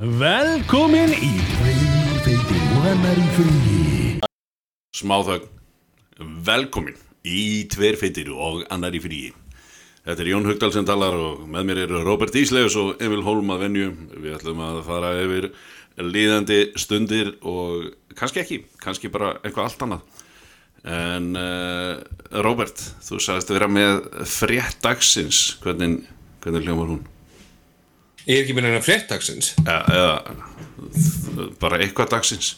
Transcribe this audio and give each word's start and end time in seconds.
Velkomin 0.00 1.10
í 1.12 1.34
og 1.60 2.86
annar 2.88 3.18
í 3.20 3.24
fríi 3.34 4.30
Smáþögn, 4.96 5.50
velkomin 6.46 6.96
í 7.28 7.42
Tveir 7.68 7.98
feitir 8.00 8.30
og 8.32 8.62
annar 8.72 8.96
í 8.96 9.02
fríi. 9.04 9.34
Þetta 10.06 10.24
er 10.24 10.30
Jón 10.32 10.48
Hugdal 10.48 10.72
sem 10.72 10.88
talar 10.88 11.18
og 11.20 11.44
með 11.44 11.68
mér 11.68 11.82
eru 11.84 12.00
Robert 12.06 12.32
Ísleus 12.32 12.78
og 12.80 12.96
Emil 13.04 13.26
Holm 13.28 13.52
að 13.52 13.66
venju. 13.66 13.92
Við 14.24 14.38
ætlum 14.38 14.64
að 14.70 14.80
fara 14.88 15.12
yfir 15.20 15.50
líðandi 16.00 16.60
stundir 16.80 17.34
og 17.44 17.92
kannski 18.16 18.40
ekki, 18.46 18.62
kannski 18.80 19.12
bara 19.12 19.34
eitthvað 19.42 19.68
allt 19.68 19.88
annað. 19.90 20.26
En 20.96 21.32
uh, 21.36 22.00
Robert, 22.40 22.88
þú 23.04 23.20
sagðist 23.20 23.52
að 23.52 23.60
vera 23.60 23.72
með 23.76 23.96
frétt 24.32 24.80
dagsins, 24.80 25.58
hvernig, 25.60 26.06
hvernig 26.40 26.70
hljómar 26.70 26.94
hún? 26.96 27.08
Ég 28.30 28.36
er 28.38 28.44
ekki 28.44 28.54
með 28.54 28.68
neina 28.68 28.82
fréttagsins. 28.84 29.54
Eða, 29.64 29.80
eða 29.90 31.48
bara 31.58 31.80
eitthvað 31.82 32.12
dagsins? 32.12 32.52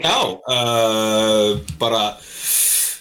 Já, 0.00 0.18
uh, 0.52 1.58
bara, 1.80 2.02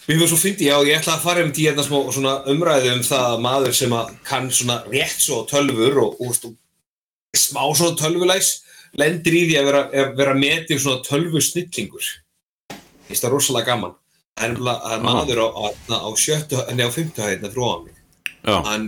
mér 0.08 0.18
finnst 0.22 0.32
svo 0.32 0.40
fyndi, 0.40 0.68
já, 0.70 0.78
ég 0.88 0.98
ætla 0.98 1.18
að 1.18 1.26
fara 1.26 1.44
um 1.46 1.52
tíu 1.56 1.70
hérna 1.70 1.84
svona 1.88 2.38
umræði 2.52 2.94
um 2.96 3.04
það 3.06 3.28
að 3.28 3.44
maður 3.46 3.78
sem 3.78 3.96
að 3.96 4.12
kann 4.28 4.50
svona 4.56 4.82
rétt 4.88 5.24
svo 5.24 5.44
tölfur 5.52 6.00
og, 6.04 6.20
og, 6.24 6.50
og 6.50 7.40
smá 7.40 7.64
svona 7.76 8.00
tölvulæs 8.00 8.52
lendir 9.00 9.38
í 9.40 9.46
því 9.50 9.60
að 9.60 9.70
vera, 9.70 9.86
að 9.92 10.14
vera 10.20 10.36
metið 10.40 10.84
svona 10.84 11.06
tölvusnillingur. 11.08 12.12
Það 13.12 13.28
er 13.28 13.36
rosalega 13.36 13.72
gaman. 13.72 13.96
Það 14.40 14.54
er 14.56 14.76
að 14.76 15.06
maður 15.06 15.44
á, 15.44 15.48
á, 15.52 15.66
á 16.08 16.10
sjöttu, 16.20 16.60
enni 16.72 16.88
á 16.88 16.92
fymtu 16.92 17.24
hæðina 17.24 17.52
frá 17.52 17.66
hann. 17.68 17.90
Já, 18.42 18.56
Hann, 18.66 18.86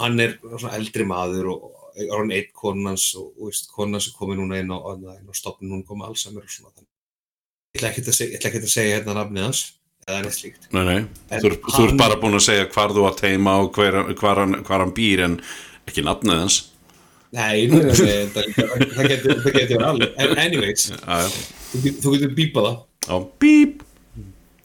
hann 0.00 0.20
er 0.24 0.38
svona 0.42 0.76
eldri 0.76 1.04
maður 1.08 1.52
og 1.54 1.77
er 2.04 2.12
hann 2.16 2.30
einn 2.34 2.48
konans 2.54 3.08
og, 3.18 3.32
og 3.38 3.48
veist, 3.50 3.68
konan 3.74 4.00
sem 4.04 4.14
komið 4.18 4.40
núna 4.42 4.60
inn 4.62 4.70
á, 4.72 4.78
á 4.78 5.32
stopnum, 5.36 5.72
hún 5.78 5.84
komið 5.88 6.08
allsamur 6.12 6.44
og 6.46 6.52
svona 6.52 6.72
þannig. 6.74 6.90
Ég 7.74 7.82
ætla 7.82 7.90
ekki 7.92 8.04
að 8.08 8.70
segja, 8.70 8.88
að 8.88 8.94
hérna 8.96 9.16
nafnið 9.18 9.44
hans 9.48 9.62
eða 10.08 10.22
neitt 10.24 10.38
slíkt. 10.38 10.68
nei, 10.72 10.84
nei. 10.88 10.98
En 11.30 11.42
Þú, 11.42 11.50
er- 11.50 11.58
þú 11.68 11.82
ert 11.84 11.90
hann- 11.92 11.98
bara 12.00 12.16
búin 12.22 12.38
að 12.38 12.46
segja 12.46 12.68
hvar 12.72 12.94
þú 12.96 13.04
átt 13.10 13.20
heima 13.26 13.58
og 13.60 13.72
hver, 13.76 13.98
hvar, 14.16 14.36
hann, 14.44 14.62
hvar 14.64 14.80
hann 14.84 14.94
býr 14.96 15.24
en 15.26 15.40
ekki 15.86 16.04
nafnið 16.06 16.38
hans. 16.44 16.58
Nei, 17.36 17.66
nei, 17.68 17.82
nei, 17.84 17.92
það, 17.92 18.46
það 18.96 19.08
getur 19.12 19.42
það 19.44 19.52
getur 19.58 19.76
verið 19.76 19.82
alveg. 19.84 20.14
En 20.16 20.38
anyways, 20.46 20.86
þú, 21.74 21.92
þú 22.00 22.14
getur 22.14 22.32
bípað 22.38 22.68
það. 22.70 22.78
Já, 23.08 23.18
bíp. 23.44 23.82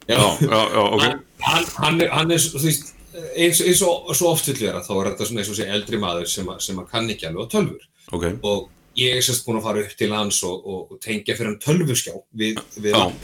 Já, 0.08 0.20
já, 0.40 0.60
já, 0.72 0.80
ok. 0.80 1.02
Hann, 1.04 1.64
hann, 1.76 2.00
hann, 2.08 2.30
er, 2.30 2.38
er, 2.38 2.40
þú 2.54 2.62
veist, 2.64 2.93
eins, 3.14 3.60
eins 3.64 3.82
og 3.86 4.12
svo 4.16 4.30
oft 4.34 4.48
vill 4.50 4.60
vera, 4.66 4.82
þá 4.84 4.94
er 4.96 5.10
þetta 5.12 5.28
svona 5.28 5.42
eins 5.42 5.52
og 5.52 5.58
sé 5.58 5.68
eldri 5.70 6.00
maður 6.02 6.30
sem, 6.30 6.48
að, 6.50 6.62
sem 6.66 6.80
að 6.80 6.88
kann 6.92 7.10
ekki 7.14 7.28
alveg 7.28 7.46
á 7.46 7.52
tölfur. 7.54 7.90
Ok, 8.14 8.26
og 8.44 8.70
ég 8.98 9.16
er 9.16 9.24
sérst 9.24 9.44
búin 9.46 9.58
að 9.58 9.66
fara 9.68 9.82
upp 9.82 9.94
til 9.98 10.10
hans 10.14 10.40
og, 10.46 10.64
og, 10.64 10.94
og 10.94 11.02
tengja 11.02 11.36
fyrir 11.36 11.52
hann 11.52 11.62
tölvuskjá 11.62 12.14
við, 12.38 12.60
við 12.78 12.96
hann 12.96 13.14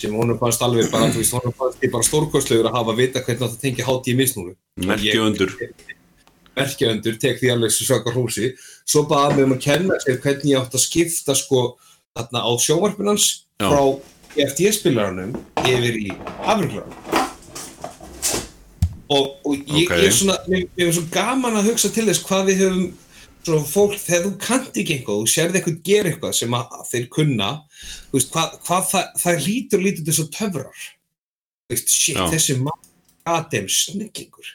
sem 0.00 0.14
honum 0.16 0.38
fannst 0.40 0.62
alveg 0.64 0.88
bara, 0.92 1.10
þú 1.12 1.20
veist, 1.20 1.36
honum 1.36 1.56
fannst 1.58 1.84
ég 1.84 1.92
bara 1.92 2.06
stórkostlegur 2.06 2.68
að 2.70 2.76
hafa 2.78 2.94
að 2.94 3.02
vita 3.02 3.24
hvernig 3.26 3.42
það 3.42 3.58
tengja 3.60 3.88
hátt 3.88 4.08
í 4.08 4.14
misnúru 4.16 4.54
merki 4.88 5.16
undur. 5.20 5.52
merkjaundur, 6.56 7.18
tek 7.20 7.40
því 7.42 7.52
alveg 7.54 7.74
sem 7.74 7.90
sökar 7.90 8.16
húsi 8.16 8.54
svo 8.88 9.04
bara 9.10 9.34
með 9.34 9.48
um 9.48 9.56
að 9.58 9.64
kenna 9.66 10.00
sér 10.04 10.20
hvernig 10.24 10.54
ég 10.54 10.62
átt 10.62 10.78
að 10.78 10.86
skipta 10.86 11.36
sko 11.36 11.64
þarna 12.16 12.46
á 12.48 12.50
sjómarpunans 12.64 13.28
Já. 13.60 13.68
frá 13.68 13.82
FD-spilaranum 14.48 15.36
yfir 15.66 16.00
í 16.00 16.14
afruglaranum 16.48 17.29
og, 19.10 19.30
og 19.44 19.54
ég, 19.56 19.86
Ok. 19.86 19.94
ég 19.98 20.08
er 20.08 20.14
svona 20.14 20.36
mér, 20.46 20.66
er 20.78 20.92
svo 20.94 21.06
gaman 21.12 21.58
að 21.58 21.70
hugsa 21.70 21.90
til 21.92 22.06
þess 22.08 22.24
hvað 22.26 22.50
við 22.50 22.62
höfum 22.64 22.84
svona 23.40 23.66
fólk, 23.66 23.96
þegar 23.98 24.26
þú 24.26 24.32
kannt 24.44 24.76
ekki 24.76 24.96
eitthvað 24.96 25.20
þú 25.22 25.32
sérði 25.32 25.60
eitthvað 25.60 25.78
gera 25.88 26.10
eitthvað 26.10 26.34
sem 26.36 26.56
að 26.58 26.80
þeir 26.90 27.06
kunna 27.16 27.50
þú 28.10 28.18
veist, 28.18 28.32
hvað, 28.34 28.58
hvað 28.66 28.88
það, 28.90 29.06
það 29.22 29.46
lítur 29.46 29.84
lítur 29.84 30.06
til 30.06 30.16
svo 30.18 30.26
töfrar. 30.34 30.84
Þú 31.70 31.76
veist, 31.76 31.94
shit, 31.94 32.18
Já. 32.18 32.26
þessi 32.34 32.58
maður 32.60 32.90
aðeim 33.30 33.70
snillingur. 33.70 34.52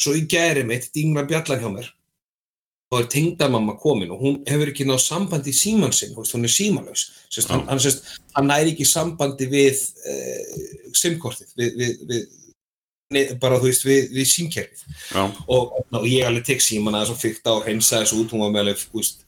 Svo 0.00 0.16
í 0.16 0.24
gæri 0.28 0.64
mitt 0.66 0.88
dingla 0.94 1.26
bjallan 1.28 1.62
hjá 1.62 1.70
mér. 1.72 1.92
Og 2.94 3.00
er 3.00 3.08
tengdamamma 3.10 3.74
komin 3.82 4.12
og 4.14 4.20
hún 4.22 4.36
hefur 4.46 4.70
ekki 4.70 4.86
náð 4.86 5.00
sambandi 5.02 5.50
í 5.50 5.58
síman 5.58 5.94
sinn, 5.94 6.14
hún 6.14 6.46
er 6.46 6.52
símanlaus 6.54 7.08
hann, 7.48 7.64
hann, 7.66 7.80
hann 8.36 8.46
næri 8.46 8.76
ekki 8.76 8.86
sambandi 8.86 9.48
við 9.50 9.80
uh, 10.06 10.92
simkortið 10.94 11.50
við, 11.58 11.72
við, 11.80 12.04
við 12.06 12.28
bara 13.40 13.58
þú 13.60 13.68
veist, 13.68 13.84
við, 13.86 14.08
við 14.16 14.26
símkerfið. 14.32 14.84
Já, 15.14 15.22
og, 15.46 15.74
og 15.94 16.06
ég 16.10 16.26
alveg 16.26 16.46
tek 16.48 16.64
síman 16.64 16.96
aðeins 16.96 17.12
og 17.14 17.20
fyrta 17.20 17.54
og 17.54 17.66
hreinsa 17.66 18.00
þessu 18.02 18.22
út, 18.22 18.32
hún 18.34 18.42
var 18.42 18.54
með 18.54 18.64
alveg, 18.64 18.80
þú 18.82 19.02
veist, 19.02 19.20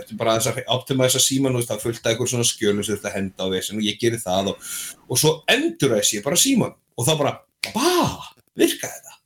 eftir 0.00 0.20
bara 0.20 0.36
þess 0.40 1.18
að 1.18 1.24
síman, 1.24 1.58
veist, 1.58 1.68
það 1.70 1.82
fullta 1.84 2.12
eitthvað 2.12 2.30
svona 2.32 2.48
skjölum 2.48 2.86
sem 2.86 3.02
að 3.02 3.16
henda 3.16 3.48
á 3.48 3.52
þessin 3.52 3.80
og 3.80 3.86
ég 3.86 3.98
geri 4.00 4.20
það 4.22 4.52
og, 4.52 4.70
og 5.08 5.20
svo 5.20 5.34
endur 5.52 5.96
þessi 5.96 6.18
ég 6.18 6.24
bara 6.24 6.40
síman 6.40 6.72
og 6.96 7.08
þá 7.08 7.12
bara, 7.20 7.34
bá, 7.74 7.90
virkaði 8.56 8.96
þetta 8.96 9.16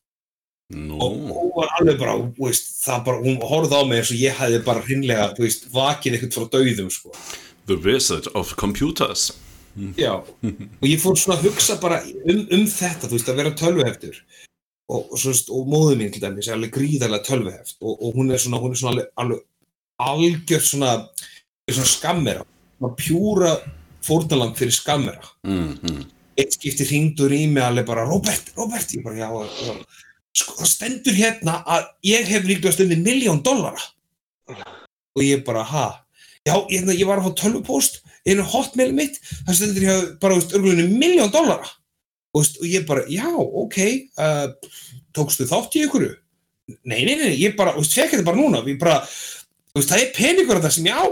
nú, 0.81 0.99
og 0.99 1.15
hún 1.37 1.53
var 1.54 1.70
alveg 1.78 2.00
bara, 2.03 2.16
veist, 2.38 2.72
það 2.82 3.04
bara, 3.06 3.22
hún 3.26 3.38
horfði 3.53 3.78
á 3.78 3.82
mig 3.87 4.03
eins 4.03 4.10
og 4.15 4.25
ég 4.25 4.43
hefði 4.43 4.65
bara 4.66 4.84
hreinlega, 4.87 5.28
veist, 5.38 5.70
vakið 5.75 6.19
eitthvað 6.19 6.37
frá 6.38 6.50
dauðum, 6.56 6.91
sko. 6.94 7.15
the 7.70 7.78
wizard 7.78 8.26
of 8.34 8.56
computers. 8.56 9.31
Já, 10.00 10.12
og 10.19 10.86
ég 10.88 11.00
fór 11.03 11.19
svona 11.19 11.38
að 11.38 11.47
hugsa 11.48 11.76
bara 11.81 12.00
um, 12.03 12.41
um 12.42 12.64
þetta, 12.66 13.06
þú 13.06 13.14
veist, 13.14 13.28
að 13.31 13.38
vera 13.38 13.53
tölvuheftur 13.58 14.16
og, 14.91 15.12
og, 15.14 15.42
og 15.54 15.69
móðu 15.70 15.98
mín 16.00 16.10
til 16.10 16.22
dæmis 16.25 16.48
er 16.48 16.56
alveg 16.56 16.72
gríðarlega 16.75 17.26
tölvuheft 17.28 17.76
og, 17.78 17.92
og 17.94 18.16
hún 18.19 18.32
er 18.34 18.42
svona, 18.42 18.58
hún 18.62 18.75
er 18.75 18.81
svona 18.81 18.97
alveg, 18.97 19.12
alveg 19.22 19.44
algjör 20.00 20.64
svona, 20.64 20.94
svona 21.70 21.91
skammera, 21.92 22.44
svona 22.78 22.97
pjúra 22.98 23.54
fórnalang 24.04 24.56
fyrir 24.58 24.75
skammera. 24.75 25.32
Mm, 25.47 25.76
mm. 25.84 26.04
Eitt 26.41 26.56
skipti 26.56 26.87
hringdur 26.88 27.32
í 27.37 27.44
mig 27.50 27.64
alveg 27.64 27.88
bara, 27.88 28.06
Robert, 28.08 28.52
Robert, 28.56 28.94
ég 28.97 29.04
bara, 29.04 29.20
já, 29.20 29.28
já. 29.66 30.06
Sko, 30.41 30.54
það 30.60 30.70
stendur 30.70 31.16
hérna 31.19 31.58
að 31.66 31.88
ég 32.06 32.28
hef 32.31 32.47
líka 32.48 32.72
stundið 32.72 33.02
miljón 33.04 33.42
dollara. 33.44 33.82
Og 35.19 35.25
ég 35.26 35.42
bara, 35.47 35.64
ha? 35.66 35.88
Já, 36.47 36.54
ég, 36.72 36.87
ég 36.97 37.06
var 37.08 37.20
að 37.20 37.28
fá 37.28 37.42
tölvupóst, 37.44 38.00
einu 38.28 38.44
hotmail 38.53 38.92
mitt, 38.97 39.16
það 39.47 39.56
stendur 39.60 39.86
ég 39.88 40.08
bara, 40.22 40.36
veist, 40.38 40.53
örgulega 40.56 40.88
miljón 40.92 41.32
dollara. 41.34 41.69
Og, 42.34 42.42
veist, 42.42 42.60
og 42.62 42.69
ég 42.70 42.84
bara, 42.88 43.04
já, 43.10 43.26
ok, 43.36 43.78
uh, 44.20 44.47
tókstu 45.16 45.47
þátt 45.50 45.76
í 45.81 45.84
ykkur? 45.88 46.08
Nei, 46.86 47.00
nei, 47.08 47.16
nei, 47.19 47.32
ég 47.41 47.56
bara, 47.58 47.72
veist, 47.78 47.97
fekk 47.97 48.14
þetta 48.16 48.28
bara 48.28 48.38
núna, 48.42 48.60
ég 48.69 48.78
bara, 48.78 49.00
veist, 49.75 49.91
það 49.91 50.04
er 50.04 50.12
peningur 50.16 50.60
þetta 50.60 50.75
sem 50.76 50.86
ég 50.91 51.00
á. 51.00 51.06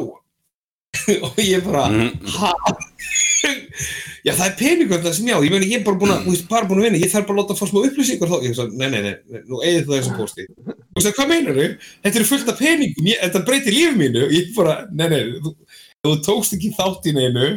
og 1.26 1.40
ég 1.42 1.64
bara, 1.66 1.88
Mm. 1.92 2.12
ha? 2.38 2.52
Já, 4.26 4.32
það 4.34 4.46
er 4.48 4.54
peningur 4.58 4.98
þetta 4.98 5.12
sem 5.14 5.28
já, 5.30 5.36
ég 5.44 5.52
meina 5.52 5.66
ég 5.68 5.76
er 5.78 5.84
bara 5.86 5.98
búin 6.00 6.10
að, 6.10 6.24
þú 6.26 6.32
veist, 6.34 6.46
bara 6.50 6.66
búin 6.68 6.80
að 6.82 6.86
vinna, 6.88 6.98
ég 7.00 7.10
þarf 7.12 7.26
bara 7.28 7.36
að 7.36 7.38
láta 7.44 7.54
að 7.54 7.60
fá 7.60 7.68
smá 7.70 7.78
upplýsingar 7.86 8.30
þá, 8.32 8.36
ég 8.44 8.56
sagði, 8.58 8.78
nei, 8.80 8.88
nei, 8.90 9.02
nei, 9.04 9.12
nei, 9.30 9.42
nú 9.46 9.60
eigið 9.62 9.84
þú 9.86 9.94
þessum 9.94 10.16
pósti. 10.18 10.46
Þú 10.58 10.96
veist, 10.98 11.10
hvað 11.18 11.30
meinar 11.30 11.60
þau? 11.60 11.68
Þetta 12.02 12.18
eru 12.18 12.26
fullt 12.32 12.50
af 12.52 12.58
peningum, 12.58 13.08
ég, 13.12 13.20
þetta 13.22 13.42
breytir 13.46 13.76
lífið 13.76 14.00
mínu, 14.02 14.24
ég 14.34 14.50
bara, 14.58 14.74
nei, 14.90 15.06
nei, 15.14 15.20
þú, 15.46 15.52
þú 16.12 16.20
tókst 16.26 16.54
ekki 16.56 16.74
þátt 16.76 17.08
í 17.10 17.16
neinu, 17.16 17.48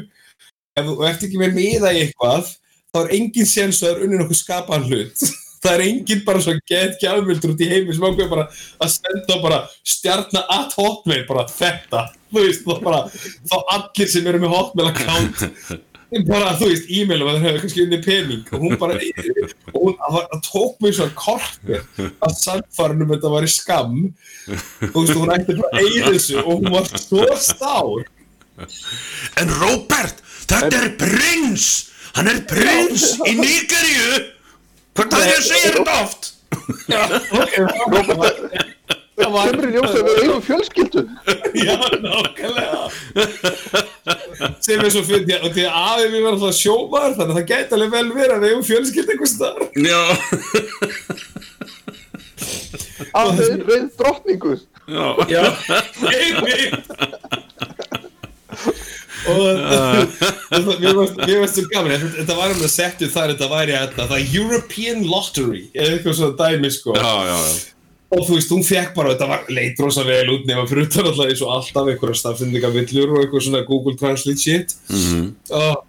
ef 0.77 0.89
þú 0.89 0.97
ert 1.09 1.27
ekki 1.27 1.39
með 1.41 1.55
miða 1.57 1.93
í 1.93 2.01
eitthvað, 2.05 2.49
þá 2.91 2.99
er 3.03 3.13
engin 3.17 3.49
séns 3.49 3.81
að 3.81 3.87
það 3.87 3.93
er 3.93 4.03
unni 4.07 4.19
nokkuð 4.21 4.41
skapaðan 4.41 4.89
hlut. 4.89 5.23
Það 5.61 5.75
er 5.75 5.81
engin 5.85 6.21
bara 6.25 6.39
svo 6.41 6.53
gett 6.65 6.95
gjafmildur 6.97 7.51
út 7.53 7.59
í 7.61 7.67
heimi 7.69 7.93
sem 7.93 8.01
ákveður 8.07 8.31
bara 8.31 8.45
að 8.81 8.93
senda 8.95 9.35
bara 9.43 9.59
stjarnar 9.85 10.47
at 10.55 10.73
hotmail, 10.73 11.19
bara 11.27 11.43
þetta, 11.53 12.01
þú 12.31 12.45
veist, 12.47 12.63
þá 12.65 12.81
bara, 12.87 13.01
þá 13.45 13.53
allir 13.75 14.09
sem 14.09 14.29
eru 14.31 14.41
með 14.41 14.55
hotmail 14.55 14.87
account 14.89 15.43
bara, 16.31 16.55
þú 16.57 16.71
veist, 16.71 16.89
e-mailum 16.89 17.29
að 17.29 17.37
það 17.37 17.45
hefur 17.45 17.61
kannski 17.65 17.83
unni 17.85 17.99
pening. 18.03 18.41
Og 18.49 18.65
hún 18.65 18.79
bara 18.81 18.97
og 19.75 19.85
hún 19.85 19.99
það 20.01 20.41
tók 20.47 20.81
mig 20.83 20.95
svona 20.97 21.15
kortir 21.15 21.85
að 22.09 22.33
samfarnum 22.39 23.13
þetta 23.13 23.31
var 23.35 23.47
í 23.47 23.51
skam 23.51 23.99
þú 24.47 24.95
veist, 24.97 25.13
hún 25.15 25.35
ætti 25.35 25.57
bara 25.59 25.71
að 25.71 25.85
eigi 25.85 26.03
þessu 26.07 26.41
og 26.41 26.51
hún 26.51 26.73
var 26.73 26.89
svo 26.91 27.29
stár 27.37 28.09
En 29.41 29.53
Robert, 29.61 30.21
þetta 30.49 30.81
er 30.81 30.91
prins! 30.99 31.69
Hann 32.17 32.27
er 32.27 32.41
prins 32.49 33.13
í 33.27 33.37
Nígeríu! 33.39 34.21
Hvað 34.99 35.17
er 35.21 35.29
ég 35.31 35.39
að 35.39 35.47
segja 35.47 35.73
þetta 35.77 35.93
oft? 36.01 36.33
já, 36.91 37.01
ok, 37.31 37.53
það 39.21 39.31
var 39.31 39.51
Kemur 39.51 39.67
í 39.67 39.71
ljós 39.75 39.93
að 39.93 40.07
við 40.07 40.19
eigum 40.23 40.43
fjölskyldu. 40.45 41.01
Já, 41.61 41.75
nákvæmlega. 42.01 42.81
Sem 44.63 44.81
er 44.81 44.91
svo 44.93 45.03
fyrir 45.05 45.43
og 45.45 45.51
því 45.53 45.63
að 45.67 45.77
aðeins 45.81 46.13
við 46.13 46.25
verðum 46.25 46.31
alltaf 46.31 46.57
sjómaður 46.57 47.15
þannig 47.19 47.33
að 47.33 47.37
það 47.37 47.49
gæti 47.51 47.77
alveg 47.77 47.91
vel 47.95 48.09
verið 48.15 48.33
að 48.35 48.41
við 48.41 48.49
eigum 48.51 48.67
fjölskyld 48.71 49.13
einhvers 49.13 49.35
staðar. 49.35 49.63
Já, 49.91 50.01
af 53.21 53.27
þeir 53.37 53.57
reyð 53.69 53.87
drottningu. 54.01 54.53
Já, 54.91 55.05
Já, 55.29 55.43
einmitt 56.09 56.85
og 59.31 59.41
þetta- 60.51 60.79
mér 60.81 60.95
varst- 60.97 61.19
svo 61.27 61.67
gaman 61.71 61.91
þetta- 61.91 62.15
þetta 62.21 62.37
var 62.39 62.49
alveg 62.55 62.71
settu 62.73 63.09
þar 63.11 63.33
þetta 63.35 63.49
væri 63.51 63.75
þetta, 63.77 64.07
það 64.11 64.33
European 64.39 65.03
Lottery 65.11 65.63
eða 65.75 65.91
eitthvað 65.97 66.17
svona 66.17 66.37
dæmi 66.41 66.71
sko 66.71 66.95
já, 66.95 67.13
já, 67.29 67.37
já. 67.37 67.67
og 68.11 68.25
þú 68.27 68.33
veist, 68.35 68.49
hún 68.51 68.65
fekk 68.67 68.95
bara, 68.95 69.13
þetta 69.15 69.27
var 69.29 69.45
leit 69.49 69.79
rosa 69.79 70.03
vel 70.03 70.25
út 70.33 70.45
nema 70.49 70.65
fyrir 70.67 70.87
utan 70.89 71.05
alltaf 71.11 71.29
eins 71.29 71.41
og 71.45 71.53
alltaf 71.57 71.87
einhverja 71.93 72.19
stafsendingavillur 72.23 73.13
og 73.13 73.21
eitthvað 73.25 73.45
svona 73.47 73.65
Google 73.67 73.95
Translate 73.97 74.39
shit 74.41 74.73
Mhm. 74.89 75.35
og 75.51 75.83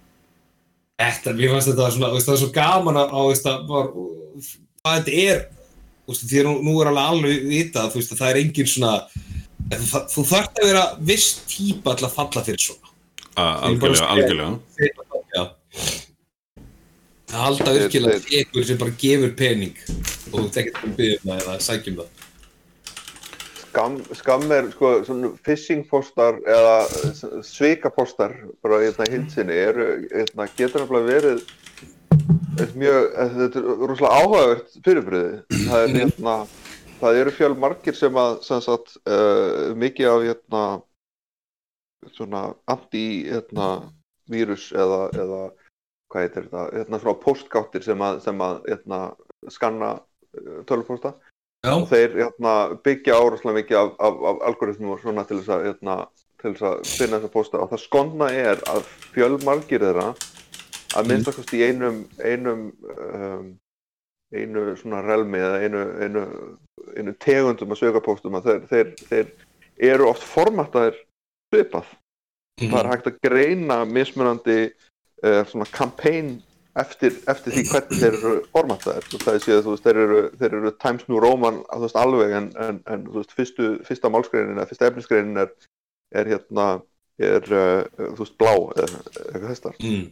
þetta, 0.99 1.33
mér 1.35 1.49
fannst 1.55 1.67
þetta 1.73 1.91
svona, 1.91 2.13
það 2.29 2.33
er 2.37 2.41
svo 2.45 2.53
gaman 2.53 2.95
að, 3.01 3.09
veist, 3.31 3.45
að 3.49 3.67
var, 3.67 3.87
hvað 4.85 5.03
þetta 5.03 5.17
er 5.33 5.45
því 6.27 6.39
að 6.39 6.43
nú, 6.45 6.53
er 6.81 6.87
alveg 6.91 7.09
alveg 7.11 7.43
vitað, 7.49 7.91
þú 7.91 7.95
veist, 7.99 8.11
að 8.13 8.19
það 8.21 8.29
er 8.29 8.41
engin 8.43 8.67
svona 8.67 8.93
þú, 9.71 10.01
þú 10.13 10.25
þarft 10.31 10.59
að 10.61 10.67
vera 10.71 10.83
viss 11.11 11.29
típa 11.49 11.95
til 11.99 12.07
að 12.09 12.15
falla 12.17 12.43
fyrir 12.45 12.61
svona 12.67 12.91
A- 13.33 13.65
Algjörlega, 13.65 14.09
algjörlega. 14.13 15.47
Það 17.33 17.41
halda 17.47 17.71
virkilega 17.73 18.19
tekur 18.27 18.65
sem 18.67 18.77
bara 18.77 18.93
gefur 19.01 19.31
pening 19.39 19.73
og 19.87 20.35
þú 20.35 20.43
tekir 20.53 20.75
það 20.75 20.83
um 20.85 20.93
það 20.99 21.39
eða 21.39 21.55
sækjum 21.65 21.95
það. 22.03 22.11
Skam, 23.63 23.95
skam 24.13 24.43
er 24.53 24.67
sko 24.75 24.91
svona 25.07 25.31
phishing-postar 25.47 26.37
eða 26.45 26.75
svikapostar 27.47 28.35
bara 28.61 28.83
í 28.83 28.91
þetta 28.91 29.07
hilsinni 29.15 29.55
eru, 29.63 29.87
hérna, 30.13 30.45
getur 30.59 30.83
nefnilega 30.83 31.09
verið 31.09 31.41
eitt 32.61 32.75
mjög, 32.77 33.07
þetta 33.39 33.63
er 33.63 33.65
rosalega 33.89 34.19
áhugavert 34.21 34.77
fyrirbröði. 34.85 35.39
Það 35.71 35.79
er 35.87 35.95
hérna, 35.97 36.35
það 37.03 37.19
eru 37.21 37.35
fjölmargir 37.35 37.97
sem 37.97 38.17
að, 38.19 38.37
sem 38.47 38.63
sagt, 38.63 38.95
uh, 39.07 39.73
mikið 39.79 40.09
af 40.11 40.25
hérna, 40.27 40.63
svona 42.13 42.45
anti, 42.71 43.05
hérna, 43.29 43.67
eða, 44.31 45.03
eða 45.11 45.43
hvað 46.11 46.25
heitir 46.25 46.47
þetta, 46.47 46.65
hérna 46.77 46.99
svona 47.01 47.21
postgáttir 47.23 47.85
sem 47.85 48.01
að, 48.05 48.19
sem 48.25 48.41
að, 48.43 48.59
hérna, 48.69 49.03
skanna 49.51 49.93
tölvupósta 50.67 51.13
Já. 51.63 51.73
og 51.75 51.87
þeir 51.91 52.17
hérna, 52.19 52.53
byggja 52.83 53.17
áráslega 53.17 53.59
mikið 53.61 53.79
af, 53.79 53.91
af, 53.99 54.21
af 54.29 54.45
algoritmum 54.49 54.95
og 54.95 55.01
svona 55.03 55.25
til 55.27 55.39
þess 55.39 55.53
að, 55.55 55.65
hérna, 55.69 55.97
til 56.41 56.53
þess 56.53 56.67
að 56.69 56.87
finna 56.89 57.19
þessa 57.19 57.33
posta 57.33 57.61
og 57.63 57.71
það 57.71 57.83
skonna 57.85 58.29
er 58.35 58.63
að 58.71 58.87
fjölmargir 59.15 59.85
þeirra 59.85 60.09
að 60.93 61.09
minnst 61.09 61.31
okkur 61.31 61.55
í 61.57 61.61
einum 61.69 62.01
einum 62.19 62.65
um, 62.93 63.45
einu 64.33 64.75
svona 64.79 65.01
relmi 65.05 65.41
eða 65.41 65.59
einu, 65.63 65.81
einu, 66.03 66.23
einu 66.97 67.15
tegundum 67.21 67.73
að 67.73 67.81
sögja 67.81 68.03
postum 68.05 68.37
að 68.39 68.49
þeir, 68.49 68.63
þeir, 68.69 68.93
þeir 69.09 69.91
eru 69.93 70.07
oft 70.09 70.25
formattaðir 70.27 70.97
svipað. 71.53 71.91
Það 72.61 72.79
er 72.79 72.89
hægt 72.91 73.09
að 73.09 73.21
greina 73.25 73.77
mismunandi 73.89 74.57
uh, 74.69 75.41
svona 75.49 75.67
campaign 75.73 76.35
eftir, 76.79 77.15
eftir 77.29 77.55
því 77.55 77.63
hvernig 77.69 78.01
þeir 78.01 78.17
eru 78.19 78.33
formattaðir. 78.53 79.07
Það 79.13 79.33
er 79.33 79.45
séð, 79.45 79.61
þú 79.65 79.75
veist, 79.75 79.85
þeir 79.87 80.01
eru, 80.03 80.23
þeir 80.41 80.57
eru 80.59 80.73
Times 80.81 81.05
New 81.09 81.21
Roman 81.21 81.61
veist, 81.83 81.99
alveg 81.99 82.33
en, 82.39 82.49
en, 82.61 82.81
en 82.93 83.05
veist, 83.13 83.33
fyrstu, 83.37 83.69
fyrsta 83.87 84.11
málskreinin 84.13 84.57
eða 84.57 84.69
fyrsta 84.71 84.89
efnisgreinin 84.89 85.45
er, 85.45 85.53
er 86.13 86.33
hérna 86.33 86.67
er, 87.21 87.49
uh, 87.49 88.09
þú 88.17 88.19
veist, 88.21 88.37
blá 88.41 88.53
eða 88.53 88.89
eitthvað 89.29 89.49
þess 89.51 89.65
þar 89.67 89.81
Mm. 89.83 90.11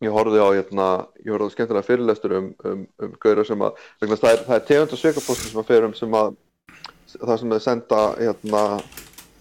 Ég 0.00 0.12
horfði 0.14 0.40
á 0.40 0.48
hérna, 0.56 0.86
ég 1.24 1.32
horfði 1.34 1.48
á 1.50 1.54
skemmtilega 1.54 1.86
fyrirlestur 1.88 2.32
um, 2.38 2.46
um, 2.64 2.84
um 3.04 3.16
gauðra 3.20 3.44
sem 3.48 3.64
að 3.66 3.80
það 4.00 4.30
er, 4.30 4.44
það 4.46 4.54
er 4.56 4.64
tegund 4.70 4.94
og 4.96 5.00
sökapóstur 5.02 5.50
sem 5.50 5.60
að 5.62 5.68
fer 5.72 5.86
um 5.88 5.94
sem 5.98 6.14
að 6.20 6.30
það 7.20 7.40
sem 7.42 7.52
að 7.56 7.62
senda 7.66 8.00
hérna, 8.20 8.62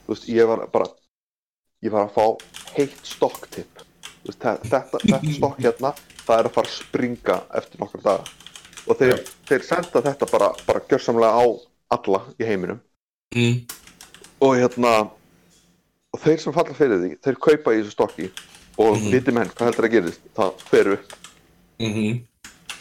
þú 0.05 0.13
veist, 0.15 0.27
ég 0.33 0.49
var 0.49 0.65
bara 0.73 0.89
ég 1.85 1.93
var 1.93 2.07
að 2.09 2.15
fá 2.17 2.25
heitt 2.75 2.99
stokktipp 3.07 3.85
Þú 4.19 4.33
veist, 4.33 4.41
þe- 4.43 4.67
þetta, 4.67 4.99
þetta 5.05 5.33
stokk 5.37 5.59
hérna 5.63 5.93
það 6.25 6.35
er 6.41 6.47
að 6.49 6.55
fara 6.57 6.67
að 6.67 6.73
springa 6.75 7.37
eftir 7.61 7.79
nokkar 7.79 8.01
daga 8.03 8.23
og 8.89 8.97
þeir, 8.99 9.13
Já. 9.13 9.31
þeir 9.49 9.63
senda 9.67 10.01
þetta 10.09 10.27
bara, 10.31 10.49
bara 10.67 10.81
gjörsamlega 10.89 11.39
á 11.39 11.45
alla 11.95 12.23
í 12.39 12.47
heiminum 12.49 12.79
Mm. 13.29 13.59
og 14.41 14.55
hérna 14.57 14.91
og 16.09 16.19
þeir 16.23 16.39
sem 16.41 16.53
falla 16.55 16.73
fyrir 16.73 16.97
því, 16.97 17.09
þeir 17.21 17.35
kaupa 17.45 17.73
í 17.75 17.83
þessu 17.83 17.91
stokki 17.93 18.29
og 18.79 18.95
mm 18.95 19.01
Mhm. 19.03 19.11
viti 19.11 19.31
menn 19.35 19.49
hvað 19.51 19.69
heldur 19.69 19.87
að 19.87 19.95
gerist? 19.97 20.21
Það 20.35 20.65
fer 20.71 20.91
upp. 20.95 21.13
Mm 21.79 22.25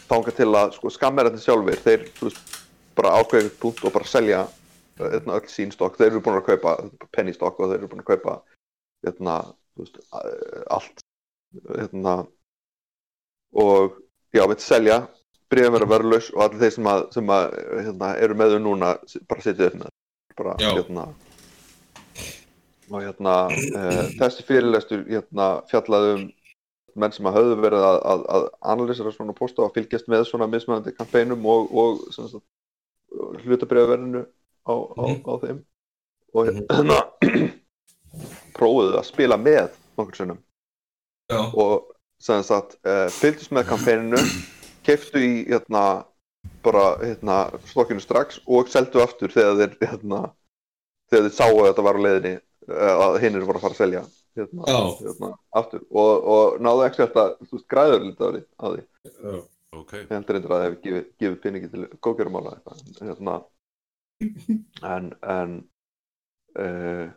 þanga 0.08 0.32
til 0.32 0.48
að 0.56 0.70
sko, 0.72 0.90
skammerarnir 0.90 1.42
sjálfur 1.42 1.82
þeir 1.84 2.06
veist, 2.22 2.54
bara 2.96 3.10
eitthvað 3.20 3.50
punkt 3.60 3.84
og 3.84 3.92
bara 3.92 4.08
selja 4.08 4.40
uh, 4.46 5.10
hérna, 5.12 5.36
öll 5.36 5.50
sín 5.52 5.72
stokk. 5.74 5.98
Þeir 5.98 6.12
eru 6.14 6.22
búin 6.24 6.38
að 6.40 6.46
kaupa 6.46 6.76
penny 7.12 7.34
stokk 7.36 7.60
og 7.60 7.68
þeir 7.68 7.82
eru 7.82 7.90
búin 7.92 8.00
að 8.00 8.16
kaupa 8.16 8.38
hérna, 9.04 9.34
þú 9.76 9.84
veist, 9.84 10.00
allt 10.70 11.04
hérna, 11.76 12.26
og 13.54 14.00
já, 14.34 14.46
veit 14.48 14.64
selja 14.64 14.98
bríðan 15.48 15.76
vera 15.76 15.88
verðlaus 15.88 16.32
og 16.34 16.42
allir 16.44 16.60
þeir 16.64 16.74
sem, 16.74 16.88
að, 16.90 17.04
sem 17.14 17.30
að, 17.32 17.54
hérna, 17.84 18.10
eru 18.24 18.34
með 18.36 18.54
þau 18.54 18.60
núna 18.64 18.90
bara 19.28 19.44
setja 19.44 19.70
upp 19.70 19.78
með 19.82 19.94
bara, 20.36 20.56
Já. 20.60 20.72
hérna 20.76 21.06
og 22.90 23.02
hérna 23.04 23.34
uh, 23.52 24.04
þessi 24.18 24.44
fyrirlestur 24.48 25.04
hérna, 25.08 25.48
fjallaði 25.70 26.12
um 26.16 26.26
menn 26.98 27.12
sem 27.14 27.26
að 27.30 27.36
höfðu 27.38 27.56
verið 27.62 27.84
að, 27.86 27.98
að, 28.10 28.22
að 28.34 28.46
analýsera 28.74 29.12
svona 29.14 29.34
posta 29.36 29.62
og 29.62 29.74
fylgjast 29.76 30.08
með 30.10 30.24
svona 30.26 30.48
mismöðandi 30.50 30.94
kampænum 30.96 31.44
og, 31.46 31.68
og 31.70 32.40
hlutabriðaverðinu 33.44 34.24
á, 34.66 34.72
á, 34.74 35.04
Mhm. 35.06 35.22
á 35.24 35.32
þeim 35.44 35.60
og 36.34 36.46
Mhm. 36.46 36.66
hérna 36.68 36.98
prófuðu 38.58 38.98
að 38.98 39.06
spila 39.06 39.36
með 39.38 39.70
nokkur 39.98 40.16
sinnum 40.16 40.40
Já. 41.30 41.40
og 41.54 41.92
sem 42.20 42.42
sagt 42.42 42.78
uh, 42.86 43.06
fylgdist 43.20 43.52
með 43.54 43.68
kampæninu 43.70 44.18
keiftu 44.86 45.20
í 45.22 45.46
hérna 45.48 46.04
bara 46.64 46.96
hérna 47.04 47.38
stokkinu 47.68 48.00
strax 48.02 48.40
og 48.46 48.68
seldu 48.72 49.00
aftur 49.04 49.30
þegar 49.30 49.56
þeir 49.60 49.76
hérna 49.92 50.20
þegar 51.10 51.28
þeir 51.28 51.36
sáu 51.36 51.52
að 51.60 51.68
þetta 51.70 51.84
var 51.86 51.98
á 52.00 52.04
leiðinni 52.06 52.34
að 52.68 53.20
hinn 53.22 53.38
eru 53.38 53.48
bara 53.48 53.60
að 53.60 53.66
fara 53.66 53.76
að 53.76 53.82
selja 53.82 54.02
hérna, 54.38 54.80
hérna 55.02 55.30
aftur. 55.60 55.84
Og, 55.90 56.26
og 56.34 56.58
náðu 56.64 56.84
ekki 56.86 57.06
að 57.06 57.14
þú 57.44 57.52
veist 57.56 57.70
græður 57.72 58.04
lítið 58.06 58.26
á 58.26 58.30
því, 58.34 58.42
á 58.58 58.66
því. 58.66 58.82
Já. 59.08 59.38
Ok, 59.76 59.94
ég 60.00 60.12
heldur 60.14 60.38
eindir 60.38 60.52
að 60.52 60.56
það 60.56 60.66
hefði 60.66 60.82
gefið, 60.84 61.08
gefið 61.20 61.40
peningi 61.44 61.70
til 61.72 61.86
góðgjörumála 62.04 62.52
eitthvað 62.56 63.08
hérna. 63.08 63.38
En 64.88 65.10
en 65.22 65.56
uh, 66.58 67.08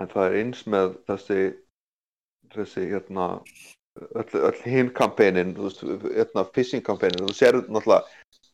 en 0.00 0.12
það 0.12 0.26
er 0.28 0.36
eins 0.40 0.62
með 0.70 0.94
þessi 1.08 1.40
þessi 2.54 2.86
hérna 2.92 3.26
öll, 4.14 4.40
öll 4.48 4.62
hinn 4.64 4.92
veist, 4.94 5.82
hérna 5.82 6.46
phishing 6.54 6.84
kampænin 6.86 7.26
þú 7.26 7.34
sér 7.34 7.60
náttúrulega, 7.64 8.04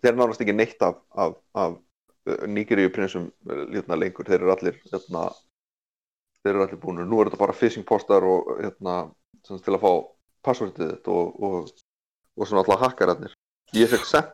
þeir 0.00 0.12
eru 0.12 0.20
nánast 0.22 0.44
ekki 0.44 0.56
neitt 0.56 0.82
af, 0.86 1.00
af, 1.12 1.36
af 1.54 1.76
nýgiríu 2.48 2.92
prinsum 2.94 3.30
hérna 3.44 3.98
lengur, 3.98 4.26
þeir 4.26 4.40
eru 4.40 4.54
allir 4.54 4.78
hérna 4.88 5.28
þeir 6.42 6.54
eru 6.54 6.64
allir 6.66 6.80
búinir, 6.82 7.06
nú 7.08 7.20
er 7.20 7.30
þetta 7.30 7.40
bara 7.40 7.56
phishing 7.56 7.86
postar 7.86 8.24
og 8.26 8.50
hérna 8.58 8.96
til 9.46 9.74
að 9.76 9.82
fá 9.82 9.92
passvörðið 10.46 10.92
þitt 10.96 11.10
og, 11.12 11.42
og, 11.42 11.72
og 12.38 12.48
svona 12.48 12.62
alltaf 12.64 12.82
hakkararnir. 12.82 13.34
Ég 13.76 13.90
fekk 13.92 14.06
sendt 14.08 14.32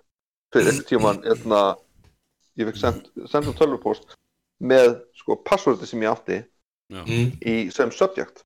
fyrir 0.54 0.70
einhvern 0.72 0.88
tíman 0.88 1.22
hérna, 1.26 1.62
ég 2.56 2.70
fekk 2.70 2.80
sendt 2.80 3.10
sendt 3.28 3.50
um 3.50 3.56
tölvupost 3.58 4.14
með 4.64 4.94
sko 5.20 5.36
passvörðið 5.44 5.92
sem 5.92 6.02
ég 6.06 6.14
átti 6.14 6.38
já, 6.88 7.02
Mm. 7.04 7.32
í 7.44 7.54
sem 7.70 7.90
subject. 7.92 8.40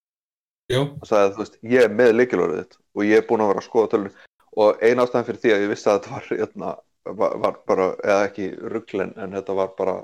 Og 0.99 1.07
sagði 1.07 1.35
þú 1.37 1.43
veist, 1.45 1.59
ég 1.63 1.85
er 1.87 1.93
með 1.95 2.15
leikilorðið 2.17 2.63
þitt 2.65 2.79
og 2.97 3.05
ég 3.07 3.21
er 3.21 3.27
búinn 3.29 3.45
að 3.45 3.53
vera 3.53 3.63
að 3.63 3.67
skoða 3.69 3.91
tölun 3.93 4.17
og 4.63 4.83
ein 4.83 4.99
ástæðan 4.99 5.27
fyrir 5.29 5.41
því 5.43 5.53
að 5.55 5.63
ég 5.63 5.71
vissi 5.71 5.89
að 5.89 5.99
þetta 6.01 6.15
var, 6.17 6.27
hérna, 6.41 6.73
var, 7.21 7.37
var 7.45 7.61
bara, 7.71 7.87
eða 8.03 8.25
ekki 8.27 8.49
rugglen 8.73 9.13
en 9.17 9.37
þetta 9.39 9.55
var 9.59 9.71
bara 9.79 9.95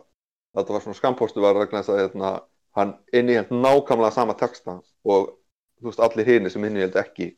þetta 0.55 0.77
var 0.77 0.85
svona 0.85 0.99
skampostu 1.01 1.43
var 1.43 1.59
vegna 1.59 1.83
þess 1.83 1.93
að 1.95 2.01
hérna, 2.05 2.31
hann 2.77 2.95
innihjald 3.13 3.53
nákvæmlega 3.55 4.13
sama 4.15 4.37
texta 4.39 4.79
og 5.09 5.33
þú 5.79 5.91
veist, 5.91 6.03
allir 6.05 6.29
hinni 6.29 6.53
sem 6.53 6.65
innihjald 6.69 6.99
ekki 7.01 7.33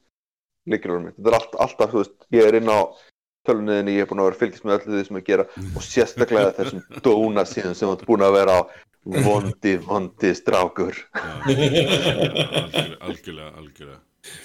leikilorðið 0.70 1.06
mitt, 1.06 1.16
þetta 1.16 1.30
er 1.30 1.38
allt, 1.38 1.56
alltaf, 1.66 1.92
þú 1.92 2.02
veist, 2.02 2.16
ég 2.36 2.48
er 2.48 2.58
inn 2.60 2.70
á 2.72 2.78
tölunniðinni, 3.48 3.96
ég 3.96 4.04
er 4.04 4.10
búinn 4.10 4.20
að 4.20 4.28
vera 4.28 4.36
að 4.36 4.42
fylgjast 4.42 4.66
með 4.66 4.76
öllu 4.76 4.98
því 4.98 5.06
sem 5.06 5.18
ég 5.18 5.26
gera 5.30 5.46
og 5.56 5.82
sérstaklega 5.86 6.52
þessum 6.58 7.00
dóna 7.06 7.46
síðan 7.48 7.76
sem 7.78 7.88
þú 7.88 7.96
ert 7.96 8.06
búinn 8.10 8.26
að 8.26 8.36
vera 8.36 8.58
á 8.60 8.60
vondi, 9.24 9.74
vondi 9.80 10.34
strákur. 10.36 10.94
Algjörlega, 13.00 13.50
algjörlega. 13.56 14.00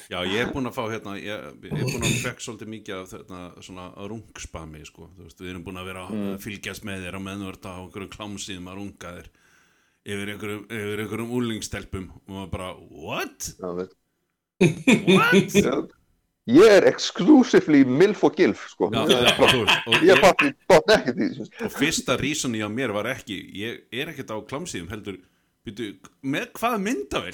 Já, 0.08 0.22
ég 0.24 0.40
er 0.40 0.52
búinn 0.56 0.70
að 0.70 0.78
fá 0.78 0.84
hérna, 0.88 1.18
ég, 1.20 1.36
er 1.36 1.82
búinn 1.84 2.06
að 2.08 2.22
fekk 2.24 2.44
svolítið 2.44 2.70
mikið 2.72 2.96
af 2.96 3.10
þetta 3.12 3.40
svona 3.66 3.90
rungspami, 4.08 4.86
sko, 4.88 5.10
þú 5.18 5.26
veist, 5.26 5.42
við 5.42 5.52
erum 5.52 5.66
búinn 5.66 5.82
að 5.82 5.90
vera 5.92 6.06
að 6.08 6.38
fylgjast 6.46 6.88
með 6.88 7.04
þér 7.04 7.20
á 7.20 7.22
ert 7.50 7.68
á 7.68 7.74
einhverjum 7.76 8.14
klámsíðum 8.16 8.70
að 8.72 8.80
runga 8.80 9.12
þér 9.18 9.28
yfir 10.06 10.32
einhverjum, 10.36 10.66
einhverjum 10.70 11.32
úlingstelpum 11.40 12.10
og 12.14 12.34
maður 12.36 12.50
bara, 12.56 12.72
what? 13.06 13.52
Já. 13.60 13.70
What? 15.10 15.56
Já. 15.58 15.76
Ég 16.46 16.70
er 16.78 16.86
exclusively 16.86 17.80
MILF 17.90 18.20
og 18.28 18.36
GILF 18.38 18.68
sko. 18.70 18.92
Já, 18.94 19.02
veist, 19.10 19.40
og, 19.90 19.96
Ég 19.98 20.12
ég, 20.12 20.20
fatti 20.22 20.52
botn 20.70 20.94
ekkert 20.94 21.18
í 21.18 21.30
þessu. 21.32 21.48
og 21.66 21.72
fyrsta 21.74 22.18
reasoni 22.22 22.62
á 22.62 22.70
mér 22.70 22.94
var 22.94 23.10
ekki, 23.16 23.40
ég 23.58 23.80
er 23.90 24.12
ekkert 24.14 24.30
á 24.30 24.38
klámsíðum 24.46 24.92
heldur, 24.94 25.18
byrju, 25.66 25.96
með 26.22 26.52
hvað 26.60 26.76
myndavel? 26.86 27.34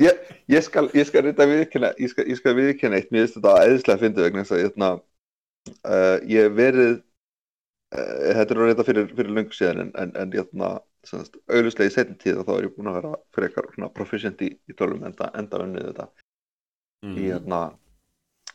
Ég, 0.00 0.20
ég 0.52 0.62
skal, 0.64 0.88
ég 0.96 1.08
skal 1.08 1.24
reynda 1.26 1.46
viðkynna 1.48 1.90
ég 2.00 2.12
skal, 2.12 2.24
skal 2.38 2.54
viðkynna 2.56 2.98
eitt, 3.00 3.10
mér 3.12 3.26
finnst 3.26 3.36
þetta 3.38 3.56
eðislega 3.66 3.96
að 3.96 4.04
fyndi 4.06 4.24
vegna 4.24 4.44
þess 4.44 4.54
að 4.56 4.62
hérna, 4.66 4.88
uh, 5.68 6.18
ég 6.28 6.46
hef 6.48 6.56
verið 6.58 6.94
uh, 6.96 8.32
þetta 8.38 8.54
er 8.56 8.62
reynda 8.62 8.86
fyrir, 8.88 9.10
fyrir 9.16 9.34
löngu 9.36 9.56
síðan 9.56 9.84
en, 9.86 9.92
en, 10.02 10.12
en 10.22 10.32
hérna, 10.34 10.72
semast, 11.06 11.36
auðvitað 11.50 11.88
í 11.88 11.94
setjum 11.96 12.18
tíð 12.22 12.42
þá 12.46 12.52
er 12.58 12.66
ég 12.68 12.74
búin 12.76 12.90
að 12.92 12.98
vera 13.00 13.12
frekar 13.34 13.70
svona 13.74 13.90
proficient 13.94 14.42
í, 14.46 14.52
í 14.70 14.76
tölum 14.78 15.02
enda, 15.08 15.30
enda 15.38 15.62
unnið 15.66 15.88
þetta 15.92 16.10
Mhm. 17.02 17.16
í 17.18 17.22
hérna 17.32 17.58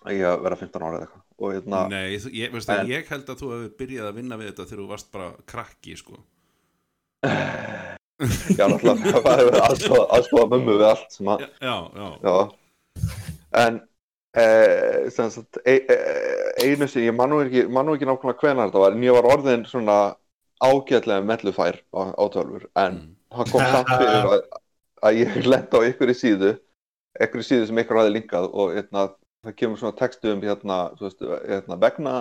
í 0.08 0.22
að 0.24 0.38
vera 0.46 0.56
15 0.56 0.84
ára 0.88 0.96
eða 1.02 1.06
eitthvað 1.10 1.24
og 1.44 1.50
hérna, 1.58 1.80
Nei, 1.92 2.14
ég, 2.16 2.52
veist, 2.54 2.70
En- 2.72 2.88
ég 2.88 3.10
held 3.12 3.28
að 3.34 3.42
þú 3.42 3.50
hefur 3.52 3.74
byrjað 3.82 4.08
að 4.08 4.16
vinna 4.22 4.38
við 4.40 4.48
þetta 4.54 4.66
þegar 4.70 4.80
þú 4.80 4.86
varst 4.94 5.10
bara 5.12 5.28
krakki 5.52 5.96
sko. 6.00 6.16
já, 7.28 8.64
náttúrulega 8.72 9.22
það 9.26 9.42
hefur 9.42 9.58
aðstofa, 9.68 10.06
aðstofa 10.16 10.46
mömmu 10.54 10.78
við 10.80 10.86
allt 10.88 11.18
já, 11.20 11.76
já. 12.00 12.08
Já, 12.24 12.38
en 13.66 13.82
eh, 14.36 15.10
sagt, 15.14 15.60
e, 15.66 15.76
e, 15.88 15.98
einu 16.66 16.88
sem 16.88 17.06
ég 17.08 17.16
man 17.16 17.32
nú 17.32 17.42
ekki, 17.46 17.68
ekki 17.68 18.10
nákvæmlega 18.10 18.42
hvenar 18.42 18.70
þetta 18.70 18.84
var, 18.84 18.96
en 18.96 19.06
ég 19.06 19.18
var 19.18 19.30
orðin 19.34 19.66
svona 19.70 20.00
ágætlega 20.64 21.24
mellufær 21.26 21.80
á, 21.94 22.02
á 22.18 22.24
tölfur, 22.34 22.68
en 22.76 22.98
Mm. 22.98 23.16
það 23.38 23.52
kom 23.52 23.62
samt 23.72 23.92
fyrir 23.92 24.32
að, 24.32 24.42
að 25.04 25.20
ég 25.22 25.38
lenda 25.46 25.78
á 25.78 25.88
ykkur 25.88 26.12
í 26.12 26.18
síðu, 26.18 26.52
ykkur 27.22 27.44
í 27.44 27.48
síðu 27.48 27.68
sem 27.68 27.80
ykkur 27.84 28.00
hafi 28.02 28.14
linkað 28.16 28.50
og 28.54 28.74
hérna, 28.76 29.10
það 29.46 29.58
kemur 29.62 29.82
svona 29.82 30.00
textu 30.00 30.32
um 30.34 30.42
hérna, 30.42 30.78
veist, 31.00 31.22
hérna 31.22 31.80
vegna 31.82 32.16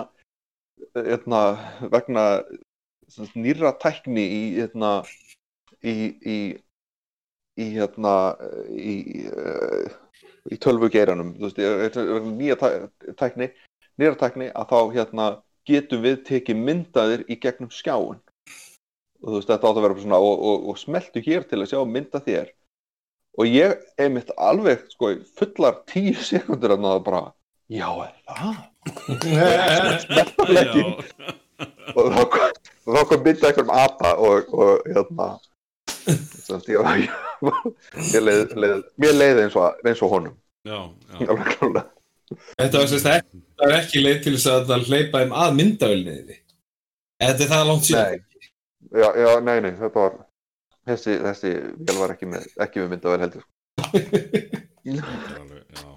hérna, 0.95 1.41
vegna 1.91 2.25
nýrra 3.35 3.73
tækni 3.81 4.25
í 4.27 4.41
í, 5.81 5.95
í 6.27 6.37
í 7.57 7.67
í, 8.77 8.95
í 10.51 10.57
tölvugeiranum 10.63 11.33
nýja 12.37 12.55
tæ- 12.61 12.87
tækni 13.19 13.49
nýra 13.99 14.15
tækni 14.19 14.47
að 14.53 14.69
þá 14.71 14.79
hérna 14.95 15.25
getum 15.67 16.03
við 16.05 16.21
tekið 16.29 16.61
myndaðir 16.67 17.25
í 17.27 17.35
gegnum 17.43 17.71
skjáin 17.73 18.19
og 19.17 19.31
þú 19.31 19.33
veist, 19.39 19.49
þetta 19.49 19.67
átt 19.71 19.79
að 19.79 19.83
vera 19.87 19.97
svona 20.03 20.19
og, 20.21 20.37
og, 20.49 20.67
og 20.71 20.77
smeltu 20.79 21.23
hér 21.25 21.43
til 21.49 21.59
að 21.63 21.71
sjá 21.71 21.79
mynda 21.89 22.21
þér. 22.21 22.51
Og 23.37 23.49
ég 23.49 23.73
einmitt 24.01 24.29
alveg 24.37 24.85
sko 24.93 25.09
fullar 25.37 25.79
tíu 25.89 26.13
sekundur 26.29 26.75
að 26.75 26.85
það 26.85 27.01
bara, 27.09 27.23
já 27.73 27.89
er 28.05 28.13
það? 28.29 28.55
Smeltarleikin 30.05 30.93
Já. 30.93 31.33
og 31.97 32.11
þá 32.13 32.21
kom, 32.31 32.53
kom 33.09 33.23
myndað 33.25 33.49
einhverjum 33.49 33.73
apa 33.73 34.13
og, 34.21 34.51
og 34.53 34.85
hérna 34.93 35.27
sem 36.05 36.21
sagt, 36.45 36.69
ég, 36.71 36.91
ég, 37.01 37.09
ég 38.15 38.23
leið, 38.23 38.55
leið, 38.57 38.83
mér 39.01 39.15
leiði 39.17 39.45
eins 39.45 39.57
og, 39.59 39.79
eins 39.85 40.03
og 40.05 40.13
honum 40.13 40.35
Já, 40.67 40.79
já. 41.19 41.83
Þetta 42.59 42.81
var 42.81 42.89
sérst 42.91 43.07
ekki, 43.07 43.39
það 43.55 43.69
er 43.69 43.75
ekki 43.77 43.99
leið 44.03 44.17
til 44.25 44.33
þess 44.35 44.47
að 44.51 44.65
það 44.67 44.89
hleypa 44.91 45.19
þeim 45.21 45.35
að 45.39 45.53
myndavölniði. 45.55 46.35
Þetta 47.23 47.45
er 47.45 47.51
það 47.53 47.69
langt 47.69 47.85
síðan. 47.87 48.17
Nei, 48.17 48.49
já, 48.99 49.07
já, 49.21 49.29
nei, 49.47 49.53
nei, 49.63 49.69
þetta 49.79 50.01
var 50.01 50.17
þessi, 50.91 51.15
þessi 51.23 51.53
vel 51.87 51.95
var 52.01 52.13
ekki 52.17 52.29
með, 52.33 52.49
ekki 52.65 52.83
með 52.83 52.91
myndavel 52.93 53.23
heldur 53.23 53.45
sko. 53.45 53.53
Það 53.87 54.97
er 54.97 55.39
alveg, 55.39 55.63
já. 55.77 55.87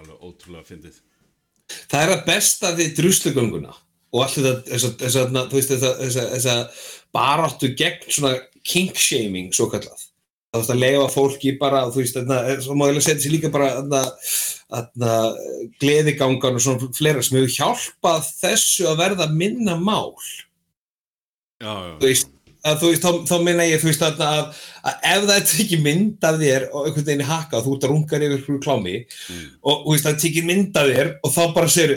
Alveg 0.00 0.26
ótrúlega 0.26 0.66
fyndið. 0.72 1.00
Það 1.86 2.00
er 2.02 2.14
að 2.16 2.26
besta 2.26 2.74
við 2.74 2.94
druslugönguna 2.98 3.78
og 4.14 4.22
allt 4.22 4.38
þetta, 4.38 4.54
þess 4.70 5.18
að, 5.18 5.38
að, 5.40 5.46
þú 5.50 5.60
að, 5.74 6.18
að, 6.30 6.48
að 6.54 6.82
baráttu 7.14 7.70
gegn 7.78 8.04
svona 8.08 8.34
kink-shaming, 8.64 9.50
svo 9.54 9.66
kallað. 9.72 10.04
Það 10.54 10.60
veist 10.62 10.70
að 10.70 10.82
leifa 10.84 11.06
fólki 11.10 11.52
bara, 11.58 11.80
þú 11.90 11.98
veist, 11.98 12.14
þarna, 12.14 12.58
svo 12.62 12.76
má 12.78 12.84
ég 12.86 12.94
alveg 12.94 13.04
setja 13.08 13.24
sér 13.24 13.34
líka 13.34 13.50
bara 13.54 13.72
gleðigangan 15.82 16.60
og 16.60 16.62
svona 16.62 16.92
fleira 16.94 17.24
sem 17.26 17.40
hefur 17.40 17.56
hjálpað 17.56 18.30
þessu 18.38 18.86
að 18.90 19.02
verða 19.02 19.26
minna 19.34 19.74
mál. 19.80 20.14
Já, 21.58 21.72
já. 21.74 21.92
Þú 21.98 22.06
veist, 22.06 22.30
að 22.64 22.78
þú 22.80 22.92
veist, 22.92 23.04
þá, 23.04 23.10
þá 23.32 23.34
meina 23.48 23.66
ég, 23.66 23.82
þú 23.82 23.90
veist, 23.90 24.06
að, 24.06 24.24
að, 24.28 24.62
að 24.86 25.06
ef 25.10 25.26
það 25.26 25.34
er 25.36 25.46
tekið 25.50 25.84
mynd 25.88 26.28
af 26.30 26.40
þér 26.44 26.66
og 26.70 26.88
einhvern 26.88 27.08
veginn 27.10 27.26
og 27.26 27.66
þú 27.66 27.74
ert 27.74 27.86
að 27.88 27.92
rungar 27.92 28.26
yfir 28.28 28.46
hverju 28.46 28.62
klámi 28.64 28.96
Mm. 29.24 29.44
og 29.64 29.84
þú 29.84 29.94
veist, 29.94 30.06
það 30.06 30.22
tekið 30.22 30.50
mynd 30.52 30.78
af 30.80 30.90
þér 30.94 31.14
og 31.18 31.34
þá 31.34 31.42
bara 31.58 31.74
segir 31.74 31.94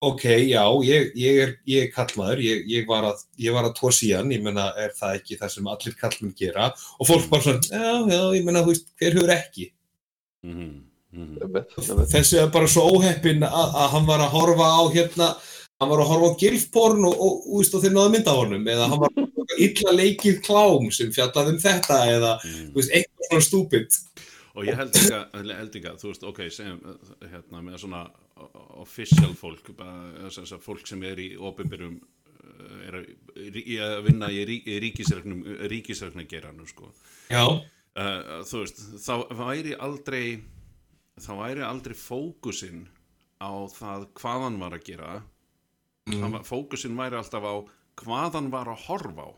ok, 0.00 0.24
já, 0.46 0.62
ég, 0.86 1.12
ég 1.18 1.40
er, 1.42 1.54
ég 1.66 1.86
er 1.86 1.92
kallmaður, 1.94 2.42
ég, 2.44 2.66
ég 2.70 2.86
var 2.86 3.06
að, 3.08 3.24
ég 3.42 3.54
var 3.54 3.66
að 3.66 3.74
tóa 3.80 3.90
síðan, 3.94 4.30
ég 4.34 4.42
meina, 4.44 4.68
er 4.78 4.92
það 4.98 5.18
ekki 5.18 5.38
það 5.40 5.54
sem 5.54 5.70
allir 5.72 5.96
kallmenn 5.98 6.34
gera 6.38 6.68
og 6.70 7.08
fólk 7.08 7.26
bara 7.32 7.46
svona, 7.46 7.64
já, 7.66 7.94
já, 8.14 8.20
ég 8.38 8.46
meina, 8.46 8.62
þú 8.62 8.74
veist, 8.74 8.90
hver 9.00 9.18
hefur 9.18 9.34
ekki? 9.34 9.68
Mhm, 10.46 10.68
mhm. 11.16 11.32
Einmitt, 11.42 11.78
einmitt. 11.82 12.12
Þessi 12.14 12.42
er 12.42 12.52
bara 12.54 12.70
svo 12.70 12.86
óheppin 12.94 13.42
að, 13.48 13.74
að 13.82 13.88
hann 13.96 14.06
var 14.10 14.22
að 14.22 14.36
horfa 14.36 14.68
á 14.70 14.82
hérna, 14.94 15.32
hann 15.78 15.92
var 15.92 16.04
að 16.04 16.12
horfa 16.12 16.30
á 16.30 16.38
gilfporn 16.44 17.08
og, 17.08 17.18
og, 17.18 17.48
og, 17.48 17.72
og 17.74 17.82
þeir 17.82 17.96
náðu 17.96 18.14
mynd 18.14 18.30
af 18.30 18.42
honum 18.42 18.70
eða 18.70 18.90
hann 18.92 19.02
var 19.02 19.14
að 19.14 19.26
á 19.26 19.54
illa 19.66 19.96
leikið 19.96 20.40
klám 20.46 20.92
sem 20.94 21.10
fjallaði 21.14 21.54
um 21.56 21.60
þetta 21.62 21.98
eða, 22.12 22.32
þú 22.44 22.78
veist, 22.78 22.94
eitthvað 22.94 23.28
svona 23.30 23.46
stúpid. 23.48 23.98
Og 24.58 24.66
ég 24.66 24.78
held 24.78 24.96
ekki, 24.98 25.18
held 25.34 25.76
ekki 25.78 25.90
að, 25.90 26.00
þú 26.00 26.12
veist, 26.12 26.24
ok, 26.26 26.40
segjum, 26.54 26.80
hérna, 27.22 27.62
með 27.62 27.82
svona 27.82 28.06
official 28.82 29.34
fólk, 29.38 29.72
bara, 29.76 30.28
þess 30.28 30.52
að 30.56 30.62
fólk 30.64 30.86
sem 30.86 31.02
er 31.08 31.16
í 31.22 31.28
opinberum, 31.36 31.98
uh, 32.38 32.76
er 32.88 33.00
að, 33.00 33.08
að 33.88 34.04
vinna 34.06 34.28
í 34.34 34.44
rí- 34.48 34.62
í 34.66 34.78
ríkisreiknum, 34.84 35.42
ríkisreiknageranum, 35.74 36.66
sko. 36.70 36.92
Já, 37.30 37.44
Uh, 37.98 38.44
þú 38.46 38.60
veist, 38.62 38.78
þá 39.02 39.14
væri 39.34 39.72
aldrei, 39.74 40.38
þá 41.18 41.30
væri 41.34 41.62
aldrei 41.66 41.96
fókusinn 41.98 42.84
á 43.42 43.50
það 43.74 44.04
hvað 44.20 44.44
hann 44.44 44.58
var 44.60 44.76
að 44.76 44.84
gera, 44.86 45.16
mm. 46.06 46.36
fókusinn 46.46 46.94
væri 46.94 47.18
alltaf 47.18 47.42
á 47.42 47.54
hvað 47.98 48.36
hann 48.38 48.50
var 48.54 48.70
að 48.70 48.84
horfa 48.86 49.24
á, 49.26 49.30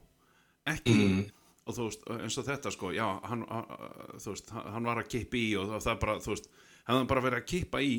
ekki, 0.75 0.93
Mm. 0.93 1.23
og 1.65 1.73
þú 1.79 1.87
veist, 1.89 2.05
eins 2.19 2.37
og 2.43 2.45
þetta 2.51 2.73
sko, 2.75 2.91
já, 2.93 3.07
hann, 3.31 3.47
uh, 3.49 4.19
þú 4.21 4.35
veist, 4.35 4.51
hann 4.53 4.85
var 4.91 5.01
að 5.01 5.09
kippa 5.09 5.41
í 5.41 5.49
og 5.57 5.73
það, 5.81 5.99
bara, 6.05 6.19
þú 6.21 6.35
veist, 6.35 6.51
hann 6.91 7.07
bara 7.07 7.25
verið 7.25 7.41
að 7.41 7.49
kippa 7.55 7.81
í 7.81 7.97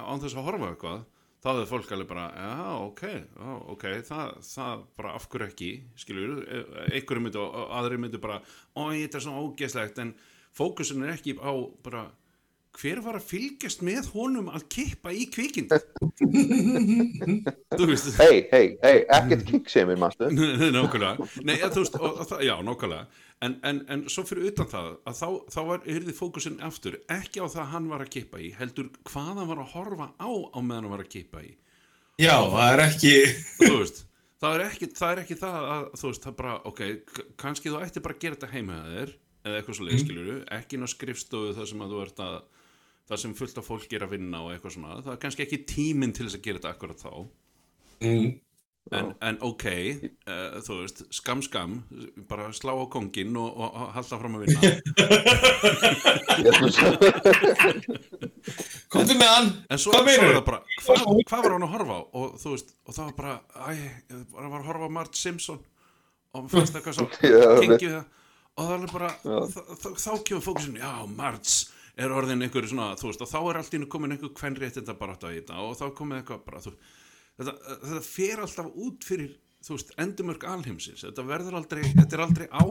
án 0.00 0.22
þess 0.22 0.38
að 0.38 0.48
horfa 0.48 0.70
eitthvað, 0.72 1.04
þá 1.42 1.48
hefði 1.50 1.68
fólk 1.72 1.94
alveg 1.96 2.10
bara, 2.12 2.26
já, 2.38 2.52
ok, 2.86 3.02
já, 3.12 3.54
ok, 3.74 3.86
það, 4.08 4.34
það 4.48 4.84
bara 5.00 5.14
af 5.18 5.28
hverju 5.32 5.48
ekki, 5.50 5.70
skilur, 6.04 6.34
einhverju 6.88 7.24
myndu 7.26 7.42
og 7.42 7.72
aðri 7.80 8.00
myndu 8.02 8.22
bara, 8.22 8.38
ó, 8.78 8.82
þetta 8.94 9.18
er 9.18 9.26
svona 9.26 9.42
ógeðslegt, 9.42 10.02
en 10.04 10.14
fókusin 10.54 11.02
er 11.06 11.16
ekki 11.16 11.36
á 11.42 11.52
bara, 11.84 12.06
hver 12.80 13.00
var 13.04 13.18
að 13.18 13.26
fylgjast 13.28 13.82
með 13.84 14.08
honum 14.14 14.48
að 14.52 14.64
kippa 14.72 15.12
í 15.12 15.26
kvikind? 15.32 15.72
þú 17.76 17.88
veist, 17.90 18.08
Hei, 18.16 18.46
hei, 18.52 18.64
hei, 18.82 19.02
ekkert 19.04 19.98
mastu 20.00 20.30
nákvæmlega. 20.32 21.28
Nei, 21.44 21.58
ja, 21.60 21.68
þú 21.72 21.84
veist, 21.84 21.98
og, 22.00 22.22
og, 22.24 22.32
já, 22.42 22.54
nákvæmlega. 22.64 23.06
En, 23.42 23.56
en, 23.66 23.82
en 23.90 24.04
svo 24.12 24.22
fyrir 24.26 24.52
utan 24.52 24.68
það 24.70 24.88
að 25.10 25.18
þá, 25.18 25.28
þá 25.50 25.60
var, 25.66 25.82
yrði 25.90 26.14
fókusin 26.14 26.60
aftur 26.62 27.00
ekki 27.10 27.42
á 27.42 27.46
það 27.50 27.64
að 27.64 27.72
hann 27.72 27.90
var 27.90 28.04
að 28.04 28.12
kippa 28.14 28.38
í 28.38 28.52
heldur 28.54 28.92
hvað 29.10 29.32
hann 29.32 29.50
var 29.50 29.62
að 29.64 29.72
horfa 29.74 30.08
á 30.14 30.30
á 30.30 30.58
meðan 30.62 30.86
hann 30.86 30.94
var 30.94 31.02
að 31.02 31.12
kippa 31.16 31.42
í. 31.42 31.50
Já, 32.22 32.36
það 32.52 32.68
er 32.68 32.84
ekki, 32.84 33.12
þú 33.58 33.72
veist, 33.80 34.04
það 34.42 34.56
er 34.56 34.64
ekki 34.68 34.88
það, 34.94 35.10
er 35.10 35.22
ekki 35.24 35.38
það 35.42 35.68
að, 35.74 35.84
þú 35.98 36.12
veist, 36.12 36.26
það 36.28 36.38
bara, 36.38 36.54
ok 36.70 36.82
kannski 37.42 37.72
þú 37.72 37.82
ætti 37.82 38.04
bara 38.04 38.16
að 38.16 38.24
gera 38.24 38.38
þetta 38.38 38.52
heima 38.52 38.78
að 38.78 38.96
þér 38.96 39.14
eða 39.42 39.58
eitthvað 39.58 39.78
svo 39.78 39.86
leiðskiluru, 39.88 40.36
ekki 40.54 40.78
inn 40.78 40.86
á 40.86 40.90
skrifstofu 40.92 41.54
það 41.56 41.70
sem 41.72 41.82
að 41.82 41.94
þú 41.94 42.02
ert 42.04 42.22
að 42.22 42.36
það 43.12 43.20
sem 43.20 43.34
fullt 43.36 43.58
af 43.60 43.68
fólk 43.68 43.92
er 43.92 44.06
að 44.06 44.14
vinna 44.16 44.38
og 44.44 44.54
eitthvað 44.54 44.74
svona 44.76 44.96
það 45.02 45.12
er 45.14 45.20
kannski 45.26 45.44
ekki 45.44 45.66
tíminn 45.68 46.14
til 46.16 46.24
þess 46.26 46.38
að 46.38 46.46
gera 46.46 46.58
þetta 46.60 46.72
akkurat 46.72 47.02
þá. 47.02 47.12
Mm, 48.02 48.28
en, 48.98 49.06
en 49.28 49.36
ok, 49.46 49.66
uh, 50.26 50.56
þú 50.66 50.72
veist 50.80 50.98
skam 51.14 51.40
skam, 51.44 51.72
bara 52.30 52.44
slá 52.56 52.72
á 52.72 52.84
kongin 52.92 53.36
og, 53.38 53.50
og, 53.52 53.68
og 53.68 53.86
halda 53.98 54.20
fram 54.22 54.38
að 54.38 54.42
vinna. 54.46 54.60
Komdu 58.92 59.14
með 59.16 59.30
hann, 59.30 59.50
en 59.68 59.78
svo, 59.80 59.90
svo 59.94 60.02
er 60.08 60.34
það 60.38 60.46
bara, 60.48 60.60
hvað 60.80 60.96
hva 61.04 61.38
var 61.44 61.52
hann 61.54 61.66
að 61.68 61.74
horfa 61.76 61.94
á? 62.00 62.02
Og 62.18 62.26
þú 62.42 62.48
veist, 62.56 62.68
og 62.88 62.92
það 62.96 63.04
var 63.10 63.14
bara 63.20 63.34
æ, 63.68 63.70
ég 63.76 64.18
var 64.32 64.42
að 64.48 64.66
horfa 64.70 64.88
á 64.88 64.96
Mart 64.98 65.14
Simpson. 65.20 65.60
Og 66.32 66.48
fannst 66.48 66.74
eitthvað 66.78 66.96
svo 66.96 67.06
kengið 67.62 67.92
það 67.92 68.04
og 68.52 68.66
það 68.68 68.74
er 68.74 68.90
bara, 68.92 69.10
þá 69.96 70.10
kemur 70.28 70.42
fókusin 70.44 70.76
já, 70.76 70.90
Marts 71.08 71.54
er 72.00 72.12
orðin 72.14 72.44
einhver 72.44 72.66
svona, 72.68 72.92
þú 72.98 73.10
veist, 73.10 73.22
og 73.24 73.30
þá 73.30 73.38
er 73.42 73.60
allt 73.60 73.74
í 73.74 73.80
einu 73.80 73.88
komin 73.92 74.14
einhver 74.14 74.32
kvenréttinda 74.36 74.96
bara 74.98 75.16
í 75.28 75.40
þetta 75.40 75.60
og 75.62 75.74
þá 75.78 75.86
komið 75.98 76.20
eitthvað 76.20 76.44
bara, 76.46 76.62
þú, 76.64 76.74
þetta, 77.40 77.56
þetta 77.82 78.02
fer 78.06 78.44
alltaf 78.46 78.70
út 78.86 79.08
fyrir, 79.08 79.34
þú 79.62 79.76
veist, 79.76 79.92
endumörk 80.04 80.46
alheimsins, 80.48 81.04
þetta 81.04 81.26
verður 81.28 81.58
aldrei 81.60 81.82
þetta 81.90 82.18
er 82.18 82.24
aldrei 82.24 82.46
á, 82.48 82.64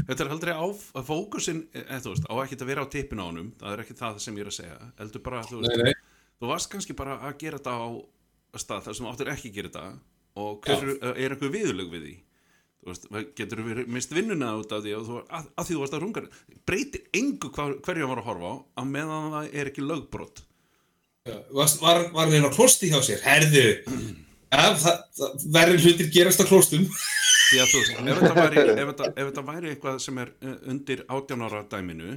þetta 0.00 0.18
er 0.26 0.34
aldrei 0.34 0.52
á 0.58 0.66
að 0.66 1.06
fókusin, 1.12 1.62
eða 1.84 2.02
þú 2.08 2.16
veist, 2.16 2.26
á 2.26 2.34
ekki 2.42 2.58
að 2.58 2.68
vera 2.72 2.84
á 2.84 2.92
tippin 2.96 3.22
á 3.22 3.28
honum, 3.28 3.54
það 3.62 3.76
er 3.76 3.84
ekki 3.86 3.98
það 4.02 4.20
sem 4.26 4.36
ég 4.36 4.46
er 4.46 4.52
að 4.52 4.58
segja. 4.58 4.90
Heldur 4.98 5.24
bara, 5.30 5.46
þú 5.46 5.62
veist, 5.62 5.72
nei, 5.78 5.86
nei, 5.92 6.26
þú 6.42 6.50
varst 6.50 6.72
kannski 6.74 6.98
bara 6.98 7.16
að 7.22 7.38
gera 7.44 7.62
þetta 7.62 7.78
á 7.78 7.88
stað 8.60 8.86
þar 8.86 8.96
sem 8.96 9.06
þú 9.06 9.12
áttir 9.12 9.32
ekki 9.32 9.50
að 9.52 9.58
gera 9.60 9.72
þetta 9.72 9.86
og 10.36 10.66
hver 10.66 10.84
er, 10.84 11.12
er 11.14 11.34
eitthvað 11.34 11.54
viðurlög 11.54 11.92
við 11.92 12.06
því 12.06 12.14
veist, 12.86 13.08
getur 13.38 13.62
verið 13.66 13.92
mist 13.92 14.14
vinnuna 14.14 14.54
út 14.60 14.72
af 14.72 14.84
því 14.84 14.96
að 14.96 15.08
þú, 15.10 15.22
að, 15.26 15.48
að 15.54 15.68
því 15.68 15.76
þú 15.76 15.80
varst 15.82 15.96
að 15.96 16.04
runga 16.04 16.26
breytir 16.68 17.06
engu 17.20 17.50
hva, 17.52 17.70
hverju 17.86 18.06
hann 18.06 18.12
var 18.14 18.22
að 18.22 18.28
horfa 18.30 18.52
á 18.52 18.54
að 18.82 18.92
meðan 18.92 19.32
það 19.36 19.56
er 19.60 19.72
ekki 19.72 19.86
lögbrot 19.86 20.44
Var, 21.26 21.68
var, 21.82 22.04
var 22.14 22.28
hann 22.28 22.36
inn 22.38 22.46
á 22.46 22.54
klosti 22.54 22.86
hjá 22.86 23.00
sér? 23.02 23.18
Herðu, 23.26 23.64
það, 24.52 24.84
það 25.18 25.46
verður 25.56 25.82
hlutir 25.82 26.10
gerast 26.14 26.42
á 26.42 26.46
klostum. 26.46 26.84
því 27.46 27.60
að 27.62 27.72
þú 27.72 27.80
veist, 27.80 27.96
ef 27.96 28.20
þetta 28.20 29.44
væri, 29.46 29.46
væri 29.50 29.72
eitthvað 29.72 29.98
sem 30.02 30.16
er 30.22 30.32
eh, 30.42 30.56
undir 30.70 31.02
18 31.06 31.44
ára 31.46 31.62
dæminu 31.70 32.16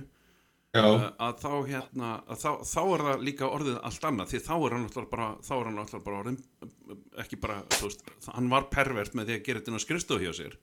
Já. 0.70 0.84
uh, 0.86 1.06
að 1.26 1.40
þá 1.42 1.54
hérna 1.66 2.10
að 2.30 2.42
þá, 2.44 2.50
þá 2.70 2.82
er 2.82 3.04
það 3.08 3.24
líka 3.26 3.48
orðið 3.50 3.78
allt 3.90 4.04
annað 4.06 4.34
því 4.34 4.42
þá 4.46 4.52
er 4.56 4.76
hann 4.76 4.84
alltaf 4.86 5.08
bara 5.10 5.30
hann 5.50 5.80
alltaf 5.82 6.04
bara 6.06 6.20
orðin 6.20 6.36
eh, 6.62 7.00
ekki 7.24 7.40
bara, 7.42 7.56
veist, 7.80 8.04
hann 8.28 8.52
var 8.52 8.68
pervert 8.70 9.18
með 9.18 9.32
því 9.32 9.38
að 9.38 9.48
gera 9.48 9.62
þetta 9.62 9.74
inn 9.74 9.82
á 9.82 9.86
skrifstofu 9.86 10.28
hjá 10.28 10.36
sér. 10.38 10.60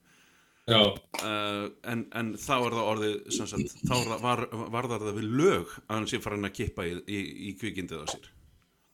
Uh, 0.66 1.66
en, 1.86 2.06
en 2.18 2.30
þá 2.42 2.54
er 2.56 2.74
það 2.74 2.92
orðið 2.92 3.16
sagt, 3.34 3.74
þá 3.86 3.96
það, 3.96 4.14
var, 4.22 4.44
var 4.74 4.88
það 4.90 5.10
við 5.18 5.26
lög 5.42 5.74
að 5.86 5.92
hann 5.94 6.08
sé 6.10 6.22
farin 6.22 6.48
að 6.48 6.56
kippa 6.60 6.86
í, 6.86 6.94
í, 7.06 7.20
í 7.50 7.56
kvikindið 7.58 8.02
á 8.02 8.06
sér. 8.14 8.30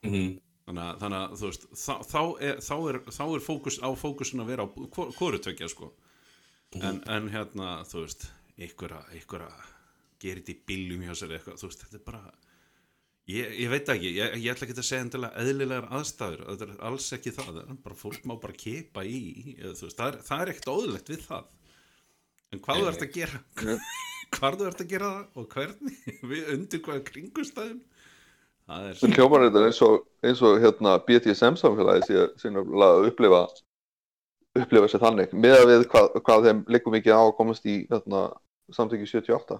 Mm 0.08 0.32
þannig 0.66 0.84
að, 0.84 0.98
þannig 1.02 1.18
að 1.18 1.36
þú 1.38 1.48
veist 1.50 1.66
þá, 1.74 1.92
þá, 2.06 2.20
er, 2.46 2.60
þá, 2.62 2.74
er, 2.90 2.98
þá 3.10 3.22
er 3.26 3.44
fókus 3.44 3.78
á 3.82 3.88
fókusin 3.98 4.42
að 4.42 4.52
vera 4.52 4.66
á 4.66 4.68
hvoru 5.18 5.40
tvekja 5.42 5.70
sko. 5.72 5.90
En, 6.78 7.02
en 7.10 7.28
hérna 7.32 7.72
þú 7.88 8.06
veist 8.06 8.28
ykkur 8.62 8.94
að, 8.96 9.16
gera 10.22 10.40
þetta 10.40 10.54
í 10.54 10.64
bíljum 10.70 11.04
hjá 11.06 11.14
sér 11.18 11.36
eitthvað 11.36 11.60
þú 11.60 11.70
veist 11.70 11.84
þetta 11.84 11.98
er 11.98 12.04
bara 12.06 12.22
ég, 13.30 13.56
ég 13.62 13.72
veit 13.72 13.92
ekki, 13.94 14.12
ég, 14.18 14.36
ég 14.42 14.54
ætla 14.54 14.68
ekki 14.68 14.78
að 14.78 14.88
segja 14.88 15.06
endilega 15.06 15.42
eðlilegar 15.42 15.90
aðstæður, 15.98 16.46
þetta 16.50 16.68
er 16.68 16.86
alls 16.90 17.10
ekki 17.16 17.34
það 17.36 17.58
það 17.58 17.74
bara 17.86 18.00
fólk 18.04 18.28
má 18.28 18.36
bara 18.42 18.60
kipa 18.64 19.04
í 19.06 19.20
eða, 19.58 19.74
veist, 19.82 19.98
það, 19.98 20.08
er, 20.08 20.22
er 20.38 20.54
ekkert 20.54 20.72
óðurlegt 20.72 21.12
við 21.12 21.26
það. 21.26 21.50
En 22.52 22.60
hvað 22.64 22.82
þú 22.82 22.88
ert 22.90 23.06
að 23.06 23.14
gera 23.16 23.42
hvað 24.36 24.58
þú 24.58 24.68
ert 24.68 24.82
að 24.82 24.92
gera 24.92 25.10
það 25.12 25.40
og 25.40 25.48
hvernig 25.56 26.06
við 26.32 26.52
undir 26.56 26.84
hvaða 26.84 27.04
kringustæðum 27.08 27.80
það 28.68 28.88
er 28.88 29.00
Það 29.00 29.18
hljómar 29.18 29.46
þetta 29.46 29.64
eins 29.68 29.82
og, 29.86 29.98
eins 30.24 30.42
og 30.46 30.62
hérna 30.62 30.96
BDSM 31.06 31.58
samfélagi 31.60 32.24
nefnilega 32.44 32.88
að 32.88 33.08
upplifa 33.10 33.42
upplifa 34.62 34.90
sér 34.92 35.02
þannig 35.02 35.32
með 35.32 35.58
að 35.58 35.66
við 35.70 35.86
hvað, 35.92 36.08
hvað 36.28 36.46
þeim 36.48 36.62
liggum 36.74 36.96
mikið 36.96 37.16
á 37.16 37.22
að 37.22 37.34
komast 37.38 37.68
í 37.68 37.76
hérna, 37.90 38.26
samtöki 38.72 39.08
78 39.08 39.58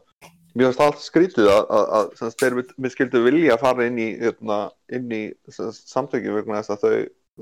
Mér 0.53 0.69
finnst 0.69 0.81
það 0.83 0.91
allt 0.91 1.03
skrítið 1.07 1.49
að, 1.49 1.63
að, 1.73 1.85
að 1.97 2.09
sem 2.19 2.29
sagt, 2.31 2.43
þeir 2.43 2.57
við, 2.59 2.73
við 2.85 2.93
skildum 2.93 3.23
vilja 3.25 3.55
að 3.55 3.63
fara 3.63 3.87
inn 3.89 3.99
í, 4.03 4.09
hérna, 4.21 4.59
inn 4.93 5.15
í 5.17 5.21
samtöki 5.79 6.35
vegna 6.35 6.61
þess 6.61 6.75
að 6.75 6.83
þau 6.83 6.93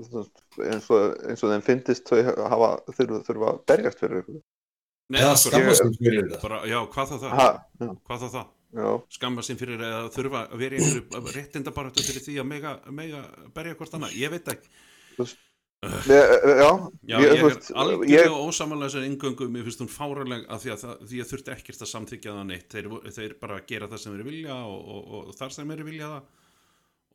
sem 0.00 0.06
sagt, 0.14 0.44
eins 0.62 0.86
og, 0.94 1.16
eins 1.26 1.42
og 1.42 1.50
þeim 1.50 1.64
finnist 1.66 2.06
þau 2.12 2.20
hafa, 2.52 2.70
þurfa, 2.94 3.20
þurfa 3.26 3.50
að 3.50 3.60
berjast 3.72 4.02
fyrir 4.04 4.22
ykkur 4.22 4.38
Nei, 5.10 5.18
akkurat. 5.26 5.42
skammast 5.42 5.82
um 5.88 5.96
fyrir 5.98 6.22
þetta. 6.28 6.40
bara, 6.44 6.60
já, 6.70 6.78
hvað 6.94 7.10
þá 7.10 7.16
það 7.24 7.36
Ha, 7.40 7.48
já, 7.82 7.88
hvað 8.06 8.22
þá 8.22 8.28
það, 8.36 8.48
já, 8.78 8.88
skamma 9.18 9.42
sín 9.48 9.58
fyrir 9.58 9.82
að 9.88 10.08
þurfa 10.14 10.44
að 10.46 10.62
vera 10.62 10.78
í 10.78 10.84
einhverju 10.84 11.34
réttinda 11.34 11.74
bara 11.74 11.90
fyrir 11.98 12.22
því 12.28 12.36
að 12.44 12.48
mega, 12.52 12.76
mega 13.00 13.24
berja 13.56 13.74
hvort 13.80 13.98
annað, 13.98 14.14
ég 14.22 14.30
veit 14.36 14.52
ekki 14.54 14.70
já, 15.80 16.90
já, 17.08 17.16
ég- 17.16 17.22
ég, 17.24 17.38
er 17.38 17.44
veist, 17.46 17.70
algjörlega 17.72 18.40
ósamanlega 18.44 18.90
þessar 18.90 19.06
ingöngu, 19.08 19.46
mér 19.48 19.64
finnst 19.64 19.80
hún 19.80 19.88
fáraleg 19.88 20.42
að 20.52 20.60
því 20.64 20.72
að, 20.74 20.82
það, 20.84 20.98
því 21.08 21.20
að 21.22 21.30
þurfti 21.30 21.52
ekkert 21.54 21.84
að 21.86 21.90
samþykja 21.94 22.34
það 22.36 22.44
neitt. 22.50 22.66
Þeir, 22.74 22.88
þeir 23.16 23.34
bara 23.40 23.60
gera 23.70 23.88
það 23.88 24.02
sem 24.02 24.12
þeir 24.18 24.26
vilja 24.28 24.58
og, 24.60 24.78
og, 24.84 25.00
og, 25.00 25.22
og 25.30 25.38
þar 25.40 25.54
sem 25.56 25.72
þeir 25.72 25.84
vilja 25.88 26.10
það. 26.12 26.28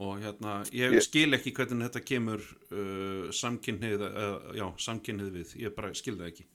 Og 0.06 0.18
hérna, 0.26 0.56
ég 0.76 0.92
Ég- 0.98 1.06
skil 1.06 1.38
ekki 1.38 1.54
hvernig 1.56 1.86
þetta 1.88 2.02
kemur 2.04 2.42
uh, 2.74 3.30
samkynnið, 3.32 4.02
uh, 4.10 4.72
samkynnið 4.82 5.30
við. 5.38 5.54
Ég 5.62 5.76
bara 5.78 5.94
skil 5.96 6.18
það 6.18 6.32
ekki. 6.34 6.48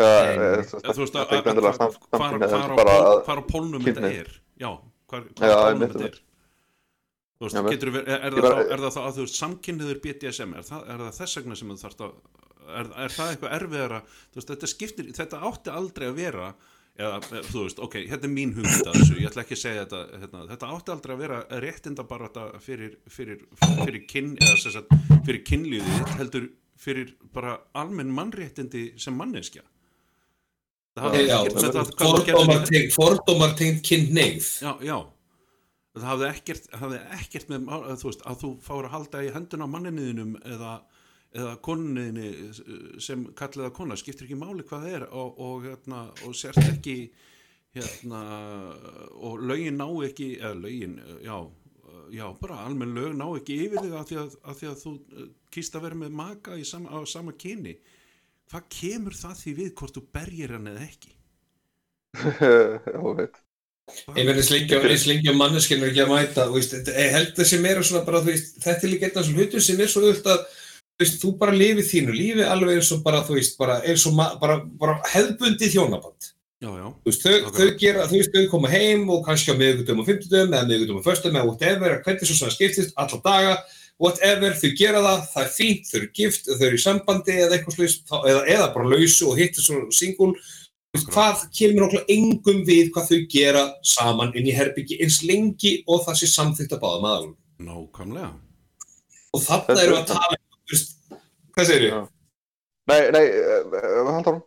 Eh, 0.00 0.60
þú 0.66 1.02
veist 1.02 1.16
að, 1.18 1.22
þetta 1.22 1.22
að, 1.22 1.38
ekki 1.38 1.50
endilega 1.50 1.70
að, 1.70 1.78
sam- 1.78 1.94
hvar, 2.10 2.20
samkynhneigð, 2.20 3.24
hvar, 3.26 3.40
á, 3.40 3.48
pólnum 3.50 3.86
þetta 3.86 4.10
er? 4.20 4.28
Já, 4.60 4.68
hvar 5.10 5.24
á 5.26 5.54
pólnum 5.70 5.86
þetta 5.86 6.04
er 6.10 6.18
veist, 7.46 7.56
Já, 7.56 7.62
getur, 7.70 7.92
er, 8.00 8.10
er, 8.16 8.34
það 8.36 8.42
bara- 8.44 8.64
þá, 8.64 8.72
er 8.74 8.82
það 8.84 8.94
þá 8.96 9.00
að 9.06 9.14
þú 9.18 9.24
veist 9.26 9.38
samkynniður 9.40 10.00
BDSM, 10.04 10.52
er 10.60 10.66
það, 10.68 10.82
er 10.94 11.04
það 11.06 11.14
þess 11.20 11.38
vegna 11.40 11.56
sem 11.60 11.70
þú 11.72 11.78
þarft 11.84 12.04
að, 12.06 12.18
er, 12.80 12.90
er 13.06 13.14
það 13.16 13.30
eitthvað 13.34 13.54
erfiðara? 13.60 14.02
Þú 14.30 14.40
veist, 14.40 14.50
þetta 14.54 14.70
skiptir, 14.74 15.08
þetta 15.20 15.40
átti 15.50 15.72
aldrei 15.80 16.06
að 16.10 16.18
vera 16.20 16.50
eða, 17.00 17.40
þú 17.48 17.62
veist, 17.64 17.78
ok, 17.80 17.94
hérna 18.10 18.28
er 18.28 18.32
mín 18.34 18.50
hugmynd 18.58 18.88
að 18.90 18.98
þessu, 18.98 19.14
ég 19.22 19.30
ætla 19.30 19.44
ekki 19.46 19.56
að 19.56 19.60
segja 19.62 19.84
þetta 19.86 20.00
hérna, 20.20 20.40
þetta 20.50 20.70
átti 20.76 20.92
aldrei 20.92 21.14
að 21.14 21.22
vera 21.24 21.38
réttinda 21.64 22.04
bara 22.10 22.28
þetta 22.28 22.60
fyrir, 22.66 22.96
fyrir, 23.08 23.38
fyrir 23.62 24.02
kyn 24.10 24.34
eða 24.36 24.56
sem 24.60 24.74
sagt, 24.74 24.92
fyrir 25.24 25.40
kynlíðið 25.48 26.12
heldur 26.20 26.48
fyrir 26.80 27.14
bara 27.32 27.54
almenn 27.76 28.12
mannréttindi 28.16 28.82
sem 29.00 29.16
manneskja. 29.16 29.62
Það 30.96 31.04
hafði 31.06 31.24
Já, 31.24 31.34
ekkert 31.38 31.56
með 31.56 31.74
það 31.78 31.90
hvað 31.94 32.12
þú 32.12 32.20
gerðir 32.26 32.36
fordómar 32.36 32.60
í- 32.60 32.70
tengd, 32.74 32.92
fordómar 32.98 33.52
tengd 33.60 33.82
kynneigð. 33.86 34.46
já, 34.60 34.72
já 34.90 34.96
það 36.00 36.10
hafði 36.10 36.28
ekkert, 36.30 36.70
hafði 36.80 37.00
ekkert 37.18 37.52
með 37.52 37.68
þú 38.00 38.10
veist, 38.10 38.24
að 38.26 38.40
þú 38.42 38.50
fáir 38.64 38.88
að 38.88 38.94
halda 38.96 39.24
í 39.24 39.32
henduna 39.34 39.68
á 39.68 39.72
manninniðinum 39.74 40.34
eða, 40.54 40.74
eða 41.36 41.56
konunniðinni 41.66 43.00
sem 43.02 43.26
kalliða 43.38 43.72
kona, 43.76 43.98
skiptir 44.00 44.28
ekki 44.28 44.40
máli 44.40 44.66
hvað 44.66 44.86
það 44.86 44.98
er 44.98 45.08
og, 45.10 45.40
og, 45.46 45.68
hérna, 45.68 46.04
og 46.26 46.36
sért 46.38 46.62
ekki 46.64 46.98
hérna 47.76 48.20
og 49.14 49.42
lögin 49.46 49.78
ná 49.78 49.86
ekki 50.08 50.32
eða 50.40 50.56
lögin, 50.64 51.00
já 51.22 51.36
já, 52.10 52.26
bara 52.40 52.64
almenn 52.64 52.94
lög 52.94 53.14
ná 53.16 53.26
ekki 53.38 53.56
yfir 53.66 53.84
þig 53.84 53.94
að 53.96 54.08
því 54.08 54.18
að, 54.22 54.34
að, 54.42 54.58
því 54.58 54.68
að 54.70 54.80
þú 54.82 54.92
eh, 54.96 55.28
kýst 55.54 55.76
að 55.76 55.86
vera 55.86 56.00
með 56.02 56.16
maka 56.20 56.58
sama, 56.66 56.90
á 56.94 56.98
sama 57.08 57.34
kyni. 57.38 57.76
Hvað 58.50 58.66
kemur 58.76 59.16
það 59.16 59.36
því 59.42 59.54
við 59.60 59.70
hvort 59.78 59.96
þú 59.96 60.02
bergir 60.16 60.56
hann 60.56 60.70
eða 60.72 60.86
ekki? 60.88 61.14
Já, 62.94 63.00
veit 63.20 63.42
Ég 64.16 64.26
verði 64.26 64.42
slengja, 64.46 64.80
slengja 65.02 65.34
manneskinn 65.36 65.84
er 65.84 65.90
ekki 65.92 66.02
að 66.04 66.10
mæta, 66.14 66.46
veist, 66.54 66.74
ég 66.74 67.14
held 67.14 67.30
þessi 67.36 67.60
meira 67.62 67.84
svona 67.86 68.04
bara, 68.06 68.22
veist, 68.26 68.56
þetta 68.62 68.86
er 68.86 68.92
líka 68.92 69.06
einn 69.08 69.14
af 69.16 69.24
þessum 69.24 69.38
hlutum 69.40 69.64
sem 69.64 69.80
er 69.80 69.90
svo 69.92 70.02
auðvitað 70.04 70.34
að, 70.34 70.58
veist, 71.00 71.16
þú 71.22 71.32
bara 71.40 71.56
lifið 71.56 71.88
þínu, 71.90 72.16
lífi 72.16 72.46
alveg 72.46 72.80
eins 72.80 72.92
og 72.96 73.02
bara, 73.06 73.22
þú 73.26 73.38
veist, 73.38 73.56
bara 73.60 73.80
og 74.10 74.20
bara, 74.42 74.60
bara 74.82 74.98
hefðbundið 75.14 75.74
þjónaband. 75.76 76.30
já, 76.60 76.68
já, 76.76 76.88
þau, 77.24 77.36
Ok. 77.48 77.56
þau 77.56 77.68
gera, 77.80 78.06
þau 78.06 78.48
koma 78.50 78.68
heim 78.68 79.08
og 79.08 79.24
kannski 79.24 79.54
á 79.54 79.56
miðugundum 79.56 80.02
og 80.02 80.06
fimmtudum 80.10 80.52
eða 80.52 80.66
miðugundum 80.68 80.98
og 81.00 81.06
föstum 81.06 81.36
eða 81.38 81.46
whatever, 81.48 82.02
hvernig 82.04 82.26
svo 82.28 82.36
svona 82.36 82.52
skiptist, 82.52 82.92
alla 83.00 83.20
daga, 83.24 83.54
whatever, 84.00 84.52
þau 84.56 84.70
gera 84.76 85.00
það, 85.04 85.22
það 85.32 85.46
er 85.46 85.54
fínt, 85.54 85.88
þau 85.88 85.96
eru 86.00 86.10
gift, 86.18 86.50
þau 86.50 86.66
eru 86.66 86.76
í 86.76 86.82
sambandi 86.84 87.36
eða 87.36 87.56
eitthvað 87.56 87.78
slags, 87.78 87.96
eða, 88.10 88.42
eða 88.56 88.68
bara 88.74 88.90
lausu 88.92 89.28
og 89.30 89.40
hittu 89.40 89.64
svona 89.64 89.88
veist, 89.92 90.36
hvað 90.98 91.42
kemur 91.54 91.86
okkur 91.86 92.04
engum 92.10 92.62
við 92.66 92.90
hvað 92.94 93.10
þau 93.10 93.20
gera 93.30 93.64
saman 93.86 94.32
inn 94.34 94.48
í 94.50 94.54
herbyggi 94.56 95.00
eins 95.04 95.20
lengi 95.26 95.76
og 95.86 96.04
það 96.06 96.20
sé 96.20 96.30
samþýtt 96.34 96.76
að 96.76 96.82
báða 96.82 97.02
maður. 97.04 97.34
nákvæmlega 97.62 98.30
Og 99.30 99.42
þarna 99.44 99.82
erum 99.84 99.94
við 99.94 100.00
að 100.00 100.08
tala, 100.10 100.38
um, 100.40 101.18
hvað 101.54 101.68
segir 101.68 101.90
Já. 101.90 102.00
Nei, 102.90 103.00
nei, 103.14 103.26
uh, 103.30 104.08
haldur 104.10 104.34
hún 104.34 104.40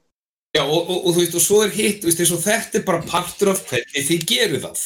Já, 0.54 0.62
og, 0.68 0.84
og, 0.86 0.98
og 1.08 1.16
þú 1.16 1.22
veist, 1.22 1.36
og 1.40 1.42
svo 1.42 1.62
er 1.66 1.72
hitt, 1.74 2.04
veist, 2.06 2.20
og 2.30 2.44
þetta 2.44 2.78
er 2.78 2.84
bara 2.86 3.06
partur 3.10 3.50
af 3.56 3.64
hvernig 3.72 4.04
þið 4.06 4.26
gerir 4.30 4.62
það. 4.62 4.84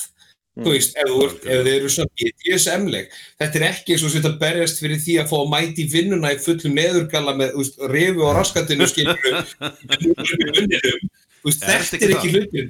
Mm. 0.55 0.63
Þú 0.63 0.71
veist, 0.71 0.93
ef, 0.95 1.09
þú, 1.11 1.17
ert- 1.25 1.43
ef 1.43 1.59
þið 1.65 1.71
eru 1.73 1.89
svona 1.91 2.13
BDSM-leg, 2.21 3.17
þetta 3.41 3.59
er 3.59 3.65
ekki 3.67 3.93
eins 3.97 4.05
og 4.07 4.13
þetta 4.13 4.31
að 4.31 4.37
berjast 4.45 4.79
fyrir 4.79 5.01
því 5.03 5.17
að 5.19 5.27
fá 5.33 5.35
að 5.41 5.51
mæti 5.51 5.83
í 5.83 5.89
vinnuna 5.91 6.31
í 6.31 6.39
fullum 6.45 6.77
neðurgalla 6.79 7.33
með, 7.41 7.51
þú 7.51 7.65
veist, 7.65 7.83
refu 7.97 8.23
á 8.23 8.31
raskatinu, 8.37 8.87
skilur, 8.87 9.19
í 10.07 10.13
munninum, 10.13 10.71
þú 10.71 11.26
veist, 11.47 11.63
Er 11.67 11.85
þetta 11.87 12.07
er 12.07 12.13
ekki 12.17 12.31
hlutin. 12.33 12.69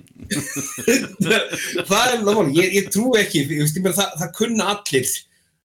það 1.88 2.14
er 2.14 2.22
náttúrulega, 2.22 2.54
ég, 2.60 2.76
ég 2.78 2.90
trú 2.94 3.12
ekki, 3.20 3.44
þú 3.50 3.60
veist, 3.64 3.80
ég 3.80 3.86
meina, 3.86 3.98
það, 3.98 4.14
það 4.22 4.32
kunna 4.40 4.70
allir 4.76 5.12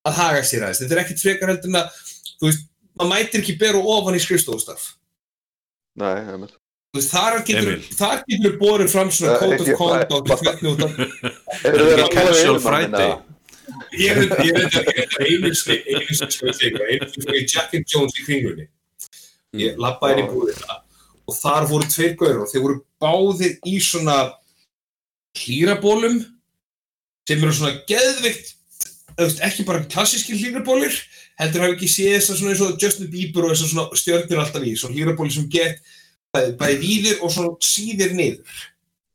að 0.02 0.18
haga 0.18 0.42
sér 0.48 0.66
aðeins, 0.66 0.82
þetta 0.82 0.96
er 0.96 1.02
ekkit 1.04 1.22
frekar 1.22 1.52
heldur 1.52 1.72
en 1.72 1.80
að, 1.82 2.00
þú 2.40 2.50
veist, 2.50 2.66
maður 2.98 3.12
mætir 3.14 3.42
ekki 3.42 3.56
beru 3.62 3.82
ofan 3.94 4.18
í 4.18 4.22
skrifstofustarf. 4.24 4.88
Nei, 6.02 6.14
veist, 6.96 7.10
þar 7.12 7.38
getur, 7.46 7.68
Emil. 7.74 7.90
þar 7.98 8.24
getur 8.28 8.56
borið 8.60 8.90
fram 8.92 9.12
svona 9.12 9.36
code 9.40 9.60
of 9.60 9.66
ekki- 9.66 9.78
conduct 9.80 10.12
og 10.12 10.42
hvernig 10.42 10.72
út 10.72 10.82
af 10.86 10.96
Eru 11.68 11.84
er 11.84 11.92
þeir 11.92 12.02
ekki 12.02 12.08
að 12.08 12.16
tala 12.16 12.32
við 12.32 12.40
casual 12.42 12.60
Friday 12.64 13.12
ég 13.96 14.10
er 14.12 14.20
þetta, 14.22 14.44
ég 14.44 14.56
þetta, 14.58 14.82
ég 14.82 14.98
þetta 14.98 15.26
einu 15.28 15.52
sinni, 15.56 15.78
einu 15.92 16.16
sinni 16.18 16.34
sem 16.36 16.48
ég 16.48 16.58
þig, 16.58 16.78
einu 16.88 17.08
sinni 17.08 17.24
sem 17.26 17.36
ég 17.36 17.52
Jack 17.54 17.74
and 17.78 17.88
Jones 17.92 18.16
í 18.18 18.24
kringlunni. 18.26 18.66
Ég 19.60 19.80
lappaði 19.80 20.16
inn 20.16 20.24
í 20.24 20.32
búðina 20.32 20.78
og 21.28 21.36
þar 21.36 21.68
voru 21.70 21.88
tveir 21.90 22.16
gauður 22.18 22.44
og 22.44 22.50
þeir 22.50 22.64
voru 22.66 22.78
báðir 23.02 23.56
í 23.68 23.76
svona 23.82 24.16
hlýrabólum 25.38 26.20
sem 27.28 27.38
eru 27.38 27.54
svona 27.54 27.78
geðvikt, 27.88 28.54
ekki 29.46 29.66
bara 29.68 29.84
klassíski 29.86 30.36
hlýrabólir, 30.38 30.94
heldur 31.40 31.64
hafa 31.64 31.76
ekki 31.76 31.90
séð 31.90 32.16
þess 32.18 32.32
að 32.32 32.40
svona 32.40 32.54
eins 32.54 32.62
og 32.66 32.78
Justin 32.82 33.10
Bieber 33.12 33.46
og 33.46 33.54
þess 33.54 33.66
að 33.66 33.74
svona 33.74 34.00
stjörnir 34.02 34.42
alltaf 34.42 34.66
í, 34.66 34.74
svona 34.78 34.96
hlýrabóli 34.98 35.34
sem 35.34 35.48
get 35.52 35.82
bæði, 36.34 36.54
bæði 36.60 36.78
víðir 36.82 37.20
og 37.22 37.34
svona 37.34 37.52
síðir 37.66 38.16
niður. 38.18 38.62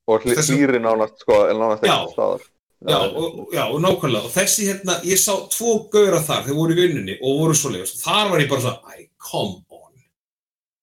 Og 0.07 0.23
hlýri 0.23 0.79
nánast, 0.79 1.19
sko, 1.25 1.41
en 1.51 1.59
nánast 1.59 1.83
ekki 1.83 2.13
staðar. 2.13 2.45
Já, 2.87 2.99
og, 3.09 3.47
já, 3.51 3.63
og 3.65 3.79
nákvæmlega, 3.81 4.27
og 4.29 4.33
þessi 4.35 4.67
hérna, 4.69 4.99
ég 5.07 5.17
sá 5.17 5.31
tvo 5.49 5.79
gauðra 5.91 6.19
þar, 6.21 6.43
þeir 6.45 6.57
voru 6.59 6.75
í 6.75 6.77
vinnunni 6.77 7.15
og 7.17 7.39
voru 7.41 7.55
svoleiðis, 7.57 7.95
þar 8.03 8.29
var 8.29 8.43
ég 8.43 8.51
bara 8.51 8.63
svona, 8.67 8.93
æ, 8.93 9.07
come 9.17 9.55
on, 9.57 9.63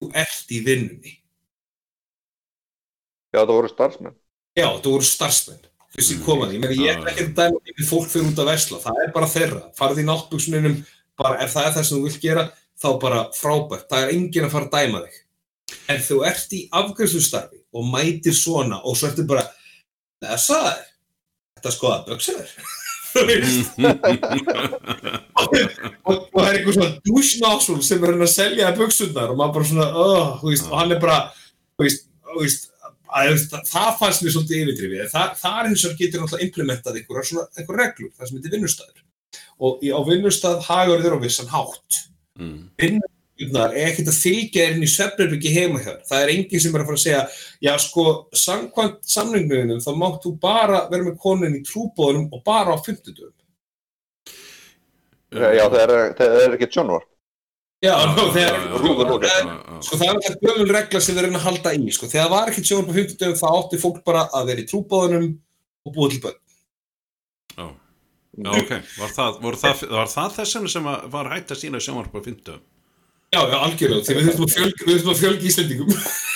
þú 0.01 0.11
ert 0.25 0.55
í 0.55 0.61
vinnunni, 0.65 1.19
Já, 3.35 3.41
það 3.43 3.57
voru 3.57 3.71
starfsmenn. 3.73 4.19
Já, 4.55 4.67
það 4.69 4.91
voru 4.93 5.07
starfsmenn. 5.09 5.63
Fyrst 5.95 6.13
ég 6.13 6.21
kom 6.27 6.43
að 6.45 6.53
því, 6.53 6.61
Meni, 6.63 6.77
ég 6.85 7.01
er 7.01 7.09
ekki 7.11 7.25
að 7.25 7.33
dæma 7.39 7.63
því 7.67 7.87
fólk 7.89 8.11
fyrir 8.13 8.29
út 8.31 8.41
að 8.43 8.51
versla, 8.51 8.79
það 8.83 9.01
er 9.03 9.11
bara 9.15 9.31
þeirra. 9.31 9.63
Farið 9.79 10.01
í 10.03 10.07
náttbuksunum, 10.07 10.77
bara 11.19 11.41
ef 11.43 11.55
það 11.55 11.67
er 11.67 11.75
það 11.75 11.87
sem 11.89 11.97
þú 11.97 12.07
vilt 12.07 12.21
gera, 12.23 12.45
þá 12.83 12.89
bara 13.03 13.21
frábært. 13.35 13.87
Það 13.91 14.05
er 14.05 14.15
enginn 14.15 14.47
að 14.47 14.55
fara 14.55 14.69
að 14.69 14.77
dæma 14.77 15.03
þig. 15.05 15.21
En 15.91 16.01
þú 16.07 16.21
ert 16.31 16.55
í 16.55 16.63
afgjörslustarfi 16.81 17.61
og 17.75 17.91
mætir 17.91 18.39
svona 18.39 18.81
og 18.87 18.99
svo 18.99 19.11
ertu 19.11 19.27
bara 19.27 19.47
það 20.23 20.71
er 20.71 20.83
þetta 21.59 21.73
skoða 21.75 22.01
buksuður 22.07 22.53
og, 22.55 22.84
og 26.05 26.17
það 26.33 26.49
er 26.49 26.59
einhver 26.59 26.75
svona 26.77 26.91
douche-nozzle 27.07 27.81
sem 27.87 28.05
er 28.05 28.15
að 28.17 28.33
selja 28.33 28.73
buksunar 28.79 29.33
og 29.33 29.39
maður 29.39 29.55
bara 29.59 29.71
svona, 29.71 29.89
oh, 30.03 30.29
veist, 30.43 30.67
og 30.71 30.77
hann 30.81 30.95
er 30.97 31.01
bara 31.03 31.19
veist, 31.81 32.09
veist, 32.35 32.69
að, 33.15 33.47
það 33.71 33.91
fannst 34.01 34.25
mér 34.25 34.35
svolítið 34.35 34.61
yfirdrifið. 34.65 35.07
Þa, 35.15 35.25
það 35.41 35.57
er 35.61 35.71
eins 35.71 35.87
og 35.87 35.97
getur 36.01 36.25
náttúrulega 36.25 36.47
implementað 36.49 37.01
einhver, 37.01 37.29
svona, 37.31 37.47
einhver 37.59 37.81
reglur, 37.85 38.13
það 38.19 38.27
sem 38.31 38.39
heitir 38.39 38.57
vinnustæður 38.59 39.01
og 39.65 39.83
í, 39.87 39.89
á 39.95 40.01
vinnustæð 40.07 40.57
hagur 40.67 41.03
þér 41.05 41.15
á 41.15 41.19
vissan 41.23 41.53
hátt. 41.53 41.91
Mm. 42.35 42.61
vinnustæðunar 42.81 43.14
er 43.35 43.73
ekkert 43.89 44.11
að 44.13 44.19
fylgja 44.23 44.65
þér 44.65 44.77
inn 44.77 44.85
í 44.87 44.91
svefnarbyggi 44.91 45.51
heima 45.55 45.81
hér 45.83 45.97
það 46.07 46.21
er 46.23 46.33
enginn 46.35 46.63
sem 46.63 46.75
er 46.75 46.83
að 46.85 46.91
fara 46.91 46.99
að 46.99 47.03
segja 47.03 47.23
já 47.67 47.73
sko, 47.83 48.05
samkvæmt 48.31 49.01
samlinguðinum 49.11 49.81
þá 49.83 49.91
máttu 49.99 50.35
bara 50.41 50.85
vera 50.91 51.07
með 51.09 51.17
konin 51.23 51.57
í 51.59 51.65
trúbóðunum 51.67 52.29
og 52.31 52.45
bara 52.47 52.77
á 52.77 52.79
50 52.79 53.11
dögum 53.11 53.41
Já, 55.35 55.67
það 55.67 55.81
er, 55.83 55.93
það 56.15 56.37
er 56.45 56.55
ekki 56.55 56.69
sjónvar 56.71 57.07
Já, 57.85 57.95
það 58.15 58.37
er 58.39 60.13
alltaf 60.13 60.37
gömul 60.41 60.69
regla 60.71 61.01
sem 61.03 61.17
þeir 61.17 61.27
reyna 61.27 61.41
að 61.41 61.49
halda 61.49 61.73
í, 61.75 61.89
sko, 61.93 62.07
þegar 62.13 62.29
það 62.29 62.35
var 62.37 62.53
ekki 62.53 62.65
sjónvar 62.69 62.87
på 62.87 62.99
50 63.01 63.19
dögum 63.25 63.41
þá 63.41 63.49
átti 63.51 63.81
fólk 63.83 63.99
bara 64.07 64.29
að 64.31 64.53
vera 64.53 64.63
í 64.63 64.69
trúbóðunum 64.71 65.27
og 65.85 65.97
búið 65.97 66.15
til 66.15 66.23
bönn 66.29 66.39
Já, 67.55 67.67
já 68.47 68.53
ok, 68.63 68.73
var 69.01 69.11
það, 69.19 69.43
það, 69.65 69.83
var 69.99 70.15
það 70.15 70.39
þessum 70.39 70.71
sem 70.71 70.89
var 71.17 71.33
hægt 71.35 71.51
að 71.51 71.61
sína 71.65 71.83
sjónvar 71.83 72.13
på 72.15 72.23
50 72.23 72.47
dögum? 72.47 72.65
Já, 73.35 73.41
já, 73.51 73.57
algjörlega, 73.59 74.07
þegar 74.07 74.21
við 74.23 74.37
þurfum 74.87 75.13
að 75.13 75.21
fjölga 75.21 75.49
Íslandingum 75.51 75.95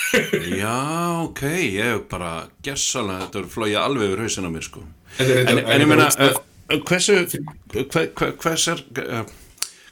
Já, 0.59 0.77
ok, 1.23 1.43
ég 1.69 2.05
bara 2.11 2.31
gessalega, 2.65 3.25
þetta 3.25 3.39
voru 3.39 3.51
flóið 3.53 3.75
alveg 3.79 4.09
yfir 4.09 4.23
hausin 4.25 4.47
á 4.47 4.51
mér, 4.51 4.65
sko. 4.65 4.81
En, 5.21 5.59
en 5.61 5.83
ég 5.83 5.89
meina, 5.89 6.07
hversu 6.89 7.19
hvers 8.39 8.67
er 8.73 8.81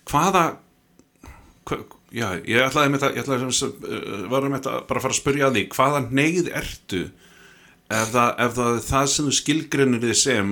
hvaða 0.07 0.43
hva, 1.67 1.77
já, 2.15 2.27
ég 2.47 2.65
ætlaði 2.65 2.91
með 2.93 3.03
þetta 3.03 3.13
ég 3.13 3.23
ætlaði 3.23 3.47
að 3.67 4.27
varum 4.31 4.57
þetta 4.57 4.73
bara 4.89 5.01
að 5.01 5.05
fara 5.05 5.15
að 5.15 5.21
spyrja 5.21 5.47
að 5.49 5.57
því 5.57 5.63
hvaða 5.75 6.01
neyð 6.09 6.51
ertu? 6.61 7.03
Ef 7.87 8.09
það, 8.11 8.33
ef 8.43 8.57
það 8.57 8.73
er 8.73 8.83
það 8.89 9.05
sem 9.13 9.29
þú 9.29 9.37
skilgrinir 9.37 10.03
þið 10.03 10.17
sem 10.19 10.51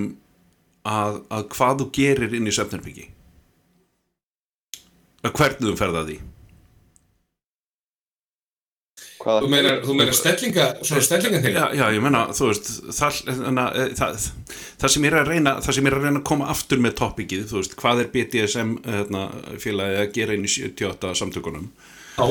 að, 0.88 1.20
að 1.36 1.50
hvað 1.56 1.82
þú 1.82 1.90
gerir 2.00 2.38
inn 2.38 2.48
í 2.48 2.56
söfnarbyggi 2.56 3.10
hvernig 5.26 5.66
þú 5.66 5.76
ferða 5.80 6.06
því 6.06 6.20
Þú 9.26 9.48
meina, 9.50 9.72
þú 9.82 9.94
meina 9.98 10.14
stellinga, 10.14 10.66
svona 10.86 11.02
stellinga 11.02 11.40
þegar? 11.42 11.72
Já, 11.74 11.80
já, 11.80 11.86
ég 11.96 12.04
meina, 12.06 12.20
þú 12.38 12.50
veist, 12.52 12.68
það, 12.94 13.16
það, 13.98 14.28
það 14.84 14.94
sem 14.94 15.08
ég 15.08 15.10
er 15.10 15.18
að 15.18 15.32
reyna, 15.32 15.54
það 15.66 15.78
sem 15.78 15.88
ég 15.88 15.90
er 15.90 15.98
að 15.98 16.06
reyna 16.06 16.22
að 16.22 16.28
koma 16.30 16.50
aftur 16.54 16.84
með 16.84 16.94
toppikið, 17.00 17.48
þú 17.50 17.58
veist, 17.58 17.74
hvað 17.80 18.04
er 18.04 18.12
BDSM 18.14 18.76
hérna, 18.86 19.24
félagi 19.64 19.98
að 20.04 20.14
gera 20.20 20.38
inn 20.38 20.46
í 20.46 20.54
78 20.54 21.14
samtökunum? 21.24 21.66
Já. 22.20 22.26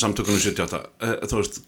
Samtökunum 0.00 0.40
78, 0.40 0.82
uh, 1.04 1.14
þú 1.28 1.42
veist, 1.42 1.60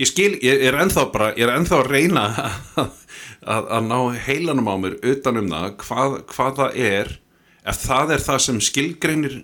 ég 0.00 0.12
skil, 0.14 0.32
ég 0.40 0.64
er 0.64 0.80
ennþá 0.86 1.08
bara, 1.12 1.32
ég 1.36 1.44
er 1.44 1.56
ennþá 1.58 1.82
að 1.82 1.92
reyna 1.92 2.26
að, 2.32 3.00
að, 3.58 3.72
að 3.76 3.90
ná 3.92 3.98
heilanum 4.24 4.72
á 4.72 4.76
mér 4.86 5.00
utanum 5.12 5.52
það, 5.52 5.72
hvað, 5.84 6.20
hvað 6.32 6.62
það 6.62 6.84
er, 6.88 7.16
ef 7.60 7.84
það 7.84 8.16
er 8.16 8.30
það 8.30 8.46
sem 8.48 8.68
skilgreinir 8.72 9.42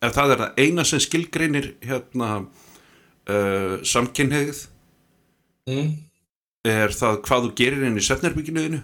ef 0.00 0.14
það 0.16 0.34
er 0.34 0.44
það 0.44 0.62
eina 0.64 0.86
sem 0.88 1.02
skilgreinir 1.02 1.72
hérna 1.84 2.30
uh, 2.40 3.74
samkynneið 3.86 4.64
mm. 5.68 5.92
er 6.70 6.96
það 6.96 7.20
hvað 7.26 7.46
þú 7.46 7.52
gerir 7.60 7.86
inn 7.88 8.00
í 8.00 8.06
sefnerbygginuðinu 8.08 8.80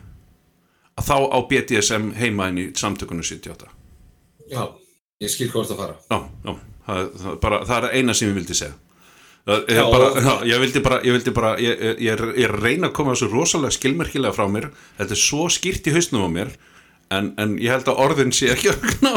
að 0.96 1.09
þá 1.09 1.16
á 1.33 1.38
BDSM 1.48 2.12
heima 2.20 2.50
inn 2.52 2.62
í 2.62 2.68
samtökunum 2.76 3.26
78 3.26 3.76
Já, 4.46 4.62
ég 5.22 5.31
skil 5.33 5.48
hvort 5.50 5.70
að 5.74 5.81
fara. 5.81 5.94
Já, 6.07 6.18
já, 6.46 6.52
það, 6.87 7.07
það, 7.22 7.38
bara, 7.42 7.62
það 7.66 7.87
er 7.88 7.96
eina 7.98 8.14
sem 8.14 8.31
ég 8.31 8.37
vildi 8.38 8.57
segja. 8.57 8.76
Já, 9.46 9.83
bara, 9.90 10.07
já, 10.18 10.33
ég 10.50 10.62
vildi 10.62 10.83
bara, 10.83 10.96
ég, 11.07 11.14
vildi 11.14 11.33
bara 11.35 11.50
ég, 11.62 11.83
ég, 12.02 12.22
ég, 12.35 12.55
reyna 12.55 12.88
að 12.88 12.96
koma 12.98 13.14
þessu 13.14 13.29
rosalega 13.31 13.76
skilmerkilega 13.76 14.35
frá 14.35 14.46
mér. 14.50 14.68
Þetta 14.98 15.14
er 15.14 15.22
svo 15.22 15.46
skýrt 15.55 15.87
í 15.87 15.94
hausnum 15.94 16.26
á 16.26 16.31
mér 16.35 16.55
en, 17.14 17.33
en 17.38 17.55
ég 17.62 17.70
held 17.70 17.90
að 17.90 18.02
orðin 18.02 18.35
sé 18.35 18.50
ekki 18.55 18.72
að 18.72 18.87
ná 19.07 19.12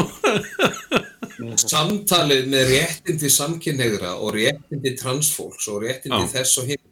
Samtalið 1.60 2.46
með 2.52 2.70
réttindi 2.74 3.30
samkynnegra 3.32 4.14
og 4.18 4.34
réttindi 4.36 4.94
transfólks 4.98 5.68
og 5.72 5.82
réttindi 5.84 6.22
Já. 6.26 6.32
þess 6.36 6.62
og 6.62 6.70
hinn 6.70 6.86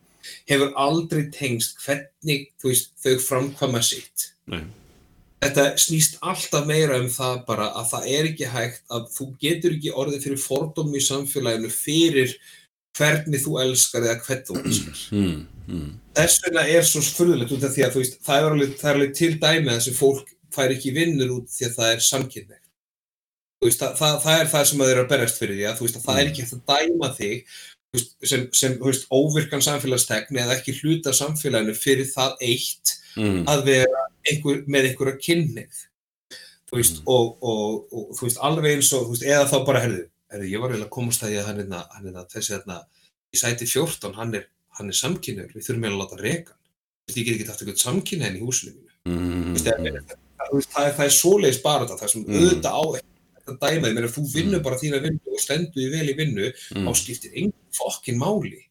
hefur 0.49 0.75
aldrei 0.81 1.29
tengst 1.33 1.79
hvernig 1.85 2.49
veist, 2.65 2.93
þau 3.03 3.17
framkvæma 3.23 3.83
sitt. 3.85 4.31
Nei. 4.49 4.65
Þetta 5.39 5.65
snýst 5.79 6.17
alltaf 6.27 6.65
meira 6.67 6.97
um 6.99 7.11
það 7.15 7.43
bara 7.47 7.69
að 7.79 7.91
það 7.93 8.07
er 8.15 8.29
ekki 8.33 8.49
hægt 8.51 8.81
að 8.91 9.05
þú 9.15 9.27
getur 9.43 9.77
ekki 9.77 9.93
orðið 10.03 10.25
fyrir 10.27 10.41
fordómi 10.43 10.99
í 10.99 11.05
samfélaginu 11.07 11.71
fyrir 11.71 12.33
hvernig 12.99 13.45
þú 13.45 13.61
elskar 13.63 14.09
eða 14.09 14.19
hvern 14.25 14.43
þú 14.49 14.59
elskar. 14.65 15.05
Mm, 15.19 15.45
mm. 15.69 15.93
Þess 16.17 16.43
vegna 16.45 16.63
er 16.73 16.87
svo 16.87 17.03
spurðilegt 17.05 17.53
út 17.55 17.65
af 17.69 17.75
því 17.75 17.85
að 17.87 17.97
veist, 18.01 18.19
það 18.25 18.41
er 18.41 18.55
alveg, 18.55 18.75
það 18.81 18.91
er 18.91 18.99
alveg 18.99 19.15
til 19.19 19.31
dæmi 19.37 19.69
að 19.69 19.77
þessi 19.77 19.95
fólk 19.99 20.33
fær 20.55 20.75
ekki 20.75 20.93
vinnur 20.97 21.35
út 21.37 21.53
því 21.53 21.67
að 21.69 21.77
það 21.77 21.93
er 21.93 22.05
samkynnegt. 22.07 22.68
Veist, 23.59 23.81
það, 23.81 23.95
það, 23.99 24.21
það 24.23 24.41
er 24.41 24.51
það 24.53 24.69
sem 24.69 24.83
þeir 24.83 24.93
eru 24.93 25.03
að 25.03 25.11
berjast 25.11 25.41
fyrir 25.41 25.57
því 25.59 25.65
að 25.67 25.81
veist, 25.83 25.97
það 26.05 26.21
er 26.21 26.29
ekki 26.31 26.43
eftir 26.45 26.59
að 26.61 26.69
dæma 26.71 27.09
þig 27.17 27.55
veist, 27.97 28.13
sem, 28.31 28.45
sem 28.55 28.77
óvirkan 29.19 29.65
samfélagstegni 29.67 30.43
eða 30.45 30.59
ekki 30.61 30.75
hluta 30.79 31.15
samfélaginu 31.17 31.75
fyrir 31.75 32.07
það 32.13 32.45
eitt 32.47 32.93
mm. 33.19 33.41
að 33.51 33.65
vera 33.67 34.05
einhver, 34.31 34.61
með 34.71 34.93
einhverja 34.93 35.19
kynnið 35.25 35.81
mm. 36.71 37.01
og, 37.11 37.43
og, 37.43 37.99
og 37.99 38.39
alveg 38.47 38.77
eins 38.77 38.93
og 38.95 39.11
eða 39.19 39.51
þá 39.51 39.59
bara 39.67 39.83
herðu, 39.89 40.07
herðu 40.31 40.53
ég 40.53 40.63
var 40.63 40.77
eiginlega 40.77 40.91
að 40.91 40.95
komast 41.01 41.27
að 41.27 41.35
ég 41.35 41.51
hann 41.51 41.59
er 41.59 41.67
hérna, 41.67 41.83
hérna, 41.99 42.27
þessi 42.37 42.55
hérna 42.55 42.79
í 43.35 43.43
sæti 43.43 43.71
14, 43.75 44.15
hann 44.21 44.39
er, 44.39 44.49
hann 44.79 44.95
er 44.95 45.01
samkynniður 45.03 45.59
við 45.59 45.67
þurfum 45.67 45.89
eiginlega 45.89 45.99
að 45.99 46.07
láta 46.07 46.23
reka 46.23 46.59
ég 47.09 47.25
get 47.25 47.35
ekki 47.35 47.51
haft 47.51 47.67
eitthvað 47.67 47.83
samkynni 47.83 48.29
henni 48.29 48.39
í 48.39 48.47
húsinu 48.47 48.79
mm. 49.09 49.59
það, 49.67 50.67
það, 50.71 50.91
það 50.95 51.07
er 51.11 51.15
svoleiðis 51.19 51.63
bara 51.65 51.89
það, 51.89 52.03
það 52.05 52.13
sem 52.15 52.27
Mm. 52.29 52.37
auðvitað 52.39 52.79
á 52.79 52.83
þetta 52.95 53.18
dæmaði, 53.57 53.95
mér 53.97 54.07
að 54.09 54.15
þú 54.19 54.25
vinnur 54.35 54.63
bara 54.63 54.77
þína 54.77 55.01
vinnu 55.03 55.33
og 55.35 55.41
stendur 55.41 55.81
því 55.81 55.91
vel 55.97 56.09
í 56.13 56.17
vinnu, 56.19 56.53
Mm. 56.75 56.87
þá 56.89 56.93
skiptir 57.01 57.31
engin 57.35 57.53
fokkin 57.73 58.19
máli. 58.21 58.65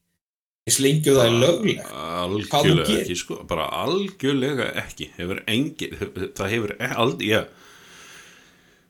Eins 0.68 0.80
lengi 0.84 1.10
og 1.10 1.18
það 1.18 1.28
er 1.28 1.38
þú 1.38 1.78
algjörlega 2.28 3.00
ekki 3.02 3.16
sko, 3.16 3.44
bara 3.48 3.70
algjörlega 3.72 4.66
ekki. 4.84 5.10
Hefur 5.18 5.40
engin, 5.48 5.96
það 6.36 6.50
hefur 6.52 6.76
aldrei, 6.82 7.28
já. 7.32 7.46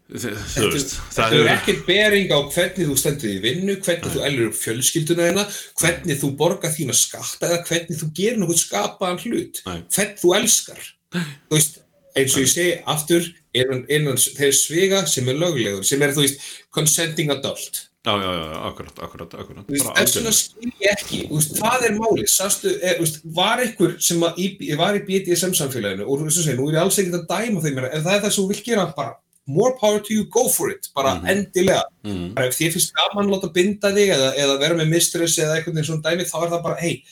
Þú 0.07 0.69
veist, 0.71 0.93
það 1.11 1.33
hefur 1.35 1.49
ekkert 1.51 1.81
bering 1.85 2.29
á 2.31 2.39
hvernig 2.47 2.87
þú 2.87 2.93
stendur 2.97 3.27
í 3.29 3.41
vinnu, 3.43 3.73
hvernig 3.83 4.13
þú 4.13 4.21
elur 4.23 4.47
upp 4.47 4.55
fjölskylduna 4.55 5.25
þeina, 5.27 5.43
hvernig 5.81 6.21
þú 6.21 6.29
borgar 6.39 6.71
þína 6.71 6.95
skatta 6.95 7.49
eða 7.49 7.65
hvernig 7.67 7.99
þú 7.99 8.07
gerir 8.15 8.39
nokkuð 8.39 8.61
skapaðan 8.61 9.19
hlut, 9.25 9.59
hvernig 9.67 10.21
þú 10.23 10.31
elskar. 10.39 10.79
Þú 11.11 11.57
veist, 11.57 11.81
eins 12.17 12.35
og 12.37 12.43
ég 12.43 12.49
segi 12.53 12.71
aftur, 12.93 13.27
innan, 13.57 13.83
innan 13.89 14.17
þeir 14.21 14.55
sviga 14.57 15.03
sem 15.09 15.27
er 15.31 15.37
löglegur, 15.41 15.83
sem 15.87 16.01
er, 16.05 16.13
þú 16.15 16.25
veist, 16.25 16.41
consenting 16.73 17.31
adult. 17.33 17.83
já, 18.07 18.13
já, 18.23 18.31
já, 18.39 18.57
akkurat, 18.69 18.99
akkurat, 19.03 19.33
akkurat 19.35 19.65
þess 19.67 20.15
vegna 20.15 20.31
skil 20.31 20.71
ég 20.79 20.91
ekki, 20.93 21.17
þú 21.27 21.39
veist, 21.41 21.57
hvað 21.59 21.85
er 21.89 21.95
málið? 21.97 22.27
Sástu, 22.31 22.69
er, 22.79 22.93
þú 22.99 23.03
veist, 23.03 23.17
var 23.35 23.59
einhver 23.63 23.95
sem 23.99 24.21
í, 24.39 24.45
var 24.79 24.95
í 24.95 25.01
BDSM 25.09 25.55
samfélaginu 25.57 26.05
og 26.07 26.21
þú 26.21 26.27
veist, 26.29 26.51
nú 26.55 26.69
er 26.69 26.77
ég 26.77 26.83
alls 26.85 26.99
ekkert 27.03 27.17
að 27.19 27.25
dæma 27.33 27.63
þeim, 27.65 27.81
en 27.83 28.05
það 28.05 28.13
er 28.15 28.21
það 28.23 28.31
sem 28.31 28.43
þú 28.43 28.47
vil 28.53 28.61
gera 28.69 28.85
bara, 28.95 29.17
more 29.47 29.75
power 29.79 29.99
to 30.03 30.13
you, 30.13 30.23
go 30.31 30.47
for 30.51 30.69
it, 30.71 30.87
bara 30.95 31.15
Mhm. 31.15 31.27
endilega. 31.33 31.83
Mm. 32.03 32.33
Bara 32.35 32.47
ef 32.47 32.55
þið 32.55 32.71
finnst 32.77 32.93
gaman 32.95 33.29
láta 33.31 33.51
binda 33.53 33.91
þig 33.95 34.09
eða, 34.15 34.31
eða 34.35 34.59
vera 34.59 34.75
með 34.75 34.89
mistress 34.91 35.37
eða 35.39 35.55
eitthvað 35.59 35.85
svona 35.87 36.03
dæmi, 36.07 36.23
þá 36.31 36.37
er 36.43 36.49
það 36.51 36.63
bara, 36.63 36.75
hei, 36.81 37.03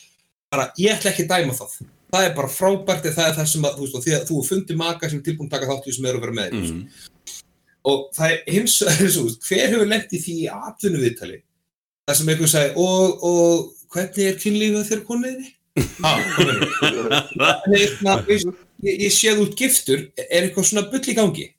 bara, 0.52 0.72
ég 0.80 0.96
ætla 0.96 1.12
ekki 1.12 1.24
að 1.28 1.32
dæma 1.36 1.54
það. 1.60 1.78
Það 2.14 2.28
er 2.28 2.36
bara 2.38 2.52
frábært 2.52 3.08
það 3.10 3.28
er 3.30 3.36
það 3.40 3.48
sem 3.52 3.66
að, 3.68 3.78
þú 3.78 3.86
veist, 3.86 3.96
og 3.98 4.04
því 4.06 4.14
að 4.16 4.28
þú 4.30 4.42
fundir 4.48 4.78
maka 4.80 5.10
sem 5.12 5.22
tilbúin 5.26 5.52
taka 5.52 5.68
þátt 5.70 5.90
í 5.90 5.96
sem 5.96 6.06
eru 6.10 6.20
að 6.20 6.26
vera 6.26 6.38
með 6.38 6.54
þér. 6.54 6.70
Mm. 6.70 6.84
Og 7.92 8.06
það 8.16 8.32
er 8.32 8.54
hins 8.56 8.76
vegar 8.86 9.12
svo, 9.16 9.26
hver 9.50 9.66
hefur 9.74 9.90
lent 9.90 10.16
í 10.16 10.22
því 10.22 10.36
í 10.44 10.48
atvinnu 10.54 11.02
viðtali? 11.04 11.40
Það 12.06 12.20
sem 12.20 12.32
einhver 12.32 12.52
sagði, 12.52 12.72
og, 12.86 13.26
og 13.26 13.90
hvernig 13.96 14.30
er 14.30 14.40
kynlífið 14.42 14.90
na, 18.06 18.16
veist, 18.30 18.48
ég, 18.86 19.12
séð 19.12 19.42
út 19.44 19.58
giftur, 19.60 20.06
er 20.30 20.46
eitthvað 20.46 20.70
svona 20.70 20.86
bull 20.92 21.04
í 21.04 21.18
gangi? 21.18 21.50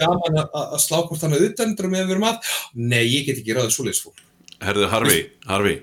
Gaman 0.00 0.38
að- 0.44 0.76
slá 0.80 0.98
hvort 1.02 1.22
hann 1.24 1.34
að 1.36 1.46
utandur 1.50 1.88
með 1.90 2.04
að 2.04 2.12
vera 2.14 2.22
mat? 2.22 2.50
Nei, 2.76 3.02
ég 3.08 3.26
get 3.26 3.40
ekki 3.40 3.56
ráðið 3.56 3.74
svoleiðis 3.74 4.04
fólk. 4.04 4.20
Herðu, 4.60 4.86
Harfi, 4.92 5.20
Harfi 5.48 5.76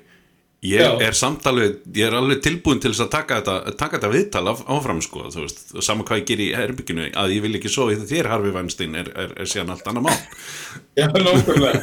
ég 0.67 0.83
Já. 0.83 0.89
er 1.07 1.15
samt 1.17 1.45
alveg 1.49 1.77
ég 1.95 2.07
er 2.07 2.15
alveg 2.17 2.41
tilbúin 2.43 2.81
til 2.83 2.91
þess 2.91 3.05
að 3.05 3.11
taka 3.13 3.39
þetta, 3.39 3.55
taka 3.79 3.97
þetta 3.97 4.11
viðtal 4.13 4.43
af, 4.51 4.63
áfram 4.75 5.01
sko, 5.05 5.25
þú 5.33 5.43
veist, 5.45 5.59
og 5.73 5.85
sama 5.85 6.05
hvað 6.07 6.21
ég 6.21 6.27
ger 6.31 6.43
í 6.43 6.47
herbygginu, 6.57 7.05
að 7.23 7.33
ég 7.35 7.45
vil 7.45 7.55
ekki 7.59 7.71
svo 7.71 7.87
í 7.93 7.97
þér 8.01 8.29
Harfi 8.33 8.51
Weinstein 8.55 8.97
er, 8.99 9.11
er, 9.15 9.29
er 9.37 9.47
síðan 9.49 9.73
allt 9.75 9.87
annað 9.91 10.07
mál. 10.07 10.19
Já, 10.97 11.05
nákvæmlega. 11.13 11.79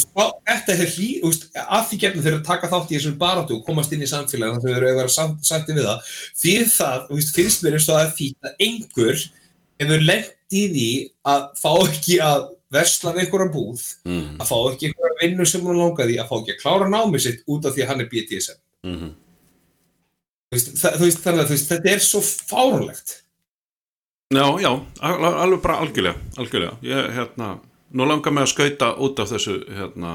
Spá- 0.00 0.32
þetta 0.48 0.76
er 0.76 0.94
úst, 1.28 1.48
að 1.62 1.84
því 1.90 2.00
gefnum 2.06 2.24
þeir 2.26 2.38
að 2.38 2.46
taka 2.48 2.70
þátt 2.72 2.90
í 2.90 2.96
þessum 2.96 3.18
baráttu 3.20 3.58
og 3.58 3.66
komast 3.66 3.92
inn 3.92 4.04
í 4.04 4.10
samfélagi 4.10 4.56
þannig 4.56 4.64
að 4.64 4.68
þeir 4.68 4.78
eru 4.80 4.90
að 4.92 5.00
vera 5.02 5.12
samt, 5.12 5.44
sætti 5.46 5.76
við 5.76 5.88
það. 5.90 6.10
Fyrir 6.42 6.72
það, 6.72 7.06
úst, 7.16 7.34
finnst 7.36 7.64
mér 7.64 7.76
eins 7.78 7.88
og 7.88 7.96
það 7.98 8.06
er 8.06 8.12
því 8.18 8.28
að 8.42 8.66
einhver 8.66 9.22
hefur 9.82 10.04
lent 10.08 10.32
í 10.52 10.64
því 10.72 10.88
að 11.32 11.46
fá 11.60 11.70
ekki 11.86 12.18
að 12.24 12.48
versla 12.72 13.14
við 13.14 13.24
einhverja 13.24 13.54
búð 13.54 13.82
mm. 14.08 14.28
að 14.40 14.46
fá 14.48 14.56
ekki 14.72 14.90
einhverja 14.90 15.18
vinnu 15.22 15.48
sem 15.48 15.66
hún 15.66 15.80
langaði 15.80 16.20
að 16.20 16.30
fá 16.30 16.36
ekki 16.40 16.56
að 16.56 16.62
klára 16.62 16.92
námið 16.92 17.26
sitt 17.26 17.42
út 17.46 17.68
af 17.68 17.76
því 17.76 17.84
að 17.84 17.92
hann 17.92 18.06
er 18.06 18.12
BTSM 18.14 18.62
Mm 18.88 19.10
Þú 20.52 20.58
veist, 20.58 20.72
þú 20.84 21.06
veist, 21.06 21.20
þannig 21.24 21.46
að 21.46 21.60
þetta 21.64 21.88
er 21.88 22.00
svo 22.04 22.18
fáránlegt 22.20 23.12
Já, 24.32 24.60
já, 24.60 24.80
al- 25.00 25.24
al- 25.24 25.34
alveg 25.34 25.60
bara 25.60 25.76
algjörlega, 25.76 26.16
algjörlega. 26.36 26.76
Ég, 26.82 27.10
hérna, 27.12 27.60
nú 27.90 28.06
langar 28.08 28.32
mig 28.32 28.46
að 28.46 28.52
skauta 28.54 28.94
út 28.96 29.18
af 29.20 29.28
þessu, 29.28 29.58
hérna, 29.68 30.12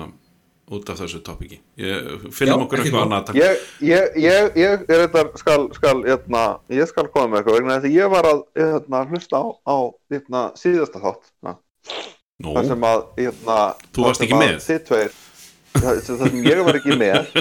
út 0.74 0.90
af 0.90 0.98
þessu 0.98 1.22
topiki. 1.22 1.60
Ég 1.78 2.26
finnum 2.34 2.60
Já, 2.60 2.64
okkur 2.66 2.82
eitthvað 2.82 3.06
annað. 3.06 3.36
Ég, 3.38 3.62
ég, 3.82 4.18
ég, 4.18 4.58
ég 4.58 4.90
er 4.90 5.04
þetta 5.06 5.38
skal, 5.38 5.68
skal, 5.78 6.02
hérna, 6.08 6.60
ég 6.74 6.90
skal 6.90 7.08
koma 7.14 7.28
með 7.28 7.38
eitthvað 7.38 7.60
vegna 7.60 7.78
þess 7.78 7.90
að 7.92 7.98
ég 8.00 8.12
var 8.16 8.30
að 8.32 8.42
hérna, 8.58 9.04
hlusta 9.12 9.38
á, 9.38 9.46
á 9.70 9.78
hérna, 10.10 10.42
síðasta 10.58 11.04
þátt. 11.04 11.32
Nú, 12.44 12.52
þar 12.54 12.68
sem 12.70 12.84
að 12.86 13.00
hérna, 13.18 13.58
Þú 13.96 14.04
varst 14.06 14.22
ekki 14.28 14.38
með? 14.38 14.58
Þið 14.62 14.82
tveir, 14.86 15.14
það 15.78 16.02
það 16.06 16.20
sem 16.22 16.36
ég 16.46 16.60
var 16.68 16.78
ekki 16.78 16.98
með 17.02 17.32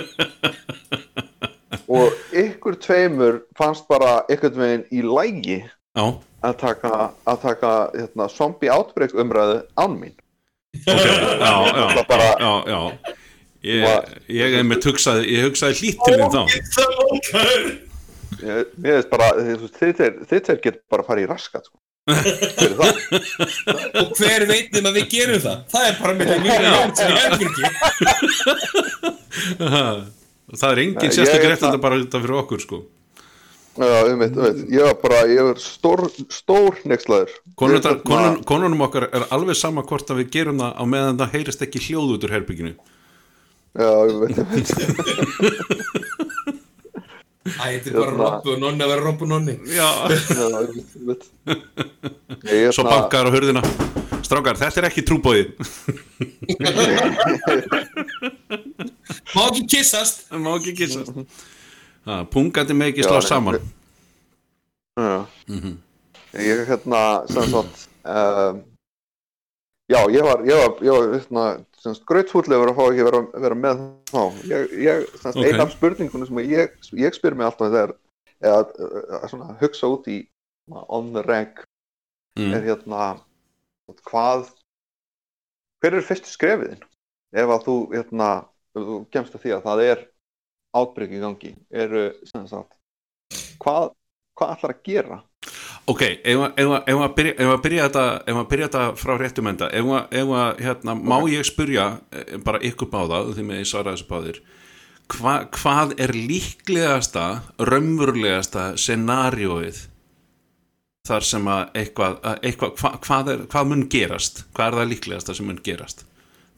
og 1.97 2.15
ykkur 2.43 2.79
tveimur 2.83 3.43
fannst 3.59 3.85
bara 3.91 4.15
einhvern 4.33 4.57
veginn 4.63 4.87
í 4.97 5.03
lægi 5.05 5.59
já, 5.61 6.07
að 6.47 6.57
taka, 6.63 6.93
að 7.29 7.43
taka 7.45 7.73
hérna, 7.93 8.29
zombie 8.33 8.73
outbreak 8.73 9.13
umræðu 9.21 9.61
án 9.77 9.99
mín 10.01 10.17
ok, 10.81 11.05
já, 11.05 11.53
já, 11.69 11.87
Það 11.97 12.03
bara- 12.09 12.33
já, 12.41 12.53
já. 12.73 12.81
Ég, 13.67 13.83
ég, 14.31 14.53
einmitt 14.61 14.85
hugsaði, 14.87 15.25
ég 15.33 15.47
hugsaði 15.49 15.75
hlýtt 15.81 16.03
til 16.07 16.19
þín 16.21 16.31
þá. 16.31 16.43
Það 17.27 17.49
ég, 18.47 18.69
veist 18.85 19.09
bara, 19.11 19.31
þið 19.41 19.65
þið 19.81 19.95
tveir- 19.99 20.21
þið 20.31 20.43
tveir 20.47 20.61
getur 20.67 20.83
bara 20.93 21.03
að 21.03 21.09
fara 21.09 21.25
í 21.25 21.27
raskat 21.31 21.65
sko. 21.67 21.79
Fyrir 22.07 22.77
það? 22.79 22.95
Og 24.01 24.13
hver 24.19 24.43
veit 24.51 24.77
um 24.79 24.89
að 24.91 24.99
við 25.01 25.07
gerum 25.15 25.41
það? 25.43 25.59
Það 25.73 25.85
er 25.87 25.95
bara 26.01 26.13
með 26.19 26.27
því 26.33 26.39
mjög 26.45 26.61
langt 26.67 26.97
sem 27.01 27.09
ég 27.11 27.17
hefur 27.23 27.47
ekki 27.47 27.65
Það 30.57 30.71
er 30.71 30.79
engin 30.85 31.11
sérstaklega 31.11 31.51
rétt 31.51 31.65
þetta 31.65 31.81
bara 31.83 31.99
þetta 31.99 32.23
fyrir 32.23 32.39
okkur, 32.43 32.61
sko. 32.63 32.79
Já, 33.77 33.97
um 34.09 34.21
veit, 34.23 34.33
um 34.33 34.45
veit, 34.47 34.61
ég 34.73 34.87
var 34.87 34.95
bara, 35.03 35.19
ég 35.29 35.43
var 35.51 35.59
stór, 35.61 36.07
stór 36.33 36.79
nexlaður 36.89 37.35
konun, 37.61 38.39
konunum 38.49 38.87
okkar 38.87 39.05
er 39.11 39.27
alveg 39.35 39.59
sama 39.59 39.85
hvort 39.85 40.09
að 40.15 40.23
við 40.23 40.31
gerum 40.39 40.63
það 40.63 40.73
á 40.81 40.85
meðan 40.89 41.21
það 41.21 41.35
heyrist 41.35 41.65
ekki 41.67 41.83
hljóð 41.91 42.15
út 42.15 42.25
úr 42.25 42.35
herbygginu. 42.39 42.73
Já, 43.77 43.91
um 44.07 44.23
veit, 44.23 44.39
um 44.41 44.49
veit 44.55 44.71
Æ, 47.47 47.79
þetta 47.79 47.89
er 47.89 47.93
bara 47.95 48.11
Hérna. 48.11 48.25
robbu 48.25 48.49
og 48.53 48.59
nonni 48.63 48.83
að 48.85 48.91
vera 48.93 49.03
robbu 49.07 49.25
nonni 49.31 49.55
Já, 49.71 49.91
Ég, 52.47 52.71
svo 52.75 52.83
hérna, 52.83 52.91
bankar 52.91 53.27
á 53.27 53.31
hurðina. 53.35 53.63
Strákar, 54.27 54.57
þetta 54.59 54.79
er 54.83 54.87
ekki 54.89 55.03
trúbóið. 55.07 55.47
Má 59.37 59.43
ekki 59.51 59.63
kissast 59.71 60.17
má 60.33 60.51
ekki 60.59 60.73
kissa. 60.81 61.03
Pungandi 62.33 62.75
með 62.77 62.87
ekki 62.95 63.03
slá 63.07 63.21
saman. 63.25 63.57
Já 64.97 65.27
Mhm. 65.49 65.73
Ég, 66.37 66.67
hérna, 66.69 67.01
sem 67.31 67.43
sagt 67.53 67.77
um, 68.05 68.55
Já, 69.89 70.01
ég 70.11 70.23
var, 70.27 70.39
ég 70.45 70.55
var, 70.59 70.73
ég 70.83 70.91
var, 70.91 71.07
hérna, 71.15 71.45
sagt, 71.95 72.07
grautfúllegur 72.09 72.71
að 72.73 72.77
fá 72.79 72.85
ekki 72.91 73.07
vera, 73.07 73.21
vera 73.47 73.59
með 73.59 73.85
þá 74.11 74.21
Ég, 74.51 74.75
ég 74.87 75.07
sem 75.13 75.23
sagt, 75.23 75.37
Ok. 75.37 75.47
ein 75.47 75.61
af 75.65 75.73
spurningunum 75.77 76.27
sem 76.27 76.43
ég, 76.43 76.75
ég 77.07 77.15
spyr 77.17 77.35
mig 77.39 77.47
alltaf 77.47 77.71
þegar 77.71 77.95
að, 78.43 78.75
að 79.21 79.29
svona, 79.33 79.57
hugsa 79.61 79.87
út 79.93 80.09
í 80.13 80.19
on 80.89 81.13
the 81.15 81.23
reg 81.23 81.63
Mm. 82.37 82.53
er 82.53 82.65
hérna 82.67 83.05
hvað 84.05 84.51
hver 85.81 85.95
er 85.97 86.05
fyrstu 86.05 86.29
skrefiðin 86.29 86.83
ef 87.33 87.49
að 87.55 87.63
þú 87.65 87.77
hérna 87.95 88.27
þú 88.77 88.97
kemst 89.15 89.37
að 89.39 89.41
því 89.47 89.55
að 89.57 89.63
það 89.65 89.81
er 89.87 90.03
átbreyk 90.77 91.15
í 91.17 91.21
gangi 91.23 91.53
eru 91.73 92.03
sagt 92.29 92.77
hvað, 93.65 93.95
hvað 94.37 94.53
ætlar 94.53 94.75
að 94.75 94.83
gera 94.85 95.19
Ok, 95.87 96.03
ef 96.03 96.39
að- 96.43 96.55
ef 96.59 96.67
að- 96.67 96.89
ef 96.91 97.01
að 97.05 97.13
byrja, 97.15 97.57
byrja 97.63 98.69
þetta 98.69 98.97
frá 98.99 99.13
réttum 99.21 99.47
enda. 99.47 99.69
Ef 99.71 99.85
að, 99.85 100.07
ef 100.19 100.27
að 100.41 100.59
hérna, 100.65 100.95
má 100.99 101.19
ég 101.31 101.45
spyrja 101.47 102.01
eh, 102.13 102.37
bara 102.43 102.59
ykkur 102.59 102.89
báða, 102.91 103.21
því 103.37 103.45
með 103.47 103.61
ég 103.63 103.69
svara 103.71 103.93
þessu 103.95 104.09
báðir. 104.11 104.41
Hva, 105.07 105.35
hvað 105.55 105.93
er 106.03 106.11
líklegasta 106.17 107.27
raunverulegasta 107.63 108.73
scenarióið 108.83 109.85
þar 111.07 111.23
sem 111.23 111.47
að 111.47 111.69
eitthvað, 111.79 112.17
að 112.27 112.41
eitthvað 112.51 112.73
hva, 112.81 112.91
hvað, 113.07 113.29
er, 113.37 113.45
hvað 113.55 113.69
mun 113.71 113.85
gerast? 113.95 114.45
Hvað 114.57 114.67
er 114.73 114.79
það 114.81 114.91
líklegasta 114.91 115.35
sem 115.39 115.47
mun 115.47 115.61
gerast? 115.63 116.03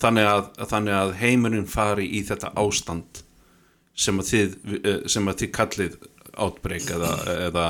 Þannig 0.00 0.28
að, 0.30 0.44
þannig 0.70 0.94
að 1.02 1.12
heimurinn 1.20 1.66
fari 1.68 2.06
í 2.16 2.22
þetta 2.24 2.54
ástand 2.56 3.20
sem 3.98 4.18
að 4.22 4.30
þið, 4.32 4.56
eh, 4.86 5.00
sem 5.10 5.28
að 5.28 5.42
þið 5.42 5.52
kallið 5.58 5.98
outbreak 6.38 6.88
eða, 6.96 7.12
eða 7.50 7.66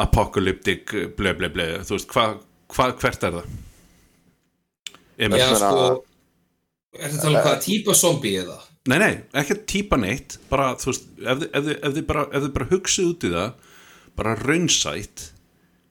apocalyptic 0.00 0.92
ble 1.18 1.34
ble 1.38 1.50
ble. 1.54 1.68
Þú 1.86 1.98
veist, 1.98 2.10
hvað, 2.10 2.38
hva, 2.74 2.90
hvert 3.02 3.26
er 3.28 3.38
það? 3.38 3.54
Emil, 5.24 5.38
Já, 5.38 5.48
sko 5.60 5.82
Er 6.94 7.10
þetta 7.10 7.22
tala 7.24 7.38
um 7.40 7.44
hvaða 7.44 7.60
típa 7.62 7.94
zombie 7.98 8.38
eða? 8.38 8.60
nei, 8.90 8.98
nei, 9.00 9.12
ekki 9.40 9.56
típa 9.68 9.96
neitt 9.96 10.36
bara, 10.50 10.74
þú 10.80 10.90
veist, 10.90 11.06
ef, 11.16 11.44
ef, 11.48 11.70
ef 11.78 11.94
þið 11.96 12.04
bara, 12.08 12.24
ef 12.28 12.42
þið 12.44 12.50
bara 12.56 12.70
hugsið 12.72 13.06
út 13.08 13.24
í 13.24 13.30
það 13.32 13.70
bara 14.18 14.34
raunsætt 14.42 15.22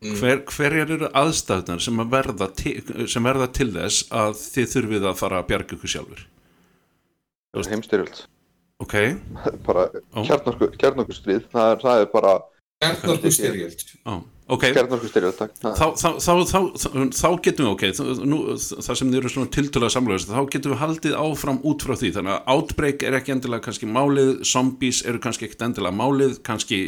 hver, 0.04 0.44
hverjar 0.52 0.92
eru 0.98 1.10
aðstæðunar 1.16 1.82
sem, 1.84 2.04
að 2.04 2.12
verða 2.14 2.50
til, 2.60 2.76
sem 3.10 3.26
verða 3.26 3.48
til 3.56 3.70
þess 3.74 4.06
að 4.14 4.38
þið 4.44 4.70
þurfið 4.76 5.08
að 5.10 5.20
fara 5.24 5.42
að 5.42 5.50
bjarga 5.50 5.78
ykkur 5.78 5.94
sjálfur 5.96 6.24
heimstyrjöld 7.74 8.24
ok, 8.84 8.96
bara 9.68 9.88
kjarnorku 10.14 11.18
stríð 11.18 11.48
það 11.54 11.74
er, 11.74 11.84
það 11.88 12.06
er 12.06 12.12
bara 12.14 12.36
Gjarnorku 12.84 13.32
styrjöld 13.34 13.84
á, 14.04 14.14
ok. 14.56 14.66
Kjarnorku 14.76 15.10
styrjöld 15.12 15.40
takk. 15.40 15.56
Þá, 15.62 15.86
þá, 15.98 16.10
þá, 16.20 16.34
þá, 16.52 16.60
þá, 16.84 16.90
þá 17.16 17.30
getum 17.48 17.70
við 17.70 17.72
ok 17.72 18.28
nú, 18.28 18.42
það 18.60 19.00
sem 19.00 19.14
þið 19.14 19.20
eru 19.22 19.34
svona 19.34 19.54
tiltölulega 19.56 19.96
samlega 19.96 20.28
þá 20.34 20.52
getum 20.56 20.76
við 20.76 20.84
haldið 20.84 21.18
áfram 21.24 21.64
út 21.72 21.88
frá 21.88 21.96
því. 21.96 22.12
Þannig 22.18 22.36
að 22.36 22.54
outbreak 22.58 23.08
er 23.08 23.18
ekki 23.20 23.36
endilega 23.38 23.68
kannski 23.70 23.90
málið 23.90 24.36
zombies 24.52 25.02
eru 25.08 25.24
kannski 25.24 25.50
ekkert 25.50 25.68
endilega 25.70 26.00
málið 26.04 26.40
kannski 26.46 26.84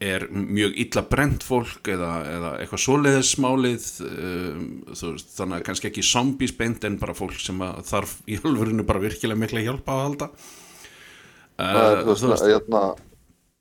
er 0.00 0.24
mjög 0.32 0.78
illa 0.80 1.02
brent 1.04 1.44
fólk 1.44 1.90
eða, 1.92 2.12
eða 2.24 2.50
eitthvað 2.62 2.80
svoleiðis 2.86 3.34
málið 3.42 3.88
um, 4.06 4.62
þannig 4.96 5.58
að 5.58 5.66
kannski 5.66 5.90
ekki 5.90 6.04
zombies 6.08 6.54
beint 6.56 6.86
en 6.88 6.96
bara 7.02 7.16
fólk 7.16 7.36
sem 7.36 7.60
að 7.66 7.82
þarf 7.90 8.14
í 8.24 8.38
alvörinu 8.40 8.86
bara 8.88 9.02
virkilega 9.02 9.42
mikla 9.42 9.64
hjálpa 9.66 9.98
að 9.98 10.02
halda. 10.06 10.30
Það 11.60 11.82
er, 11.82 12.00
uh, 12.00 12.14
þú 12.16 12.30
veist, 12.32 12.46
hérna 12.48 12.82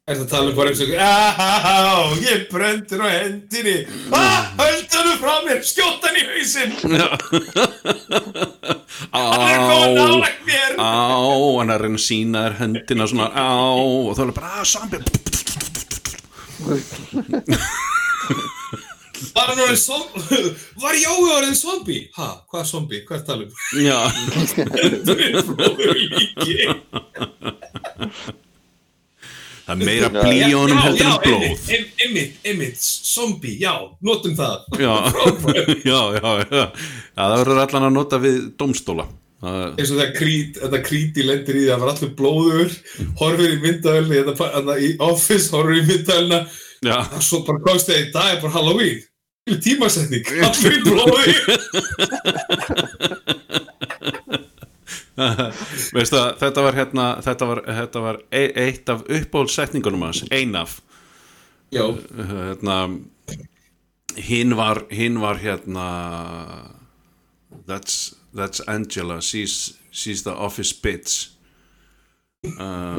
Er 0.09 0.17
þetta 0.17 0.29
tala 0.31 0.49
um 0.49 0.55
bara 0.57 0.71
eins 0.73 0.79
og 0.81 0.89
Ahá, 1.05 2.15
ég 2.23 2.47
brendur 2.49 3.01
á 3.05 3.07
hendinni 3.13 3.75
Ah, 4.15 4.47
höldaðu 4.57 5.13
frá 5.21 5.35
mér, 5.45 5.59
skjóta 5.67 6.09
hann 6.09 6.17
í 6.17 6.23
hausinn 6.25 6.71
Hann 9.13 9.43
er 9.45 9.59
á 9.61 9.79
nálægt 9.93 10.41
mér 10.49 10.71
á, 10.81 10.81
hann 10.89 11.69
er 11.69 11.77
að 11.77 11.83
reyna 11.85 11.99
að 11.99 12.05
sína 12.07 12.41
þér 12.47 12.55
höndina 12.63 13.05
svona 13.11 13.27
á, 13.37 13.37
og 13.77 14.17
þá 14.17 14.21
er 14.23 14.25
það 14.25 14.37
bara 14.39 14.49
að 14.57 14.67
sambi 14.73 14.97
Var 19.35 19.49
hann 19.51 19.59
orðin 19.61 19.77
zombie? 19.79 20.51
Var 20.83 20.95
Jói 21.03 21.29
orðin 21.37 21.57
zombie? 21.59 22.03
Ha, 22.17 22.27
hvað 22.49 22.63
zombie? 22.71 23.01
Hvað 23.07 23.17
er 23.19 23.23
tala 23.27 23.43
um? 23.45 23.51
já, 23.83 23.99
Þetta 24.73 25.13
er 25.29 25.33
fróður 25.47 25.97
líki 26.17 26.55
það 29.69 29.73
er 29.75 29.86
meira 29.86 30.10
Já, 30.10 30.17
blí 30.17 30.36
í 30.41 30.51
honum 30.58 30.77
Já, 30.79 30.84
heldur 30.88 31.05
en 31.05 31.17
blóð. 31.23 31.71
einmitt, 32.03 32.38
einmitt, 32.49 32.82
zombie, 33.13 33.55
já, 33.62 33.73
notum 34.10 34.34
það. 34.36 34.55
Já, 34.82 34.93
já, 35.91 35.99
já, 36.17 36.32
já. 36.49 36.60
Já, 36.60 36.65
það 37.21 37.36
verður 37.43 37.62
allan 37.67 37.88
að 37.91 37.97
nota 37.99 38.19
við 38.25 38.39
domstóla 38.60 39.05
Það- 39.39 39.77
eins 39.79 39.91
og 39.93 39.99
það 40.01 40.10
krít, 40.17 40.58
þetta 40.60 40.79
kríti 40.84 41.23
lendir 41.23 41.55
í 41.55 41.62
því 41.62 41.69
að 41.69 41.75
það 41.77 41.84
var 41.86 41.91
allur 41.93 42.10
blóður 42.19 42.73
horfir 43.21 43.53
í 43.53 43.60
myndavölni 43.63 44.23
þetta, 44.27 44.73
í 44.84 44.89
office, 45.05 45.47
horfir 45.53 45.77
í 45.79 45.86
myndavölna 45.88 46.39
já, 46.89 46.97
og 47.15 47.23
svo 47.23 47.39
bara 47.47 47.62
komst 47.69 47.88
það 47.88 48.01
í 48.01 48.10
dag 48.17 48.34
er 48.34 48.41
bara 48.43 48.55
Halloween. 48.58 48.99
Tímasetning, 49.63 50.27
allir 50.45 50.75
í 50.75 50.82
blóði 50.84 51.34
Veistu 55.95 56.19
að 56.19 56.30
þetta 56.41 56.65
var 56.65 56.78
hérna 56.78 57.08
þetta 57.25 57.49
var, 57.49 57.63
þetta 57.82 58.04
var 58.06 58.21
e 58.32 58.43
eitt 58.65 58.89
af 58.89 59.04
uppbólsetningunum 59.06 60.08
hans, 60.08 60.23
ein 60.32 60.56
af 60.60 60.80
Já, 61.69 61.86
hérna 62.17 62.78
hinn 64.17 64.56
var 64.58 64.84
hinn 64.89 65.19
var 65.21 65.38
hérna 65.38 65.86
that's, 67.67 68.15
that's 68.34 68.60
Angela 68.67 69.21
she's, 69.21 69.78
she's 69.91 70.23
the 70.23 70.34
office 70.34 70.73
bitch 70.73 71.30
uh, 72.60 72.97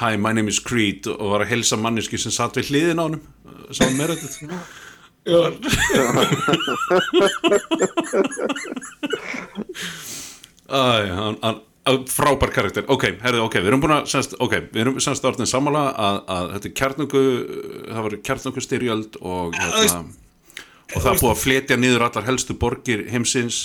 hi 0.00 0.16
my 0.16 0.32
name 0.32 0.48
is 0.48 0.58
Creed 0.58 1.06
og 1.06 1.30
var 1.34 1.44
að 1.44 1.52
helsa 1.52 1.76
manneski 1.76 2.18
sem 2.18 2.32
satt 2.32 2.56
við 2.56 2.72
hliðin 2.72 3.00
á 3.00 3.04
honum 3.04 3.22
sá 3.70 3.84
hann 3.84 3.98
meira 3.98 4.16
þetta 4.16 4.58
já, 5.24 5.52
Æ, 10.74 10.82
hann, 11.14 11.38
hann, 11.44 11.60
að- 11.86 12.08
frábær 12.10 12.50
karakter. 12.54 12.86
Ok, 12.90 13.04
herðu, 13.22 13.44
ok, 13.44 13.58
við 13.60 13.70
erum 13.70 13.82
búin 13.84 13.94
að 13.98 14.08
semst, 14.10 14.34
ok, 14.40 14.56
við 14.72 14.82
erum 14.86 14.98
semst 15.04 15.26
orðin 15.28 15.50
sammála 15.50 15.84
að, 15.92 16.18
að 16.36 16.50
þetta 16.56 16.70
er 16.70 16.74
kjarnöku 16.80 17.22
það 17.90 18.02
var 18.08 18.16
kjarnöku 18.30 18.64
styrjöld 18.64 19.18
og 19.20 19.54
hérna, 19.60 20.02
og 20.94 21.04
það 21.04 21.22
búið 21.22 21.32
að 21.34 21.42
fletja 21.44 21.78
niður 21.80 22.06
allar 22.08 22.28
helstu 22.30 22.56
borgir 22.58 23.06
heimsins. 23.12 23.62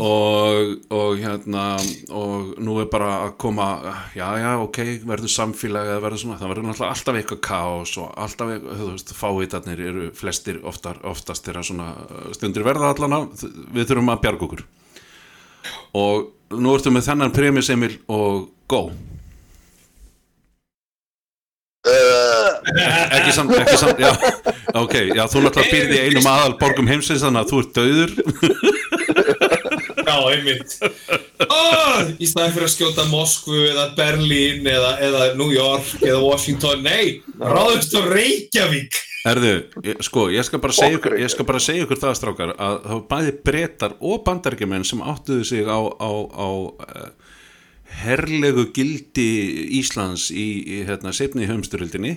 Og, 0.00 0.78
og 0.96 1.18
hérna 1.20 1.64
og 2.16 2.54
nú 2.64 2.78
er 2.80 2.86
bara 2.88 3.10
að 3.26 3.34
koma 3.42 3.66
já, 4.16 4.24
já, 4.40 4.54
ok, 4.64 4.78
verður 5.04 5.28
samfélag 5.28 5.90
eða 5.90 6.00
verður 6.06 6.22
svona, 6.22 6.38
það 6.40 6.52
verður 6.54 6.66
náttúrulega 6.70 6.94
alltaf 6.94 7.18
eitthvað 7.20 7.40
kaos 7.44 7.92
og 8.00 8.14
alltaf, 8.16 8.54
þú 8.64 8.86
veist, 8.94 9.12
fáitarnir 9.18 9.82
eru 9.90 10.06
flestir 10.16 10.62
oftar, 10.64 11.02
oftast 11.04 11.44
þeirra 11.44 11.66
svona 11.68 11.90
stundir 12.32 12.64
verða 12.64 12.94
allan 12.94 13.12
á, 13.12 13.20
við 13.76 13.90
þurfum 13.90 14.08
að 14.14 14.22
bjarga 14.24 14.48
okkur 14.48 14.64
og 15.98 16.58
nú 16.58 16.74
ertu 16.76 16.92
með 16.94 17.10
þennan 17.10 17.34
premis 17.36 17.70
Emil 17.72 17.94
og 18.08 18.48
go. 18.70 18.88
Ekki 21.88 23.32
samt, 23.32 23.54
ekki 23.56 23.76
samt 23.80 24.00
já, 24.02 24.10
ok, 24.76 24.94
já, 25.16 25.22
þú 25.30 25.44
náttúrulega 25.44 25.70
byrði 25.72 26.00
einum 26.04 26.26
aðal 26.28 26.56
borgum 26.60 26.90
heimsins 26.90 27.22
þannig 27.24 27.46
að 27.46 27.52
þú 27.52 27.60
ert 27.62 27.78
döður 27.78 28.10
já, 30.08 30.16
einmitt. 30.34 30.74
Oh, 31.46 32.02
Í 32.18 32.28
staðin 32.28 32.54
fyrir 32.56 32.66
að 32.68 32.74
skjóta 32.74 33.06
Moskvu 33.08 33.62
eða 33.70 33.86
Berlín 33.96 34.68
eða, 34.68 34.94
eða 35.04 35.30
New 35.38 35.48
York 35.54 36.02
eða 36.02 36.20
Washington. 36.24 36.84
Nei, 36.84 37.22
ráðumst 37.40 37.96
á 37.96 38.00
Reykjavík 38.04 39.00
Erðu, 39.28 39.52
ég- 39.84 40.02
sko, 40.06 40.26
ég 40.32 40.46
skal 40.46 40.60
bara 40.62 40.72
segja 40.76 40.98
ykkur, 40.98 41.16
ég 41.20 41.30
skal 41.32 41.46
bara 41.48 41.60
segja 41.62 41.84
ykkur 41.86 42.00
það 42.02 42.16
strákar 42.20 42.52
að 42.56 42.76
það 42.86 42.94
var 42.94 43.04
bæði 43.12 43.32
brettar 43.48 43.96
og 44.00 44.22
bandarækjumenn 44.26 44.86
sem 44.88 45.02
áttuðu 45.04 45.44
sig 45.50 45.66
á, 45.68 45.78
á, 45.78 46.10
á 46.32 46.48
uh, 46.48 47.08
herlegu 48.04 48.68
gildi 48.76 49.28
Íslands 49.80 50.28
í, 50.30 50.46
í 50.78 50.82
hérna, 50.88 51.12
seinni 51.16 51.48
höfumstyrildinni 51.48 52.16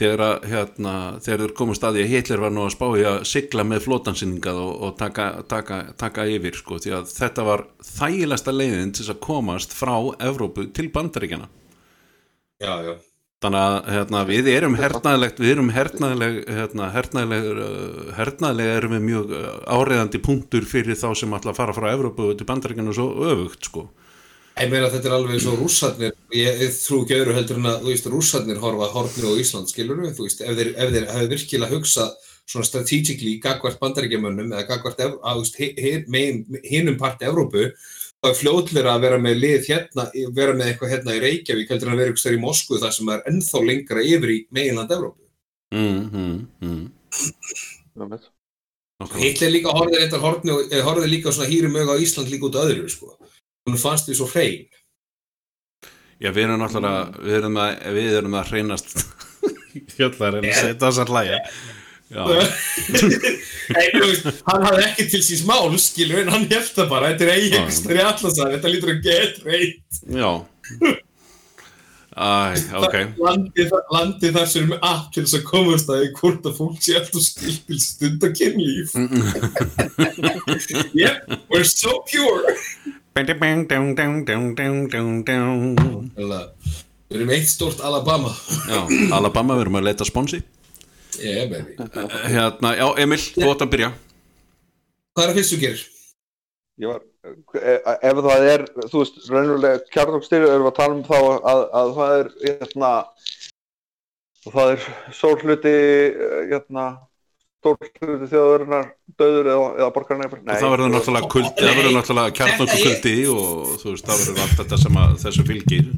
þegar 0.00 0.20
að 0.24 0.44
hérna, 0.52 0.94
þegar 1.20 1.42
þeir 1.44 1.54
komu 1.58 1.74
staði 1.76 2.04
að 2.04 2.12
Hitler 2.14 2.40
var 2.44 2.52
nú 2.54 2.62
að 2.64 2.74
spá 2.76 2.86
í 2.96 3.02
að 3.10 3.18
sigla 3.28 3.64
með 3.66 3.82
flótansinningað 3.88 4.60
og, 4.62 4.72
og 4.86 4.94
taka, 5.00 5.26
taka, 5.50 5.80
taka 5.98 6.24
yfir 6.30 6.56
sko, 6.56 6.78
því 6.80 6.94
að 7.00 7.10
þetta 7.16 7.44
var 7.48 7.64
þægilegsta 7.90 8.54
leiðin 8.54 8.92
til 8.94 9.02
þess 9.04 9.14
að 9.16 9.22
komast 9.26 9.74
frá 9.76 9.96
Evrópu 10.30 10.68
til 10.76 10.88
bandaríkjana 10.94 11.50
Já, 12.60 12.74
já 12.86 12.94
Þannig 13.40 13.62
að 13.64 13.76
hérna, 13.94 14.20
við 14.28 14.48
erum 14.52 14.74
hernaðilegt, 14.76 15.38
við 15.40 15.50
erum 15.54 15.70
hernaðileg, 15.72 16.34
hérna, 16.44 16.90
hernaðileg, 16.92 17.46
uh, 17.48 18.10
hernaðileg 18.18 18.72
erum 18.74 18.92
við 18.98 19.06
mjög 19.06 19.30
uh, 19.32 19.46
áreiðandi 19.64 20.20
punktur 20.20 20.66
fyrir 20.68 20.98
þá 21.00 21.06
sem 21.16 21.32
ætla 21.38 21.54
að 21.54 21.60
fara 21.62 21.76
frá 21.76 21.86
Evrópu 21.88 22.34
til 22.36 22.46
bandaríkjana 22.50 22.92
og 22.92 22.98
svo 22.98 23.06
öfugt, 23.30 23.70
sko. 23.70 23.86
Ég 24.60 24.68
meina 24.68 24.90
að 24.90 24.98
þetta 24.98 25.08
er 25.08 25.14
alveg 25.16 25.46
og 25.48 25.62
rússarnir, 25.62 26.12
ég, 26.36 26.60
ég 26.66 26.76
trú 26.82 26.98
ekki 27.00 27.16
öðru 27.16 27.36
heldur 27.38 27.62
en 27.62 27.70
að, 27.70 27.78
þú 27.80 27.94
veist, 27.94 28.10
rússarnir 28.12 28.60
horfa 28.60 28.90
hornir 28.92 29.30
á 29.32 29.40
Ísland, 29.40 29.72
skilur 29.72 30.02
við, 30.02 30.12
þú 30.18 30.26
veist, 30.26 30.42
ef 30.44 30.58
þeir, 30.58 30.72
ef 30.74 30.92
þeir 30.92 31.08
hefur 31.14 31.32
virkilega 31.32 31.72
hugsað 31.78 32.10
svona 32.50 32.68
strategically 32.68 33.38
gagvart 33.40 33.80
bandaríkjamönnum 33.80 34.52
eða 34.52 34.66
gagvart, 34.68 35.00
hinum 36.68 37.00
parti 37.00 37.30
Evrópu, 37.30 37.70
er 38.28 38.36
fljótlega 38.36 38.92
að 38.92 39.04
vera 39.06 39.18
með 39.22 39.38
lið 39.40 39.68
hérna, 39.70 40.04
vera 40.36 40.56
með 40.56 40.72
eitthvað 40.72 40.92
hérna 40.94 41.14
í 41.16 41.22
Reykjavík 41.24 41.70
heldur 41.72 41.88
en 41.88 41.94
að 41.94 42.02
vera 42.02 42.12
eitthvað 42.12 42.36
í 42.36 42.42
Moskvu 42.42 42.80
þar 42.82 42.92
sem 42.96 43.12
er 43.14 43.22
ennþá 43.30 43.62
lengra 43.64 44.04
yfir 44.04 44.34
í 44.34 44.38
meginland 44.52 44.92
Evrópu. 44.96 45.24
Mm, 45.72 46.02
mm, 46.10 46.36
mm. 46.60 46.82
Nákvæmlega. 47.96 48.28
Hitler 49.16 49.54
líka 49.54 49.72
horfði 49.72 50.02
reyndar 50.02 50.20
horfni 50.20 50.52
og 50.52 50.74
eh, 50.76 51.06
líka 51.08 51.32
svona 51.32 51.48
hýrum 51.48 51.78
auga 51.80 51.96
á 51.96 52.02
Ísland 52.04 52.28
líka 52.28 52.50
út 52.50 52.58
af 52.60 52.68
öðru, 52.68 52.90
sko. 52.92 53.14
Hún 53.64 53.80
fannst 53.80 54.10
því 54.10 54.18
svo 54.18 54.28
hrein. 54.28 54.66
Já, 56.20 56.28
við 56.36 56.44
erum 56.44 56.60
náttúrulega, 56.60 57.22
við 57.24 57.38
erum 57.38 57.56
að, 57.62 57.70
við 57.96 58.16
erum 58.18 58.36
að 58.36 58.50
hreinast 58.52 58.96
hjallar 59.96 60.36
en 60.42 60.50
setja 60.58 60.76
þess 60.82 61.00
að 61.00 61.14
hann 64.48 64.64
hafði 64.66 64.82
ekki 64.88 65.04
til 65.12 65.20
síns 65.22 65.44
mál, 65.46 65.70
skilur, 65.78 66.24
en 66.24 66.32
hann 66.34 66.48
held 66.50 66.72
það 66.74 66.88
bara, 66.90 67.12
þetta 67.12 67.28
er 67.28 67.34
eiginstari 67.36 68.02
allasar, 68.02 68.50
þetta 68.56 68.72
lítur 68.72 68.90
að 68.96 69.04
get 69.06 69.38
reynd. 69.46 69.78
já. 70.10 70.30
Æ, 72.10 72.58
ok. 72.74 73.14
Landi, 73.22 73.70
landi 73.94 74.34
þar 74.34 74.48
sem 74.50 74.66
er 74.74 74.82
app 74.82 75.14
til 75.14 75.22
þess 75.22 75.38
að 75.38 75.46
komast 75.46 75.86
að 75.94 76.10
hvort 76.18 76.42
að 76.50 76.58
fólk 76.58 76.82
sé 76.82 76.98
alltaf 76.98 77.22
skilt 77.22 77.62
til 77.68 77.78
stund 77.80 78.24
og 78.26 78.34
kynlíf. 78.34 78.90
yep, 81.00 81.22
we're 81.46 81.62
so 81.64 82.02
pure. 82.10 82.42
Að 83.14 83.30
Við 87.10 87.18
erum 87.18 87.30
eitt 87.34 87.48
stórt 87.50 87.80
Alabama. 87.82 88.30
Já, 88.70 88.84
Alabama, 89.16 89.56
við 89.58 89.64
erum 89.64 89.78
að 89.80 89.86
leita 89.88 90.06
sponsi. 90.06 90.38
Yeah, 91.20 91.46
baby. 91.50 91.76
Hérna, 92.32 92.72
já, 92.78 92.86
Emil, 93.02 93.20
þú 93.34 93.50
átt 93.52 93.64
að 93.66 93.72
byrja. 93.74 93.90
Hvað 95.14 95.24
er 95.26 95.32
að 95.32 95.38
fyrst 95.40 95.52
þú 95.52 95.58
gerir? 95.60 95.82
Ég 96.80 96.88
var, 96.88 97.02
e- 97.60 97.98
ef 98.08 98.20
það 98.24 98.46
er, 98.48 98.64
þú 98.86 99.02
veist, 99.02 99.20
raunverulega 99.28 99.82
kjarnokstyrju 99.92 100.48
erum 100.48 100.64
við 100.64 100.70
að 100.70 100.78
tala 100.78 100.96
um 100.96 101.02
þá 101.04 101.16
að, 101.20 101.62
að 101.80 101.90
það 101.98 102.14
er, 102.16 102.30
hérna, 102.46 102.92
það 104.46 104.72
er 104.74 104.86
stór 105.18 105.44
hluti, 105.44 105.74
eh, 105.74 106.38
hérna, 106.54 106.84
stór 107.60 107.76
hluti 107.82 108.30
þjóðurinnar 108.30 108.88
döður 109.20 109.50
eða, 109.52 109.66
eða 109.82 109.90
borgarna 109.98 110.30
Nei, 110.30 110.54
það 110.54 110.72
verður 110.76 110.94
náttúrulega 110.94 111.32
kuldi, 111.34 111.52
það 111.60 111.76
verður 111.82 111.96
náttúrulega 111.98 112.36
kjarnokku 112.40 112.78
kuldi 112.86 113.14
og 113.34 113.52
þú 113.82 113.92
veist, 113.92 114.08
það 114.08 114.22
verður 114.24 114.42
allt 114.46 114.56
þetta 114.62 114.80
sem 114.86 115.02
að 115.02 115.18
þessu 115.26 115.46
fylgir. 115.50 115.92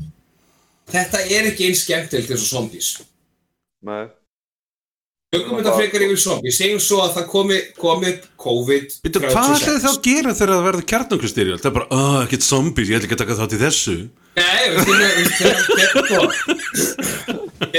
Þetta 0.93 1.23
er 1.31 1.53
ekki 1.53 1.69
eins 1.69 1.85
skemmtilegt 1.87 2.35
eins 2.35 2.49
og 2.49 2.51
zombies. 2.51 2.91
Nei, 3.87 4.03
Tökum 5.33 5.57
þetta 5.57 5.73
frekar 5.79 6.03
yfir 6.05 6.19
zombies. 6.21 6.57
Segjum 6.61 6.81
svo 6.83 6.99
að 7.07 7.15
það 7.15 7.29
komi, 7.33 7.59
komi 7.81 8.11
COVID 8.43 8.99
Býtu, 9.07 9.23
hvað 9.23 9.55
ætlaði 9.55 9.81
þá 9.81 9.89
að 9.89 10.03
gera 10.05 10.35
þegar 10.37 10.53
það 10.53 10.67
verður 10.67 10.85
kjarnokku 10.93 11.31
styrjöld? 11.31 11.63
Það 11.63 11.71
er 11.71 11.77
bara, 11.79 11.89
oh, 11.97 12.19
ekkert 12.27 12.45
zombies, 12.45 12.91
ég 12.93 12.99
ætla 12.99 13.09
ekki 13.09 13.17
að 13.17 13.23
taka 13.23 13.39
þátt 13.39 13.57
í 13.57 13.61
þessu. 13.63 13.95
Nei, 14.37 14.65
veistu, 14.75 14.93
veistu, 15.01 15.45
veistu, 15.81 17.23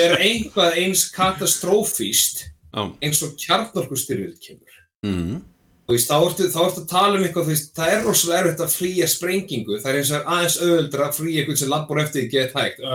er 0.02 0.18
einhvað 0.18 0.82
eins 0.82 1.06
katastrófíst 1.14 2.44
eins 2.74 3.22
og 3.22 3.38
kjarnorkustyrjöld 3.38 4.40
kemur. 4.42 4.82
mm, 5.06 5.38
Þú 5.84 5.98
veist, 5.98 6.08
þá 6.08 6.16
ertu, 6.24 6.46
þá 6.48 6.62
ertu 6.64 6.80
að 6.80 6.86
tala 6.88 7.18
um 7.18 7.24
eitthvað, 7.26 7.44
þú 7.44 7.52
veist, 7.52 7.74
það 7.76 7.90
er 7.92 8.06
rosalega 8.08 8.40
erfitt 8.40 8.62
að 8.64 8.76
flýja 8.78 9.08
sprengingu. 9.12 9.76
Það 9.84 9.92
er 9.92 9.98
eins 10.00 10.12
og 10.14 10.16
er 10.16 10.30
aðeins 10.32 10.56
auðvöldur 10.62 11.04
að 11.04 11.18
flýja 11.18 11.40
eitthvað 11.42 11.60
sem 11.60 11.74
labbur 11.74 12.00
eftir 12.04 12.20
því 12.22 12.28
get 12.32 12.56
hægt. 12.56 12.80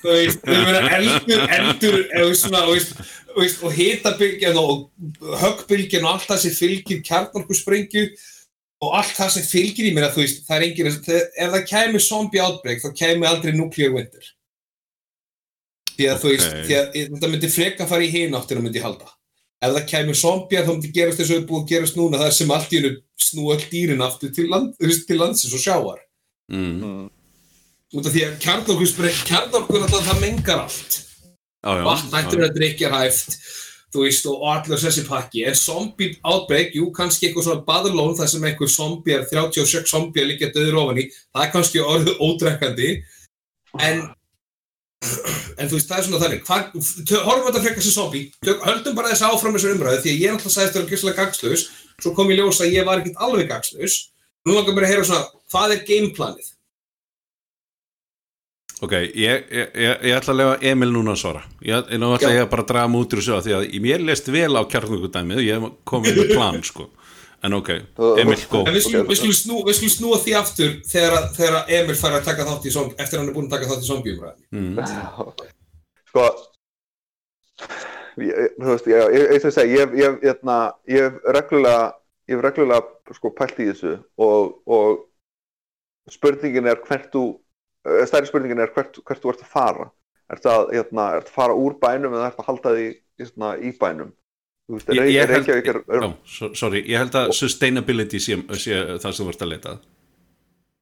Þú 0.00 0.08
veist, 0.16 0.40
þú 0.40 0.56
meina 0.64 0.80
eldur, 0.96 1.42
eldur, 1.58 1.96
eða 2.16 2.32
svona, 2.40 2.64
þú 2.64 2.72
veist, 3.42 3.60
og 3.60 3.70
hitabylgjan 3.76 4.56
og 4.62 4.72
höggbylgjan 5.44 6.06
og 6.08 6.12
allt 6.14 6.28
það 6.32 6.42
sem 6.46 6.54
fylgir 6.62 6.98
kjarnorkusprengju 7.10 8.04
og 8.82 8.88
allt 8.98 9.14
það 9.20 9.30
sem 9.36 9.44
fylgir 9.52 9.88
í 9.88 9.94
mér 9.94 10.06
að 10.08 10.14
þú 10.16 10.20
veist, 10.24 10.38
það 10.48 10.56
er 10.56 10.64
engin, 10.70 10.90
ef 11.44 11.48
það 11.58 11.70
kæmi 11.70 11.98
zombie 12.08 12.42
outbreak, 12.42 12.78
þá 12.80 12.90
kæmi 13.04 13.24
aldrei 13.28 13.52
nuclear 13.52 13.92
winter. 13.94 14.24
Því 15.92 16.04
að 16.08 16.20
þú 16.24 16.28
veist, 16.32 16.50
því 16.64 16.74
að 16.80 16.86
þetta 16.96 17.28
myndi 17.36 17.48
freka 17.52 17.84
fara 17.90 18.06
í 18.06 18.14
hináttina 18.16 18.62
myndi 18.64 18.80
ég 18.80 18.88
halda. 18.88 19.08
Ef 19.62 19.74
það 19.76 19.88
kæmi 19.92 20.14
zombie 20.18 20.62
þá 20.62 20.70
myndi 20.72 20.92
gerast 20.94 21.20
þess 21.20 21.30
að 21.30 21.34
það 21.36 21.42
er 21.42 21.48
búið 21.48 21.62
að 21.62 21.72
gerast 21.72 21.98
núna 21.98 22.20
það 22.22 22.32
sem 22.38 22.54
allt 22.56 22.72
í 22.72 22.80
hennu 22.80 22.92
snú 23.22 23.48
öll 23.54 23.66
dýrin 23.70 24.02
aftur 24.02 24.32
til, 24.34 24.48
land, 24.50 24.74
til 24.78 25.18
landsins 25.20 25.54
og 25.54 25.62
sjávar. 25.62 26.00
mm, 26.50 27.10
Út 27.92 28.06
af 28.08 28.14
því 28.14 28.22
að 28.26 28.38
kjarnorkur 28.42 29.82
alltaf 29.84 30.06
það 30.08 30.22
mengar 30.24 30.64
allt. 30.64 31.02
vatn 31.62 32.10
hættur 32.16 32.42
já. 32.42 32.46
að 32.48 32.56
drikja 32.56 32.90
hæft 32.90 33.36
þú 33.92 34.06
veist 34.06 34.26
og 34.30 34.44
allir 34.48 34.80
þessi 34.80 35.04
pakki 35.04 35.44
en 35.46 35.56
zombie 35.58 36.16
outbreak, 36.24 36.72
jú 36.74 36.88
kannski 36.96 37.28
eitthvað 37.28 37.46
svona 37.48 37.66
badalón 37.66 38.16
þar 38.16 38.30
sem 38.32 38.46
einhver 38.48 38.70
zombie 38.72 39.14
er 39.18 39.26
36 39.28 39.90
zombie 39.92 40.24
að 40.24 40.30
liggja 40.32 40.50
döður 40.54 40.78
ofan 40.80 41.02
í 41.02 41.06
það 41.12 41.44
er 41.44 41.52
kannski 41.52 41.84
orðið 41.84 42.22
ódrekkandi 42.26 42.90
en 43.84 44.02
en 45.02 45.68
þú 45.68 45.76
veist 45.76 45.90
það 45.90 45.98
er 45.98 46.06
svona 46.06 46.22
þannig. 46.22 46.46
Horfum 47.26 47.48
þetta 47.48 47.62
frekar 47.64 47.86
sem 47.86 48.16
tök, 48.46 48.64
höldum 48.66 48.96
bara 48.98 49.12
þess 49.12 49.26
áfram 49.26 49.56
þessu 49.56 49.74
umræðu 49.74 50.02
því 50.04 50.14
að 50.14 50.22
ég 50.22 50.30
er 50.30 50.36
alltaf 50.36 50.54
sæðist 50.54 50.78
að 50.78 50.88
gísla 50.92 51.14
gagslaus 51.16 51.66
svo 52.02 52.14
kom 52.16 52.32
ég 52.32 52.40
ljós 52.40 52.62
að 52.62 52.74
ég 52.76 52.88
var 52.88 53.02
ekkert 53.02 53.20
alveg 53.22 53.50
gagslaus 53.50 53.98
nú 54.46 54.56
langar 54.56 54.76
mér 54.76 54.88
að 54.88 54.92
heyra 54.94 55.06
svona, 55.06 55.42
hvað 55.52 55.74
er 55.76 55.84
gameplanið? 55.90 56.48
Ok, 58.82 58.96
ég, 58.98 59.44
ég, 59.54 59.68
ég, 59.78 60.00
ég 60.08 60.16
ætla 60.16 60.32
að 60.32 60.40
lefa 60.40 60.54
Emil 60.72 60.88
núna 60.90 61.12
að 61.12 61.20
svara. 61.20 61.44
Ég, 61.62 61.92
ætla 61.94 62.32
ég 62.34 62.48
bara 62.50 62.64
að 62.64 62.72
draga 62.72 62.90
mútur 62.90 63.20
og 63.22 63.26
sjá 63.28 63.36
því 63.44 63.54
að 63.54 63.76
mér 63.84 64.02
leist 64.02 64.30
vel 64.34 64.50
á 64.58 64.62
kjarnungudæmið 64.66 65.44
ég 65.46 65.68
kom 65.86 66.02
með 66.02 66.32
plan 66.34 66.58
sko 66.66 66.88
en 67.42 67.56
ok, 67.58 67.70
Emil 68.22 68.38
góð 68.50 68.70
en 68.70 68.76
við 68.76 68.86
skulum 69.18 69.36
snúa, 69.38 69.76
snúa 69.76 70.18
því 70.22 70.36
aftur 70.38 70.74
þegar, 70.88 71.30
þegar 71.36 71.72
Emil 71.78 71.98
fær 71.98 72.18
að 72.18 72.28
taka 72.28 72.48
þátt 72.48 72.68
í 72.68 72.74
som, 72.74 72.92
eftir 72.96 73.20
hann 73.20 73.30
er 73.30 73.36
búin 73.36 73.48
að 73.50 73.56
taka 73.56 73.70
þátt 73.72 73.86
í 73.86 73.90
zombjum 73.90 74.26
mm. 74.52 74.76
sko 76.12 76.28
ég, 78.22 78.54
þú 78.58 78.68
veist, 78.70 78.92
ég, 78.92 79.16
ég, 79.16 79.34
ég 79.36 79.48
segi, 79.56 79.82
hérna, 80.22 80.60
hef 80.90 81.18
reglulega 81.38 81.90
ég 82.28 82.36
hef 82.36 82.44
reglulega 82.44 83.16
sko 83.16 83.32
pælt 83.36 83.60
í 83.60 83.68
þessu 83.70 83.96
og, 84.22 84.54
og 84.66 86.12
spurningin 86.12 86.70
er 86.70 86.80
hvert 86.86 87.10
þú 87.12 87.24
eh, 87.88 88.04
stærri 88.08 88.30
spurningin 88.30 88.62
er 88.62 88.72
hvert, 88.74 88.98
hvert 89.02 89.22
þú 89.22 89.34
ert 89.34 89.44
að 89.44 89.52
fara. 89.52 89.88
Ert 90.32 90.48
að, 90.48 90.72
hérna, 90.72 91.08
að 91.18 91.30
fara 91.34 91.56
úr 91.58 91.76
bænum 91.80 92.14
eða 92.16 92.30
ert 92.30 92.40
að 92.40 92.48
halda 92.48 92.74
því 92.76 92.88
hérna, 93.20 93.54
í 93.58 93.72
bænum? 93.78 94.12
Veist, 94.78 94.92
Ég- 94.96 95.10
ég 95.14 95.32
held- 95.32 95.48
er, 95.48 95.80
er, 95.98 96.06
so- 96.24 96.52
sorry, 96.58 96.82
ég 96.88 96.98
held 97.02 97.14
að 97.20 97.32
sustainability 97.38 98.20
sé, 98.20 98.38
sé 98.58 98.78
það 99.02 99.12
sem 99.18 99.28
ert 99.32 99.44
að 99.46 99.52
leita. 99.54 99.74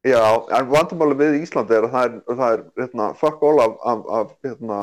Já, 0.06 0.22
en 0.56 0.68
vandamáli 0.70 1.16
við 1.18 1.42
Íslandi 1.44 1.76
er 1.76 1.84
að 1.84 1.92
það 1.92 2.04
er, 2.08 2.14
það 2.38 2.52
er 2.54 2.62
hérna, 2.80 3.08
fuck 3.20 3.42
all 3.44 3.60
af, 3.60 3.74
af, 3.84 4.04
af 4.20 4.30
hérna, 4.46 4.78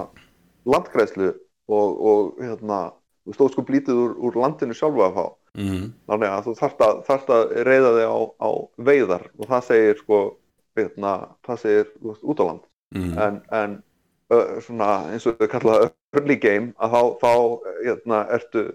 landgræðslu 0.70 1.30
og, 1.68 2.02
og 2.12 2.38
hérna, 2.44 2.80
þú 3.26 3.34
stóð 3.36 3.52
sko 3.56 3.64
blítið 3.68 4.02
úr, 4.04 4.14
úr 4.28 4.38
landinu 4.44 4.78
sjálfu 4.78 5.02
að 5.08 5.18
fá. 5.18 5.26
Mm. 5.58 5.88
Þannig 6.12 6.30
að 6.36 6.44
þú 6.46 6.54
þarft 6.60 6.84
að, 6.86 7.00
þarft 7.08 7.32
að 7.34 7.56
reyða 7.66 7.94
þig 7.98 8.12
á, 8.14 8.18
á 8.46 8.50
veiðar 8.92 9.24
og 9.42 9.50
það 9.50 9.66
segir 9.72 10.02
sko, 10.04 10.20
hérna, 10.78 11.14
það 11.48 11.62
segir 11.64 11.88
út 12.14 12.44
á 12.44 12.46
land. 12.46 12.64
Mm. 12.94 13.14
En, 13.26 13.40
en 13.58 13.74
ö, 14.30 14.42
svona 14.68 14.92
eins 15.16 15.26
og 15.28 15.42
þau 15.42 15.50
kalla 15.56 15.80
early 16.14 16.38
game 16.46 16.70
að 16.78 16.94
þá, 16.94 17.02
þá 17.26 17.32
hérna, 17.88 18.22
ertu, 18.38 18.68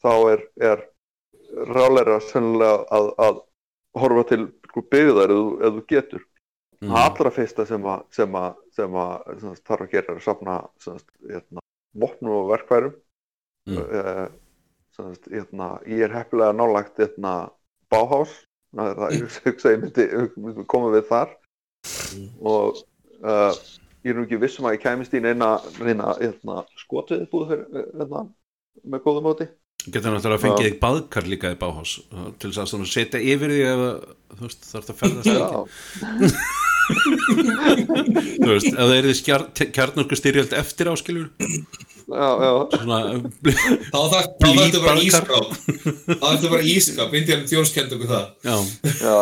þá 0.00 0.12
er, 0.32 0.42
er 0.70 0.82
ráleira 1.70 2.18
sennilega 2.24 2.84
að, 2.94 3.08
að 3.20 3.40
horfa 4.00 4.26
til 4.30 4.42
sko, 4.70 4.84
byggðar 4.92 5.32
ef, 5.34 5.78
þú- 5.78 5.86
getur. 5.90 6.26
Mm. 6.80 6.94
Allra 6.96 7.30
fyrsta 7.34 7.66
sem 7.68 7.82
að, 7.84 8.04
sem 8.16 8.36
að, 8.40 8.60
sem 8.72 8.94
að 8.96 9.40
sem 9.42 9.56
þarf 9.68 9.82
að 9.84 9.90
gera 9.92 10.14
er 10.14 10.20
að 10.20 10.22
safna 10.24 10.54
hérna, 11.28 11.64
vopnum 12.00 12.36
og 12.38 12.52
verkværum. 12.54 12.94
Mm. 13.68 13.80
Uh, 13.80 15.10
hérna, 15.28 15.68
ég 15.84 16.06
er 16.06 16.14
heppilega 16.14 16.56
nálagt 16.56 17.02
hérna, 17.02 17.34
Bauhaus. 17.92 18.32
Það 18.72 18.92
er 18.92 19.02
það, 19.02 19.18
ég 19.74 19.84
myndi, 19.84 20.08
myndi 20.40 20.66
koma 20.70 20.94
við 20.94 21.04
þar. 21.10 21.36
Og 22.40 22.80
uh, 23.20 23.52
ég 24.00 24.14
er 24.14 24.16
nú 24.16 24.24
ekki 24.24 24.40
vissum 24.40 24.68
að 24.70 24.78
ég 24.78 24.84
kæmist 24.86 25.14
í 25.16 25.20
neina, 25.20 25.58
neina 25.82 26.14
hérna, 26.16 26.62
skotið 26.80 27.26
búið 27.32 27.52
fyrir, 27.52 27.88
hérna, 27.98 28.24
með 28.88 29.04
góðum 29.04 29.28
móti. 29.28 29.50
Getur 29.88 30.12
náttúrulega 30.12 30.36
að 30.36 30.44
fengið 30.44 30.66
þig 30.66 30.80
baðkar 30.82 31.28
líka 31.30 31.52
í 31.54 31.58
báhás 31.60 31.92
uh, 32.12 32.30
til 32.42 32.50
þess 32.52 32.74
að 32.76 32.88
setja 32.90 33.20
yfir 33.22 33.54
því 33.54 33.62
ef 33.70 33.84
að, 33.86 33.94
þú 34.34 34.42
veist, 34.48 34.66
þarf 34.70 34.90
að 34.92 34.98
ferðast 35.00 35.30
Já, 35.30 35.36
ekki. 35.40 36.58
Þú 36.90 38.48
veist, 38.50 38.66
ef 38.66 38.76
það 38.80 38.92
er 38.96 39.08
því 39.08 39.14
kjarnorku 39.76 40.18
styrjöld 40.18 40.52
eftir 40.58 40.90
áskilur, 40.90 41.28
já, 42.10 42.28
já. 42.42 42.52
svona, 42.74 42.98
Þá 43.90 44.00
þarf 44.12 44.28
þá 44.42 44.46
þarftu 44.58 44.82
bara 44.84 45.04
ískap. 45.04 45.50
Þá 46.10 46.24
þarftu 46.24 46.52
bara 46.54 46.70
ískap, 46.74 47.16
Indiana 47.20 47.50
Jones 47.54 47.74
kenndi 47.76 47.98
okkur 47.98 48.10
það. 48.14 48.26
já, 48.44 48.56
Já, 49.04 49.16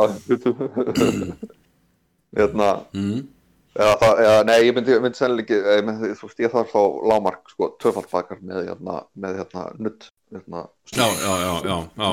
hérna, 2.38 2.70
mm. 2.96 3.18
eða 3.78 3.94
það, 4.02 4.22
eða, 4.26 4.38
nei, 4.48 4.58
ég 4.64 4.76
myndi, 4.76 5.00
myndi 5.04 5.20
sennilega 5.20 5.44
ekki, 5.44 5.56
ég, 6.08 6.22
ég 6.44 6.54
þarf 6.54 6.72
þá 6.74 6.82
lámark, 7.12 7.42
sko, 7.52 7.72
tvöfaldbakar 7.82 8.40
með, 8.42 8.70
hérna, 8.70 9.02
með, 9.18 9.42
hérna, 9.42 9.66
nutt, 9.82 10.08
hérna, 10.32 10.60
já, 10.92 11.06
já, 11.08 11.32
já, 11.64 11.76
já 11.98 12.08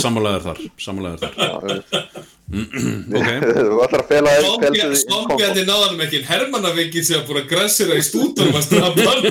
samanlegaður 0.00 0.44
þar 0.46 0.58
samanlegaður 0.86 1.20
þar. 1.20 1.34
Ok. 2.50 3.28
Slámgæði 5.04 5.62
náðanum 5.68 6.00
ekki. 6.02 6.18
Hermannavikin 6.26 7.04
sem 7.06 7.22
búið 7.28 7.44
að 7.44 7.50
græsira 7.52 7.94
í 7.94 8.02
stúdum 8.02 8.50
að 8.58 8.66
strafa 8.66 9.06
um 9.14 9.22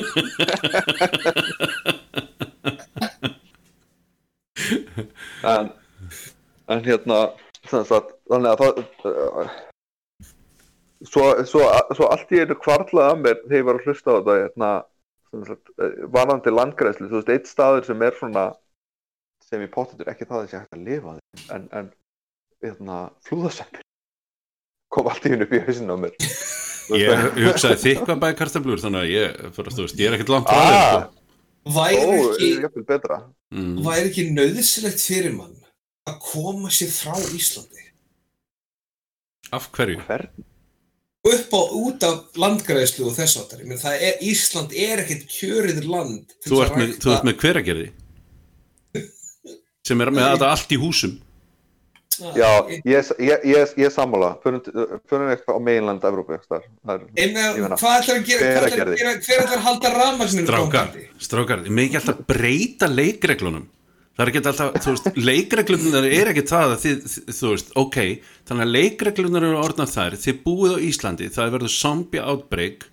en 5.49 5.65
en 6.69 6.85
hérna 6.85 7.19
sagt, 7.65 8.13
þannig 8.29 8.51
að 8.53 8.61
það 8.61 8.79
eh, 9.09 9.57
svo, 11.09 11.25
svo, 11.49 11.65
svo 11.97 12.09
allt 12.09 12.33
ég 12.35 12.45
er 12.45 12.61
kvarlað 12.61 13.11
að 13.13 13.21
mér 13.23 13.41
þegar 13.43 13.59
ég 13.59 13.67
var 13.69 13.79
að 13.79 13.87
hlusta 13.87 14.13
á 14.13 14.17
þetta 14.17 14.37
hérna 14.43 14.71
varðandi 16.15 16.53
landgræslu 16.53 17.09
þú 17.09 17.19
veist, 17.19 17.31
eitt 17.35 17.49
staður 17.49 17.87
sem 17.89 18.01
er 18.07 18.17
svona 18.17 18.45
sem 19.49 19.63
í 19.65 19.69
pottetur 19.71 20.09
ekki 20.11 20.27
það 20.29 20.43
að 20.43 20.49
sé 20.51 20.59
hægt 20.61 20.75
að 20.77 20.85
lifa 20.87 21.15
því 21.17 21.45
en, 21.55 21.67
en 21.79 21.91
hérna, 22.63 22.97
flúðaseppir 23.27 23.85
kom 24.93 25.09
allt 25.11 25.25
í 25.29 25.33
einu 25.33 25.45
upp 25.45 25.53
í 25.53 25.61
hausinu 25.67 25.95
á 25.95 25.97
mér 26.01 26.17
ég, 26.19 27.23
ég 27.39 27.47
hugsaði 27.49 27.79
þykka 27.85 28.17
bæði 28.23 28.39
kartablur, 28.41 28.81
þannig 28.81 29.05
að 29.05 29.13
ég, 29.13 29.39
fyrir, 29.55 29.75
þú 29.77 29.85
veist, 29.85 30.01
ég 30.01 30.09
er 30.09 30.17
ekkert 30.17 30.33
langt 30.33 30.49
frá 30.49 30.59
þér, 30.59 30.75
ah, 30.75 30.89
sko. 30.89 31.15
Væri 31.75 32.03
ekki, 32.17 33.25
Mm. 33.49 33.79
væri 33.81 34.09
ekki 34.11 34.23
nöðsilegt 34.29 35.01
fyrir 35.01 35.33
mann 35.33 35.55
að 36.05 36.19
koma 36.21 36.69
sér 36.69 36.91
frá 36.93 37.15
Íslandi? 37.33 37.81
Af 39.57 39.71
hverju? 39.73 39.97
hvern 40.05 40.29
upp 41.27 41.51
á 41.51 41.61
út 41.75 42.03
af 42.07 42.37
landgræðslu 42.39 43.09
og 43.09 43.15
þess 43.17 43.39
áttar 43.41 43.63
menn 43.67 43.81
það 43.81 44.03
er, 44.07 44.19
Ísland 44.23 44.71
er 44.75 45.01
ekkert 45.03 45.25
kjörið 45.33 45.81
land 45.89 46.35
Þú 46.47 46.61
ert 46.63 46.77
með, 46.79 46.85
rækta- 46.93 47.01
þú 47.03 47.15
ert 47.15 47.27
með 47.27 47.41
hveragerði 47.43 47.89
sem 49.89 50.01
er 50.05 50.11
með 50.13 50.27
þetta 50.35 50.47
allt 50.53 50.71
í 50.75 50.77
húsum. 50.77 51.15
Já, 52.35 52.49
ég, 52.67 52.81
ég, 53.23 53.45
ég, 53.47 53.69
ég 53.79 53.85
er 53.87 53.93
sammála. 53.95 54.33
Fyrir, 54.43 54.59
fyrir 55.07 55.29
eitthvað 55.31 55.55
á 55.55 55.59
meginland 55.63 56.03
meina, 57.63 57.77
hvað 57.79 57.95
ætlar 58.01 58.17
að 58.19 58.25
gera, 58.27 58.49
hver 58.59 59.15
ætlar 59.15 59.55
að 59.55 59.63
halda 59.65 59.91
rafmagninu 59.95 60.43
Strákar, 60.45 60.91
strákar, 61.25 61.63
ég 61.63 61.71
með 61.77 61.87
ekki 61.87 61.99
alltaf 62.01 62.19
breyta 62.27 62.89
leikreglunum 62.91 63.65
Það 64.19 64.25
er 64.25 64.29
ekki 64.33 64.39
alltaf, 64.49 64.73
þú 64.83 64.91
veist, 64.91 65.05
leikreglunar 65.15 66.05
er 66.09 66.29
ekki 66.33 66.41
það 66.49 66.73
að 66.73 66.81
þið, 66.83 67.03
þú 67.37 67.51
veist, 67.53 67.69
ok 67.79 67.97
þannig 68.49 68.63
að 68.65 68.73
leikreglunar 68.73 69.45
eru 69.47 69.59
orðnar 69.61 69.87
þær 69.87 70.17
þið 70.19 70.41
búið 70.43 70.73
á 70.75 70.83
Íslandi, 70.89 71.29
það 71.31 71.45
er 71.45 71.53
verið 71.53 71.71
zombie 71.71 72.25
outbreak 72.33 72.83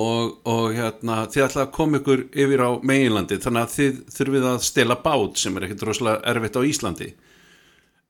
og, 0.00 0.38
og 0.48 0.70
hérna, 0.72 1.18
þið 1.28 1.44
ætla 1.44 1.66
að 1.66 1.74
koma 1.76 2.00
ykkur 2.00 2.22
yfir 2.32 2.62
á 2.64 2.70
meginlandi, 2.88 3.38
þannig 3.44 3.66
að 3.66 3.74
þið 3.74 4.00
þurfið 4.16 4.48
að 4.54 4.64
stela 4.70 4.96
bát 5.04 5.42
sem 5.42 5.60
er 5.60 5.68
ekkit 5.68 5.84
rosalega 5.90 6.32
erfitt 6.32 6.56
á 6.56 6.68
Íslandi. 6.72 7.10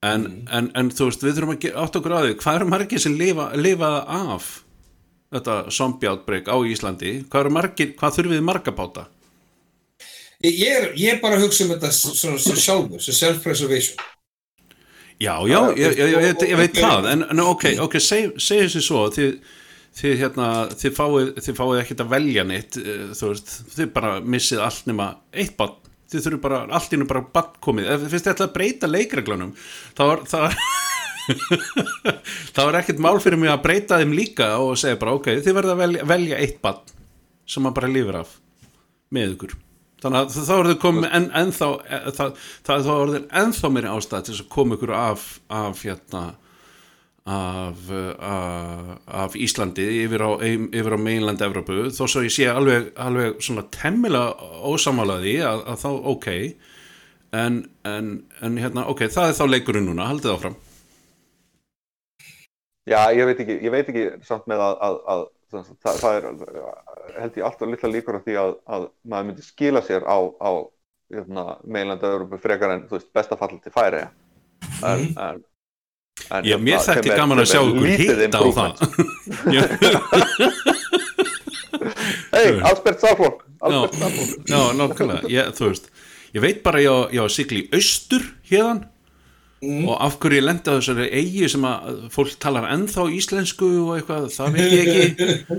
En, 0.07 0.29
en, 0.47 0.71
en 0.79 0.95
þú 0.95 1.11
veist, 1.11 1.27
við 1.27 1.41
þurfum 1.41 1.57
að 1.57 1.69
átta 1.83 1.99
okkur 1.99 2.15
á 2.15 2.21
því 2.29 2.39
hvað 2.45 2.61
eru 2.61 2.71
margir 2.77 3.03
sem 3.03 3.19
lifa, 3.19 3.49
lifa 3.59 3.93
af 4.21 4.49
þetta 5.35 5.59
zombie 5.75 6.15
outbreak 6.15 6.47
á 6.47 6.57
Íslandi? 6.63 7.19
Hvað, 7.27 7.53
margir, 7.59 7.95
hvað 7.99 8.21
þurfið 8.21 8.39
þið 8.39 8.49
marga 8.53 8.79
báta? 8.79 9.09
Ég, 10.47 10.61
ég, 10.61 10.69
er, 10.71 10.91
ég 10.95 11.15
er 11.17 11.23
bara 11.23 11.39
að 11.39 11.47
hugsa 11.47 11.65
um 11.65 11.73
þetta 11.75 11.91
svona 11.97 12.39
sem 12.43 12.61
sjálfur, 12.67 13.03
sem 13.03 13.17
self-preservation. 13.17 14.03
Já, 15.17 15.33
já, 15.49 15.61
ég, 15.73 15.79
ég, 15.81 15.97
ég, 15.97 16.25
ég, 16.27 16.43
ég 16.51 16.59
veit 16.61 16.77
það 16.77 17.07
en, 17.09 17.25
en 17.33 17.41
ok, 17.41 17.71
ok, 17.87 17.95
seg, 18.05 18.35
segja 18.43 18.69
sér 18.69 18.85
svo 18.85 19.07
þið, 19.15 19.31
þið, 19.97 20.15
hérna, 20.21 20.49
þið 20.77 20.93
fáið 20.99 21.31
þið 21.41 21.57
fáið 21.57 21.81
ekkert 21.81 22.03
að 22.05 22.13
velja 22.13 22.45
neitt 22.45 22.77
eh, 22.83 23.07
þú 23.17 23.31
veist, 23.31 23.55
þið 23.73 23.89
bara 23.97 24.13
missið 24.21 24.61
allt 24.67 24.91
nema 24.91 25.09
eitt 25.33 25.57
bann, 25.57 25.73
þið 26.13 26.27
þurfum 26.27 26.45
bara 26.45 26.61
allt 26.69 26.93
innu 26.99 27.09
bara 27.09 27.25
bann 27.33 27.57
komið, 27.65 27.89
ef 27.95 28.05
þið 28.05 28.13
finnst 28.13 28.29
þetta 28.29 28.45
að 28.45 28.55
breyta 28.59 28.93
leikreglunum, 28.93 29.57
þá 29.97 30.05
er 30.05 30.25
það 30.35 30.61
þá 32.59 32.65
er 32.69 32.81
ekkert 32.83 33.05
mál 33.09 33.17
fyrir 33.25 33.41
mig 33.41 33.57
að 33.57 33.65
breyta 33.65 34.03
þeim 34.03 34.13
líka 34.21 34.53
og 34.61 34.77
segja 34.77 35.01
bara 35.01 35.17
ok, 35.17 35.33
þið 35.41 35.63
verða 35.63 35.79
að 35.79 35.87
velja, 35.87 36.11
velja 36.13 36.45
eitt 36.45 36.61
bann 36.61 36.97
sem 37.49 37.65
maður 37.65 37.81
bara 37.81 37.95
lifir 37.97 38.21
af 38.21 38.37
með 39.17 39.39
ykkur 39.39 39.63
þannig 40.07 40.23
að 40.23 40.49
þá 40.49 40.55
er 40.57 40.71
þau 40.71 40.81
komið 40.87 41.07
en, 41.19 41.29
ennþá, 41.43 41.71
e, 41.85 42.01
það, 42.17 42.43
það 42.71 42.81
er 42.81 43.05
orðin 43.05 43.31
ennþá 43.43 43.73
meiri 43.75 43.93
ástæð 43.93 44.27
til 44.27 44.35
þess 44.35 44.47
að 44.47 44.53
koma 44.57 44.79
ykkur 44.79 44.97
af 44.97 45.31
af 45.61 45.85
hérna 45.85 46.25
af, 47.27 47.91
af, 48.19 48.99
af 49.07 49.35
Íslandi 49.35 49.87
yfir 50.05 50.23
á, 50.23 50.31
yfir 50.47 50.95
á 50.95 50.99
mainland 50.99 51.43
Evrópu. 51.43 51.89
Þó 51.91 52.05
svo 52.07 52.23
ég 52.23 52.35
sé 52.35 52.47
alveg, 52.51 52.93
alveg 53.03 53.41
svona 53.43 53.67
temmilega 53.75 54.53
ósamálaði 54.71 55.41
að, 55.43 55.65
að 55.67 55.81
þá 55.83 55.89
ok. 56.15 56.29
En, 57.37 57.59
en, 57.85 58.13
en 58.47 58.61
hérna 58.63 58.87
ok, 58.93 59.09
það 59.11 59.33
er 59.33 59.39
þá 59.41 59.45
leikurinn 59.51 59.89
núna, 59.91 60.07
haldið 60.13 60.37
áfram. 60.37 60.55
Já, 62.87 63.01
ég 63.11 63.27
veit 63.27 63.41
ekki, 63.43 63.59
ég 63.67 63.75
veit 63.75 63.89
ekki 63.91 64.07
samt 64.29 64.47
með 64.47 64.63
að, 64.63 64.77
að, 64.87 65.25
það, 65.51 65.99
það 65.99 66.21
er 66.21 66.29
held 67.21 67.37
ég 67.41 67.45
alltaf 67.49 67.69
litla 67.71 67.91
líkur 67.93 68.19
af 68.19 68.25
því 68.27 68.35
að, 68.43 68.55
að 68.77 68.87
maður 69.09 69.29
myndi 69.31 69.45
skila 69.47 69.83
sér 69.87 70.03
á, 70.07 70.19
á 70.43 70.51
hérna, 71.15 71.45
meilanda 71.65 72.11
Európa 72.17 72.39
frekar 72.43 72.73
en 72.75 72.87
þú 72.89 72.99
veist, 72.99 73.11
besta 73.15 73.37
fall 73.39 73.59
til 73.63 73.73
færi 73.75 74.01
en, 74.07 75.05
en, 75.17 75.43
en 76.31 76.49
Ég, 76.49 76.59
mér 76.59 76.81
hérna, 76.81 76.87
þætti 76.89 77.07
sem 77.07 77.13
er- 77.15 77.21
gaman 77.23 77.43
að 77.45 77.51
sjá 77.53 77.61
ykkur 77.63 77.89
hitta 77.93 78.39
á 78.41 78.47
það. 78.57 78.73
Já, 79.55 79.63
Hei, 82.33 82.61
Albert 82.63 83.01
Saflón 83.01 83.37
Já. 83.37 83.67
Albert 83.67 83.95
Saflón 83.95 84.29
Já, 84.51 84.61
nákvæmlega, 84.77 85.31
ég, 85.33 85.55
þú 85.57 85.71
veist 85.71 85.89
Ég 86.37 86.43
veit 86.45 86.61
bara 86.67 86.81
ég 86.83 86.91
á, 86.93 86.99
ég 87.15 87.23
á 87.25 87.29
sigli 87.33 87.63
í 87.65 87.69
austur 87.77 88.25
hérðan 88.51 88.85
og 89.67 89.95
af 90.05 90.19
hverju 90.21 90.37
ég 90.37 90.45
lendi 90.45 90.69
á 90.69 90.77
þessari 90.77 91.07
eigi 91.17 91.47
sem 91.49 91.63
að 91.65 92.03
fólk 92.13 92.35
talar 92.43 92.67
ennþá 92.75 93.07
íslensku 93.17 93.69
og 93.87 93.95
eitthvað, 93.97 94.27
það 94.35 94.53
veit 94.53 94.75
ég 94.75 94.91
ekki. 94.93 95.07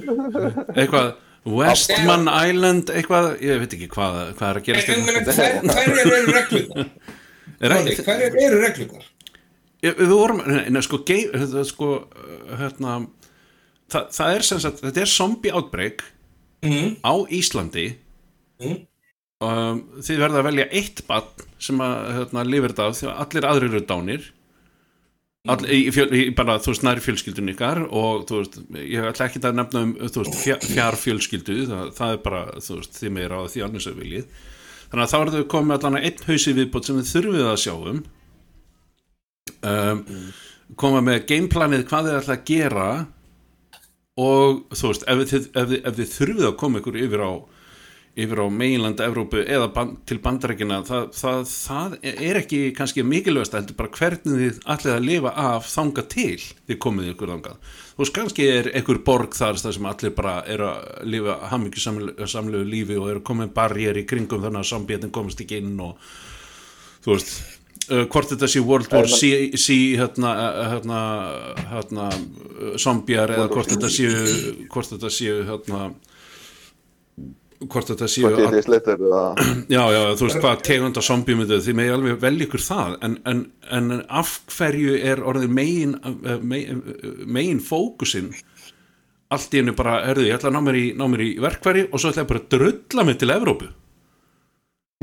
Eitthvað 0.83 1.07
Westman 1.47 2.27
Island, 2.27 2.89
eitthvað 2.91 3.27
ég 3.45 3.59
veit 3.61 3.73
ekki 3.77 3.87
hvað, 3.93 4.17
hvað 4.37 4.49
er 4.49 4.59
að 4.59 4.65
hérna. 4.67 4.97
en 4.97 5.05
hver, 5.05 5.21
hverjar 5.71 6.01
eru? 6.17 6.87
Er 7.59 7.75
ekki- 7.77 8.03
Hverjar 8.03 8.35
eru 8.47 8.59
reglurnar? 8.65 9.05
Ég- 9.85 9.95
Við 10.01 10.09
vorum, 10.11 10.41
neina, 10.47 10.81
sko, 10.81 10.99
sko 11.69 11.89
uh, 12.03 12.57
hérna, 12.59 12.97
það, 13.89 14.07
það 14.17 14.35
er 14.35 14.41
sem 14.49 14.59
sagt, 14.59 14.81
þetta 14.83 15.01
er 15.05 15.11
zombie 15.13 15.51
outbreak 15.53 16.03
Mm. 16.65 16.95
á 17.05 17.13
Íslandi 17.29 17.83
Mm. 18.59 18.79
um, 19.45 19.81
þið 20.01 20.17
verða 20.23 20.39
að 20.41 20.47
velja 20.49 20.65
eitt 20.73 21.03
bann 21.07 21.27
sem 21.61 21.77
að 21.77 22.07
hérna, 22.17 22.43
lifir 22.49 22.73
þetta 22.73 22.87
af 22.89 22.95
því 22.97 23.07
að 23.11 23.19
allir 23.23 23.47
aðrir 23.51 23.69
eru 23.75 23.81
dánir 23.85 24.23
All, 25.47 25.63
í, 25.71 25.79
fjöl, 25.95 26.07
í 26.11 26.23
bara, 26.35 26.57
þú 26.59 26.73
veist, 26.73 26.83
nær 26.83 26.99
fjölskyldun 27.03 27.51
ykkar 27.53 27.79
og 27.85 28.25
þú 28.27 28.41
veist, 28.41 28.57
ég 28.81 29.05
ætla 29.07 29.27
ekki 29.29 29.41
að 29.47 29.57
nefna 29.59 29.83
um 29.85 29.93
veist, 30.01 30.37
fjár, 30.41 30.59
fjár 30.65 30.97
fjölskyldu 30.99 31.57
það, 31.69 31.91
það 31.97 32.13
er 32.15 32.21
bara, 32.25 32.41
þú 32.65 32.79
veist, 32.79 32.99
þið 32.99 33.13
meira 33.15 33.39
á 33.39 33.43
því 33.53 33.63
annars 33.67 33.87
að 33.87 34.01
viljið. 34.01 34.29
Þannig 34.87 35.03
að 35.05 35.13
þá 35.13 35.17
er 35.19 35.31
þau 35.35 35.45
komið 35.53 35.77
allan 35.77 35.99
að 35.99 36.07
einn 36.09 36.25
hausi 36.27 36.55
viðbót 36.57 36.87
sem 36.89 36.99
þið 36.99 37.11
þurfið 37.13 37.47
að 37.51 37.61
sjá 37.63 37.73
um. 37.91 38.01
Um, 39.67 40.01
koma 40.79 41.03
með 41.03 41.21
gameplanið 41.31 41.85
hvað 41.89 42.09
þið 42.09 42.19
ætla 42.21 42.37
að 42.37 42.47
gera 42.51 42.87
og 44.17 44.63
þú 44.73 44.91
veist, 44.91 45.07
ef 45.07 45.23
þið, 45.31 45.47
ef 45.53 45.71
þið, 45.71 45.79
ef 45.81 45.99
þið 46.01 46.13
þurfið 46.17 46.49
að 46.49 46.57
koma 46.63 46.81
ykkur 46.81 46.99
yfir 47.05 47.23
á 47.23 47.31
yfir 48.17 48.41
á 48.41 48.47
meginlanda 48.49 49.05
Evrópu 49.05 49.41
eða 49.43 49.67
ban 49.73 49.91
til 50.09 50.17
bandarækina 50.23 50.79
það, 50.87 51.09
það, 51.13 51.41
það 51.51 51.97
er 52.11 52.39
ekki 52.41 52.61
kannski 52.77 53.05
mikilvægast 53.05 53.57
heldur 53.57 53.77
bara 53.77 53.93
hvernig 53.93 54.39
þið 54.41 54.61
ætlið 54.73 54.95
að 54.95 55.05
lifa 55.05 55.33
af 55.43 55.67
þanga 55.69 56.05
til 56.13 56.39
þið 56.41 56.79
komið 56.85 57.11
ykkur 57.13 57.33
þangað. 57.35 57.75
Veist 57.97 58.15
kannski 58.15 58.47
er 58.53 58.71
einhver 58.77 59.01
borg 59.05 59.37
þar 59.37 59.61
sem 59.61 59.89
allir 59.89 60.15
bara 60.17 60.39
eru 60.49 60.71
að 60.71 61.11
lifa 61.13 61.37
hamingi 61.51 61.83
samlegu 61.83 62.65
lífi 62.65 62.97
og 62.97 63.11
eru 63.13 63.23
komið 63.25 63.53
barrier 63.57 64.01
í 64.01 64.07
kringum 64.09 64.41
þannig 64.45 64.65
að 64.65 64.71
sambjöðin 64.71 65.13
komast 65.13 65.45
ekki 65.45 65.61
inn 65.61 65.77
og 65.85 66.01
þú 67.05 67.13
veist 67.13 67.31
uh, 67.91 68.03
hvort 68.09 68.33
þetta 68.33 68.49
sé 68.49 68.65
World 68.65 68.91
War 68.93 69.07
C, 69.09 69.31
C 69.53 69.77
hérna, 69.97 70.33
uh, 70.33 70.61
hérna, 70.73 70.99
hérna 71.71 72.09
uh, 72.11 72.75
zombjar 72.81 73.37
eða 73.37 73.49
hvort 73.53 73.73
þetta 73.73 73.93
séu 73.93 74.13
hvort 74.73 74.93
þetta 74.95 75.13
séu 75.13 75.41
hérna 75.47 75.87
hvort 77.65 77.89
þetta 77.91 78.09
séu 78.11 78.27
eða? 78.29 78.49
Já, 79.75 79.81
já, 79.93 80.01
þú 80.19 80.27
veist 80.27 80.39
hvað 80.43 80.61
tegund 80.67 80.99
af 80.99 81.07
zombie 81.07 81.37
myndu 81.39 81.57
þið 81.63 81.79
megin 81.79 81.95
alveg 81.95 82.19
velja 82.21 82.47
ykkur 82.47 82.63
það 82.63 82.93
en, 83.07 83.17
en, 83.31 83.41
en 83.79 83.89
af 84.21 84.35
hverju 84.53 84.99
er 85.11 85.23
orðið 85.25 85.55
megin 85.57 85.97
megin, 86.45 86.83
megin 87.25 87.63
fókusinn? 87.63 88.29
Allt 89.33 89.51
í 89.51 89.59
hennu 89.59 89.73
bara, 89.75 89.97
herðu, 90.07 90.29
ég 90.29 90.37
ætla 90.37 90.53
að 90.53 90.55
ná 90.55 90.63
mér 90.69 90.79
í, 90.79 90.85
ná 90.95 91.03
mér 91.11 91.25
í 91.25 91.33
verkværi 91.43 91.89
og 91.89 91.99
svo 91.99 92.13
ætla 92.13 92.23
ég 92.23 92.29
bara 92.29 92.43
að 92.45 92.49
drulla 92.53 93.07
mig 93.09 93.17
til 93.19 93.33
Evrópu. 93.33 93.67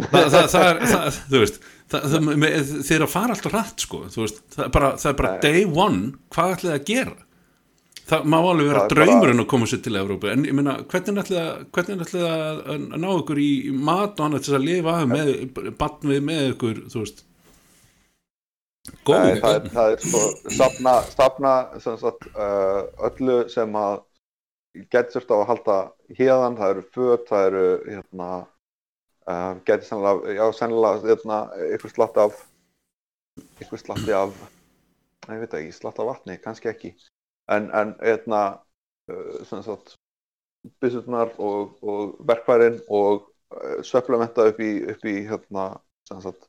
Það, 0.00 0.30
það, 0.32 0.46
það 0.54 0.68
er, 0.68 0.78
það, 0.90 1.18
þú 1.28 1.42
veist 1.42 1.58
þeir 1.94 2.96
eru 2.96 3.04
að 3.04 3.12
fara 3.12 3.34
alltaf 3.36 3.52
rætt 3.54 3.84
sko, 3.84 4.00
veist, 4.16 4.40
það 4.54 4.64
er 4.64 4.72
bara, 4.74 4.88
það 4.98 5.10
er 5.10 5.18
bara 5.20 5.34
day 5.42 5.66
one, 5.68 6.14
hvað 6.34 6.54
ætlaði 6.56 6.78
að 6.78 6.88
gera 6.88 7.23
það 8.08 8.26
má 8.28 8.36
alveg 8.40 8.68
vera 8.68 8.82
er 8.84 8.92
draumurinn 8.92 9.42
að 9.42 9.50
koma 9.50 9.68
sér 9.68 9.82
til 9.84 9.98
Evrópu, 10.00 10.30
en 10.32 10.44
ég 10.44 10.56
meina 10.56 10.76
hvernig 10.90 11.22
ætlaði 11.24 12.24
að, 12.24 12.58
að, 12.74 12.88
ná 13.00 13.06
ykkur 13.12 13.40
í 13.40 13.52
mat 13.74 14.18
og 14.18 14.26
annað 14.26 14.46
til 14.46 14.56
að 14.58 14.66
lifa 14.68 14.96
af 15.00 15.12
með, 15.12 15.30
batn 15.80 16.12
við 16.12 16.26
með 16.28 16.48
ykkur, 16.52 16.82
þú 16.92 17.04
veist? 17.04 17.22
Góð, 19.08 19.22
Nei, 19.24 19.38
það, 19.40 19.54
er, 19.54 19.68
það 19.72 19.94
er 19.94 20.02
sko 20.04 20.52
safna, 20.58 20.94
safna 21.14 21.52
sem 21.80 21.94
sagt, 22.02 22.26
uh, 22.36 22.82
öllu 23.08 23.38
sem 23.52 23.78
að 23.80 24.02
getur 24.92 25.14
þurft 25.14 25.32
á 25.32 25.36
að 25.38 25.46
halda 25.52 25.78
hérðan, 26.18 26.58
það 26.58 26.74
eru 26.74 26.84
föt, 26.96 27.24
það 27.30 27.46
eru 27.48 27.64
hérna, 27.86 28.28
uh, 29.24 29.52
getur 29.64 29.88
sennilega, 29.88 30.36
já 30.36 30.44
sennilega 30.58 31.08
hérna, 31.08 31.40
ykkur 31.78 31.94
slatt 31.94 32.20
af 32.20 32.44
ykkur 33.64 33.80
slatti 33.80 34.12
af 34.14 34.36
ég 35.32 35.40
veit 35.40 35.56
ekki, 35.56 35.72
slatt 35.72 35.98
af 36.02 36.10
vatni, 36.12 36.36
kannski 36.44 36.68
ekki 36.68 36.92
en, 37.48 37.70
en 37.74 37.94
hérna 38.00 38.42
uh, 39.10 39.44
sem 39.48 39.62
sagt 39.66 39.96
byssurnar 40.80 41.34
og, 41.38 41.74
og 41.82 42.14
verkfærin 42.24 42.80
og 42.88 43.26
uh, 43.52 43.80
söflamenta 43.84 44.48
upp 44.50 44.60
í, 44.64 44.72
upp 44.94 45.04
í 45.04 45.16
hérna, 45.28 45.68
sem 46.08 46.20
sagt, 46.24 46.48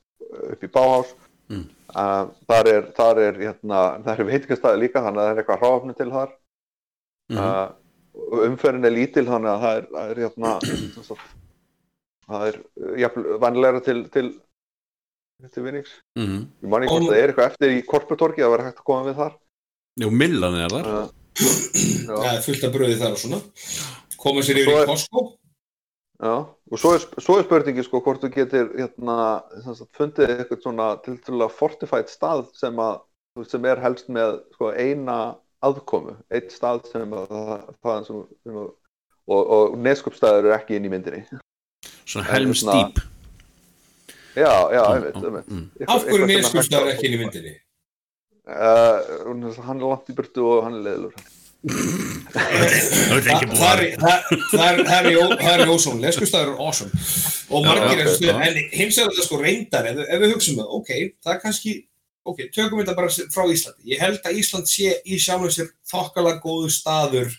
upp 0.52 0.62
í 0.64 0.72
báhás 0.72 1.14
Mm. 1.46 1.60
Uh, 1.94 2.24
þar 2.50 2.66
er, 2.66 2.86
þar 2.96 3.18
er, 3.22 3.36
hérna, 3.38 3.80
þar 4.02 4.18
er 4.18 4.26
veitingastæði 4.26 4.80
líka 4.82 4.98
þannig 5.04 5.20
að 5.22 5.28
það 5.28 5.28
er 5.30 5.40
eitthvað 5.44 5.60
hráfni 5.60 5.94
til 5.94 6.06
þar 6.10 6.32
Mhm. 7.30 7.38
uh, 7.38 7.68
og 8.16 8.42
umferðin 8.48 8.88
er 8.88 8.94
lítil 8.96 9.24
þannig 9.28 9.50
að 9.52 9.62
það 9.62 9.76
er, 9.78 9.86
það 9.92 10.10
er 10.10 10.20
hérna, 10.24 10.50
sem 10.66 11.04
sagt, 11.06 11.36
það 12.26 12.46
er 12.48 12.58
uh, 12.58 12.96
jafnvel 12.98 13.38
vanlega 13.44 13.80
til, 13.86 14.02
til, 14.10 14.32
til 15.54 15.66
vinnings. 15.68 15.94
Mhm. 16.18 16.42
Ég 16.66 16.74
man 16.74 16.82
ekki 16.88 16.96
hvort 16.96 17.08
það 17.12 17.20
er 17.22 17.30
eitthvað 17.30 17.50
eftir 17.52 17.76
í 17.76 17.80
korputorki 17.94 18.42
að 18.42 18.52
vera 18.56 18.66
hægt 18.66 18.82
að 18.82 18.88
koma 18.90 19.06
við 19.06 19.18
þar. 19.22 19.38
Jú, 19.96 20.10
millan 20.12 20.54
er 20.60 20.68
þar 20.74 20.88
Það 21.36 22.28
er 22.32 22.42
fullt 22.44 22.64
af 22.68 22.72
bröði 22.74 22.96
þar 23.00 23.14
og 23.16 23.20
svona. 23.20 23.38
Koma 24.20 24.42
sér 24.44 24.58
Svo 24.58 24.62
yfir 24.62 24.76
er- 24.80 24.86
í 24.86 24.90
Costco. 24.90 25.22
já, 26.22 26.32
og 26.72 26.78
svo 26.80 26.92
er, 26.96 27.02
svo 27.20 27.38
er 27.38 27.44
spurningi 27.44 27.84
sko 27.84 28.00
hvort 28.04 28.22
þú 28.24 28.30
getur 28.34 28.70
hérna, 28.76 29.16
sem 29.64 29.74
sagt, 29.74 29.90
fundið 29.96 30.32
eitthvað 30.36 30.62
svona 30.62 30.86
til 31.04 31.18
til 31.24 31.34
að 31.44 31.52
fortified 31.58 32.08
stað 32.08 32.46
sem, 32.56 32.76
að, 32.76 33.00
sem 33.48 33.64
er 33.68 33.80
helst 33.84 34.08
með 34.08 34.38
sko, 34.54 34.70
eina 34.72 35.36
aðkomu, 35.62 36.16
eitt 36.30 36.52
stað 36.52 36.86
sem 36.92 37.12
að, 37.12 37.26
það, 37.28 37.66
það 37.84 38.06
sem, 38.06 38.22
sem 38.44 38.56
að, 38.62 38.70
og, 39.28 39.52
og 39.58 39.76
neskupstæður 39.84 40.38
eru 40.44 40.54
ekki 40.56 40.76
inn 40.76 40.88
í 40.88 40.92
myndinni. 40.92 41.22
svona 42.06 42.26
En 42.28 42.32
helm 42.34 42.54
svona- 42.54 42.80
stýp 42.92 43.04
Já, 44.36 44.52
já, 44.72 44.82
einmitt, 44.92 45.16
einmitt. 45.24 45.46
mm. 45.48 45.70
Af 45.88 46.04
hverju 46.04 46.26
neskustæður 46.28 46.90
ekki 46.92 47.06
inn 47.08 47.14
í 47.16 47.20
myndinni? 47.24 47.54
Uh, 48.46 49.02
hann 49.66 49.80
er 49.80 49.88
langt 49.90 50.10
í 50.12 50.14
burtu 50.14 50.44
og 50.46 50.60
hann 50.66 50.76
er 50.78 50.84
leðilur. 50.86 51.14
það 51.66 53.26
er 53.72 53.80
er- 53.82 53.96
er- 54.62 54.84
er 54.86 55.60
er 55.60 55.66
ósón, 55.72 55.98
neskustæður 55.98 56.52
er 56.54 56.60
awesome. 56.62 56.90
Og 57.50 57.64
margir 57.66 58.04
er 58.04 58.10
já. 58.20 58.34
en 58.46 58.54
hins 58.72 58.96
vegar 58.98 59.10
þetta 59.10 59.24
sko 59.26 59.40
reyndar, 59.40 59.86
ef, 59.90 59.98
ef 60.06 60.20
við 60.22 60.34
hugsaum 60.34 60.60
það, 60.60 60.68
ok, 60.78 60.90
það 61.24 61.32
er 61.34 61.40
kannski, 61.42 61.74
ok, 62.24 62.38
tökum 62.54 62.78
við 62.78 62.84
þetta 62.84 62.96
bara 63.00 63.08
frá 63.34 63.44
Íslandi. 63.50 63.82
Ég 63.92 63.98
held 64.04 64.20
að 64.22 64.38
Ísland 64.42 64.70
sé 64.70 64.94
í 65.06 65.18
sjálfum 65.18 65.50
sér 65.50 65.72
þokkalega 65.90 66.42
góðu 66.44 66.70
staður 66.70 67.34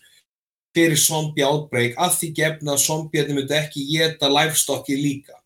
fyrir 0.75 0.99
zombie 0.99 1.45
outbreak 1.47 1.95
að 1.97 2.17
því 2.19 2.33
gefna 2.41 2.75
að 2.75 2.83
zombieðni 2.83 3.37
myndi 3.37 3.55
ekki 3.57 3.85
geta 3.93 4.27
livestockið 4.29 4.99
líka. 5.05 5.39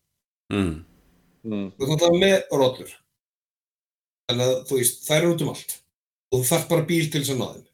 mm. 0.52 0.84
Mm. 1.42 1.70
Þú 1.74 1.86
þarf 1.90 2.02
það 2.02 2.18
með 2.22 2.42
rollur. 2.54 2.90
Þannig 4.32 4.48
að 4.48 4.60
þú 4.68 4.78
veist, 4.80 5.02
það 5.04 5.18
er 5.18 5.28
út 5.28 5.42
um 5.44 5.52
allt. 5.52 5.74
Og 6.32 6.40
þú 6.40 6.46
þarf 6.48 6.68
bara 6.70 6.88
bíl 6.88 7.04
til 7.12 7.20
þess 7.20 7.34
að 7.34 7.42
ná 7.42 7.48
þeim. 7.52 7.66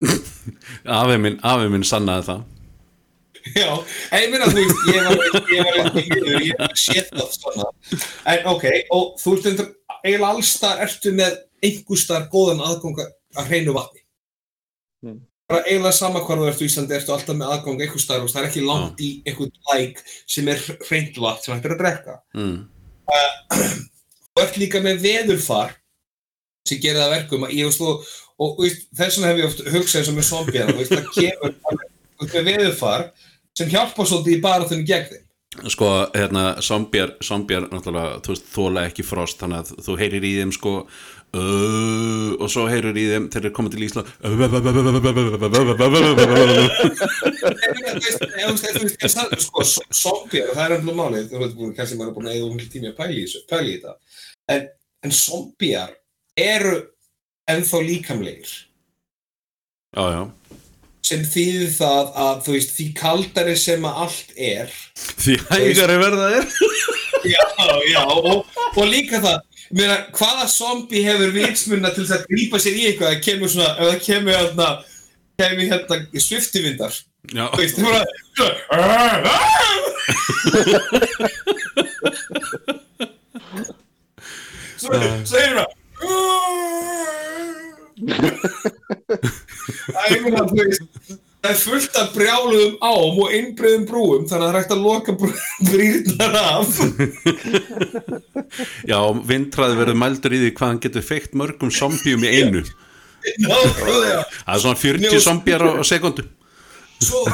afi 1.00 1.20
minn, 1.20 1.36
afi 1.44 1.68
minn 1.70 1.84
sannaði 1.86 2.26
það 2.30 2.48
Já, 3.56 3.68
en 4.12 4.22
ég 4.22 4.32
meina 4.32 4.48
þú 4.50 4.58
veist, 4.58 4.80
ég 4.90 5.06
var, 5.06 5.38
ég 5.54 5.64
var 5.64 5.78
ekki 5.80 6.02
mjög, 6.10 6.42
ég 6.44 6.58
var 6.60 6.74
sétt 6.76 7.08
það 7.14 7.30
svona. 7.36 7.68
En 8.28 8.48
ok, 8.52 8.66
og 8.92 9.14
þú 9.20 9.32
ert 9.36 9.48
endur, 9.50 9.70
eiginlega 10.02 10.32
allstar 10.34 10.82
ertu 10.84 11.12
með 11.16 11.38
einhverstar 11.64 12.26
góðan 12.32 12.60
aðgang 12.66 13.00
að 13.00 13.48
hreinu 13.48 13.76
vatni. 13.76 14.02
Mm. 15.06 15.22
Bara 15.50 15.64
eiginlega 15.66 15.96
sama 15.96 16.22
hvar 16.26 16.42
þú 16.42 16.50
ert 16.50 16.60
í 16.60 16.68
Íslandi, 16.68 16.96
ertu 16.98 17.14
alltaf 17.16 17.38
með 17.38 17.54
aðgang 17.56 17.84
einhverstar 17.86 18.26
og 18.26 18.32
það 18.32 18.42
er 18.42 18.50
ekki 18.50 18.66
langt 18.66 19.00
í 19.04 19.10
einhvern 19.24 19.56
læk 19.72 20.04
sem 20.36 20.52
er 20.52 20.66
hreint 20.90 21.22
vatn 21.24 21.46
sem 21.46 21.56
hægt 21.56 21.70
er 21.70 21.76
að 21.76 21.82
drekka. 21.84 22.18
mm. 22.36 22.58
Þú 23.10 23.64
ert 24.44 24.58
líka 24.60 24.82
með 24.84 25.04
veðurfar 25.04 25.76
sem 26.68 26.80
gerir 26.80 27.00
það 27.00 27.06
að 27.06 27.14
verkum 27.16 27.46
að 27.46 27.56
ég 27.56 27.70
veist 27.70 27.82
og 28.40 28.60
veist, 28.60 28.86
þess 28.96 29.18
vegna 29.18 29.30
hef 29.30 29.40
ég 29.40 29.48
oft 29.48 29.64
hugsað 29.74 30.12
og 30.12 30.16
með 30.16 30.28
zombiðan, 30.30 30.70
þú 30.70 30.78
veist, 30.80 30.94
það 30.94 31.06
kemur 31.16 31.50
veist, 32.20 32.34
með 32.34 32.46
veðurfar 32.50 33.02
sem 33.58 33.72
hjálpa 33.72 34.06
svolítið 34.06 34.36
í 34.36 34.42
baráttunni 34.44 34.88
gegn 34.88 35.10
þeim. 35.10 35.24
sko, 35.74 35.88
hérna, 36.14 36.44
zombjar 36.64 37.16
zombjar, 37.26 37.66
náttúrulega, 37.72 38.20
þú 38.24 38.34
veist, 38.34 38.46
þóla 38.54 38.84
ekki 38.88 39.04
frost 39.04 39.40
þannig 39.42 39.58
að 39.64 39.66
þú 39.88 39.96
heyrir 40.00 40.24
í 40.28 40.32
þeim, 40.38 40.52
sko 40.56 40.72
uh, 40.80 42.30
og 42.38 42.48
svo 42.52 42.64
heyrir 42.70 42.96
í 42.96 43.06
þeim 43.10 43.26
þegar 43.32 43.48
þeir 43.48 43.56
koma 43.58 43.72
til 43.74 43.84
Ísland 43.88 44.06
sko, 49.44 49.66
zombjar, 49.90 50.54
það 50.54 50.64
er 50.64 50.76
ennlega 50.78 50.96
málið 51.02 51.28
þú 51.34 51.36
veit, 51.44 51.54
kannski 51.76 51.98
maður 51.98 52.10
er 52.10 52.16
búin 52.16 52.30
að 52.30 52.38
eða 52.38 52.48
um 52.48 52.56
tími 52.76 52.92
að 52.92 52.98
pæli 53.02 53.20
í 53.20 53.28
þetta 53.28 53.98
en, 54.50 54.66
en 55.04 55.14
zombjar 55.14 55.94
eru 56.38 56.76
ennþá 57.50 57.80
líkamlegir. 57.86 58.52
Já, 59.96 60.04
já, 60.14 60.22
sem 61.10 61.22
þýðir 61.26 61.70
það 61.74 62.10
að 62.22 62.42
þú 62.46 62.52
veist, 62.54 62.72
því 62.76 62.86
kaldari 63.00 63.54
sem 63.58 63.86
að 63.88 64.00
allt 64.04 64.28
er 64.36 64.68
því 65.24 65.34
hægari 65.48 65.96
verða 66.04 66.26
þeir. 66.34 66.46
Já, 67.20 67.42
já, 67.84 68.00
og, 68.00 68.46
og 68.80 68.86
líka 68.88 69.18
það 69.20 69.42
meina, 69.76 69.96
hvaða 70.16 70.46
zombi 70.48 71.02
hefur 71.04 71.34
vitsmunna 71.34 71.90
til 71.92 72.06
þess 72.06 72.16
að 72.16 72.30
grípa 72.30 72.56
sér 72.62 72.78
í 72.78 72.86
eitthvað? 72.88 73.12
Að 73.12 73.24
kemur 73.26 73.52
svona, 73.52 73.74
ef 73.76 73.84
það 73.90 74.06
kemur 74.06 74.32
hérna 74.38 74.68
kemur 75.36 75.66
hérna 75.68 75.96
sviftivindar 76.24 76.94
já, 77.34 77.44
þú 77.52 77.60
veist, 77.60 77.76
það 77.76 77.92
er 78.00 78.06
bara 78.72 79.36
svo, 84.80 84.96
svo 85.28 85.38
er 85.44 85.52
það 85.58 85.70
Það 89.90 90.04
er 90.10 90.18
er 91.54 91.56
fullt 91.56 91.94
af 91.96 92.10
brjáluðum 92.12 92.74
ám 92.84 93.16
og 93.24 93.30
innbreiðum 93.32 93.86
brúum 93.88 94.26
þannig 94.28 94.44
að 94.44 94.44
það 94.44 94.50
er 94.50 94.56
hægt 94.58 94.72
að 94.74 94.82
loka 94.84 95.12
brýrnar 95.70 96.34
af 96.40 96.68
já, 98.90 98.98
vindræði 99.30 99.78
verður 99.78 99.96
mældur 100.02 100.34
í 100.36 100.40
því 100.42 100.50
hvað 100.58 100.68
hann 100.72 100.82
getur 100.84 101.06
feikt 101.06 101.32
mörgum 101.40 101.70
zombjum 101.72 102.26
í 102.28 102.30
einu 102.42 102.60
Nákvæmlega 103.40 104.20
það 104.26 104.54
er 104.54 104.60
svona 104.66 104.80
40 104.82 105.00
Njós- 105.06 105.24
zombjar 105.28 105.62
á, 105.64 105.66
sekundu 105.88 106.22
svo, 107.00 107.18
er- 107.24 107.32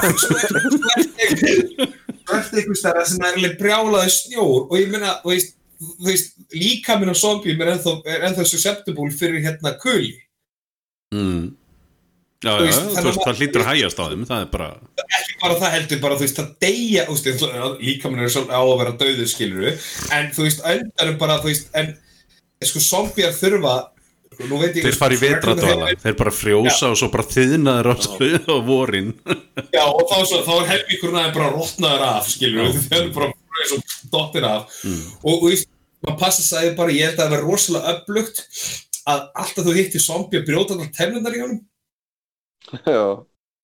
einhvers 2.62 2.78
stæða 2.84 3.02
sem 3.10 3.26
er 3.26 3.34
brjálaði 3.58 4.10
snjór 4.20 4.60
og 4.70 4.76
ég 4.78 4.86
þú 5.24 5.28
veist, 5.34 5.50
þú 5.80 6.08
veist 6.08 6.34
líka 6.54 6.96
minn 7.00 7.12
á 7.12 7.16
zombjum 7.16 7.62
er 7.64 7.72
ennþá, 7.76 8.44
susceptible 8.48 9.10
fyrir 9.14 9.44
hérna 9.44 9.74
kuli 9.82 10.14
mm. 11.14 11.42
já, 12.44 12.52
Þú 12.52 12.54
já, 12.54 12.62
veist, 12.66 12.80
þú 12.80 12.94
þannig 12.94 13.10
veist, 13.10 13.18
að- 13.18 13.26
það 13.26 13.42
hlýtur 13.42 13.64
að 13.64 13.70
hægjast 13.72 14.00
á 14.00 14.04
þeim 14.06 14.24
það 14.30 14.44
er 14.44 14.50
bara, 14.54 14.70
ekki 15.18 15.36
bara 15.42 15.58
það 15.60 15.76
heldur 15.76 16.02
bara, 16.06 16.16
þú 16.20 16.26
veist, 16.26 16.40
það 16.40 16.54
deyja 16.66 17.08
veist, 17.10 17.44
líka 17.82 18.12
minn 18.12 18.24
er 18.24 18.32
svolítið 18.36 18.56
á 18.56 18.62
að 18.62 18.78
vera 18.82 18.96
döður 19.02 19.32
skiluru, 19.34 19.74
en 20.16 20.32
þú 20.36 20.48
veist, 20.48 20.64
öndarum 20.72 21.20
bara, 21.20 21.38
þú 21.42 21.52
veist, 21.52 21.70
en 21.76 21.92
sko 22.64 22.80
zombjar 22.80 23.36
þurfa 23.36 23.76
ég 24.36 24.84
þeir 24.84 24.96
fara 24.98 25.16
í 25.16 25.20
vetradvala 25.20 25.92
þeir 26.02 26.16
bara 26.18 26.32
frjósa 26.34 26.90
og 26.92 26.98
svo 27.00 27.08
bara 27.12 27.24
þiðnaður 27.24 27.88
á, 27.88 27.94
á 28.52 28.56
vorin. 28.66 29.12
Já, 29.72 29.84
og 29.86 30.02
þá, 30.10 30.16
svo, 30.28 30.40
þá 30.44 30.52
er 30.56 30.66
helmingurinn 30.74 31.18
aðeins 31.20 31.36
bara 31.38 31.52
rotnaður 31.54 32.04
af, 32.10 32.28
skilur 32.34 32.74
þeir 32.76 32.98
eru 33.00 33.12
bara 33.16 33.30
eins 33.62 33.72
og 33.76 33.80
dottir 34.12 34.44
af. 34.48 34.60
Og, 35.22 35.34
og 35.36 35.46
veist, 35.48 35.68
maður 36.04 36.20
passa 36.20 36.42
sæði 36.46 36.74
bara, 36.78 36.94
ég 36.96 37.04
held 37.08 37.18
að 37.18 37.22
það 37.24 37.32
verði 37.34 37.48
rosalega 37.50 37.94
upplugt 37.96 38.38
að 39.06 39.20
alltaf 39.42 39.64
þú 39.66 39.72
hittir 39.76 40.02
zombi 40.02 40.40
að 40.40 40.46
brjóta 40.50 40.70
allar 40.76 40.92
tennundar 40.96 41.36
í 41.36 41.42
honum. 41.44 41.60
Já, 42.82 43.04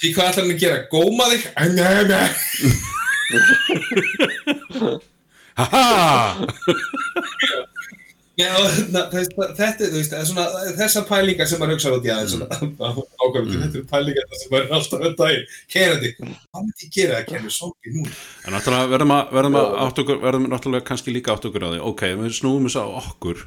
því 0.02 0.08
hvað 0.14 0.28
ætlar 0.30 0.44
hann 0.44 0.54
að 0.54 0.62
gera, 0.62 0.86
góma 0.92 1.24
þig? 1.32 1.42
Nei, 1.76 2.02
nei, 2.12 2.28
haha 5.58 5.82
Já, 8.42 8.52
þess, 9.12 9.32
þetta, 9.58 9.86
þú 9.86 9.98
veist, 9.98 10.12
það 10.12 10.26
svona, 10.30 10.46
þessar 10.78 11.06
pælingar 11.08 11.48
sem 11.50 11.62
maður 11.62 11.76
hugsa 11.76 11.94
út 11.96 12.06
í 12.08 12.12
aðeins 12.12 12.34
svona, 12.34 12.58
ákvæmdi, 13.22 13.58
þetta 13.62 13.80
eru 13.80 13.84
pælingar 13.92 14.28
sem 14.40 14.52
maður 14.52 14.64
er 14.66 14.76
alltaf 14.78 15.06
að 15.06 15.16
daginn, 15.20 15.46
kerandi, 15.74 16.12
hvað 16.20 16.66
myndi 16.66 16.86
ég 16.86 16.94
gera 16.96 17.18
að 17.20 17.28
kemur 17.30 17.56
zombi 17.56 17.94
núna? 17.96 18.14
En 18.46 18.56
náttúrulega 18.56 18.92
verðum 18.92 19.14
að, 19.16 19.34
verðum 19.38 19.60
að 19.62 19.76
átt 19.86 20.02
okkur, 20.04 20.22
verðum 20.26 20.48
náttúrulega 20.52 20.88
kannski 20.90 21.14
líka 21.14 21.36
átt 21.36 21.48
okkur 21.48 21.68
á 21.68 21.72
því, 21.72 21.82
ok, 21.92 22.06
við 22.22 22.36
snúum 22.38 22.68
þess 22.68 22.80
að 22.82 22.96
okkur 23.02 23.44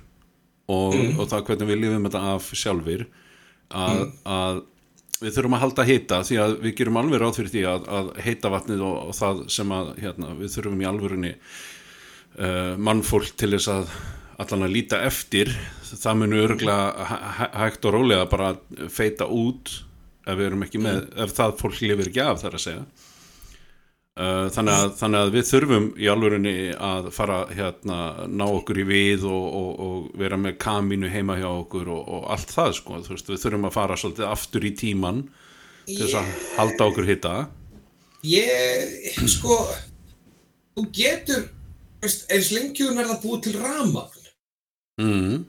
og, 0.75 0.95
og 0.95 1.27
það 1.29 1.45
hvernig 1.49 1.69
við 1.71 1.83
lifum 1.83 2.07
þetta 2.09 2.23
af 2.33 2.49
sjálfur 2.57 3.05
að, 3.75 4.01
að 4.25 4.63
við 5.21 5.37
þurfum 5.37 5.55
að 5.55 5.63
halda 5.63 5.85
hita 5.87 6.19
því 6.27 6.37
að 6.43 6.57
við 6.63 6.75
gerum 6.79 6.99
alveg 6.99 7.21
ráð 7.21 7.39
fyrir 7.39 7.53
því 7.53 7.63
að, 7.71 7.87
að 7.97 8.11
heita 8.25 8.51
vatnið 8.51 8.83
og, 8.85 8.95
og 9.09 9.15
það 9.15 9.41
sem 9.55 9.73
að 9.75 9.91
hérna, 10.01 10.33
við 10.39 10.53
þurfum 10.57 10.83
í 10.83 10.87
alvörunni 10.89 11.31
uh, 11.35 12.73
mannfólk 12.87 13.31
til 13.39 13.53
þess 13.55 13.71
að 13.71 13.93
allan 14.41 14.67
að 14.67 14.75
líta 14.75 15.01
eftir 15.05 15.51
það 15.95 16.21
munu 16.21 16.43
örgulega 16.43 17.49
hægt 17.55 17.85
og 17.87 17.95
rólega 17.95 18.29
bara 18.29 18.53
feita 18.91 19.27
út 19.31 19.71
ef 20.25 20.37
við 20.37 20.47
erum 20.49 20.65
ekki 20.65 20.81
með, 20.81 21.03
ef 21.21 21.35
það 21.37 21.59
fólk 21.59 21.81
lifir 21.83 22.09
ekki 22.09 22.23
af 22.23 22.41
þar 22.41 22.57
að 22.57 22.63
segja. 22.63 22.85
Uh, 24.15 24.45
þannig, 24.55 24.71
að, 24.71 24.91
þannig 24.95 25.21
að 25.21 25.33
við 25.33 25.47
þurfum 25.49 25.87
í 25.99 26.05
alvörunni 26.07 26.53
að 26.87 27.09
fara 27.11 27.41
hérna 27.51 27.97
ná 28.31 28.45
okkur 28.45 28.77
í 28.79 28.85
við 28.87 29.25
og, 29.27 29.47
og, 29.59 29.71
og 29.85 30.05
vera 30.21 30.39
með 30.39 30.55
kamínu 30.63 31.09
heima 31.11 31.35
hjá 31.35 31.49
okkur 31.49 31.91
og, 31.91 32.05
og 32.15 32.29
allt 32.31 32.53
það 32.55 32.77
sko, 32.77 33.01
þú 33.03 33.11
veist, 33.11 33.31
við 33.33 33.41
þurfum 33.43 33.67
að 33.67 33.75
fara 33.75 33.97
svolítið 33.99 34.29
aftur 34.29 34.67
í 34.69 34.71
tíman 34.79 35.19
til 35.89 35.99
þess 35.99 36.15
að 36.21 36.31
halda 36.55 36.87
okkur 36.87 37.09
hitta 37.11 37.33
Ég, 38.25 39.19
sko, 39.29 39.59
þú 40.73 40.87
getur, 40.95 41.43
eins 42.01 42.53
lengjum 42.55 42.97
er 42.97 43.11
það 43.11 43.19
búið 43.21 43.43
til 43.45 43.57
ramagn. 43.59 44.14
Mm. 45.01 45.43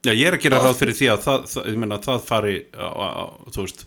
Já, 0.00 0.14
ég 0.16 0.26
er 0.30 0.36
að 0.38 0.44
gera 0.46 0.60
ráð 0.64 0.78
fyrir 0.80 0.96
því 0.96 1.08
að 1.12 1.24
það, 1.26 1.42
það, 1.52 1.64
ég 1.68 1.80
meina, 1.82 1.98
það 2.00 2.22
fari 2.24 2.54
á, 2.72 2.88
á, 2.88 3.06
á, 3.20 3.24
þú 3.52 3.64
veist. 3.66 3.82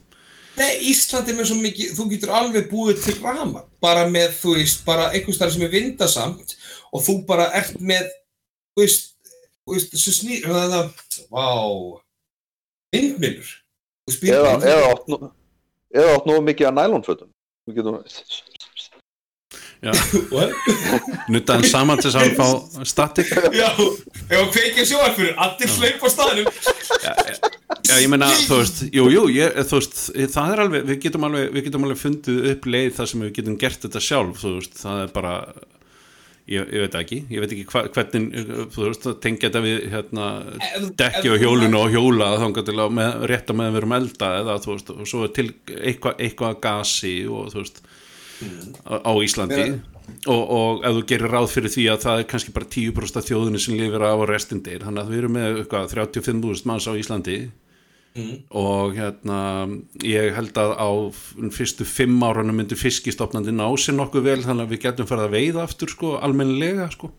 Nei, 0.54 0.70
Ísland 0.92 1.32
er 1.32 1.38
með 1.40 1.48
svo 1.50 1.56
mikið, 1.58 1.96
þú 1.98 2.06
getur 2.12 2.34
alveg 2.38 2.68
búið 2.70 3.00
til 3.02 3.16
ramagn, 3.24 3.66
bara 3.82 4.04
með, 4.06 4.36
þú 4.38 4.54
veist, 4.60 4.84
bara 4.86 5.08
einhvers 5.10 5.40
þar 5.42 5.54
sem 5.56 5.66
er 5.66 5.74
vindasamt 5.74 6.54
og 6.94 7.02
þú 7.02 7.16
bara 7.26 7.50
ert 7.58 7.80
með, 7.82 8.12
þú 8.76 8.84
veist, 8.84 9.10
þú 9.66 9.74
veist, 9.74 9.96
þessu 9.96 10.14
snýr, 10.20 10.46
það 10.46 10.62
er 10.62 10.72
það, 10.76 10.92
vá, 11.34 11.50
veist, 12.94 14.28
eða, 14.30 16.14
átt 16.14 16.30
nú 16.30 16.38
mikið 16.46 16.70
að 16.70 16.78
nælonfötum. 16.78 17.34
Þú 17.66 17.80
getur? 17.80 17.98
nuttaðan 21.34 21.66
saman 21.68 22.00
til 22.00 22.12
þess 22.12 22.20
að 22.22 22.38
fá 22.38 22.86
statik 22.88 23.32
Já, 23.52 23.68
ef 23.74 24.38
að 24.40 24.50
kveikja 24.54 24.86
sjóarfyrir, 24.88 25.36
allir 25.44 25.74
hlaup 25.76 26.06
á 26.06 26.10
staðnum. 26.14 26.48
Já, 27.84 27.98
ég 28.00 28.08
meina, 28.12 28.30
þú 28.48 28.62
veist, 28.62 28.82
jú, 28.96 29.10
jú, 29.12 29.26
ég, 29.34 29.60
þú 29.68 29.80
veist, 29.82 30.00
það 30.32 30.54
er 30.54 30.64
alveg, 30.64 30.88
við 30.88 31.00
getum 31.04 31.28
alveg, 31.28 31.50
við 31.52 31.68
getum 31.68 31.86
alveg 31.88 32.00
fundið 32.00 32.50
upp 32.54 32.68
leið 32.72 32.90
þar 32.98 33.10
sem 33.12 33.24
við 33.26 33.34
getum 33.40 33.60
gert 33.60 33.86
þetta 33.86 34.04
sjálf, 34.08 34.40
þú 34.40 34.52
veist, 34.56 34.78
það 34.80 35.02
er 35.02 35.12
bara, 35.18 35.34
ég, 36.54 36.72
ég 36.78 36.86
veit 36.86 36.96
ekki, 37.02 37.20
ég 37.34 37.44
veit 37.44 37.56
ekki 37.58 37.66
hva, 37.74 37.84
hvernig, 37.98 38.30
þú 38.72 38.86
veist, 38.88 39.10
að 39.12 39.18
tengja 39.26 39.50
þetta 39.50 39.64
við, 39.66 39.82
hérna, 39.92 40.30
dekki 41.04 41.34
og 41.34 41.44
hjólinu 41.44 41.82
og 41.82 41.98
hjóla 41.98 42.32
til 42.62 42.78
að 42.78 42.96
með, 43.02 43.28
rétta 43.34 43.58
með 43.58 43.70
að 43.70 43.76
við 43.76 43.82
erum 43.82 43.98
elda 44.00 44.32
eða, 44.40 44.58
þú 44.64 44.72
veist, 44.78 44.94
og 44.96 45.12
svo 45.12 45.28
er 45.28 45.36
til 45.36 45.50
eitthvað, 45.82 46.18
eitthvað 46.24 46.62
gasi 46.64 47.18
og, 47.28 47.52
þú 47.52 47.66
veist, 47.66 47.84
á, 48.88 48.94
á 49.04 49.12
Íslandi. 49.24 49.66
Og, 50.28 50.42
og 50.52 50.86
ef 50.88 50.98
þú 50.98 51.02
gerir 51.08 51.32
ráð 51.32 51.50
fyrir 51.52 51.72
því 51.72 51.84
að 51.94 52.02
það 52.04 52.22
er 52.22 52.30
kannski 52.32 52.52
bara 52.56 52.68
10% 52.72 53.20
af 53.20 53.28
þjóðinu 53.28 53.60
sem 53.64 53.76
lifir 53.80 54.04
af 54.08 54.24
og 54.24 54.30
restin 54.30 54.62
deyr, 54.64 54.84
þannig 54.84 55.04
að 55.04 55.12
við 55.12 55.22
erum 55.22 55.36
með 55.38 55.60
eitthvað 55.62 55.94
35.000 55.96 56.68
manns 56.70 56.88
á 56.88 56.94
Íslandi. 57.00 57.38
Og 58.54 58.94
hérna 58.94 59.38
ég 60.06 60.36
held 60.36 60.58
að 60.62 60.76
á 60.78 60.90
fyrstu 61.56 61.88
fimm 61.88 62.20
árunum 62.22 62.60
myndi 62.60 62.78
fiskistofnandi 62.78 63.56
ná 63.56 63.66
sér 63.82 63.98
nokkuð 63.98 64.28
vel 64.28 64.42
þannig 64.44 64.68
að 64.68 64.76
við 64.76 64.84
getum 64.84 65.10
farið 65.10 65.26
að 65.26 65.34
veiða 65.34 65.64
aftur 65.66 65.90
sko, 65.96 66.12
almennilega 66.22 66.92
sko. 66.94 67.10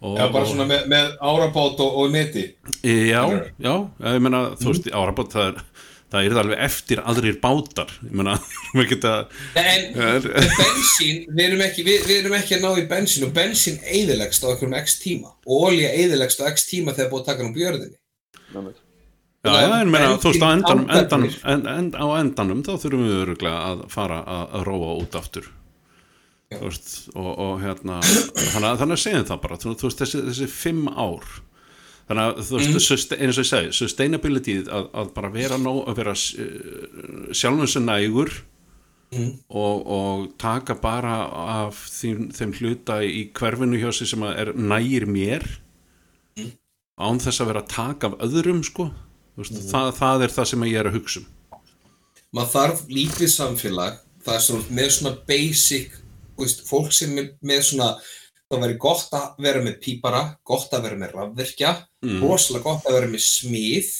Og, 0.00 0.16
Já, 0.16 0.26
bara 0.32 0.48
svona 0.48 0.66
með, 0.68 0.84
með 0.92 1.08
árabát 1.20 1.80
og, 1.84 1.96
og 2.02 2.12
neti. 2.12 2.44
já, 2.84 3.20
já, 3.60 3.72
ég 4.14 4.22
meina 4.24 4.46
þú 4.60 4.70
veist, 4.74 4.86
árabót 4.96 5.34
það 5.36 5.50
er 5.50 5.64
það 6.10 6.26
er 6.26 6.40
alveg 6.42 6.62
eftir 6.66 7.02
aðrir 7.12 7.38
bátar. 7.42 7.94
Ég 8.04 8.18
meina, 8.18 8.36
við 8.76 8.90
geta 8.94 9.14
En 9.60 9.96
bensín, 10.60 11.24
við 11.30 11.44
erum, 11.46 11.64
ekki, 11.66 11.86
við, 11.86 12.04
við 12.08 12.20
erum 12.24 12.36
ekki 12.40 12.58
að 12.58 12.66
ná 12.66 12.70
í 12.82 12.86
bensín 12.90 13.26
og 13.28 13.34
bensín 13.36 13.80
eyðilegst 13.84 14.44
á 14.44 14.50
einhverjum 14.50 14.78
x 14.82 14.98
tíma 15.02 15.34
og 15.46 15.66
olja 15.70 15.92
eyðilegst 15.94 16.42
á 16.42 16.50
x 16.50 16.68
tíma 16.70 16.96
þegar 16.96 17.12
búið 17.14 17.22
að 17.22 17.30
taka 17.30 17.44
hann 17.44 17.54
á 17.54 17.58
björðinni. 17.58 17.98
Já, 19.40 19.54
já, 19.56 19.70
en 19.80 19.88
meina, 19.88 20.16
þú 20.20 20.34
veist, 20.34 20.42
á 20.44 20.48
endanum, 20.52 20.82
endanum, 20.92 21.36
en, 21.48 21.62
en, 21.70 21.86
á 21.96 22.06
endanum 22.18 22.58
þá 22.66 22.74
þurfum 22.74 23.06
við 23.06 23.20
öruglega 23.22 23.60
að 23.70 23.86
fara 23.88 24.18
að, 24.20 24.42
að 24.58 24.66
róa 24.68 24.90
út 25.00 25.16
aftur. 25.16 25.46
Þú 26.50 26.64
veist, 26.66 26.90
og, 27.14 27.30
og 27.30 27.54
hérna 27.62 28.00
þannig 28.02 28.82
að, 28.84 28.98
segjum 29.00 29.28
það 29.30 29.40
bara. 29.46 29.58
Þú 29.62 29.76
veist, 29.78 30.02
þessi, 30.02 30.20
þessi 30.26 30.50
fimm 30.50 30.90
ár 30.90 31.24
þannig 32.10 32.24
að, 32.26 32.40
þú 32.48 32.56
veist, 32.58 32.70
mm. 33.14 33.20
eins 33.22 33.38
og 33.38 33.44
ég 33.44 33.50
segi 33.50 33.74
sustainability, 33.78 34.56
að, 34.66 34.88
að 35.00 35.12
bara 35.16 35.32
vera 35.34 35.58
nóg, 35.60 35.84
að 35.88 36.00
vera 36.02 36.14
uh, 36.16 37.28
sjálfum 37.30 37.70
sem 37.70 37.86
nægur 37.86 38.34
og, 39.10 39.86
og 39.90 40.26
taka 40.38 40.76
bara 40.78 41.14
af 41.58 41.78
þeim, 41.90 42.28
þeim 42.34 42.54
hluta 42.60 43.00
í 43.02 43.24
hverfinu 43.34 43.80
hjá 43.80 43.90
sig 43.94 44.10
sem 44.10 44.26
er 44.28 44.52
nægir 44.54 45.08
mér. 45.10 45.46
Án 47.00 47.18
þess 47.22 47.40
að 47.40 47.48
vera 47.48 47.62
að 47.64 47.72
taka 47.72 48.10
af 48.10 48.26
öðrum 48.26 48.60
sko. 48.66 48.90
Veist, 49.38 49.56
það, 49.70 49.94
það 49.96 50.24
er 50.26 50.34
það 50.34 50.48
sem 50.50 50.64
ég 50.68 50.78
er 50.80 50.88
að 50.90 50.96
hugsa 50.98 51.22
um. 51.22 51.28
Maður 52.36 52.50
þarf 52.52 52.80
lítið 52.92 53.30
samfélag 53.32 54.00
það 54.24 54.34
er 54.36 54.42
svona 54.44 54.76
með 54.76 54.90
svona 54.96 55.12
basic 55.28 55.94
veist, 56.38 56.64
fólk 56.68 56.92
sem 56.94 57.16
er 57.20 57.30
með 57.46 57.62
svona 57.70 57.88
það 58.50 58.64
væri 58.64 58.78
gott 58.82 59.12
að 59.16 59.44
vera 59.46 59.64
með 59.64 59.76
pípara 59.84 60.22
gott 60.46 60.72
að 60.74 60.86
vera 60.88 61.00
með 61.00 61.12
rafverkja 61.16 61.74
rosalega 62.22 62.66
gott 62.66 62.88
að 62.88 62.96
vera 62.98 63.10
með 63.10 63.22
smið 63.26 63.92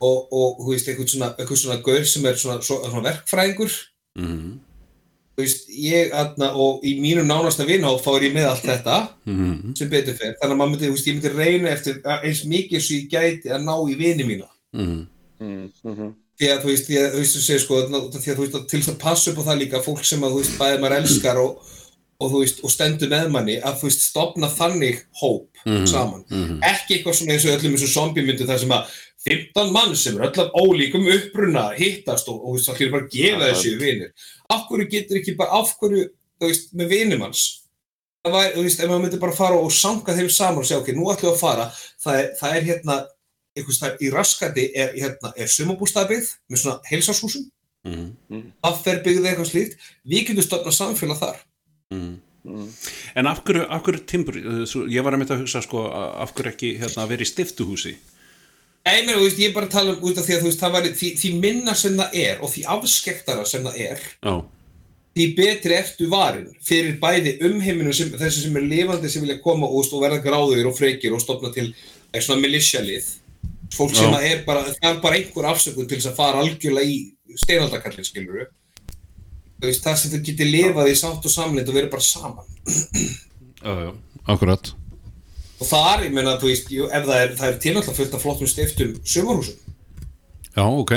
og, 0.00 0.18
og 0.32 0.64
þú 0.64 0.72
veist, 0.72 0.88
eitthvað 0.88 1.12
svona, 1.12 1.30
eitthvað 1.36 1.62
svona 1.62 1.78
gaur 1.84 2.08
sem 2.08 2.26
er 2.26 2.40
svona, 2.40 2.58
svona, 2.64 2.90
svona 2.90 3.06
verkfræðingur. 3.10 3.78
Mm 4.18 4.58
þú 5.40 5.44
veist, 5.46 5.68
ég 5.72 6.10
aðna 6.12 6.50
og 6.60 6.82
í 6.84 6.90
mínu 7.00 7.22
nánasta 7.24 7.64
vinhótt 7.64 8.02
þá 8.04 8.10
er 8.10 8.24
ég 8.26 8.34
með 8.34 8.48
allt 8.50 8.66
þetta 8.66 8.96
-hmm. 9.24 9.70
sem 9.78 9.88
betur 9.88 10.18
fer, 10.18 10.34
þannig 10.40 10.52
að 10.52 10.58
maður 10.58 10.70
myndi, 10.70 10.88
þú 10.90 10.96
veist, 10.96 11.06
ég 11.06 11.14
myndi 11.16 11.30
reyna 11.32 11.70
eftir 11.70 12.00
eins 12.04 12.42
mikið 12.44 12.82
sem 12.84 12.96
ég 12.98 13.08
gæti 13.08 13.48
að 13.48 13.64
ná 13.64 13.74
í 13.88 13.94
vini 13.96 14.26
mína. 14.28 14.50
Mm 14.76 15.06
Mm, 15.40 15.70
mhm. 15.88 16.08
því 16.36 16.48
að 16.52 16.58
þú 16.62 16.68
veist, 16.68 16.90
að 16.92 17.14
þú 17.14 17.20
veist, 17.22 17.36
þú 17.36 17.42
segir 17.44 17.62
sko 17.62 17.76
þarna, 17.80 18.00
út 18.04 18.16
af 18.16 18.24
því 18.24 18.30
að 18.30 18.38
þú 18.38 18.44
veist, 18.44 18.56
til 18.68 18.80
þess 18.80 18.92
að 18.92 18.98
passa 19.00 19.30
upp 19.30 19.38
á 19.40 19.44
það 19.48 19.60
líka 19.60 19.80
fólk 19.84 20.02
sem 20.04 20.24
að 20.24 20.34
þú 20.34 20.40
veist, 20.40 20.58
bæðið 20.60 20.82
maður 20.82 20.96
elskar 20.98 21.40
og, 21.40 21.70
og 22.20 22.32
þú 22.32 22.42
veist, 22.42 22.58
og 22.64 22.72
stendur 22.72 23.10
með 23.10 23.30
manni 23.34 23.56
að 23.58 23.78
þú 23.80 23.88
veist, 23.88 24.02
stopna 24.10 24.50
þannig 24.52 25.00
hóp 25.22 25.62
saman, 25.88 26.26
ekki 26.68 26.98
eitthvað 26.98 27.16
svona 27.18 27.36
eins 27.36 27.46
og 27.46 27.54
öllum 27.56 27.76
eins 27.76 27.86
og 27.86 27.94
zombie 27.94 28.26
myndu 28.26 28.48
þar 28.48 28.60
sem 28.62 28.74
að 28.76 28.98
15 29.28 29.72
mann 29.72 29.96
sem 30.00 30.16
er 30.16 30.28
öll 30.28 30.42
af 30.44 30.54
ólíkum 30.56 31.08
uppruna 31.12 31.70
hittast 31.76 32.28
og, 32.32 32.40
og 32.40 32.54
þú 32.54 32.58
veist, 32.58 32.68
það 32.68 32.78
hlýr 32.80 32.92
bara 32.94 33.06
að 33.06 33.16
gefa 33.16 33.48
þessu 33.50 33.74
vinir, 33.80 34.12
af 34.52 34.68
hverju 34.68 34.90
getur 34.94 35.20
ekki 35.20 35.36
bara, 35.40 35.60
af 35.60 35.74
hverju, 35.80 36.06
þú 36.40 36.52
veist, 36.52 36.70
með 36.76 36.94
vinum 36.94 37.26
hans 37.26 37.48
það 38.24 38.34
var, 38.34 38.50
þú 38.54 38.64
veist, 38.66 38.80
ef 38.80 38.90
maður 38.90 39.04
myndi 39.04 39.20
bara 39.20 39.36
fara 39.36 39.60
og 39.60 39.72
sanga 39.74 40.16
þeim 40.16 40.28
saman 40.32 40.62
og 40.62 40.68
segja, 40.68 40.80
ok, 40.82 40.90
nú 40.96 41.08
ætlum 41.12 41.30
við 41.30 41.36
að 41.36 41.40
fara. 41.40 41.68
Það 42.04 42.18
er, 42.18 42.26
það 42.40 42.56
er 42.56 42.66
hérna, 42.68 42.96
einhvers 43.56 43.80
þar 43.80 43.94
í 43.96 44.10
raskati 44.14 44.66
er, 44.82 44.92
hérna, 44.96 45.32
er 45.36 45.52
sumabústafbyggð 45.54 46.28
með 46.50 46.62
svona 46.62 46.90
heilsárshúsum 46.90 47.46
-hmm. 47.88 48.42
það 48.62 48.82
fer 48.84 49.00
byggðið 49.06 49.30
eitthvað 49.30 49.50
slíkt. 49.50 49.78
Við 50.04 50.26
getum 50.28 50.46
stofnað 50.46 50.76
samfélag 50.76 51.22
þar 51.22 51.38
En 51.90 53.26
af 53.28 53.42
hverju, 53.44 53.66
af 53.68 53.82
hverju 53.84 54.04
timbur, 54.08 54.36
svo- 54.66 54.86
ég 54.88 55.04
var 55.04 55.12
að 55.12 55.20
mynda 55.22 55.34
að 55.36 55.42
hugsa 55.44 55.60
sko, 55.64 55.82
af 55.92 56.32
hverju 56.34 56.52
ekki 56.54 56.70
hérna, 56.80 57.02
að 57.04 57.08
vera 57.12 57.26
í 57.26 57.28
stiftuhúsi? 57.28 57.96
Nei, 58.86 59.02
meni, 59.04 59.18
veist, 59.20 59.36
ég 59.38 59.50
er 59.50 59.52
bara 59.58 59.66
að 59.68 59.74
tala 59.74 59.92
um 59.92 60.06
út 60.08 60.16
af 60.18 60.24
því 60.24 60.36
að 60.38 60.46
veist, 60.48 60.62
væri, 60.72 60.92
því, 60.96 61.10
því 61.20 61.32
minna 61.42 61.74
sem 61.76 61.98
það 61.98 62.14
er 62.16 62.40
og 62.40 62.48
því 62.54 62.62
afskektara 62.76 63.44
sem 63.44 63.66
það 63.66 63.76
er 63.84 64.00
Já, 64.24 64.34
því 65.18 65.26
betri 65.36 65.76
ertu 65.76 66.08
varin 66.08 66.46
fyrir 66.64 66.96
bæði 67.02 67.34
umheiminu 67.44 67.92
sem, 67.92 68.08
þessi 68.16 68.46
sem 68.46 68.56
er 68.56 68.64
lifandi 68.70 69.10
sem 69.12 69.20
vilja 69.26 69.36
koma 69.44 69.68
og, 69.68 69.84
og 69.92 70.00
verða 70.06 70.22
gráður 70.24 70.70
og 70.70 70.78
freykir 70.78 71.12
og 71.12 71.20
stopna 71.20 71.52
til 71.52 71.66
eitthvað 71.74 72.24
svona 72.24 72.40
militialið. 72.46 73.10
Fólk 73.76 73.92
sem 73.94 74.16
að 74.16 74.24
er 74.30 74.40
bara, 74.48 74.64
það 74.64 74.88
er 74.94 75.02
bara 75.04 75.18
einhver 75.20 75.50
afsökun 75.52 75.86
til 75.90 75.98
þess 76.00 76.08
að 76.10 76.16
fara 76.16 76.40
algjörlega 76.40 76.88
í 76.88 77.36
steinaldakallin 77.44 78.08
skilur 78.08 78.48
veist, 79.68 79.84
það 79.84 79.96
sem 80.00 80.12
þau 80.14 80.20
getur 80.28 80.50
lifað 80.50 80.90
í 80.90 80.98
sátt 80.98 81.26
og 81.26 81.32
samlind 81.34 81.68
og 81.68 81.76
verið 81.76 81.92
bara 81.92 82.06
saman. 82.06 82.52
Já, 83.60 83.72
já, 83.84 83.90
akkurat. 84.32 84.72
Og 85.60 85.68
þar, 85.68 86.04
ég 86.06 86.14
meina, 86.16 86.38
þú 86.40 86.48
veist, 86.48 86.70
ef 86.72 87.08
það 87.08 87.22
er, 87.22 87.34
það 87.36 87.48
er 87.50 87.58
tilnáttúrulega 87.64 87.98
fullt 87.98 88.14
af 88.16 88.22
flottum 88.24 88.48
stiftum 88.48 88.94
sumarhúsum. 89.04 89.74
Já, 90.54 90.64
ok. 90.64 90.94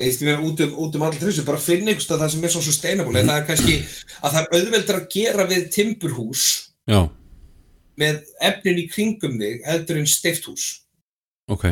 Eðist, 0.00 0.22
ég 0.24 0.30
meina, 0.30 0.40
út 0.48 0.62
um, 0.64 0.72
út 0.86 0.96
um 0.96 1.04
allir 1.04 1.20
þessu, 1.26 1.44
bara 1.44 1.60
finna 1.60 1.92
einhvers 1.92 2.08
stað 2.08 2.24
það 2.24 2.32
sem 2.34 2.46
er 2.48 2.54
svo 2.54 2.64
sustainable, 2.64 3.20
en 3.20 3.28
það 3.28 3.42
er 3.42 3.46
kannski 3.50 3.76
að 4.22 4.38
það 4.38 4.40
er 4.40 4.56
auðveldur 4.56 5.00
að 5.02 5.10
gera 5.12 5.46
við 5.50 5.68
timburhús 5.76 6.46
Já, 6.88 7.02
með 8.00 8.22
efnin 8.48 8.80
í 8.80 8.88
kringum 8.88 9.36
þig 9.42 9.60
heldur 9.68 10.00
en 10.00 10.08
stifthús. 10.08 10.66
Ok. 11.52 11.68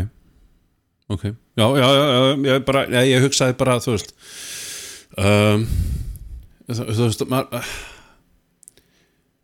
Ok, 1.09 1.23
já, 1.57 1.65
já, 1.73 1.87
já, 1.89 2.05
já 2.13 2.53
ég, 2.53 2.65
bara, 2.69 2.83
ég 3.09 3.23
hugsaði 3.25 3.55
bara, 3.57 3.79
þú 3.81 3.95
veist 3.95 4.11
um, 5.17 5.69
þú, 6.69 6.91
veist 7.05 7.25
maður 7.31 7.71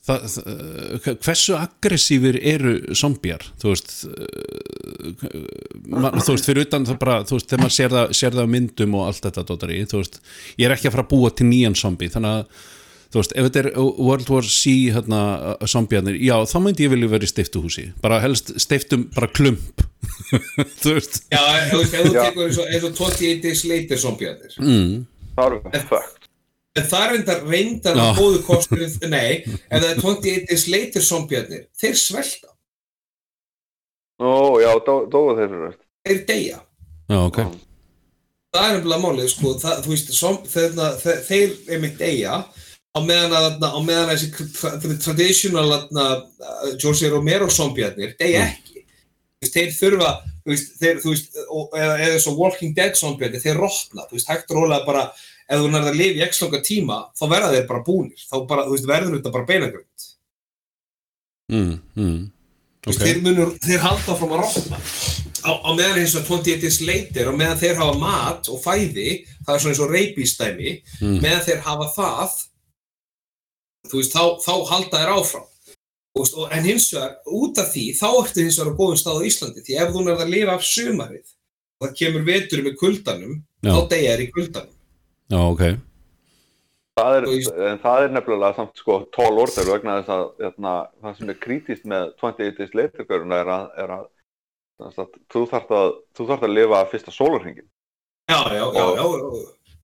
Það, 0.04 0.24
það, 0.28 1.06
hversu 1.24 1.54
aggressífir 1.56 2.36
eru 2.36 2.74
zombjar 2.92 3.40
þú 3.56 3.70
veist 3.70 3.92
uh, 4.04 4.74
ma, 5.88 6.10
þú 6.18 6.34
veist 6.34 6.48
fyrir 6.50 6.66
utan 6.66 6.84
það 6.84 6.98
bara 7.00 7.14
þú 7.24 7.38
veist 7.38 7.48
þegar 7.48 7.62
maður 7.62 7.76
sér 7.78 7.94
það, 7.94 8.12
sér 8.18 8.36
það 8.36 8.44
á 8.44 8.54
myndum 8.54 8.96
og 8.98 9.06
allt 9.08 9.24
þetta 9.24 9.44
dótari, 9.48 9.78
þú 9.88 10.02
veist, 10.02 10.20
ég 10.60 10.68
er 10.68 10.74
ekki 10.76 10.90
að 10.90 10.96
fara 10.98 11.06
að 11.06 11.14
búa 11.14 11.32
til 11.32 11.48
nýjan 11.48 11.78
zombi, 11.80 12.10
þannig 12.12 12.34
að 12.36 12.68
þú 13.14 13.22
veist, 13.22 13.34
ef 13.38 13.48
þetta 13.48 13.62
er 13.62 13.70
World 13.78 14.30
War 14.34 14.50
C 14.50 14.74
hérna, 14.92 15.22
zombjarnir, 15.70 16.20
já, 16.20 16.34
þá 16.50 16.56
myndi 16.66 16.84
ég 16.84 16.92
vilja 16.92 17.10
vera 17.14 17.24
í 17.24 17.30
stiftuhúsi, 17.30 17.86
bara 18.02 18.20
helst 18.24 18.50
stiftum 18.60 19.08
bara 19.14 19.30
klump. 19.30 19.84
Þú 20.82 20.96
veist. 20.96 21.20
Já, 21.32 21.40
þú 21.70 21.78
veist, 21.80 21.94
ef 21.94 22.08
þú 22.08 22.12
tekur 22.16 22.48
eins 22.48 22.58
og, 22.60 22.66
eins 22.68 22.86
og 22.88 22.96
28 22.98 23.38
days 23.44 23.62
later 23.70 24.00
zombjarnir 24.00 24.56
mm, 24.60 24.90
Það 25.34 25.46
erum 25.48 25.64
við 25.74 25.86
fucked. 25.90 26.28
en 26.78 26.86
það 26.90 27.04
er 27.04 27.12
reyndar 27.14 27.44
reyndar 27.50 27.96
Já. 27.98 28.02
að 28.08 28.18
góðu 28.20 28.40
kosturinn, 28.48 28.96
nei 29.14 29.32
ef 29.44 29.78
það 29.82 29.88
er 29.92 30.00
28 30.02 30.48
days 30.50 30.64
later 30.74 31.04
zombjarnir 31.06 31.64
þeir 31.80 31.96
svelta, 32.00 32.50
Ó, 34.22 34.58
já, 34.62 34.70
dó- 34.86 35.06
dóu 35.10 35.34
þeir 35.38 35.54
þetta. 35.54 35.84
þeir 36.06 36.20
deyja 36.28 36.58
já, 37.10 37.18
ok 37.26 37.38
það 38.54 38.66
er 38.68 38.76
nefnilega 38.76 39.02
málið, 39.02 39.28
sko, 39.32 39.52
það, 39.58 39.80
þú 39.84 39.90
veist, 39.94 40.12
som, 40.14 40.36
þeirna, 40.46 40.90
þeir, 41.02 41.16
þeir 41.26 41.54
einmitt 41.74 41.96
deyja 41.98 42.36
á 42.94 42.98
meðan 43.02 43.32
að, 43.34 43.46
þarna- 43.48 43.70
á 43.74 43.78
meðan 43.82 44.04
að 44.04 44.12
þessi 44.14 44.28
tra- 44.54 44.76
tra- 44.84 44.98
traditional 45.08 45.64
þarna, 45.72 46.04
uh, 46.46 46.68
George 46.78 47.10
Romero 47.10 47.48
zombjarnir 47.50 48.14
deyja 48.20 48.44
ekki. 48.52 48.73
Þeir 49.52 49.72
þurfa, 49.76 50.10
veist, 50.48 50.74
þeir, 50.80 51.00
veist, 51.04 51.36
og, 51.48 51.68
eða, 51.76 51.98
eða 52.06 52.20
svo 52.24 52.34
Walking 52.38 52.74
Dead 52.76 52.94
zombjarnir, 52.96 53.42
þeir 53.42 53.60
rotna, 53.60 54.06
þú 54.08 54.16
veist, 54.18 54.28
hægt 54.30 54.50
rólega 54.54 54.86
bara, 54.86 55.04
ef 55.48 55.60
þú 55.60 55.70
nærða 55.72 55.90
að 55.92 55.98
lifa 56.00 56.20
í 56.20 56.24
x 56.28 56.40
langa 56.42 56.60
tíma, 56.64 57.00
þá 57.18 57.24
verða 57.34 57.50
þeir 57.56 57.66
bara 57.68 57.84
búnir, 57.84 58.24
þá 58.30 58.36
bara, 58.48 58.64
þú 58.68 58.76
veist, 58.76 58.86
verður 58.88 59.18
þetta 59.18 59.34
bara 59.34 59.48
beinagrönd. 59.50 60.08
mm, 61.52 61.74
mm, 61.96 62.22
Þú 62.84 62.90
veist, 62.92 63.00
ok 63.00 63.06
þeir 63.08 63.20
munur, 63.24 63.52
þeir 63.64 63.80
halda 63.84 64.16
frá 64.18 64.26
að 64.28 64.40
rotna. 64.42 64.80
Á, 65.44 65.50
á 65.60 65.70
meðan 65.76 65.98
eins 66.00 66.14
og 66.16 66.24
28 66.24 66.60
days 66.62 66.80
later, 66.80 67.28
og 67.28 67.36
meðan 67.36 67.58
þeir 67.60 67.76
hafa 67.76 67.98
mat 68.00 68.48
og 68.48 68.60
fæði, 68.64 69.26
það 69.44 69.54
er 69.54 69.60
svona 69.60 69.72
eins 69.74 69.82
og 69.84 69.92
reipístæmi, 69.92 70.74
Mm. 71.00 71.18
meðan 71.20 71.44
þeir 71.44 71.60
hafa 71.64 71.88
það 71.96 72.36
þú 73.90 73.98
veist, 74.00 74.14
þá, 74.14 74.22
þá 74.40 74.52
halda 74.70 75.00
þeir 75.02 75.12
áfram 75.18 75.48
en 76.14 76.62
hins 76.68 76.92
vegar, 76.94 77.16
út 77.26 77.58
af 77.58 77.72
því 77.72 77.88
þá 77.98 78.06
ertu 78.10 78.44
hins 78.44 78.58
vegar 78.60 78.70
á 78.70 78.78
góðum 78.78 79.00
stað 79.00 79.18
á 79.18 79.26
Íslandi 79.26 79.64
því 79.66 79.78
ef 79.82 79.90
þú 79.94 80.04
nærð 80.04 80.22
að 80.22 80.34
lifa 80.34 80.54
af 80.54 80.68
sumarið 80.68 81.32
og 81.80 81.88
það 81.88 81.96
kemur 82.00 82.28
vetur 82.28 82.62
með 82.62 82.76
kuldanum 82.78 83.34
Já. 83.64 83.72
þá 83.72 83.80
deyja 83.90 84.14
þær 84.14 84.22
í 84.22 84.30
kuldanum. 84.36 84.76
Já, 85.32 85.40
ok. 85.40 85.64
Það 86.94 87.16
er, 87.18 87.24
en 87.72 87.80
það 87.82 88.04
er 88.04 88.12
nefnilega 88.14 88.54
samt 88.54 88.78
sko 88.78 89.00
tól 89.14 89.32
orður 89.42 89.70
vegna 89.72 89.96
þess 89.98 90.12
að 90.14 90.26
hérna, 90.44 90.74
það 91.02 91.16
sem 91.18 91.32
er 91.32 91.40
kritist 91.42 91.88
með 91.90 92.04
28 92.22 92.58
days 92.60 92.76
later 92.78 93.08
göruna 93.08 93.40
er 93.42 93.50
að, 93.50 93.64
er 93.82 93.94
að, 93.96 94.04
sem 94.78 94.92
sagt, 95.00 95.18
þú 95.34 95.42
þarft 95.50 95.72
að 95.74 95.88
þú 96.14 96.28
þarft 96.28 96.46
að 96.46 96.54
lifa 96.54 96.84
fyrsta 96.92 97.14
sólarhringin 97.14 97.66
já, 98.30 98.38
já, 98.54 98.62
já, 98.62 98.84
já, 98.94 99.02
já, 99.02 99.74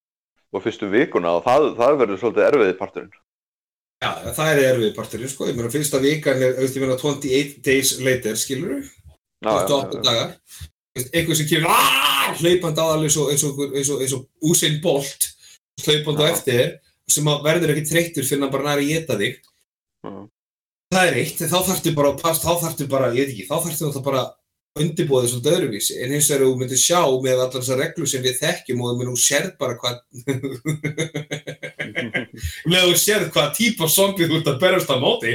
og 0.55 0.63
fyrstu 0.63 0.91
vikuna 0.93 1.35
og 1.41 1.43
það, 1.49 1.67
það 1.81 1.99
verður 2.05 2.23
svolítið 2.23 2.47
erfiði 2.47 2.79
parturinn 2.79 3.19
já, 4.01 4.11
það 4.37 4.51
er 4.53 4.63
erfið 4.71 4.95
parturinn, 4.97 5.33
sko, 5.33 5.49
ég 5.51 5.59
meina 5.59 5.73
fyrsta 5.73 6.01
vikan 6.03 6.43
er, 6.43 6.59
ég 6.65 6.81
meina 6.83 6.99
28 7.01 7.61
days 7.67 7.95
later, 8.05 8.39
skilur 8.41 8.79
þú, 8.79 8.97
Já, 9.41 9.51
já, 9.51 9.67
28 9.69 9.97
já, 9.97 10.03
dagar. 10.05 10.33
Einhver 11.15 11.37
sem 11.39 11.47
kemur 11.49 11.71
aaaah, 11.73 12.33
hlaupandi 12.41 12.83
aðal 12.83 13.07
eins 13.07 13.17
og, 13.17 13.31
eins 13.33 13.45
og, 13.47 13.61
eins 13.73 13.91
og, 13.93 14.03
eins 14.05 14.15
og 14.17 14.51
Usain 14.51 14.81
Bolt 14.85 15.31
hlaupandi 15.81 16.27
á 16.27 16.33
eftir 16.35 16.75
sem 17.11 17.31
að 17.31 17.47
verður 17.47 17.73
ekki 17.75 17.87
þreyttur 17.89 18.27
fyrir 18.27 18.45
hann 18.45 18.53
bara 18.53 18.67
næri 18.69 18.85
að 18.85 18.91
geta 18.91 19.17
þig. 19.21 19.39
Já. 20.05 20.13
það 20.91 21.07
er 21.07 21.17
eitt, 21.23 21.41
þá 21.41 21.59
þarftu 21.71 21.95
bara 21.97 22.13
pass, 22.21 22.43
þá 22.43 22.53
þarftu 22.67 22.89
bara, 22.91 23.15
ég 23.15 23.25
veit 23.25 23.33
ekki, 23.35 23.49
þá 23.49 23.57
þarftu 23.57 23.87
náttúrulega 23.87 24.09
bara 24.11 24.27
undirbúið 24.81 25.27
þessu 25.27 25.41
öðruvísi. 25.55 25.97
En 26.05 26.15
hins 26.15 26.29
vegar 26.31 26.47
þú 26.47 26.59
myndir 26.61 26.81
sjá 26.81 27.01
með 27.25 27.41
allar 27.41 27.57
þessar 27.57 27.81
reglur 27.81 28.11
sem 28.11 28.25
við 28.25 28.39
þekkjum 28.43 28.83
og 28.85 28.91
þú 28.91 29.01
myndir 29.01 29.25
sérð 29.25 29.55
bara 29.61 29.79
hvað 29.81 29.97
með 32.71 32.83
þú 32.89 32.95
sérð 33.03 33.29
hvað 33.35 33.55
típa 33.59 33.85
zombie 33.91 34.29
þú 34.31 34.35
ert 34.41 34.53
að 34.55 34.63
berast 34.65 34.93
á 34.93 34.97
móti. 35.01 35.33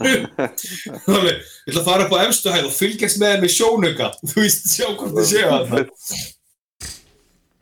Þannig, 0.00 1.36
ég 1.36 1.70
ætla 1.70 1.82
að 1.82 1.88
fara 1.88 2.04
upp 2.06 2.14
á 2.16 2.24
efstu 2.24 2.48
hæð 2.54 2.66
og 2.70 2.76
fylgjast 2.76 3.18
með 3.20 3.28
þeim 3.34 3.42
með 3.44 3.52
sjónauka. 3.56 4.06
Þú 4.24 4.36
veist, 4.38 4.62
sjá 4.72 4.86
hvort 4.88 5.14
þið 5.18 5.26
séu 5.32 5.46
það 5.50 5.60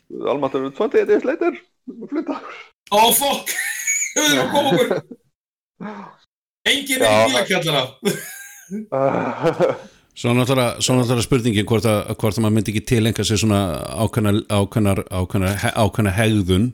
Almatur 0.09 0.71
28 0.71 1.05
days 1.05 1.25
later 1.27 1.53
flytta 2.09 2.41
Ó, 2.89 3.13
fokk! 3.13 3.53
Við 4.17 4.33
erum 4.33 4.41
að 4.41 4.49
koma 4.55 4.71
okkur. 4.73 4.89
Engin 6.69 7.03
er 7.05 7.13
í 7.13 7.15
bílakjallara. 7.29 7.85
Svo 10.19 10.33
náttúrulega, 10.35 11.23
spurningin 11.23 11.69
hvort 11.69 11.87
að, 11.87 11.99
hvort 12.19 12.39
að 12.39 12.43
maður 12.43 12.55
myndi 12.57 12.71
ekki 12.73 12.89
tilenga 12.89 13.23
sér 13.29 13.39
svona 13.43 13.61
ákveðnar, 14.01 14.99
ákveðna 15.13 16.13
hegðun 16.17 16.67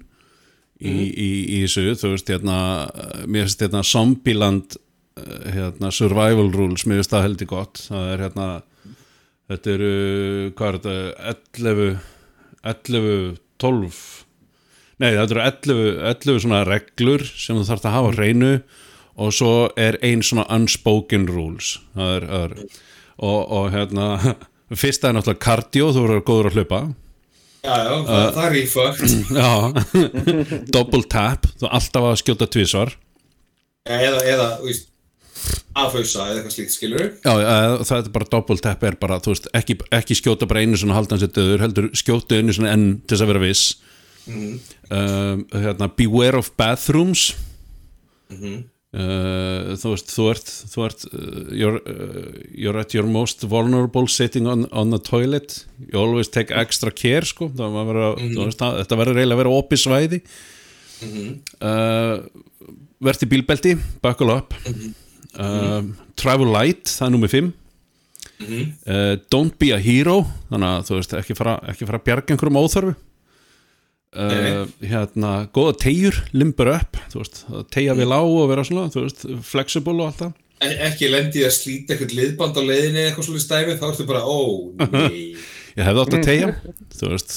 í, 0.80 0.90
í, 0.90 1.28
í 1.58 1.60
þessu, 1.64 1.94
þú 2.00 2.14
veist 2.14 2.32
hérna, 2.32 2.58
mér 3.30 3.46
finnst 3.46 3.62
hérna 3.64 3.84
Zombieland 3.86 4.76
uh, 4.76 5.44
hérna, 5.54 5.92
survival 5.94 6.50
rules 6.54 6.86
mér 6.86 7.02
finnst 7.02 7.14
það 7.14 7.26
heldur 7.28 7.50
gott. 7.54 7.84
Það 7.88 8.10
er 8.14 8.24
hérna 8.26 8.48
þetta 9.52 9.74
eru, 9.76 9.94
hvað 10.58 10.68
er 10.68 10.80
þetta 10.80 11.34
11 11.60 12.12
11, 12.64 13.36
12 13.60 14.00
nei 15.02 15.10
þetta 15.12 15.34
eru 15.34 15.44
11, 15.44 15.84
11 16.14 16.42
svona 16.46 16.64
reglur 16.64 17.24
sem 17.28 17.58
þú 17.58 17.66
þarfst 17.68 17.88
að 17.90 17.96
hafa 17.98 18.12
hreinu 18.16 18.52
og 19.14 19.34
svo 19.34 19.52
er 19.78 19.98
ein 20.02 20.24
svona 20.26 20.46
unspoken 20.50 21.28
rules. 21.30 21.76
Það 21.94 22.16
er, 22.16 22.26
það 22.30 22.44
er 22.44 22.54
og, 23.14 23.40
og 23.58 23.68
hérna 23.74 24.08
fyrsta 24.82 25.10
er 25.10 25.18
náttúrulega 25.18 25.44
cardio, 25.44 25.90
þú 25.94 26.06
verður 26.06 26.24
góður 26.30 26.50
að 26.50 26.58
hlaupa 26.58 26.80
Já, 27.64 27.74
já, 27.80 27.92
það, 28.04 28.24
það 28.36 28.46
er 28.46 28.56
í 28.58 28.64
fucked. 28.68 29.12
já, 29.40 29.52
double 30.74 31.06
tap 31.08 31.46
þú 31.60 31.70
alltaf 31.70 32.08
að 32.10 32.18
skjóta 32.20 32.48
tvísvar 32.52 32.92
Eða, 33.84 34.20
eða, 34.24 34.48
þú 34.60 34.68
veist, 34.68 34.90
aðfausa 35.76 36.26
eða 36.28 36.38
eitthvað 36.38 36.54
slíkt, 36.54 36.74
skilur 36.74 37.06
Já, 37.24 37.32
eh, 37.32 37.76
það 37.88 37.96
er 37.98 38.12
bara 38.14 38.28
double 38.32 38.58
tap 38.64 38.84
er 38.88 38.98
bara, 39.00 39.18
þú 39.24 39.32
veist, 39.34 39.48
ekki, 39.56 39.78
ekki 39.96 40.16
skjóta 40.20 40.48
bara 40.50 40.62
einu 40.64 40.78
svona 40.80 40.96
haldan 40.98 41.20
sér 41.20 41.32
döður, 41.36 41.64
heldur 41.64 41.88
skjóta 41.96 42.38
einu 42.40 42.54
svona 42.56 42.72
enn 42.76 42.86
til 43.04 43.16
þess 43.16 43.24
að 43.26 43.32
vera 43.32 43.42
viss. 43.44 43.64
Um, 44.24 45.42
hérna, 45.52 45.90
beware 45.98 46.40
of 46.40 46.48
bathrooms 46.56 47.26
uh, 48.94 49.74
þú 49.80 49.92
veist, 49.92 50.12
þú 50.14 50.28
ert 50.30 50.52
þú 50.72 50.84
ert, 50.86 51.04
uh, 51.10 51.42
you're, 51.54 51.80
uh, 51.82 52.30
you're 52.54 52.80
at 52.80 52.94
your 52.96 53.08
most 53.10 53.44
vulnerable 53.50 54.06
sitting 54.10 54.48
on, 54.50 54.66
on 54.72 54.94
the 54.94 55.00
toilet, 55.02 55.64
you 55.84 55.98
always 55.98 56.30
take 56.30 56.54
extra 56.54 56.94
care, 56.94 57.26
sko, 57.28 57.50
vera, 57.54 58.14
þú 58.20 58.46
veist, 58.46 58.60
það, 58.62 58.80
þetta 58.84 59.00
verður 59.02 59.20
eiginlega 59.22 59.38
að 59.38 59.42
vera 59.44 59.58
opið 59.58 59.84
svæði. 59.84 60.22
Uh, 61.60 62.22
verði 63.04 63.28
bílbelti, 63.28 63.74
buckle 64.04 64.38
up. 64.38 64.54
Um, 65.34 65.94
travel 66.16 66.46
light, 66.54 66.86
það 66.86 67.08
er 67.08 67.14
nummið 67.16 67.38
5 67.40 67.52
uh, 68.40 69.16
don't 69.30 69.56
be 69.58 69.72
a 69.74 69.80
hero 69.80 70.22
þannig 70.50 70.70
að 70.70 70.86
þú 70.88 70.98
veist 70.98 71.16
ekki 71.20 71.36
fara, 71.38 71.56
ekki 71.70 71.88
fara 71.88 72.00
að 72.00 72.06
bjarga 72.08 72.34
einhverjum 72.34 72.60
óþörfu 72.60 72.94
uh, 74.14 74.64
hérna, 74.84 75.32
góða 75.54 75.74
tegjur 75.84 76.20
limber 76.36 76.70
up, 76.76 76.98
þú 77.12 77.22
veist 77.22 77.42
tegja 77.74 77.96
vel 77.98 78.10
á 78.12 78.20
og 78.22 78.46
vera 78.50 78.64
svona, 78.66 78.88
þú 78.94 79.04
veist 79.06 79.26
flexible 79.46 79.96
og 80.00 80.06
allt 80.10 80.22
það. 80.24 80.32
E- 80.64 80.76
Ekki 80.88 81.10
lendi 81.12 81.42
í 81.42 81.46
að 81.48 81.56
slíta 81.58 81.94
eitthvað 81.94 82.14
liðband 82.18 82.56
á 82.56 82.62
leiðinni 82.64 83.02
eða 83.02 83.10
eitthvað 83.10 83.28
svolítið 83.28 83.46
stæmi, 83.48 83.76
þá 83.80 83.86
ertu 83.90 84.06
bara, 84.08 84.22
ó, 84.24 84.40
nei. 84.94 85.18
ég 85.78 85.88
hefði 85.88 86.04
átt 86.04 86.16
að 86.18 86.28
tegja, 86.28 86.52
þú 86.94 87.10
veist. 87.14 87.34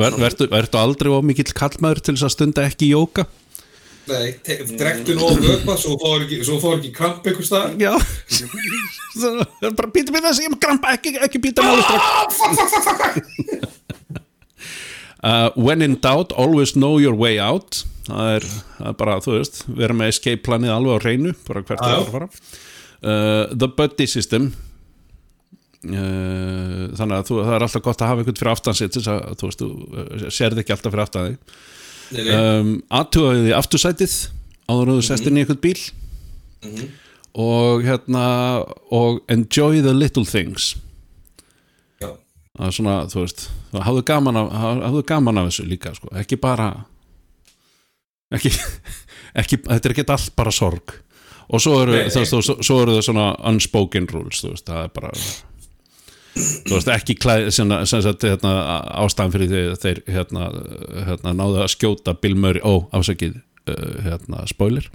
Ver, 0.00 0.18
vertu, 0.24 0.48
vertu 0.54 0.80
aldrei 0.80 1.12
of 1.12 1.28
mikill 1.28 1.52
kallmaður 1.54 2.02
til 2.06 2.16
þess 2.16 2.28
að 2.30 2.36
stunda 2.38 2.66
ekki 2.70 2.90
jóka 2.94 3.28
nei, 4.10 4.34
drektu 4.78 5.14
nú 5.14 5.28
á 5.28 5.32
vöpa, 5.38 5.76
svo 5.78 5.96
fór 6.00 6.24
ekki, 6.24 6.40
svo 6.46 6.56
fór 6.62 6.78
ekki 6.80 6.92
kramp 6.96 7.26
einhver 7.26 7.46
stað. 7.46 7.76
já. 7.80 7.92
Það 9.20 9.74
bara 9.76 9.90
býta 9.90 10.14
með 10.14 10.26
þess 10.28 10.38
að 10.40 10.44
ég 10.46 10.58
grampa 10.62 10.92
ekki, 10.96 11.10
ekki 11.26 11.40
býta 11.42 11.64
máli 11.66 11.82
strax 11.84 12.38
uh, 15.22 15.50
when 15.54 15.82
in 15.82 15.98
doubt 16.00 16.32
always 16.32 16.74
know 16.76 16.98
your 16.98 17.14
way 17.14 17.38
out. 17.38 17.84
Það 18.06 18.32
er, 18.38 18.48
það 18.78 18.88
er 18.90 18.96
bara, 18.98 19.20
þú 19.22 19.36
veist 19.36 19.62
vera 19.68 19.94
með 19.96 20.12
escape 20.14 20.42
planið 20.46 20.74
alveg 20.74 20.98
á 20.98 21.04
hreinu 21.04 21.34
bara 21.46 21.62
hvert 21.62 21.82
það 21.82 21.94
er 21.94 22.00
að 22.00 22.12
fara. 22.14 22.28
Uh, 23.00 23.44
the 23.54 23.68
buddy 23.68 24.06
system. 24.10 24.50
Uh, 25.80 26.90
þannig 26.98 27.14
að 27.16 27.28
þú, 27.30 27.38
það 27.46 27.54
er 27.56 27.66
alltaf 27.66 27.84
gott 27.86 28.02
að 28.02 28.10
hafa 28.10 28.24
einhvern 28.24 28.40
fyrir 28.40 28.52
aftansitt 28.52 28.98
þú 29.00 29.46
veist, 29.46 29.62
þú 29.62 29.68
uh, 29.70 30.26
sérð 30.34 30.60
ekki 30.60 30.74
alltaf 30.74 30.92
fyrir 30.92 31.04
aftan 31.06 31.30
þig. 31.30 31.60
Um, 32.34 32.74
aðtugaði 32.90 33.46
því 33.46 33.54
aftursætið 33.54 34.16
áður 34.66 34.88
en 34.90 34.98
þú 34.98 35.06
sest 35.06 35.28
inn 35.30 35.38
í 35.38 35.44
einhvern 35.44 35.62
bíl. 35.62 35.78
Og 37.40 37.84
hérna 37.86 38.24
og 38.90 39.20
enjoy 39.30 39.84
the 39.84 39.94
little 39.94 40.26
things 40.26 40.74
það 42.60 42.68
er 42.68 42.76
svona, 42.76 42.94
þú 43.08 43.22
veist 43.24 43.44
þá 43.70 43.82
hafðu 43.86 44.06
gaman 44.10 44.38
af, 44.40 44.48
hafðu 44.84 45.04
gaman 45.08 45.40
af 45.40 45.46
þessu 45.48 45.66
líka 45.68 45.92
sko. 45.96 46.10
ekki 46.20 46.36
bara 46.40 46.70
ekki, 48.36 48.52
ekki 49.40 49.60
þetta 49.64 49.88
er 49.88 49.94
ekki 49.94 50.08
allt 50.08 50.34
bara 50.38 50.54
sorg. 50.54 50.98
Og 51.50 51.62
svo 51.62 51.80
eru, 51.82 51.96
Nei, 51.96 52.06
veist, 52.06 52.30
svo, 52.30 52.60
svo 52.62 52.82
eru 52.84 52.92
það 52.94 53.06
svona 53.08 53.30
unspoken 53.50 54.04
rules, 54.12 54.42
þú 54.44 54.52
veist, 54.52 54.68
það 54.68 54.84
er 54.84 54.92
bara 54.94 55.14
þú 56.36 56.76
veist, 56.76 56.90
ekki 56.94 57.16
klæð 57.18 57.48
sem, 57.56 57.72
sagt, 57.90 58.26
hérna, 58.28 58.52
ástæðan 59.02 59.34
fyrir 59.34 59.50
því 59.50 59.62
að 59.64 59.80
þeir 59.82 60.02
hérna, 60.14 60.50
hérna, 61.08 61.32
náðu 61.40 61.64
að 61.64 61.72
skjóta 61.74 62.14
Bill 62.20 62.36
Murray, 62.38 62.62
ó, 62.62 62.86
afsakið 62.94 63.40
uh, 63.40 63.88
hérna, 64.04 64.44
spoiler. 64.50 64.86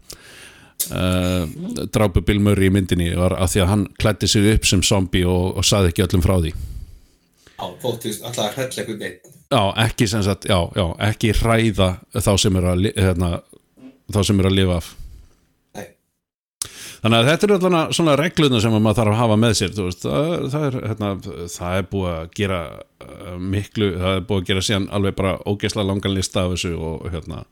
Uh, 0.85 1.43
drápu 1.91 2.21
Bill 2.23 2.39
Murray 2.43 2.69
í 2.69 2.75
myndinni 2.75 3.09
var 3.17 3.35
að 3.39 3.55
því 3.55 3.65
að 3.65 3.69
hann 3.73 3.85
klæddi 3.99 4.29
sig 4.29 4.47
upp 4.53 4.69
sem 4.69 4.83
zombie 4.85 5.27
og, 5.27 5.57
og 5.59 5.67
saði 5.67 5.91
ekki 5.91 6.03
öllum 6.05 6.23
frá 6.23 6.35
því 6.37 6.51
já, 7.65 7.71
þóttist 7.81 8.23
alltaf 8.25 8.45
að 8.45 8.53
hrella 8.59 8.83
eitthvað 8.83 9.01
neitt. 9.01 9.31
Já, 9.55 9.61
ekki 9.85 10.07
sem 10.09 10.23
sagt, 10.25 10.45
já, 10.49 10.59
já, 10.75 10.85
ekki 11.09 11.33
hræða 11.37 11.89
þá 12.15 12.31
sem 12.41 12.55
er 12.61 12.69
að, 12.71 12.85
hérna, 12.97 13.29
þá 14.13 14.21
sem 14.29 14.39
er 14.41 14.47
að 14.49 14.55
lifa 14.59 14.77
af. 14.81 14.87
Nei. 15.75 15.85
Þannig 17.05 17.19
að 17.19 17.27
þetta 17.29 17.45
eru 17.47 17.57
allan 17.59 17.93
svona 17.93 18.15
regluna 18.19 18.61
sem 18.63 18.73
maður 18.77 18.97
þarf 19.01 19.13
að 19.13 19.19
hafa 19.21 19.37
með 19.43 19.53
sér, 19.59 19.75
þú 19.77 19.85
veist, 19.89 20.05
það, 20.07 20.31
er- 20.33 20.47
það 20.55 20.65
er, 20.69 20.77
hérna, 20.89 21.11
það 21.55 21.77
er 21.81 21.87
búið 21.93 22.11
að 22.15 22.31
gera 22.39 22.59
uh, 23.05 23.37
miklu, 23.55 23.91
það 24.01 24.17
er 24.17 24.25
búið 24.31 24.41
að 24.43 24.49
gera 24.49 24.65
síðan 24.69 24.89
alveg 24.97 25.17
bara 25.21 25.35
ógeðslega 25.53 25.89
langan 25.91 26.15
lista 26.17 26.43
af 26.47 26.55
þessu 26.55 26.73
og 26.89 27.05
hérna, 27.13 27.43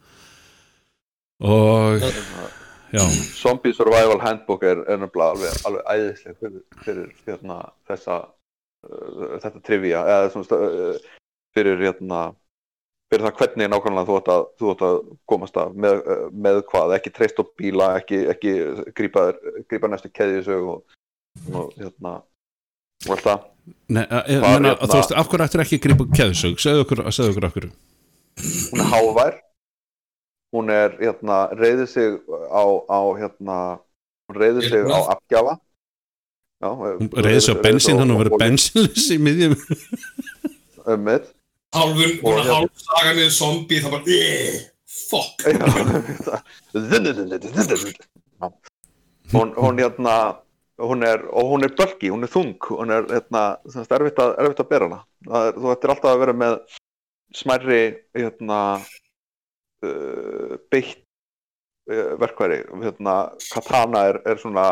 og, 1.43 2.03
já, 2.93 3.03
Zombie 3.37 3.73
Survival 3.77 4.19
Handbook 4.25 4.63
er, 4.65 4.81
er 4.89 5.01
nefnilega 5.01 5.33
alveg, 5.35 5.57
alveg 5.69 5.89
æðisleg 5.93 6.37
fyrir, 6.41 6.63
fyrir 6.85 7.09
hérna, 7.29 7.59
þessa 7.89 8.19
þetta 8.83 9.61
trivia 9.63 10.01
eða 10.03 10.31
svona, 10.33 10.57
uh, 10.57 11.11
fyrir 11.55 11.79
hérna 11.83 12.23
fyrir 13.13 13.27
það 13.27 13.39
hvernig 13.39 13.69
nákvæmlega 13.69 14.09
þú 14.09 14.17
ætti 14.19 14.33
að, 14.33 14.43
þú 14.59 14.73
ætti 14.73 14.89
að 14.89 14.99
komast 15.29 15.57
af 15.61 15.73
með, 15.85 16.01
uh, 16.01 16.27
með 16.33 16.59
hvað, 16.71 16.95
ekki 16.97 17.13
treyst 17.13 17.39
á 17.39 17.43
bíla 17.59 17.89
ekki, 18.01 18.19
ekki 18.33 18.53
grípa, 18.97 19.25
grípa 19.69 19.91
næstu 19.91 20.11
keðjusög 20.13 20.69
og, 20.73 20.99
og 21.53 21.73
hérna 21.77 22.19
og 23.03 23.15
allt 23.15 23.25
það. 23.27 23.47
Ne, 23.91 24.03
að, 24.03 24.19
að, 24.19 24.43
Var 24.43 24.53
menna, 24.57 24.73
hérna- 24.73 24.89
þú 24.91 24.99
veist, 24.99 25.15
af 25.21 25.31
hverju 25.31 25.47
ættir 25.47 25.63
ekki 25.63 25.79
að 25.79 25.85
grípa 25.87 26.07
keðsög, 26.19 26.59
segðu 26.63 26.85
okkur, 26.85 27.03
segðu 27.15 27.33
okkur 27.33 27.47
af 27.47 27.57
hverju. 27.57 27.73
hún 28.43 28.83
er 28.83 28.93
hávær. 28.93 29.41
Hún 30.53 30.69
er 30.69 30.97
hérna 30.99 31.37
reyði 31.57 31.87
sig 31.89 32.17
á, 32.29 32.63
á 32.85 32.99
hérna 33.17 33.57
hún 34.29 34.37
reyði 34.37 34.67
sig 34.69 34.85
á 34.85 34.99
afgjafa 35.15 35.57
Já, 36.63 36.71
Hún 36.71 37.11
reyði 37.11 37.41
sig 37.43 37.51
á 37.55 37.59
bensín, 37.59 37.99
hann 37.99 38.11
og 38.13 38.21
verið 38.23 38.39
bensinlös 38.39 39.05
í 39.11 39.17
miðjum. 39.19 39.55
um 40.93 41.03
búin 42.21 42.39
að 42.39 42.45
hérna- 42.45 42.53
hálf 42.53 42.71
saga 42.85 43.11
niður 43.17 43.33
zombie, 43.35 43.79
það 43.83 43.91
bara, 43.91 44.05
"Ugh, 44.07 44.55
fuck. 45.09 45.37
hún, 49.33 49.49
hún 49.57 49.75
hérna 49.81 50.15
hún 50.77 51.03
er, 51.03 51.25
og 51.31 51.49
hún 51.51 51.63
er 51.63 51.73
bölki, 51.77 52.09
hún 52.09 52.23
er 52.23 52.31
þung 52.31 52.57
hún 52.69 52.91
er 52.91 53.05
hérna, 53.09 53.43
semst, 53.69 53.91
erfitt, 53.93 54.19
að, 54.19 54.35
erfitt 54.41 54.63
að 54.63 54.69
bera 54.69 54.87
hana 54.89 55.01
Það 55.27 55.47
er, 55.47 55.59
þú 55.59 55.71
ættir 55.73 55.93
alltaf 55.93 56.11
að 56.11 56.21
vera 56.23 56.35
með 56.41 56.55
smærri 57.33 57.81
hérna 58.17 58.59
uh, 59.85 60.55
beitt 60.73 60.97
uh, 61.89 62.13
verkværi 62.21 62.59
hérna, 62.83 63.15
katana 63.53 64.07
er, 64.11 64.21
er 64.27 64.41
svona 64.41 64.67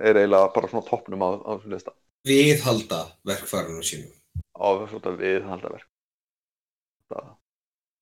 er 0.00 0.20
eiginlega 0.20 0.52
bara 0.54 0.70
svona 0.72 0.86
toppnum 0.88 1.24
á, 1.24 1.28
á 1.44 1.50
þessu 1.56 1.74
lista 1.74 1.96
Viðhalda 2.28 3.02
verkfærinu 3.28 3.84
sínum. 3.84 4.10
á 4.56 4.68
svona 4.90 5.16
viðhaldaverk 5.20 5.86
það 7.10 7.36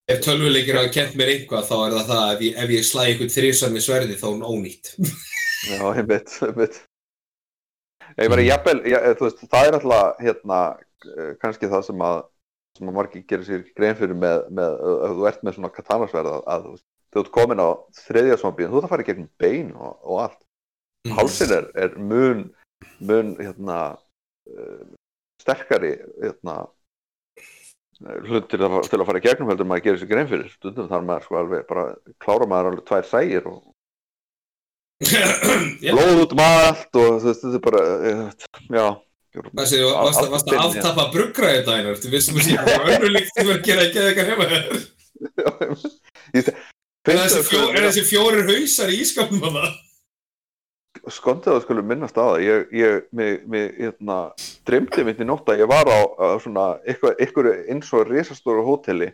Ef 0.08 0.22
tölvuleikir 0.24 0.78
hafa 0.78 0.88
kent 0.88 1.16
mér 1.20 1.34
eitthvað, 1.34 1.66
þá 1.68 1.74
er 1.76 1.94
það 1.98 2.06
það 2.08 2.30
ef 2.32 2.42
ég, 2.46 2.54
ef 2.62 2.70
ég 2.72 2.84
slæ 2.88 3.02
einhvern 3.02 3.32
þrísar 3.34 3.72
með 3.74 3.82
sverði, 3.84 4.14
þá 4.16 4.24
er 4.24 4.30
hún 4.30 4.46
ónýtt. 4.48 4.88
Já, 5.68 5.82
einmitt, 5.90 6.36
einmitt. 6.46 6.78
Ég 8.16 8.30
var 8.32 8.40
jafnvel, 8.40 8.78
já, 8.88 8.96
þú 9.18 9.26
veist, 9.26 9.42
það 9.52 9.66
er 9.68 9.76
alltaf 9.76 10.22
hérna, 10.24 10.60
eh, 11.12 11.32
kannski 11.42 11.68
það 11.68 11.84
sem 11.90 12.04
að 12.08 12.22
sem 12.78 12.88
að 12.88 12.96
margir 12.96 13.24
gerir 13.28 13.46
sér 13.46 13.64
grein 13.76 13.98
fyrir 13.98 14.16
með, 14.16 14.46
með 14.54 14.76
ef 14.78 15.14
þú 15.18 15.28
ert 15.28 15.44
með 15.44 15.56
svona 15.56 15.70
katanasverð 15.74 16.30
að, 16.32 16.42
að 16.54 16.64
þú 16.64 16.74
veist, 16.74 16.86
þú 17.12 17.22
ert 17.22 17.32
komin 17.34 17.62
á 17.62 17.68
þriðja 17.98 18.38
zombie, 18.40 18.68
þú 18.70 18.80
ert 18.80 18.88
að 18.88 18.92
fara 18.94 19.04
í 19.04 19.08
gegnum 19.10 19.30
bein 19.42 19.72
og, 19.76 19.92
og 20.06 20.22
allt. 20.24 20.40
Hálsin 21.16 21.52
er, 21.56 21.66
er 21.84 21.94
mun, 21.98 22.44
mun, 23.00 23.34
hérna, 23.40 23.78
uh, 24.50 24.84
sterkari, 25.42 25.94
hérna, 26.22 26.58
hlut 28.28 28.46
til 28.50 28.60
að, 28.62 28.76
til 28.90 29.00
að 29.00 29.06
fara 29.08 29.18
í 29.18 29.24
gegnum 29.24 29.48
heldur 29.50 29.66
maður 29.66 29.84
gerir 29.88 29.98
sér 30.02 30.10
grein 30.12 30.28
fyrir. 30.30 30.52
Stundum 30.58 30.88
þar 30.90 31.02
maður 31.08 31.24
sko 31.26 31.40
alveg 31.40 31.66
bara, 31.70 31.84
klára 32.22 32.46
maður 32.50 32.70
alveg 32.72 32.84
tvær 32.90 33.08
sægir 33.10 33.48
og 33.50 33.58
blóð 35.94 36.22
út 36.24 36.32
um 36.34 36.40
allt 36.42 36.98
og 36.98 37.20
þetta 37.24 37.52
er 37.54 37.62
bara, 37.66 37.82
eh, 38.10 38.22
já. 38.74 38.86
það 39.38 39.66
séu, 39.70 39.90
varst 39.94 40.22
að- 40.22 40.32
varst 40.34 40.48
að 40.50 40.62
aftappa 40.64 41.04
bruggra 41.14 41.52
þetta 41.58 41.76
einar, 41.78 41.98
þú 42.02 42.10
vissum 42.14 42.38
að 42.40 42.48
sé 42.48 42.56
bara 42.58 42.96
önnulíkt 42.96 43.34
þú 43.36 43.44
verður 43.44 43.58
að 43.58 43.68
gera 43.68 43.84
ekki 43.86 43.98
eitthvað. 44.06 44.88
Ég- 46.38 46.50
Er 47.08 47.16
þessi, 47.24 48.02
er 48.02 48.04
fjórir 48.04 48.44
hausar 48.50 48.90
í 48.92 48.98
ískapnum 49.00 49.44
að 49.48 49.54
það? 49.56 49.76
Skondið 51.14 51.54
að 51.54 51.62
skulum 51.64 51.88
minnast 51.88 52.18
á 52.18 52.22
það. 52.22 52.40
Ég, 52.44 52.64
ég, 52.78 53.06
mig, 53.16 53.44
mig, 53.50 53.68
hérna 53.78 54.18
dreymdi 54.68 55.04
mitt 55.06 55.22
í 55.22 55.26
nótt 55.28 55.48
að 55.50 55.62
ég 55.62 55.70
var 55.70 55.88
á, 55.90 55.98
á 56.18 56.26
svona 56.42 56.66
ykkur, 56.88 57.50
eins 57.68 57.92
og 57.96 58.08
risastóru 58.08 58.64
hóteli 58.66 59.12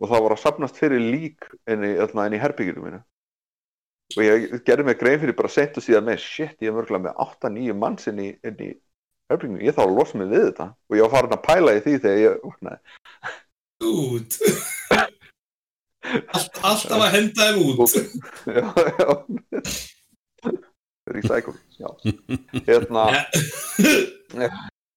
og 0.00 0.10
það 0.10 0.24
var 0.26 0.34
að 0.34 0.42
sapnast 0.42 0.80
fyrir 0.80 1.02
lík 1.02 1.48
inn 1.70 1.84
í, 1.86 1.92
hérna, 1.98 2.28
í 2.28 2.40
herbygginu 2.42 2.84
mínu. 2.84 3.02
Og 4.16 4.22
ég 4.22 4.58
gerði 4.66 4.86
mig 4.86 5.00
grein 5.00 5.18
fyrir 5.22 5.36
bara 5.38 5.50
seint 5.50 5.78
og 5.78 5.84
síðan 5.84 6.06
með 6.06 6.20
shit, 6.22 6.56
ég 6.62 6.70
er 6.70 6.76
mörgulega 6.76 7.08
með 7.08 7.24
8-9 7.26 7.78
manns 7.80 8.06
inn 8.10 8.22
í, 8.22 8.28
inn 8.46 8.62
í 8.62 8.70
herbygginu, 9.32 9.64
ég 9.66 9.74
þá 9.74 9.82
að 9.86 9.96
losa 9.96 10.20
mig 10.20 10.30
við 10.30 10.46
þetta 10.50 10.68
og 10.74 10.98
ég 10.98 11.06
var 11.06 11.14
farin 11.16 11.36
að 11.36 11.44
pæla 11.48 11.74
í 11.74 11.82
því 11.82 11.98
þegar 12.04 12.22
ég 12.22 12.38
vaknaði 12.44 12.80
Út. 13.86 14.38
Allt, 16.06 16.60
alltaf 16.64 17.02
að 17.02 17.10
henda 17.12 17.48
þeim 17.50 17.82
út. 17.82 17.96
já, 18.56 18.64
já 18.96 19.95
recycle, 21.14 21.54
já. 21.78 21.88
Hérna 22.66 23.06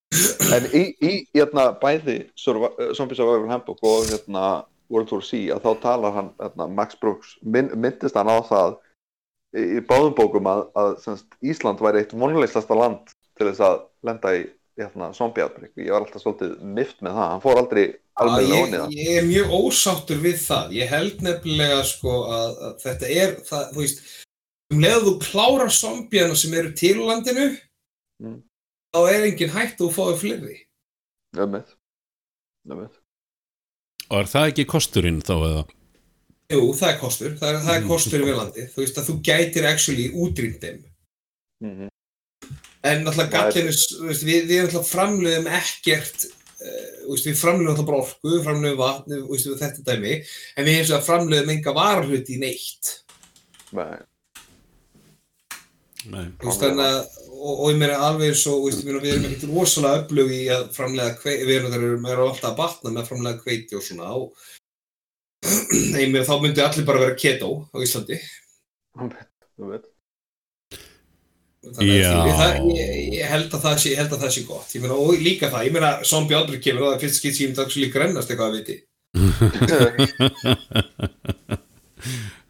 en 0.10 0.68
í, 0.74 0.84
í 1.06 1.14
hérna, 1.36 1.70
bæði 1.80 2.20
uh, 2.26 2.68
Zombie 2.98 3.18
Survival 3.18 3.50
Handbook 3.52 3.82
og 3.86 4.10
hérna, 4.10 4.66
World 4.90 5.12
War 5.14 5.26
C 5.26 5.46
að 5.54 5.66
þá 5.66 5.72
talar 5.84 6.16
hann, 6.16 6.30
hérna, 6.42 6.70
Max 6.74 6.98
Brooks. 7.00 7.36
Mynd, 7.46 7.76
myndist 7.78 8.18
hann 8.18 8.32
á 8.32 8.42
það 8.48 8.80
í, 9.54 9.82
báðum 9.90 10.16
bókum 10.18 10.50
að, 10.50 10.64
að 10.82 10.96
semst, 11.06 11.28
Ísland 11.46 11.82
væri 11.84 12.04
eitt 12.04 12.16
vonleistasta 12.18 12.78
land 12.78 13.14
til 13.38 13.52
þess 13.52 13.66
að 13.70 13.84
lenda 14.08 14.34
í 14.38 14.48
hérna, 14.80 15.12
zombie 15.16 15.44
outbreak 15.44 15.76
ég 15.76 15.92
var 15.92 16.06
alltaf 16.06 16.24
svolítið 16.24 16.56
mift 16.64 17.04
með 17.04 17.18
það. 17.20 17.34
Hann 17.34 17.44
fór 17.44 17.62
aldrei 17.62 17.84
alveg 18.20 18.48
ég, 18.48 18.54
lónið 18.56 18.82
það 18.82 18.98
ég 18.98 19.20
er 19.20 19.28
mjög 19.28 19.54
ósáttur 19.60 20.24
við 20.24 20.42
það. 20.42 20.74
Ég 20.80 20.94
held 20.96 21.24
nefnilega 21.28 21.84
sko 21.88 22.16
að, 22.32 22.58
að 22.66 22.76
þetta 22.86 23.14
er, 23.20 23.38
það, 23.50 23.70
þú 23.76 23.84
veist, 23.84 24.04
um 24.72 24.80
leið 24.84 24.96
að 25.00 25.06
þú 25.08 25.14
klárar 25.26 25.72
zombjana 25.74 26.36
sem 26.38 26.54
eru 26.54 26.72
til 26.78 26.96
landinu, 27.02 27.58
Mm. 28.22 28.42
þá 28.94 29.00
er 29.14 29.24
engin 29.30 29.50
hætt 29.54 29.78
að 29.80 29.86
þú 29.86 29.92
fáið 29.96 30.18
fleiri. 30.24 30.58
ömmið 31.36 31.70
ömmið 32.70 32.90
Og 34.12 34.18
er 34.20 34.26
það 34.26 34.48
ekki 34.52 34.66
kosturinn 34.66 35.22
þá 35.22 35.36
eða? 35.38 35.62
Jú, 36.50 36.74
það 36.74 36.90
er 36.90 36.98
kostur. 37.00 37.36
Það 37.38 37.50
er, 37.54 37.60
það 37.62 37.76
er 37.78 37.88
kostur 37.88 38.24
við 38.26 38.36
landið. 38.40 38.68
Þú 38.74 38.82
veist 38.82 38.98
að 38.98 39.08
þú 39.10 39.16
gætir 39.22 39.66
actually 39.70 40.08
útrýmt 40.12 40.60
þeim. 40.64 40.84
mm 41.64 41.90
En 42.84 43.04
náttúrulega 43.04 43.30
Það 43.30 43.48
er- 43.48 43.54
gallinu, 43.54 43.72
við, 44.24 44.48
við 44.50 44.62
náttúrulega 44.64 44.90
framleiðum 44.90 45.48
ekkert, 45.60 46.26
uh, 46.26 47.12
veist, 47.12 47.26
við 47.28 47.38
framleiðum 47.38 47.68
náttúrulega 47.76 47.86
bara 47.86 48.04
orku, 48.04 48.30
við 48.34 48.44
framleiðum 48.48 48.78
vatn, 48.80 49.28
veist, 49.30 49.48
við 49.48 49.60
þetta 49.60 49.84
dæmi, 49.84 50.14
en 50.58 50.66
við 50.66 50.78
eins 50.80 50.92
og 50.92 51.00
að 51.02 51.08
framleiðum 51.10 51.50
enga 51.56 51.74
varahluti 51.76 52.36
í 52.36 52.40
neitt. 52.40 53.04
Nei, 53.74 53.84
Nei. 53.84 54.00
Þú 54.00 54.00
veist, 54.00 55.58
þannig 55.60 55.89
að, 56.08 57.00
og, 57.36 57.54
og 57.54 57.66
ég 57.74 57.80
meina 57.80 57.98
alveg 58.08 58.32
eins 58.32 58.46
og, 58.48 58.70
við 58.72 59.10
erum 59.10 59.28
ekkert 59.28 59.50
rosalega 59.52 60.04
öflug 60.04 60.32
í 60.32 60.42
að 60.54 60.64
framleiða 60.76 61.18
kveiti, 61.20 61.48
við 61.50 61.56
erum, 61.58 61.76
erum, 61.76 62.08
erum 62.08 62.32
alltaf 62.32 62.52
að 62.54 62.60
batna 62.62 62.94
með 62.94 63.02
að 63.04 63.10
framleiða 63.12 63.42
kveiti 63.44 63.80
og 63.80 63.84
svona, 63.84 64.14
og 64.16 64.28
ég 66.00 66.10
meina, 66.14 66.26
þá 66.28 66.36
myndi 66.44 66.64
allir 66.64 66.88
bara 66.88 67.04
vera 67.04 67.20
keto 67.20 67.52
á 67.68 67.78
Íslandi. 67.84 68.18
ömmið 69.00 69.88
Þannig 71.70 72.06
að 72.08 72.30
það, 72.40 72.54
ég, 72.72 72.92
ég, 73.18 73.24
held 73.28 73.52
að 73.54 73.64
það 73.66 73.74
sé, 73.84 73.90
ég 73.92 74.00
held 74.00 74.14
að 74.16 74.22
það 74.24 74.32
sé 74.32 74.42
gott. 74.48 74.70
Ég 74.74 74.82
meina, 74.84 74.96
og 74.96 75.20
líka 75.20 75.50
það, 75.52 75.66
ég 75.68 75.74
meina, 75.76 75.90
zombie 76.08 76.38
outbreak 76.40 76.64
kemur 76.64 76.86
og 76.86 76.94
það 76.94 76.96
er 76.96 77.02
fyrst 77.04 77.20
skilt 77.20 77.36
sem 77.36 77.44
ég 77.44 77.50
myndi 77.52 77.66
actually 77.66 77.92
grennast 77.92 78.32
eitthvað 78.32 78.48
að 78.48 78.56
viti. 78.62 78.78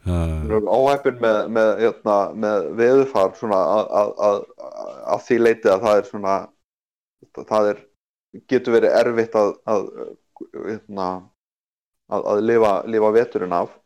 Við 0.04 0.54
erum 0.56 0.70
óheppin 0.72 1.18
með, 1.20 1.38
með, 1.52 1.70
hérna, 1.84 2.16
með 2.44 2.68
veðurfar 2.78 3.34
svona 3.36 3.58
að, 3.74 3.90
að, 4.00 4.12
að, 4.28 4.38
að 5.14 5.26
því 5.26 5.38
leiti 5.42 5.70
að 5.72 5.84
það 5.84 5.98
er 6.00 6.08
svona 6.08 6.36
það 7.50 7.68
er, 7.74 7.82
getur 8.48 8.76
verið 8.78 8.96
erfitt 9.02 9.36
að 9.36 9.52
að, 9.74 9.84
hérna, 10.54 11.10
að, 12.10 12.24
að 12.32 12.42
lifa, 12.48 12.72
lifa 12.96 13.12
veturinn 13.18 13.58
af 13.60 13.76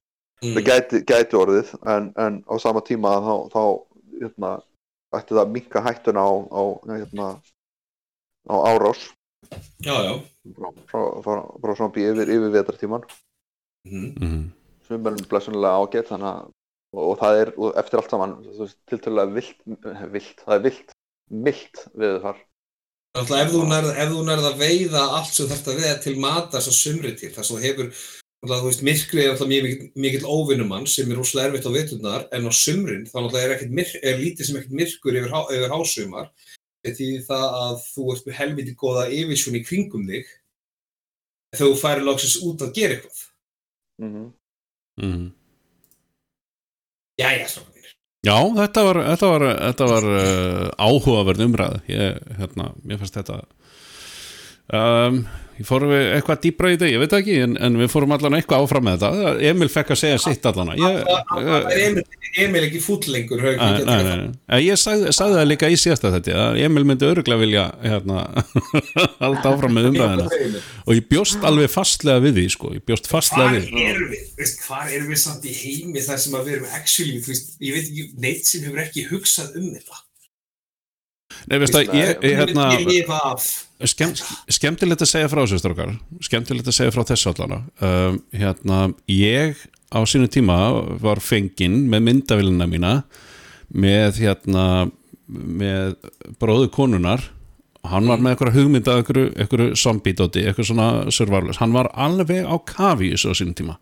Mm. 0.45 0.57
það 0.59 0.65
gæti, 0.67 0.99
gæti 1.09 1.37
orðið 1.39 1.69
en, 1.89 2.09
en 2.21 2.35
á 2.45 2.55
sama 2.61 2.83
tíma 2.85 3.13
þá, 3.25 3.35
þá 3.55 3.61
hérna, 4.21 4.51
ætti 5.17 5.37
það 5.39 5.53
minka 5.55 5.83
hættuna 5.85 6.25
á, 6.27 6.33
á, 6.53 6.63
hérna, 6.91 7.29
á 8.51 8.55
árás 8.69 9.07
Já, 9.85 9.95
já. 10.05 10.15
frá, 10.59 10.69
frá, 10.91 11.01
frá, 11.25 11.73
frá 11.79 11.87
yfir, 11.87 12.29
yfir 12.29 12.51
vetartíman 12.59 13.07
Mm. 13.85 14.51
Mm. 14.85 14.89
sumarinn 14.89 15.29
blessunlega 15.31 15.81
ágætt 15.81 16.13
þannig 16.13 16.31
að 16.31 16.53
og, 16.95 17.05
og 17.05 17.15
það 17.21 17.41
er 17.43 17.53
og 17.59 17.79
eftir 17.81 18.01
allt 18.01 18.15
saman 18.15 18.35
tiltölulega 18.91 19.37
vilt, 19.37 19.63
vilt 20.15 20.43
það 20.45 20.57
er 20.57 20.67
vilt, 20.69 20.99
milt 21.45 21.87
við 21.95 22.19
þar 22.25 22.43
þú 23.55 23.63
nærð, 23.71 23.89
ef 23.95 24.11
þú 24.11 24.23
nærð 24.27 24.47
að 24.49 24.61
veiða 24.65 25.07
allt 25.21 25.37
sem 25.37 25.49
þarf 25.51 25.69
að 25.71 25.81
veiða 25.81 25.97
til 26.03 26.15
matas 26.23 26.69
og 26.71 26.75
sumri 26.75 27.13
til, 27.15 27.31
sem 27.31 27.47
þú 27.47 27.59
hefur, 27.63 27.91
þú 28.45 28.57
veist, 28.65 28.83
myrkrið 28.89 29.23
er 29.23 29.29
náttúrulega 29.31 29.69
mjög 29.69 29.85
mikill, 30.03 30.25
óvinnumann 30.27 30.89
sem 30.91 31.13
er 31.13 31.21
rúslega 31.21 31.53
erfitt 31.53 31.69
á 31.71 31.77
veturnar, 31.77 32.25
en 32.35 32.49
á 32.51 32.53
sumrin 32.59 33.07
er, 33.07 33.55
ekkert 33.55 33.77
myrk, 33.79 33.95
er 34.03 34.19
lítið 34.19 34.49
sem 34.49 34.59
ekkert 34.59 34.79
myrkur 34.81 35.21
yfir, 35.21 35.37
yfir 35.55 35.77
hásumar, 35.77 36.33
því 36.85 37.11
það 37.29 37.47
að 37.61 37.77
þú 37.93 38.09
ert 38.17 38.27
með 38.27 38.39
helviti 38.41 38.75
góða 38.83 39.07
yfirsjón 39.15 39.61
í 39.61 39.65
kringum 39.69 40.11
þig, 40.11 40.35
þegar 41.55 41.71
þú 41.71 41.81
færi 41.85 42.09
loksins 42.09 42.41
út 42.43 42.67
að 42.67 42.75
gera 42.81 42.99
eitthvað. 42.99 43.23
mm 44.03 44.11
-hmm. 44.11 44.27
Mm. 45.01 45.33
Jæja, 47.21 47.49
strákar 47.49 47.75
mínir. 47.75 47.93
Já, 48.25 48.37
þetta 48.61 48.85
var, 48.89 49.01
þetta 49.11 49.31
var, 49.33 49.47
þetta 49.61 49.89
var 49.91 50.09
uh, 50.11 50.69
áhugaverð 50.87 51.45
umræð 51.49 51.77
ég, 51.93 52.23
hérna, 52.39 52.71
mér 52.83 53.01
fannst 53.03 53.19
þetta 53.19 53.43
um, 54.73 55.25
ég 55.59 55.67
fórum 55.69 55.93
við 55.93 56.09
eitthvað 56.17 56.41
dýbra 56.43 56.71
í 56.71 56.75
þetta, 56.75 56.89
ég 56.91 57.03
veit 57.03 57.15
ekki 57.19 57.35
en, 57.45 57.55
en 57.63 57.77
við 57.79 57.91
fórum 57.93 58.15
allan 58.17 58.37
eitthvað 58.39 58.65
áfram 58.65 58.87
með 58.89 59.03
þetta 59.05 59.33
Emil 59.51 59.69
fekk 59.71 59.93
að 59.95 60.01
segja 60.01 60.21
sitt 60.23 60.47
allan 60.51 60.73
ég, 60.81 60.97
Emil, 61.85 62.05
Emil 62.43 62.63
ekki 62.67 62.81
fúll 62.83 63.13
lengur, 63.15 63.43
höfum 63.45 63.61
Nei, 63.61 63.77
við 63.77 63.87
nei, 63.87 63.95
getað 63.95 64.09
nei, 64.09 64.25
nei. 64.25 64.63
Ég 64.65 64.81
sagði, 64.81 65.13
það 65.15 65.45
líka 65.47 65.71
í 65.71 65.79
síðasta 65.79 66.11
þetta 66.17 66.39
að 66.47 66.61
Emil 66.67 66.85
myndi 66.89 67.07
öruglega 67.07 67.43
vilja 67.45 67.67
hérna, 67.85 68.25
halda 69.23 69.53
áfram 69.53 69.79
með 69.79 69.91
umræðina 69.93 70.65
og 70.85 70.99
ég 70.99 71.07
bjóst 71.13 71.47
alveg 71.47 71.71
fastlega 71.71 72.25
við 72.25 72.41
því 72.41 72.47
sko. 72.57 72.73
ég 72.75 72.87
bjóst 72.89 73.11
fastlega 73.11 73.55
við 73.55 73.69
því. 73.69 73.87
erum 73.93 74.11
við? 74.11 74.25
Veist, 74.41 74.65
hvar 74.67 74.91
erum 74.91 75.13
við 75.15 75.23
samt 75.23 75.47
í 75.47 75.55
heimi 75.55 76.03
þar 76.03 76.25
sem 76.25 76.35
að 76.35 76.51
við 76.51 76.59
erum 76.59 76.75
actually, 76.81 77.39
ég 77.69 77.79
veit 77.79 77.87
ekki, 77.87 78.09
neitt 78.27 78.51
sem 78.51 78.67
hefur 78.67 78.83
ekki 78.89 79.07
hugsað 79.13 79.55
um 79.61 79.71
þetta. 79.77 80.04
Nei, 81.51 81.59
veist 81.63 81.77
að 81.79 81.93
ég, 81.97 82.15
ég 82.25 82.41
hérna, 82.41 82.71
Gerir 82.75 82.91
ég 82.93 83.05
eitthvað 83.05 83.29
af? 83.33 83.47
skemm, 83.91 84.15
skemmtilegt 84.59 85.05
að 85.05 85.11
segja 85.11 85.31
frá 85.33 85.43
þessu 85.43 85.61
strókar 85.61 85.95
skemmtilegt 86.25 86.71
að 86.71 86.79
segja 86.79 86.95
frá 86.95 87.05
þessu 87.11 87.33
allana 87.33 87.61
um, 87.85 88.19
hérna, 88.33 88.81
ég 89.11 89.63
á 89.95 90.01
sínu 90.09 90.31
tíma 90.33 90.59
var 91.03 91.23
fenginn 91.23 91.85
með 91.93 92.07
myndavélina 92.09 92.69
mína 92.71 92.95
með 93.75 94.23
hérna 94.25 94.67
með 95.27 95.97
bróðu 96.41 96.71
konunar 96.75 97.25
hann 97.89 98.09
var 98.09 98.23
með 98.23 98.35
eitthvað 98.35 98.57
hugmyndað 98.59 99.01
eitthvað, 99.03 99.65
zombie-dóti, 99.77 100.45
eitthvað 100.49 100.69
svona 100.71 100.89
survivalist, 101.13 101.61
hann 101.61 101.75
var 101.77 101.91
alveg 101.93 102.47
á 102.49 102.57
kafi 102.65 103.11
í 103.11 103.15
þessu 103.15 103.35
á 103.35 103.39
sínum 103.41 103.57
tíma. 103.59 103.79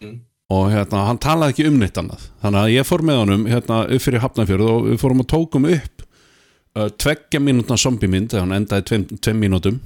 Mm. 0.00 0.20
og 0.50 0.70
hérna, 0.72 1.04
hann 1.06 1.18
talaði 1.20 1.52
ekki 1.52 1.64
um 1.68 1.76
neitt 1.78 1.98
annað. 2.00 2.22
Þannig 2.42 2.60
að 2.62 2.72
ég 2.72 2.86
fór 2.88 3.02
með 3.06 3.18
honum 3.20 3.42
hérna 3.46 3.82
upp 3.84 4.02
fyrir 4.02 4.22
Hafnarfjörð 4.24 4.70
og 4.72 4.86
við 4.88 4.96
fórum 5.02 5.20
og 5.22 5.28
tókum 5.30 5.68
upp 5.68 6.06
tveggja 7.00 7.40
mínútna 7.42 7.78
zombie-mynd 7.80 8.32
þegar 8.32 8.46
hann 8.46 8.58
endaði 8.60 8.86
tveim, 8.90 9.08
tveim 9.18 9.42
mínútum. 9.44 9.80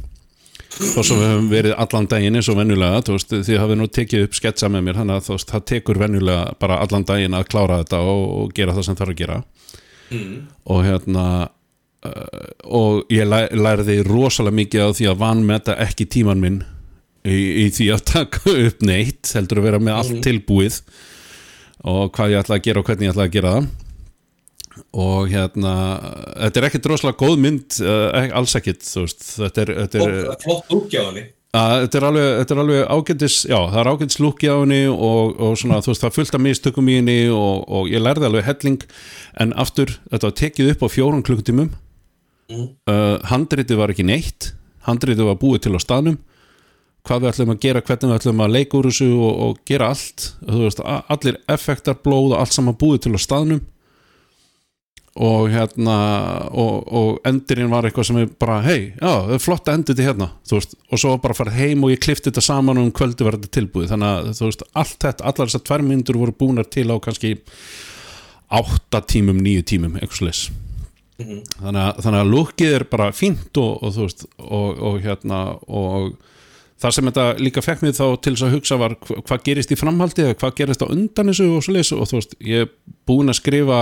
Og 0.75 1.05
svo 1.07 1.17
við 1.21 1.29
höfum 1.31 1.51
verið 1.53 1.77
allan 1.79 2.09
daginn 2.11 2.35
eins 2.39 2.49
og 2.51 2.59
venjulega, 2.59 3.03
þú 3.07 3.15
veist, 3.15 3.35
þið 3.47 3.61
hafið 3.63 3.79
nú 3.79 3.87
tekið 3.95 4.25
upp 4.27 4.39
sketsa 4.39 4.71
með 4.73 4.89
mér, 4.89 4.97
þannig 4.99 5.21
að 5.21 5.29
veist, 5.31 5.51
það 5.53 5.67
tekur 5.71 6.01
venjulega 6.03 6.57
bara 6.59 6.81
allan 6.83 7.07
daginn 7.07 7.37
að 7.39 7.47
klára 7.53 7.79
þetta 7.83 8.01
og, 8.11 8.25
og 8.41 8.57
gera 8.57 8.75
það 8.75 8.89
sem 8.89 8.99
þarf 8.99 9.15
að 9.15 9.21
gera. 9.23 9.43
Mm. 10.13 10.47
og 10.69 10.85
hérna 10.85 11.25
uh, 12.05 12.49
og 12.65 13.13
ég 13.13 13.27
læ, 13.29 13.47
lærði 13.57 14.03
rosalega 14.07 14.59
mikið 14.61 14.85
á 14.85 14.89
því 14.99 15.09
að 15.11 15.21
vanmeta 15.23 15.77
ekki 15.81 16.07
tíman 16.13 16.43
minn 16.43 16.59
í, 17.25 17.65
í 17.65 17.67
því 17.73 17.89
að 17.95 18.05
taka 18.13 18.55
upp 18.67 18.85
neitt 18.85 19.33
heldur 19.37 19.63
að 19.63 19.69
vera 19.71 19.83
með 19.83 20.01
allt 20.01 20.21
tilbúið 20.27 20.81
og 21.85 22.13
hvað 22.17 22.35
ég 22.35 22.45
ætla 22.45 22.59
að 22.61 22.67
gera 22.69 22.83
og 22.83 22.89
hvernig 22.89 23.09
ég 23.09 23.15
ætla 23.15 23.27
að 23.29 23.35
gera 23.39 23.55
það 23.57 23.73
og 24.95 25.31
hérna 25.31 25.75
þetta 26.47 26.61
er 26.61 26.69
ekkit 26.71 26.91
rosalega 26.91 27.21
góð 27.21 27.41
mynd 27.45 27.79
uh, 27.85 28.37
alls 28.41 28.57
veist 29.05 29.25
þetta 29.37 29.65
er, 29.67 29.75
þetta 29.85 30.03
er, 30.03 30.21
Flott- 30.25 30.47
Flott 30.47 30.77
að, 31.55 31.85
þetta 31.85 31.99
er 31.99 32.07
alveg, 32.09 32.29
þetta 32.41 32.55
er 32.55 32.61
alveg 32.63 32.81
ágætis 32.91 33.37
já, 33.47 33.57
það 33.71 33.79
er 33.81 33.91
ágætis 33.93 34.21
lúki 34.23 34.51
á 34.51 34.57
henni 34.59 34.81
og, 34.91 35.35
og 35.39 35.57
svona, 35.61 35.81
þú 35.85 35.93
veist, 35.93 36.03
það 36.03 36.17
af 36.39 36.43
mistökum 36.43 36.91
í 36.91 36.97
henni 36.99 37.17
og, 37.31 37.65
og 37.71 37.91
ég 37.93 38.03
lærði 38.03 38.29
alveg 38.29 38.47
helling. 38.49 38.87
En 39.45 39.55
aftur, 39.61 39.93
þetta 40.11 40.31
var 40.31 40.37
tekið 40.41 40.73
upp 40.75 40.83
á 40.83 40.89
fjórun 40.91 41.25
klukkutímum. 41.27 41.73
Mm. 42.51 42.65
uh, 42.91 43.17
handritið 43.31 43.79
var 43.81 43.93
ekki 43.95 44.07
neitt. 44.09 44.51
Handritið 44.89 45.31
var 45.31 45.39
búið 45.41 45.63
til 45.65 45.79
á 45.79 45.81
staðnum. 45.81 46.19
Hvað 47.05 47.23
við 47.23 47.31
ætlum 47.31 47.53
að 47.55 47.63
gera, 47.63 47.85
hvernig 47.85 48.11
við 48.11 48.19
ætlum 48.19 48.43
að 48.45 48.53
leika 48.57 48.79
úr 48.81 48.89
þessu 48.91 49.09
og, 49.15 49.33
og 49.47 49.63
gera 49.69 49.93
allt. 49.93 50.27
Veist, 50.49 50.83
allir 50.83 51.39
effektar, 51.55 52.01
blóð 52.05 52.35
og 52.35 52.43
allt 52.43 52.57
saman 52.57 52.77
búið 52.81 53.05
til 53.07 53.15
á 53.15 53.21
staðnum 53.21 53.63
og 55.15 55.47
hérna 55.53 55.97
og, 56.51 56.89
og 56.91 57.29
endurinn 57.29 57.71
var 57.71 57.87
eitthvað 57.87 58.09
sem 58.09 58.19
er 58.19 58.33
bara 58.41 58.59
hei, 58.65 58.79
já, 58.97 59.13
það 59.13 59.35
er 59.37 59.45
flott 59.45 59.69
að 59.71 59.79
enda 59.79 59.93
þetta 59.93 60.09
hérna 60.09 60.29
veist, 60.51 60.75
og 60.91 61.01
svo 61.01 61.15
bara 61.23 61.37
að 61.37 61.41
fara 61.43 61.55
heim 61.55 61.87
og 61.87 61.95
ég 61.95 62.03
klifti 62.03 62.33
þetta 62.33 62.43
saman 62.49 62.81
og 62.81 62.89
um 62.89 62.95
kvöldi 62.99 63.27
var 63.27 63.39
þetta 63.39 63.55
tilbúið. 63.55 63.93
Þannig 63.93 64.11
að 64.11 64.33
þú 64.41 64.51
veist, 64.51 64.67
allt 64.83 64.99
þetta, 65.07 65.29
allar 65.31 65.53
þessar 65.53 65.65
tvær 65.71 65.87
myndur 65.87 66.19
voru 66.19 66.35
búnar 66.43 66.67
til 66.67 66.89
á 66.91 66.97
kannski 66.99 67.37
átta 68.55 69.05
tímum, 69.07 69.39
níu 69.43 69.63
tímum 69.67 69.95
eitthvað 70.01 70.21
slis 70.25 70.45
þannig, 71.19 71.81
að, 71.81 71.99
þannig 72.03 72.21
að 72.21 72.31
lúkið 72.33 72.77
er 72.79 72.85
bara 72.91 73.11
fínt 73.15 73.61
og, 73.61 73.83
og 73.83 73.95
þú 73.95 74.07
veist 74.07 74.25
og, 74.43 74.81
og 74.89 74.97
hérna 75.05 75.41
og 75.69 76.15
það 76.85 76.95
sem 76.99 77.09
þetta 77.11 77.27
líka 77.41 77.63
fekk 77.65 77.83
mig 77.85 77.95
þá 77.97 78.05
til 78.21 78.35
þess 78.35 78.47
að 78.47 78.55
hugsa 78.59 78.79
var 78.81 78.95
hva- 79.01 79.21
hvað 79.25 79.45
gerist 79.49 79.73
í 79.73 79.79
framhaldi 79.81 80.25
eða 80.27 80.39
hvað 80.43 80.57
gerist 80.61 80.85
á 80.85 80.93
undan 80.93 81.31
þessu 81.33 81.47
og 81.57 81.65
svo 81.65 82.01
og 82.03 82.11
þú 82.11 82.19
veist, 82.21 82.35
ég 82.45 82.67
er 82.67 82.73
búin 83.09 83.33
að 83.33 83.39
skrifa 83.41 83.79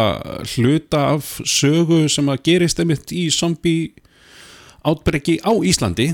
hluta 0.55 1.01
af 1.17 1.33
sögu 1.43 2.05
sem 2.13 2.31
að 2.31 2.45
gerist 2.47 2.83
einmitt 2.83 3.11
í 3.15 3.27
zombie 3.35 3.91
átbreyki 4.87 5.41
á 5.43 5.53
Íslandi. 5.63 6.13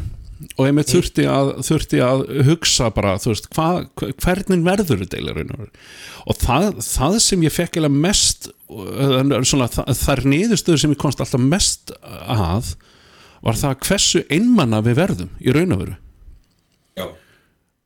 Og 0.54 0.68
einmitt 0.68 0.86
þurfti 0.86 1.24
að, 1.26 1.48
þurfti 1.66 1.98
að 1.98 2.20
hugsa 2.46 2.92
bara, 2.94 3.16
þú 3.18 3.32
veist, 3.32 3.48
hva, 3.56 3.64
hvernig 4.22 4.60
verður 4.62 5.00
þetta 5.02 5.16
eiginlega 5.18 5.40
raun 5.42 5.72
og 6.30 6.36
það, 6.38 6.68
það 6.86 7.16
sem 7.24 7.42
ég 7.42 7.54
fekk 7.56 7.72
eiginlega 7.80 8.02
mest 8.04 8.46
svona, 8.68 9.66
það, 9.66 10.12
er 10.14 10.22
niðurstöður 10.30 10.82
sem 10.84 10.94
ég 10.94 11.00
komst 11.02 11.24
alltaf 11.24 11.42
mest 11.42 11.90
að 12.06 12.70
var 13.42 13.58
það 13.58 13.82
hversu 13.88 14.22
einmanna 14.30 14.78
við 14.86 15.00
verðum 15.00 15.34
í 15.42 15.54
raun 15.58 15.74
og 15.74 15.82
veru 15.82 15.96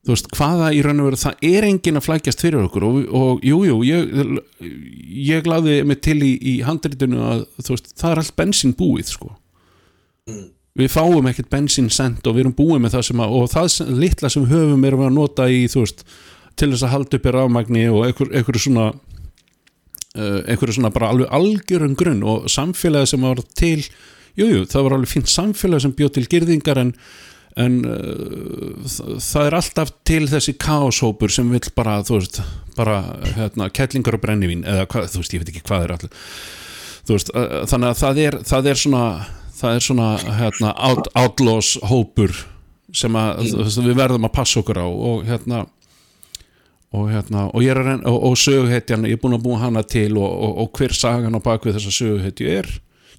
þú 0.03 0.14
veist, 0.14 0.30
hvaða 0.34 0.70
í 0.74 0.80
raun 0.82 1.03
og 1.03 1.11
veru 1.11 1.20
það 1.20 1.44
er 1.46 1.66
enginn 1.68 2.00
að 2.00 2.07
flækjast 2.09 2.42
fyrir 2.42 2.64
okkur 2.66 2.86
og, 2.88 2.96
og 3.14 3.44
jú, 3.46 3.61
jú, 3.68 3.76
ég, 3.86 4.32
ég 5.28 5.44
gláði 5.46 5.78
mig 5.86 6.03
til 6.03 6.18
í, 6.24 6.32
í 6.36 6.57
handritinu 6.66 7.22
að 7.28 7.46
þú 7.61 7.76
veist, 7.76 7.94
það 8.00 8.11
er 8.14 8.22
allt 8.24 8.34
bensin 8.40 8.74
búið 8.78 9.14
sko. 9.14 9.30
Við 10.78 10.90
fáum 10.90 11.28
ekkert 11.28 11.50
bensin 11.53 11.90
sent 11.92 12.26
og 12.26 12.34
við 12.34 12.46
erum 12.46 12.59
búið 12.59 12.82
með 12.82 12.96
það 12.96 13.09
sem 13.11 13.22
að 13.22 13.38
og 13.38 13.48
það 13.53 13.96
litla 14.03 14.30
sem 14.32 14.50
höfum 14.50 14.84
erum 14.88 15.03
við 15.03 15.11
að 15.11 15.16
nota 15.18 15.48
í 15.53 15.64
þú 15.70 15.84
veist, 15.84 16.05
til 16.59 16.72
þess 16.72 16.86
að 16.86 16.94
halda 16.96 17.18
upp 17.18 17.26
í 17.26 17.34
rafmagni 17.36 17.88
og 17.92 18.07
einhver, 18.07 18.30
einhver 18.36 18.61
svona 18.61 18.92
uh, 20.16 20.40
einhverju 20.46 20.78
svona 20.78 20.92
bara 20.94 21.12
alveg 21.12 21.30
algjörum 21.32 21.96
grunn 21.98 22.24
og 22.26 22.48
samfélagi 22.53 23.12
sem 23.12 23.24
var 23.24 23.42
til 23.59 23.78
jújú, 24.38 24.62
jú, 24.62 24.64
það 24.68 24.86
var 24.86 24.96
alveg 24.96 25.12
fínt 25.12 25.32
samfélagi 25.32 25.86
sem 25.86 25.94
bjóð 25.96 26.16
til 26.16 26.26
girðingar 26.34 26.80
en, 26.82 26.94
en 27.61 27.78
uh, 27.84 28.86
það, 28.86 29.44
er 29.44 29.57
alltaf 29.59 29.92
til 30.09 30.22
þessi 30.30 30.57
kaoshópur 30.61 31.32
sem 31.32 31.50
vill 31.53 31.74
bara 31.76 31.98
þú 32.07 32.20
veist, 32.20 32.40
bara 32.78 33.03
hérna, 33.36 33.68
kettlingar 33.74 34.16
og 34.16 34.24
brennivín 34.24 34.64
eða 34.64 34.88
hvað, 34.88 35.11
þú 35.12 35.22
veist, 35.22 35.36
ég 35.36 35.44
veit 35.44 35.53
ekki 35.53 35.66
hvað 35.68 35.86
er 35.86 35.94
allir. 35.96 36.24
Þú 37.03 37.18
veist, 37.18 37.32
uh, 37.36 37.61
þannig 37.68 37.92
að 37.92 38.03
það 38.03 38.24
er, 38.24 38.40
það 38.48 38.72
er 38.72 38.82
svona 38.86 39.05
það 39.62 39.76
er 39.76 39.84
svona 39.86 40.09
hérna, 40.38 40.72
out, 40.88 41.12
outlaws 41.18 41.76
hópur 41.86 42.34
sem 42.92 43.14
að 43.16 43.44
þú 43.53 43.62
veist, 43.62 43.84
við 43.84 44.00
verðum 44.00 44.28
að 44.28 44.34
passa 44.36 44.61
okkur 44.61 44.82
á 44.82 44.88
og 44.88 45.22
hérna 45.28 45.64
og 46.92 47.09
hérna, 47.09 47.46
og 47.57 47.64
er 47.64 47.78
og, 47.80 48.16
og 48.28 48.34
söguhetjan, 48.36 49.07
ég 49.09 49.16
er 49.16 49.20
búin 49.22 49.38
að 49.38 49.46
búa 49.46 49.62
hana 49.62 49.80
til 49.86 50.18
og, 50.20 50.28
og, 50.28 50.59
og 50.64 50.74
hver 50.76 50.92
sagan 50.92 51.38
á 51.38 51.40
bakvið 51.40 51.78
þessa 51.78 51.94
söguhetju 51.96 52.50
er 52.53 52.68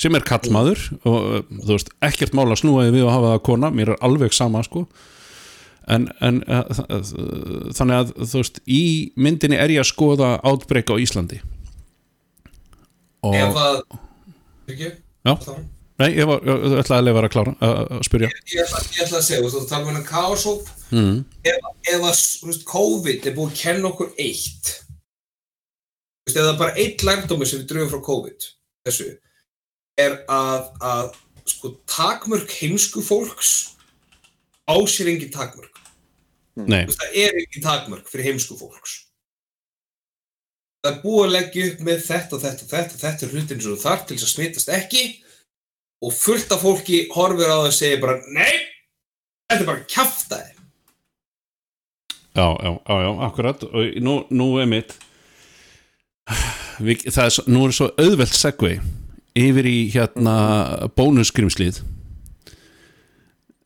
sem 0.02 0.16
er 0.18 0.24
kallmaður 0.28 0.82
og 1.06 1.18
uh, 1.22 1.42
þú 1.64 1.72
veist, 1.76 1.92
ekkert 2.04 2.34
mála 2.38 2.56
snúaði 2.60 2.94
við 2.96 3.06
að 3.08 3.14
hafa 3.16 3.34
það 3.36 3.44
kona, 3.50 3.70
mér 3.76 3.94
er 3.96 4.02
alveg 4.06 4.34
sama 4.36 4.64
sko. 4.66 4.86
En, 5.92 6.08
en 6.24 6.38
þ- 6.48 6.86
uh, 6.96 7.70
þannig 7.76 7.98
að 8.00 8.14
þú 8.24 8.40
veist, 8.42 8.62
í 8.72 8.82
myndinni 9.20 9.58
er 9.60 9.74
ég 9.76 9.84
að 9.84 9.90
skoða 9.92 10.34
átbreyka 10.48 10.96
á 10.96 11.02
Íslandi. 11.04 11.42
Og 13.24 13.36
ef 13.40 13.56
að 13.60 13.80
ekki, 14.74 14.92
Já. 15.24 15.38
Nei, 16.02 16.08
ég 16.18 16.26
var, 16.28 16.42
ég 16.44 16.74
ætlaði 16.82 16.98
að 16.98 17.06
lefa 17.06 17.22
að 17.22 17.32
klára 17.36 17.52
að 17.64 18.00
spyrja. 18.08 18.30
Ég 18.50 18.64
ætla, 18.66 18.80
ég 18.96 19.04
ætla 19.06 19.20
að 19.20 19.26
segja, 19.28 19.50
þú 19.54 19.60
tala 19.70 19.84
um 19.86 19.90
hennar 19.92 20.08
kaosóp. 20.08 20.72
Mm. 20.90 21.20
ef, 21.48 21.68
ef 21.94 22.00
að 22.10 22.16
þú 22.18 22.50
veist, 22.50 22.64
COVID 22.68 23.28
er 23.30 23.36
búið 23.38 23.52
að 23.54 23.60
kenna 23.62 23.92
okkur 23.92 24.10
eitt. 24.20 24.72
Þú 24.74 26.26
veist, 26.28 26.40
ef 26.40 26.42
það 26.42 26.50
er 26.56 26.60
bara 26.64 26.76
eitt 26.84 27.06
lærdómi 27.08 27.48
sem 27.48 27.62
við 27.62 27.70
dröfum 27.72 27.92
frá 27.94 28.02
COVID 28.10 28.48
þessu, 28.90 29.08
er 30.02 30.20
að, 30.32 30.68
að 30.82 31.12
sko, 31.50 31.74
takmörk 31.90 32.52
heimsku 32.62 33.04
fólks 33.06 33.52
á 34.70 34.76
sér 34.90 35.12
engin 35.14 35.32
takmörk. 35.34 35.70
Nei, 36.56 36.84
Þú 36.86 36.92
veist, 36.94 37.02
það 37.02 37.18
er 37.24 37.40
engin 37.42 37.66
takmörk 37.66 38.08
fyrir 38.12 38.30
heimsku 38.32 38.58
fólks. 38.60 38.94
Það 40.84 40.92
er 40.94 41.02
búið 41.04 41.24
að 41.28 41.34
leggja 41.38 41.68
upp 41.72 41.84
með 41.88 42.02
þetta 42.08 42.36
og 42.36 42.42
þetta 42.44 42.66
og 42.66 42.72
þetta 42.74 42.96
og 42.98 43.04
þetta 43.04 43.26
er 43.28 43.34
hlutin 43.36 43.62
sem 43.64 43.72
þú 43.72 43.78
þarf 43.86 44.02
til 44.08 44.18
þess 44.18 44.26
að 44.28 44.34
smitast 44.34 44.72
ekki 44.76 45.04
og 46.04 46.12
fullt 46.18 46.52
af 46.52 46.66
fólki 46.66 46.98
horfir 47.14 47.48
á 47.48 47.56
það 47.62 47.70
og 47.70 47.78
segir 47.78 48.02
bara 48.04 48.18
nei, 48.36 48.58
þetta 49.48 49.62
er 49.64 49.70
bara 49.70 49.86
kjaftaði 49.94 50.50
já, 52.34 52.48
já, 52.50 52.72
já, 52.74 52.96
já, 53.06 53.12
akkurat. 53.30 53.64
Og 53.70 53.96
nú, 54.04 54.18
nú 54.34 54.48
er 54.60 54.68
mitt 54.68 54.92
við, 56.84 57.06
það 57.14 57.24
er, 57.30 57.34
svo- 57.38 57.48
nú 57.54 57.64
er 57.70 57.76
svo 57.78 57.88
auðvelt 58.02 58.36
segvei 58.36 58.76
yfir 59.40 59.66
í 59.70 59.78
hérna 59.94 60.34
bónusskrimslið. 60.98 61.82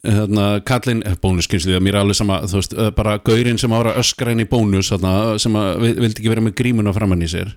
Hérna 0.07 0.45
kallinn 0.67 1.01
eh, 1.09 1.15
bónusskrimslið, 1.19 1.79
mér 1.83 1.97
er 1.97 2.03
alveg 2.05 2.15
sama 2.19 2.37
þú 2.47 2.59
veist, 2.61 2.75
eh, 2.77 2.91
bara 2.95 3.17
gaurinn 3.27 3.57
sem 3.59 3.73
ára 3.75 3.95
öskra 3.99 4.31
inn 4.31 4.43
í 4.43 4.47
bónus 4.47 4.91
þarna, 4.93 5.13
sem 5.41 5.57
að, 5.57 5.71
vil- 5.83 5.97
vildi 6.05 6.21
ekki 6.21 6.31
vera 6.31 6.43
með 6.45 6.55
grímuna 6.61 6.93
framann 6.95 7.25
í 7.25 7.29
sér. 7.31 7.55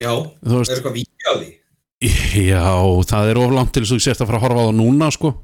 Já, 0.00 0.12
þú 0.14 0.54
það 0.54 0.62
er 0.64 0.76
eitthvað 0.78 0.96
víkja 1.00 1.28
á 1.28 1.34
því? 1.40 1.50
Já, 2.44 2.62
það 3.10 3.30
er 3.32 3.38
of 3.42 3.52
langt 3.56 3.72
til 3.74 3.82
þess 3.84 3.92
að 3.94 3.98
þú 4.00 4.04
sért 4.06 4.22
að 4.24 4.30
fara 4.30 4.38
að 4.40 4.46
horfa 4.46 4.62
á 4.64 4.66
það 4.68 4.78
núna 4.80 5.10
sko. 5.14 5.34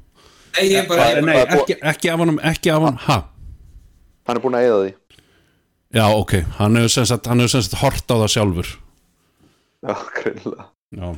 Nei, 0.57 0.65
ég 0.71 0.87
bara, 0.89 1.05
ég 1.11 1.21
Nei, 1.25 1.33
bara 1.35 1.51
búið- 1.51 1.61
ekki, 1.61 1.77
ekki 1.93 2.09
af 2.15 2.19
honum, 2.25 2.39
ekki 2.51 2.73
af 2.73 2.81
honum, 2.87 2.99
ha? 3.05 3.17
Hann 4.27 4.37
er 4.37 4.43
búin 4.43 4.57
að 4.57 4.65
eyða 4.67 4.81
því. 4.81 4.91
Já, 5.91 6.05
ok, 6.15 6.33
hann 6.57 6.75
hefur 6.79 6.89
sem 6.95 7.05
sagt, 7.11 7.27
hann 7.27 7.39
hefur 7.43 7.53
sem 7.57 7.61
sagt 7.67 7.81
hort 7.83 8.07
á 8.07 8.15
það 8.23 8.29
sjálfur. 8.35 8.73
Já, 9.81 9.93
greinlega 10.17 10.70
Já. 10.91 11.13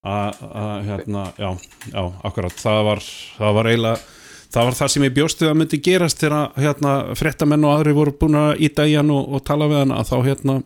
Að, 0.00 0.38
hérna, 0.86 1.26
já, 1.36 1.50
já, 1.90 2.02
akkurat. 2.24 2.56
Það 2.56 2.82
var, 2.86 3.04
það 3.36 3.56
var 3.58 3.68
eiginlega 3.68 4.18
það 4.50 4.66
var 4.66 4.76
það 4.78 4.92
sem 4.92 5.06
ég 5.06 5.14
bjóst 5.14 5.42
við 5.42 5.50
að 5.50 5.58
myndi 5.60 5.80
gerast 5.84 6.22
þegar 6.22 6.58
hérna, 6.58 6.92
fréttamenn 7.18 7.66
og 7.66 7.76
aðri 7.76 7.94
voru 7.94 8.14
búin 8.18 8.38
að 8.40 8.62
íta 8.66 8.86
í 8.88 8.96
hann 8.98 9.12
og, 9.14 9.28
og 9.36 9.44
tala 9.46 9.68
við 9.70 9.82
hann 9.84 9.94
að 9.94 10.08
þá 10.10 10.16
hérna 10.26 10.56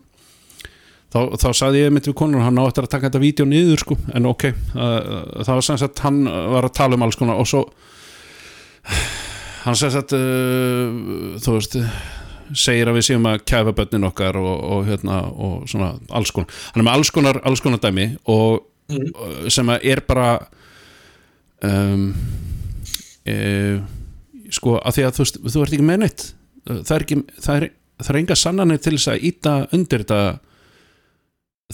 þá, 1.12 1.18
þá 1.42 1.48
sagði 1.50 1.84
ég 1.84 1.94
mitt 1.94 2.08
við 2.08 2.16
konur 2.18 2.44
hann 2.44 2.60
á 2.60 2.64
eftir 2.64 2.86
að 2.86 2.94
taka 2.94 3.10
þetta 3.10 3.22
vídeo 3.22 3.48
niður 3.48 3.84
sko, 3.84 3.98
en 4.16 4.30
ok 4.30 4.46
uh, 4.50 4.56
það 5.44 5.52
var 5.52 5.66
sem 5.68 5.80
sagt, 5.84 6.04
hann 6.06 6.24
var 6.24 6.68
að 6.68 6.76
tala 6.80 6.98
um 6.98 7.06
alls 7.06 7.20
konar 7.20 7.42
og 7.42 7.50
svo 7.50 7.64
hann 9.64 9.78
sem 9.80 9.92
sagt 9.92 10.16
uh, 10.16 11.36
þú 11.44 11.58
veist 11.58 11.78
segir 12.52 12.90
að 12.90 12.98
við 12.98 13.06
séum 13.08 13.26
að 13.30 13.42
kæfa 13.48 13.74
börnin 13.76 14.08
okkar 14.08 14.38
og, 14.40 14.54
og 14.76 14.86
hérna 14.88 15.20
og 15.32 15.64
svona 15.70 15.94
alls 16.14 16.32
konar, 16.34 16.52
hann 16.72 16.82
er 16.82 16.88
með 16.88 16.98
alls 16.98 17.12
konar, 17.14 17.40
alls 17.48 17.62
konar 17.64 17.82
dæmi 17.82 18.08
og 18.30 18.64
mm. 18.92 19.50
sem 19.52 19.72
að 19.72 19.86
er 19.94 20.02
bara 20.06 20.28
um, 21.64 22.08
e, 23.24 23.36
sko 24.54 24.78
að 24.80 24.98
því 24.98 25.06
að 25.08 25.18
þú, 25.18 25.28
þú 25.48 25.64
ert 25.64 25.76
ekki 25.76 25.88
með 25.88 26.02
neitt. 26.04 26.26
Það 26.64 26.94
er 26.96 27.04
ekki, 27.04 27.20
það 27.44 27.58
er, 27.58 27.68
það 28.00 28.12
er 28.12 28.20
enga 28.20 28.38
sannanir 28.40 28.82
til 28.84 28.94
þess 28.96 29.12
að 29.12 29.26
íta 29.30 29.54
undir 29.76 30.04
þetta. 30.04 30.20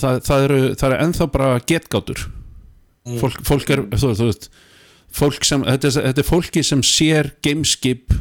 Það, 0.00 0.20
það 0.26 0.46
eru 0.46 0.58
eru 0.70 0.98
ennþá 1.04 1.30
bara 1.34 1.52
getgátur. 1.66 2.26
Fólk, 3.20 3.40
fólk 3.46 3.70
er, 3.74 3.82
þú, 3.96 4.12
þú 4.14 4.26
veist 4.28 4.50
fólk 5.16 5.46
sem, 5.46 5.62
þetta, 5.66 5.88
er- 5.88 6.06
þetta 6.10 6.22
er 6.22 6.28
fólki 6.28 6.62
sem 6.66 6.82
sér 6.86 7.32
gameskip 7.42 8.14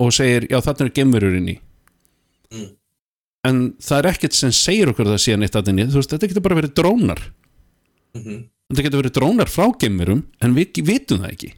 og 0.00 0.12
segir, 0.14 0.46
já 0.50 0.60
þarna 0.64 0.86
er 0.86 0.94
geimverur 0.96 1.36
inn 1.36 1.50
í 2.52 2.66
en 3.46 3.60
það 3.78 3.98
er 4.00 4.08
ekkert 4.10 4.34
sem 4.34 4.50
segir 4.50 4.90
okkur 4.90 5.06
að 5.06 5.12
það 5.14 5.20
sé 5.22 5.36
neitt 5.38 5.54
að 5.58 5.68
inni, 5.70 5.84
þú 5.86 6.00
veist, 6.00 6.10
þetta 6.10 6.28
getur 6.32 6.42
bara 6.42 6.56
verið 6.58 6.72
drónar. 6.74 7.20
Mhm. 8.16 8.40
þetta 8.72 8.82
getur 8.82 9.02
verið 9.04 9.14
drónar 9.14 9.50
frá 9.52 9.66
geimverum 9.78 10.24
en 10.42 10.54
við 10.56 10.80
vitum 10.88 11.20
það 11.22 11.30
ekki. 11.36 11.50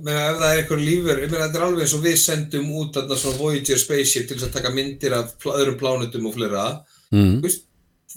Meina, 0.00 0.22
ef 0.30 0.38
það 0.40 0.46
er 0.50 0.58
eitthvað 0.62 0.84
lífur, 0.84 1.20
ég 1.20 1.30
meina, 1.30 1.44
þetta 1.46 1.58
er 1.60 1.66
alveg 1.66 1.84
eins 1.84 1.94
og 1.96 2.02
við 2.04 2.16
sendum 2.20 2.70
út 2.80 2.94
þarna 2.96 3.16
svona 3.20 3.38
Voyager 3.40 3.78
Spaceship 3.80 4.28
til 4.28 4.36
að 4.40 4.52
taka 4.52 4.72
myndir 4.72 5.12
af 5.16 5.34
pl- 5.40 5.54
öðrum 5.56 5.76
plánutum 5.80 6.26
og 6.28 6.34
fleira. 6.34 6.64
Mm. 7.12 7.40
Veist, 7.44 7.64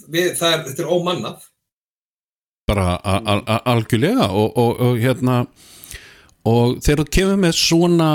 við, 0.08 0.30
er, 0.32 0.64
þetta 0.68 0.84
er 0.84 0.92
ómannað. 0.92 1.46
Bara 2.68 2.96
algjörlega 3.68 4.30
og, 4.32 4.56
og, 4.56 4.80
og 4.80 4.98
hérna 5.00 5.46
og 6.48 6.78
þegar 6.84 7.04
þú 7.04 7.10
kemur 7.16 7.40
með 7.44 7.56
svona 7.60 8.08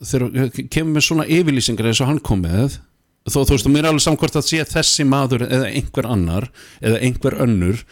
þegar 0.00 0.68
kemur 0.72 0.94
með 0.96 1.06
svona 1.06 1.26
yfirlýsingar 1.28 1.90
eins 1.90 2.00
og 2.00 2.10
hann 2.10 2.22
kom 2.24 2.44
með 2.46 2.78
þó 3.28 3.42
þú 3.44 3.52
veist, 3.52 3.66
og 3.68 3.74
mér 3.74 3.84
er 3.84 3.90
alveg 3.92 4.04
samkvæmt 4.06 4.38
að 4.40 4.46
sé 4.48 4.64
þessi 4.70 5.04
maður 5.06 5.44
eða 5.46 5.68
einhver 5.70 6.08
annar 6.08 6.48
eða 6.80 7.02
einhver 7.04 7.36
önnur 7.44 7.82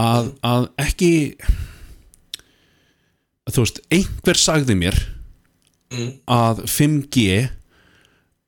að, 0.00 0.32
að 0.42 0.68
ekki 0.80 1.10
þú 3.52 3.66
veist, 3.66 3.82
einhver 3.92 4.40
sagði 4.40 4.78
mér 4.80 5.02
Mm. 5.92 6.12
að 6.24 6.62
5G 6.72 7.22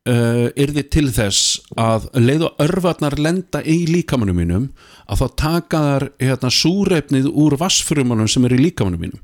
uh, 0.09 0.47
yrði 0.57 0.85
til 0.89 1.11
þess 1.13 1.59
að 1.77 2.07
leið 2.17 2.47
og 2.47 2.63
örvarnar 2.65 3.19
lenda 3.21 3.61
í 3.61 3.83
líkamannum 3.91 4.39
mínum 4.41 4.65
að 5.05 5.21
þá 5.21 5.27
taka 5.43 5.81
þar 5.85 6.07
hérna, 6.23 6.51
súreifnið 6.57 7.29
úr 7.29 7.59
vassfrumunum 7.61 8.31
sem 8.33 8.47
er 8.49 8.57
í 8.57 8.63
líkamannum 8.63 9.05
mínum 9.05 9.21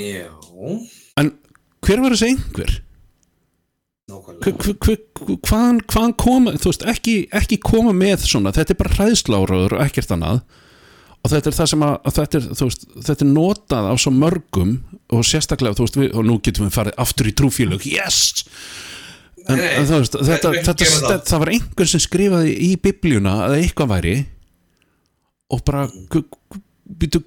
Já, 0.00 0.26
en 1.20 1.30
hver 1.86 2.02
var 2.04 2.14
þessi 2.16 2.32
einhver? 2.32 2.74
Hva- 4.12 4.52
hva- 4.58 4.74
hva- 4.82 5.38
hvaðan, 5.46 5.78
hvaðan 5.88 6.16
koma 6.20 6.52
þú 6.58 6.68
veist, 6.72 6.82
ekki, 6.90 7.14
ekki 7.38 7.58
koma 7.62 7.94
með 7.96 8.26
svona 8.26 8.52
þetta 8.54 8.74
er 8.74 8.80
bara 8.82 8.96
hræðsláraður 8.98 9.76
og 9.78 9.84
ekkert 9.86 10.12
annað. 10.16 10.42
Og 11.22 11.30
þetta 11.30 11.52
er 11.52 11.54
það 11.54 11.68
sem 11.70 11.84
að, 11.86 11.92
þetta, 12.18 12.38
er, 12.40 12.46
veist, 12.58 12.86
þetta 13.06 13.24
er 13.24 13.30
notað 13.30 13.88
á 13.88 13.94
svo 14.02 14.10
mörgum 14.16 14.72
og 15.14 15.22
sérstaklega, 15.28 15.76
þú 15.78 15.86
veist, 15.86 15.98
við, 16.00 16.08
og 16.18 16.26
nú 16.26 16.38
getum 16.42 16.66
við 16.66 16.74
farið 16.74 16.98
aftur 17.04 17.30
í 17.30 17.34
trúfélög, 17.38 17.86
yes! 17.86 18.18
En, 19.46 19.58
Nei, 19.58 19.68
en 19.78 19.86
þú 19.86 20.00
veist, 20.02 20.18
þetta, 20.18 20.50
þetta, 20.58 20.74
þetta, 20.86 21.14
það. 21.30 21.38
var 21.42 21.52
einhver 21.54 21.88
sem 21.92 22.02
skrifaði 22.02 22.52
í 22.66 22.72
biblíuna 22.82 23.36
að 23.46 23.56
eitthvað 23.60 23.92
væri. 23.94 24.16
Og 25.52 25.62
bara 25.66 25.86
býtu 27.02 27.22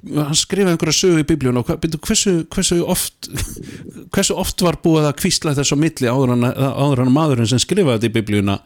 hann 0.00 0.38
skrifaði 0.38 0.74
einhverja 0.74 0.96
sögu 0.96 1.22
í 1.22 1.28
biblíuna 1.28 1.62
og 1.62 1.70
hversu, 2.06 2.40
hversu 2.52 2.80
oft 2.88 3.28
hversu 4.14 4.36
oft 4.40 4.64
var 4.64 4.80
búið 4.80 5.10
að 5.10 5.18
kvísla 5.20 5.56
þess 5.58 5.74
á 5.74 5.76
milli 5.80 6.08
áður 6.08 6.36
en, 6.36 6.46
áður 6.50 7.04
en 7.04 7.12
maðurinn 7.14 7.50
sem 7.50 7.60
skrifaði 7.60 7.98
þetta 7.98 8.10
í 8.10 8.16
biblíuna 8.16 8.56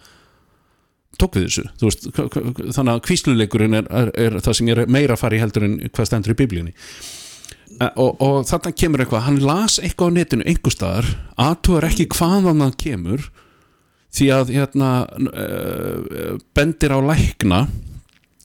tók 1.18 1.38
við 1.38 1.48
þessu? 1.48 1.66
Veist, 1.82 2.08
þannig 2.14 2.92
að 2.94 3.02
kvísluleikurinn 3.08 3.78
er, 3.80 3.90
er, 3.90 4.14
er 4.26 4.38
það 4.42 4.58
sem 4.58 4.72
er 4.74 4.84
meira 4.90 5.18
í 5.18 5.42
heldur 5.42 5.66
en 5.66 5.76
hvað 5.90 6.08
stendur 6.10 6.34
í 6.34 6.38
biblíunni. 6.38 6.74
Eh, 7.80 7.90
og, 7.98 8.20
og 8.22 8.44
þarna 8.48 8.74
kemur 8.76 9.02
eitthvað 9.02 9.26
hann 9.28 9.40
las 9.42 9.80
eitthvað 9.82 10.14
á 10.14 10.16
netinu 10.18 10.46
einhver 10.46 10.74
staðar 10.74 11.08
aðtúar 11.40 11.88
ekki 11.88 12.06
hvaðan 12.14 12.62
það 12.62 12.76
kemur 12.84 13.24
því 14.14 14.28
að 14.30 14.52
hérna 14.54 14.90
uh, 15.10 16.36
bendir 16.54 16.94
á 16.94 16.98
lækna 17.02 17.64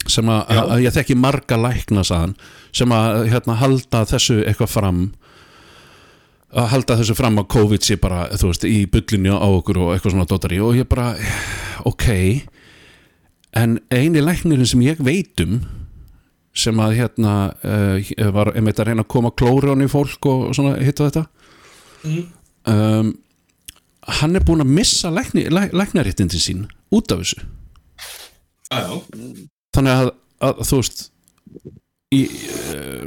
sem 0.10 0.30
að, 0.34 0.52
að 0.60 0.84
ég 0.84 0.95
þekki 0.95 1.15
marga 1.19 1.57
lækna 1.61 2.03
saðan, 2.07 2.36
sem 2.76 2.91
að 2.95 3.23
hérna, 3.31 3.56
halda 3.61 4.03
þessu 4.10 4.40
eitthvað 4.44 4.73
fram 4.73 5.02
að 6.49 6.69
halda 6.73 6.95
þessu 6.98 7.15
fram 7.18 7.38
að 7.38 7.49
COVID 7.53 7.86
sé 7.86 7.98
bara, 8.02 8.23
þú 8.34 8.49
veist, 8.49 8.64
í 8.65 8.80
bullinu 8.90 9.36
á 9.38 9.45
okkur 9.45 9.77
og 9.84 9.91
eitthvað 9.94 10.15
svona 10.15 10.30
dótari 10.30 10.57
og 10.65 10.77
ég 10.80 10.88
bara 10.90 11.11
ok 11.86 12.07
en 13.60 13.77
eini 13.94 14.22
læknirinn 14.23 14.68
sem 14.69 14.81
ég 14.86 15.02
veit 15.06 15.41
um 15.45 15.60
sem 16.60 16.80
að 16.81 16.95
hérna 16.98 17.34
uh, 17.61 18.10
var 18.34 18.49
einmitt 18.57 18.81
að 18.81 18.90
reyna 18.90 19.06
að 19.06 19.11
koma 19.14 19.30
klóri 19.38 19.69
í 19.86 19.90
fólk 19.90 20.26
og, 20.30 20.49
svona 20.57 20.77
hitta 20.81 21.10
þetta 21.10 21.27
Mhm. 21.99 22.19
um, 22.72 23.07
hann 24.22 24.36
er 24.40 24.44
búin 24.48 24.64
að 24.64 24.69
missa 24.72 25.10
lækni, 25.11 25.49
læk, 25.52 25.73
læknaréttindin 25.76 26.40
sín 26.40 26.61
út 26.95 27.11
af 27.11 27.19
þessu 27.19 27.41
Já, 28.72 28.80
já. 28.86 29.49
Þannig 29.76 29.96
að, 29.96 30.12
að 30.48 30.62
þú 30.70 30.82
veist 30.82 31.06
í, 32.16 32.22
uh, 32.74 33.06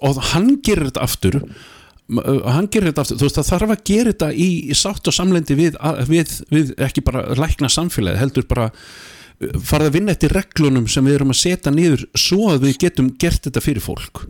og, 0.00 0.20
hann 0.32 0.52
gerir 0.64 0.88
þetta 0.90 1.04
aftur 1.06 1.40
uh, 1.40 2.44
hann 2.50 2.70
gerir 2.72 2.90
þetta 2.90 3.04
aftur 3.04 3.20
þú 3.20 3.28
veist 3.28 3.40
það 3.40 3.50
þarf 3.52 3.74
að 3.76 3.84
gera 3.90 4.14
þetta 4.14 4.30
í, 4.32 4.48
í 4.70 4.78
sátt 4.78 5.10
og 5.10 5.16
samlendi 5.16 5.58
við, 5.58 5.78
við, 6.10 6.38
við 6.54 6.72
ekki 6.88 7.04
bara 7.06 7.26
lækna 7.38 7.70
samfélagi 7.72 8.22
heldur 8.22 8.48
bara 8.50 8.70
uh, 8.70 9.60
farið 9.60 9.90
að 9.90 9.94
vinna 9.98 10.16
eftir 10.16 10.34
reglunum 10.34 10.90
sem 10.90 11.06
við 11.06 11.20
erum 11.20 11.34
að 11.34 11.40
setja 11.42 11.74
niður 11.74 12.08
svo 12.18 12.50
að 12.54 12.68
við 12.68 12.82
getum 12.86 13.14
gert 13.20 13.46
þetta 13.46 13.62
fyrir 13.64 13.84
fólk. 13.84 14.26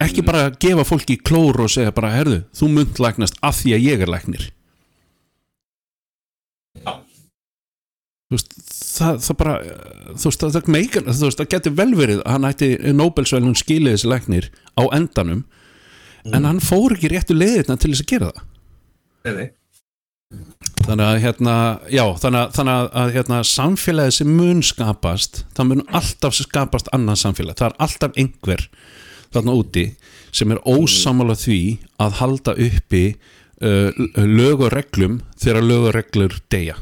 Ekki 0.00 0.24
bara 0.24 0.46
að 0.48 0.56
gefa 0.64 0.86
fólki 0.88 1.18
klór 1.20 1.58
og 1.60 1.68
segja 1.72 1.92
bara 1.92 2.14
herðu, 2.14 2.40
þú 2.56 2.70
munt 2.72 3.00
læknast 3.02 3.36
af 3.44 3.58
því 3.60 3.74
að 3.76 3.84
ég 3.84 4.04
er 4.06 4.10
læknir 4.10 4.46
Já. 6.80 6.92
þú 6.94 8.16
veist, 8.36 8.52
það, 8.70 9.22
það 9.24 9.38
bara 9.40 9.54
þú 10.14 10.30
veist, 10.30 10.44
það, 10.44 10.68
meikar, 10.70 11.06
þú 11.06 11.28
veist, 11.28 11.40
það 11.40 11.52
getur 11.54 11.76
vel 11.78 11.90
verið 11.98 12.20
að 12.24 12.36
hann 12.36 12.50
ætti 12.50 12.68
Nobelsvelun 12.96 13.56
skilið 13.58 13.96
þessi 13.96 14.10
læknir 14.10 14.50
á 14.78 14.82
endanum 14.96 15.46
en 16.28 16.46
hann 16.46 16.60
fór 16.62 16.96
ekki 16.96 17.10
réttu 17.14 17.36
leiðirna 17.36 17.78
til 17.80 17.94
þess 17.94 18.04
að 18.04 18.12
gera 18.12 18.30
það. 18.30 18.46
Nei, 19.20 19.32
nei. 19.36 19.48
þannig 20.86 21.06
að 21.06 21.18
hérna, 21.24 21.54
já, 21.92 22.04
þannig 22.22 22.40
að, 22.40 22.52
þannig 22.56 22.76
að, 22.76 22.88
að 23.02 23.12
hérna, 23.16 23.40
samfélagið 23.50 24.16
sem 24.16 24.30
mun 24.36 24.62
skapast 24.64 25.42
það 25.56 25.70
mun 25.72 25.82
alltaf 26.00 26.36
skapast 26.38 26.90
annað 26.96 27.22
samfélag, 27.24 27.58
það 27.58 27.70
er 27.70 27.78
alltaf 27.86 28.20
einhver 28.20 28.66
þarna 29.34 29.56
úti 29.58 29.86
sem 30.34 30.54
er 30.54 30.62
ósamála 30.62 31.36
því 31.38 31.60
að 32.02 32.16
halda 32.20 32.54
uppi 32.66 33.04
uh, 33.10 33.90
lög 34.22 34.64
og 34.68 34.72
reglum 34.74 35.18
þegar 35.40 35.66
lög 35.66 35.90
og 35.90 35.96
reglur 35.98 36.38
deyja 36.52 36.78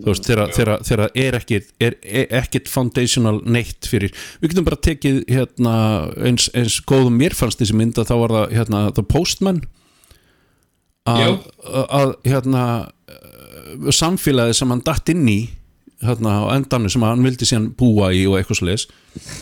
þú 0.00 0.12
veist, 0.12 0.28
þegar, 0.56 1.04
er 1.14 1.36
ekkit 1.38 1.68
er, 1.82 1.96
er 2.02 2.32
ekkit 2.40 2.70
foundational 2.72 3.40
neitt 3.44 3.88
fyrir, 3.90 4.14
við 4.40 4.54
getum 4.54 4.66
bara 4.68 4.80
tekið 4.88 5.22
hérna, 5.30 5.74
eins, 6.24 6.48
eins 6.56 6.78
góðum 6.88 7.18
mér 7.20 7.36
fannst 7.36 7.60
þessi 7.60 7.76
mynd 7.76 8.00
að 8.00 8.10
þá 8.10 8.16
var 8.22 8.36
það 8.38 8.56
hérna, 8.58 8.82
The 8.96 9.04
Postman. 9.06 9.62
Að, 11.10 11.38
að 11.88 12.10
hérna 12.28 12.64
samfélagið 13.94 14.58
sem 14.58 14.72
hann 14.72 14.82
datt 14.86 15.10
inn 15.12 15.26
í 15.30 15.40
hérna 16.04 16.38
á 16.44 16.56
endanum 16.56 16.90
sem 16.92 17.04
hann 17.04 17.24
vildi 17.24 17.48
síðan 17.48 17.70
búa 17.76 18.10
í 18.16 18.24
og 18.28 18.38
eitthvað 18.38 18.64
leis 18.68 18.86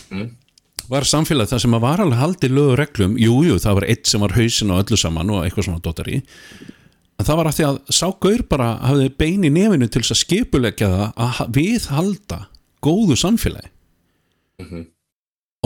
Mm. 0.09 0.31
var 0.89 1.05
samfélagið 1.05 1.53
það 1.53 1.61
sem 1.61 1.75
að 1.77 1.83
var 1.85 2.01
alveg 2.01 2.19
haldið 2.19 2.55
lög 2.57 2.71
og 2.73 2.79
reglum, 2.81 3.17
jújú, 3.21 3.51
jú, 3.51 3.57
það 3.61 3.75
var 3.79 3.87
eitt 3.93 4.07
sem 4.09 4.23
var 4.25 4.33
hausin 4.33 4.71
og 4.73 4.81
öllu 4.83 4.97
saman 4.97 5.31
og 5.35 5.43
eitthvað 5.45 5.67
svona 5.69 5.83
dótari 5.85 6.23
en 7.19 7.27
það 7.27 7.39
var 7.41 7.49
að 7.51 7.57
því 7.59 7.65
að 7.69 7.79
sá 7.99 8.07
gaur 8.23 8.43
bara 8.51 8.69
hafði 8.89 9.09
bein 9.19 9.47
í 9.49 9.51
nefinu 9.55 9.89
til 9.91 10.03
þess 10.05 10.15
að 10.15 10.21
skipulegja 10.23 10.89
það 10.93 11.07
að 11.25 11.33
ha- 11.39 11.49
viðhalda 11.57 12.39
góðu 12.87 13.17
samfélagi. 13.19 13.71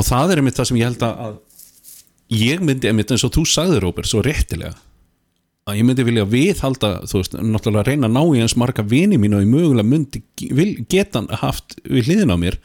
Og 0.00 0.04
það 0.08 0.32
er 0.32 0.40
einmitt 0.40 0.56
það 0.56 0.68
sem 0.70 0.78
ég 0.80 0.88
held 0.88 1.04
að 1.04 1.36
ég 2.32 2.62
myndi 2.64 2.88
einmitt 2.88 3.12
eins 3.12 3.24
og 3.28 3.32
þú 3.34 3.42
sagði 3.48 3.80
Róbert 3.84 4.08
svo 4.08 4.22
réttilega 4.24 4.72
að 5.68 5.76
ég 5.78 5.84
myndi 5.86 6.02
vilja 6.08 6.24
viðhalda 6.26 6.88
þú 7.06 7.20
veist, 7.20 7.34
náttúrulega 7.38 7.84
reyna 7.86 8.08
að 8.08 8.14
ná 8.16 8.22
í 8.34 8.40
eins 8.42 8.56
marga 8.58 8.82
vini 8.88 9.18
mín 9.20 9.36
og 9.36 9.44
ég 9.44 9.50
mögulega 9.52 9.86
myndi 9.86 10.22
vil, 10.56 10.72
geta 10.90 11.22
haft 11.44 11.76
við 11.84 12.08
hliðin 12.08 12.32
á 12.34 12.36
mér 12.40 12.56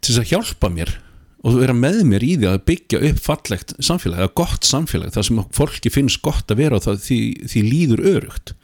til 0.00 0.14
þess 0.14 0.22
að 0.22 0.30
hjálpa 0.32 0.70
mér 0.72 0.94
og 1.44 1.58
vera 1.60 1.74
með 1.76 1.98
mér 2.08 2.24
í 2.24 2.32
því 2.40 2.48
að 2.50 2.62
byggja 2.70 3.00
upp 3.10 3.18
fallegt 3.20 3.74
samfélag, 3.84 4.22
eða 4.24 4.34
gott 4.40 4.64
samfélag 4.68 5.12
það 5.14 5.26
sem 5.28 5.40
fólki 5.58 5.90
finnst 5.92 6.22
gott 6.24 6.50
að 6.54 6.62
vera 6.62 6.78
og 6.78 6.86
það, 6.86 7.00
því, 7.04 7.18
því 7.52 7.62
líður 7.68 8.02
örugt. 8.14 8.54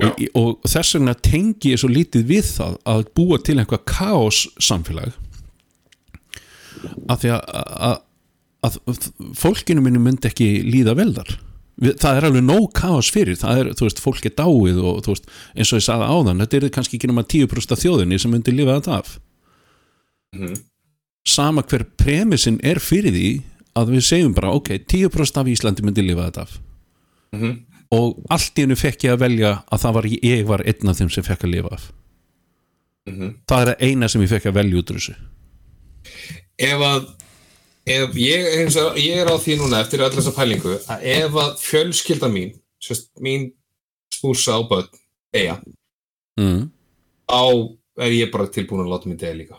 Og, 0.00 0.22
og 0.40 0.54
þess 0.64 0.94
vegna 0.96 1.12
tengi 1.20 1.74
ég 1.74 1.82
svo 1.82 1.90
lítið 1.92 2.22
við 2.30 2.46
það 2.54 2.78
að 2.88 3.02
búa 3.18 3.36
til 3.44 3.58
einhvað 3.60 3.82
kaos 3.92 4.38
samfélag. 4.64 5.12
Af 7.12 7.20
því 7.20 7.34
að, 7.34 7.44
að, 7.90 7.98
að 8.64 8.78
fólkinu 9.36 9.84
mínu 9.84 10.00
myndi 10.02 10.30
ekki 10.30 10.48
líða 10.64 10.94
vel 10.98 11.10
þar. 11.18 11.34
Við- 11.78 11.98
það 12.02 12.16
er 12.22 12.26
alveg 12.30 12.46
nóg 12.48 12.64
kaos 12.74 13.12
fyrir 13.14 13.36
það 13.38 13.60
er, 13.60 13.68
þú 13.78 13.86
veist, 13.86 14.00
fólk 14.02 14.24
er 14.26 14.34
dáið 14.40 14.80
og 14.82 15.02
þú 15.04 15.12
veist, 15.14 15.28
eins 15.54 15.70
og 15.74 15.78
ég 15.78 15.84
sagði 15.86 16.08
áðan, 16.16 16.40
þetta 16.42 16.58
er 16.62 16.72
kannski 16.74 16.98
ekki 16.98 17.10
nema 17.12 17.22
10% 17.28 17.76
af 17.76 17.82
þjóðinni 17.84 18.18
sem 18.18 18.32
myndi 18.34 18.54
lifa 18.56 18.80
þetta 18.80 18.96
af 19.02 19.12
sama 21.28 21.62
hver 21.62 21.84
premissin 22.00 22.58
er 22.64 22.80
fyrir 22.82 23.12
því 23.14 23.28
að 23.78 23.92
við 23.94 24.04
segjum 24.08 24.34
bara, 24.34 24.50
ok, 24.56 24.72
10% 24.90 25.40
af 25.42 25.46
Íslandi 25.52 25.84
myndi 25.86 26.02
lifa 26.06 26.28
þetta 26.30 26.42
af 26.46 26.58
Mhm. 27.32 27.50
og 27.92 28.22
allt 28.30 28.56
í 28.58 28.62
hennu 28.64 28.76
fekk 28.76 29.04
ég 29.04 29.12
að 29.14 29.20
velja 29.20 29.50
að 29.72 29.80
það 29.82 29.94
var 29.94 30.04
ég 30.04 30.46
var 30.48 30.62
einn 30.64 30.88
af 30.88 30.96
þeim 30.98 31.10
sem 31.12 31.24
fekk 31.24 31.44
að 31.44 31.50
lifa 31.54 31.74
af 31.74 31.92
Mhm. 33.08 33.34
það 33.48 33.60
er 33.60 33.66
það 33.74 33.82
eina 33.88 34.08
sem 34.08 34.22
ég 34.22 34.28
fekk 34.28 34.46
að 34.50 34.54
velja 34.58 34.78
út 34.82 34.90
úr 34.90 34.98
þessu 34.98 35.14
ef 36.58 36.78
að 36.80 37.06
ef 37.86 38.14
ég, 38.14 38.48
og, 38.66 38.96
ég 38.96 39.16
er 39.22 39.26
á 39.28 39.36
því 39.38 39.56
núna 39.58 39.80
eftir 39.84 40.00
öll 40.04 40.12
þessa 40.16 40.34
pælingu 40.36 40.74
að 40.88 41.02
ef 41.02 41.32
að 41.32 41.54
fjölskylda 41.62 42.28
mín 42.32 42.54
sérst, 42.82 43.08
mín 43.20 43.52
spúsa 44.12 44.56
á 44.56 44.60
börn 44.68 44.88
eiga, 45.34 45.60
mm. 46.40 46.70
á 47.28 47.44
er 48.00 48.12
ég 48.12 48.32
bara 48.32 48.46
tilbúin 48.48 48.84
að 48.84 48.92
láta 48.92 49.06
mig 49.08 49.18
dega 49.18 49.34
líka 49.36 49.56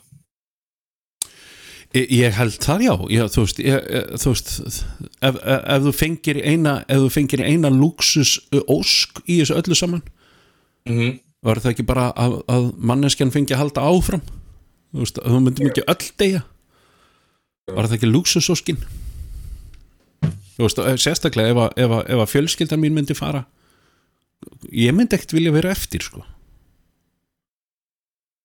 Ég, 1.97 2.35
held 2.37 2.59
það 2.61 2.83
já, 2.85 2.91
já 3.09 3.23
þú 3.33 3.43
veist, 3.43 3.59
ég, 3.65 3.85
þú 4.21 4.31
veist 4.35 4.49
ef, 4.61 4.73
ef, 5.25 5.37
ef 5.41 5.85
þú 5.87 5.93
fengir 5.97 6.37
eina 6.37 6.75
ef 6.85 6.99
þú 7.01 7.07
fengir 7.15 7.41
eina 7.41 7.71
luxus 7.73 8.35
ósk 8.53 9.23
í 9.25 9.39
þessu 9.39 9.57
öllu 9.57 9.77
saman 9.77 10.03
mm 10.85 10.99
-hmm. 10.99 11.19
var 11.41 11.59
það 11.59 11.71
ekki 11.71 11.85
bara 11.89 12.11
að, 12.13 12.43
að 12.45 12.69
manneskjan 12.77 13.31
fengi 13.31 13.53
að 13.53 13.61
halda 13.63 13.81
áfram? 13.81 14.21
Þú 14.93 14.99
veist, 14.99 15.17
þú 15.17 15.39
myndum 15.39 15.67
ekki 15.67 15.83
öll 15.87 16.11
deyja. 16.17 16.41
Var 17.69 17.85
það 17.87 17.97
ekki 17.97 18.13
luxusóskin 18.13 18.77
þú 20.21 20.61
veist, 20.61 20.79
og 20.79 20.99
sérstaklega 20.99 21.49
ef 21.49 21.57
að, 21.57 21.69
ef 21.75 21.91
að, 21.91 22.19
að 22.19 22.29
fjölskyldan 22.29 22.79
mín 22.79 22.93
myndi 22.93 23.15
fara 23.15 23.45
ég 24.71 24.93
myndi 24.93 25.15
ekkert 25.15 25.33
vilja 25.33 25.51
vera 25.51 25.71
eftir 25.71 26.03
sko. 26.03 26.23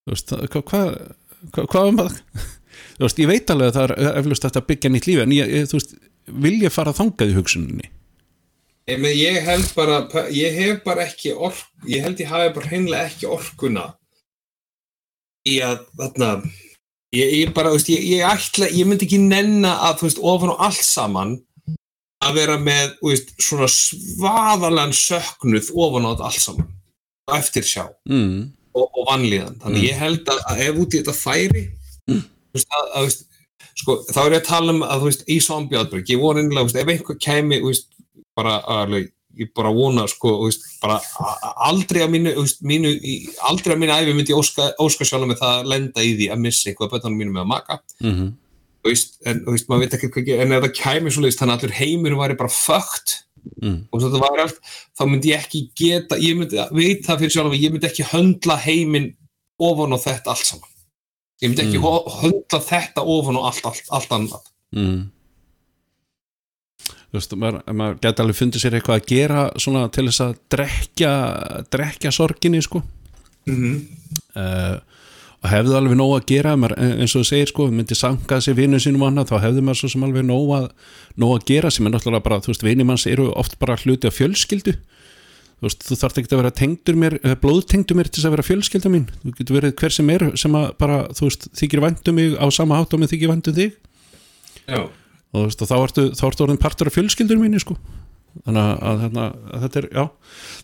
Þú 0.04 0.12
veist, 0.14 0.32
hvað 0.32 0.64
hvað 0.70 0.86
hva, 1.52 1.64
hva, 1.68 1.90
hva, 1.92 2.08
þú 2.96 3.06
veist, 3.06 3.20
ég 3.22 3.30
veit 3.30 3.52
alveg 3.54 3.70
að 3.70 3.76
það 3.78 3.94
er 3.94 4.18
eflust 4.22 4.48
að 4.48 4.66
byggja 4.70 4.92
nýtt 4.92 5.10
lífi 5.10 5.24
en 5.24 5.36
ég, 5.36 5.52
þú 5.70 5.78
veist, 5.80 5.94
vil 6.46 6.56
ég 6.62 6.74
fara 6.74 6.94
þangað 6.96 7.32
í 7.32 7.36
hugsuninni? 7.38 7.90
Ég, 8.84 9.04
ég 9.16 9.40
held 9.46 9.70
bara, 9.76 10.02
ég 10.32 10.56
hef 10.58 10.82
bara 10.84 11.06
ekki 11.08 11.32
ork, 11.32 11.64
ég 11.88 12.04
held 12.04 12.20
ég 12.20 12.28
hafi 12.28 12.52
bara 12.56 12.68
hreinlega 12.68 13.08
ekki 13.08 13.30
orkuna 13.32 13.86
í 15.48 15.56
að, 15.64 15.86
þarna, 15.96 16.28
ég, 17.16 17.32
ég 17.40 17.54
bara, 17.56 17.72
þú 17.72 17.78
veist, 17.78 17.92
ég, 17.94 18.04
ég 18.12 18.28
ætla, 18.28 18.68
ég 18.72 18.88
myndi 18.88 19.08
ekki 19.08 19.20
nenna 19.24 19.78
að, 19.88 20.02
þú 20.02 20.08
veist, 20.08 20.22
ofan 20.34 20.52
og 20.52 20.66
allt 20.68 20.84
saman 20.84 21.34
að 22.24 22.38
vera 22.40 22.58
með, 22.60 22.92
þú 23.00 23.14
veist, 23.14 23.32
svona 23.46 23.70
svaðalan 23.72 24.94
söknuð 24.96 25.72
ofan 25.72 26.08
á 26.08 26.10
þetta 26.12 26.28
allt 26.28 26.44
saman, 26.44 26.70
eftir 27.38 27.68
sjá 27.68 27.86
mm. 28.08 28.38
og, 28.76 28.84
og 28.84 29.08
vanlíðan, 29.08 29.58
þannig 29.64 29.88
ég 29.88 30.00
held 30.00 30.28
að, 30.28 30.44
að 30.52 30.62
ef 30.68 30.84
út 30.84 30.92
í 30.92 31.00
þetta 31.00 31.16
færi, 31.16 31.66
þú 32.04 32.20
veist, 32.54 32.70
að, 32.78 32.86
að, 33.00 33.08
veist, 33.08 33.26
sko, 33.80 33.96
þá 34.12 34.20
er 34.24 34.36
ég 34.36 34.40
að 34.42 34.46
tala 34.50 34.74
um 34.76 34.84
að, 34.86 35.02
þú 35.02 35.10
veist, 35.10 35.26
í 35.34 35.40
zombie 35.44 35.80
outbreak, 35.80 36.08
ég 36.14 36.22
voru 36.22 36.42
einlega, 36.44 36.66
veist, 36.68 36.78
ef 36.82 36.92
einhver 36.94 37.18
kæmi, 37.26 37.58
þú 37.64 37.72
veist, 37.72 37.90
bara 38.38 38.54
alveg, 38.78 39.10
ég 39.40 39.50
bara 39.58 39.72
vona 39.74 40.06
sko, 40.10 40.36
veist, 40.46 40.64
bara 40.82 41.00
aldrei 41.68 42.04
að 42.04 42.12
mínu, 42.14 42.32
veist, 42.38 42.62
mínu 42.62 42.94
í- 43.02 43.18
aldrei 43.50 43.74
að 43.74 43.82
mínu 43.82 43.96
æfi 43.98 44.14
myndi 44.14 44.34
ég 44.34 44.38
óska, 44.40 44.70
óska 44.82 45.06
sjálf 45.08 45.26
með 45.30 45.40
það 45.42 45.58
að 45.60 45.70
lenda 45.74 46.06
í 46.06 46.14
því 46.20 46.30
að 46.34 46.42
missa 46.46 46.70
eitthvað 46.70 46.94
bönnum 46.96 47.18
mínu 47.22 47.34
með 47.36 47.44
að 47.46 47.52
maka. 47.56 47.80
Mm 48.04 48.32
þú 48.84 48.90
veist, 48.92 49.14
en 49.24 49.38
veist, 49.48 49.64
maður 49.72 49.80
veit 49.86 49.94
ekki 49.96 50.08
hvað 50.12 50.26
en 50.44 50.50
ef 50.52 50.64
það 50.66 50.72
kæmi 50.76 51.12
svo 51.14 51.22
leiðist, 51.24 51.38
þannig 51.40 51.54
að 51.54 51.62
allur 51.64 51.76
heimur 51.78 52.16
væri 52.20 52.34
bara 52.42 52.52
fucked 52.52 53.14
Mm. 53.60 53.74
og 53.92 54.00
þetta 54.00 54.20
væri 54.22 54.40
allt, 54.40 54.58
þá 54.96 55.02
myndi 55.04 55.28
ég 55.34 55.42
ekki 55.44 55.58
geta 55.76 56.16
ég 56.16 56.36
myndi, 56.38 56.56
veit 56.72 57.02
það 57.04 57.18
fyrir 57.20 57.32
sjálf 57.34 57.56
ég 57.60 57.72
myndi 57.74 57.88
ekki 57.90 58.06
höndla 58.08 58.54
heiminn 58.56 59.10
ofan 59.60 59.92
á 59.92 59.98
þetta 60.00 60.32
allt 60.32 60.48
saman 60.48 60.70
ég 61.42 61.50
myndi 61.50 61.64
ekki 61.66 61.80
Mm. 61.80 62.14
höndla 62.20 62.60
þetta 62.60 63.02
ofan 63.02 63.36
á 63.38 63.42
allt, 63.50 63.64
allt, 63.64 63.90
allt 63.90 64.10
annað 64.18 64.50
Mm. 64.74 65.10
Þú 66.84 67.20
veist, 67.20 67.34
maður, 67.38 67.60
maður 67.78 67.98
geti 68.02 68.22
alveg 68.24 68.36
fundið 68.36 68.62
sér 68.64 68.74
eitthvað 68.74 68.96
að 68.98 69.04
gera 69.06 69.42
svona 69.62 69.84
til 69.94 70.08
þess 70.08 70.22
að 70.24 70.32
drekja 70.50 71.12
drekja 71.70 72.10
sorginni 72.10 72.62
sko 72.62 72.82
mm 73.46 73.54
-hmm. 73.54 73.76
uh, 74.34 74.80
og 75.44 75.50
hefðu 75.52 75.76
alveg 75.76 75.96
nóg 75.96 76.14
að 76.16 76.26
gera 76.26 76.56
maður, 76.56 76.74
eins 76.80 77.14
og 77.14 77.22
þú 77.22 77.28
segir 77.28 77.48
sko, 77.52 77.66
myndi 77.70 77.94
sangað 77.94 78.40
sér 78.40 78.56
vinnu 78.58 78.80
sínum 78.80 79.02
og 79.02 79.08
annað, 79.12 79.30
þá 79.30 79.40
hefðu 79.44 79.62
maður 79.62 79.78
svo 79.78 79.88
sem 79.88 80.02
alveg 80.02 80.24
nóg 80.24 80.48
að, 80.58 80.68
nóg 81.16 81.36
að 81.36 81.46
gera 81.46 81.70
sem 81.70 81.86
er 81.86 81.92
náttúrulega 81.92 82.24
bara, 82.24 82.40
þú 82.40 82.50
veist, 82.50 82.62
vinni 82.64 82.84
manns 82.84 83.06
eru 83.06 83.30
oft 83.36 83.58
bara 83.58 83.76
hluti 83.76 84.06
af 84.06 84.16
fjölskyldu 84.18 84.74
þú 85.64 85.70
veist, 85.70 85.84
þú 85.88 85.96
þarft 86.00 86.20
ekki 86.20 86.30
að 86.30 86.40
vera 86.42 86.54
tengdur 86.58 86.98
mér 87.00 87.16
blóðtengdur 87.40 87.96
mér 87.96 88.10
til 88.10 88.20
þess 88.20 88.28
að 88.28 88.34
vera 88.36 88.44
fjölskylda 88.44 88.92
mín. 88.92 89.06
Þú 89.22 89.34
getur 89.38 89.56
verið 89.56 89.74
hver 89.80 89.94
sem 89.94 90.10
er 90.12 90.24
sem 90.40 90.56
að 90.58 90.66
bara, 90.80 90.98
þú 91.16 91.28
veist, 91.30 91.46
þykir 91.56 91.84
væntum 91.84 92.18
mig 92.18 92.34
á 92.36 92.46
sama 92.52 92.80
hátt 92.80 92.94
og 92.94 93.00
mig 93.00 93.12
þykir 93.12 93.32
væntum 93.32 93.56
þig. 93.56 93.76
Já, 94.68 94.80
og 94.84 95.38
þú 95.38 95.44
veist, 95.48 95.64
og 95.64 95.70
þá 95.70 95.76
ertu, 95.78 96.06
þá 96.18 96.24
ertu 96.28 96.44
orðin 96.44 96.60
partur 96.60 96.90
af 96.90 96.98
fjölskyldur 96.98 97.40
mínu 97.40 97.62
sko. 97.62 97.78
Þannig 98.44 98.60
að, 98.60 98.78
að, 98.90 99.02
hérna, 99.04 99.24
að 99.54 99.64
þetta 99.64 99.80
er, 99.80 99.88
já. 99.94 100.04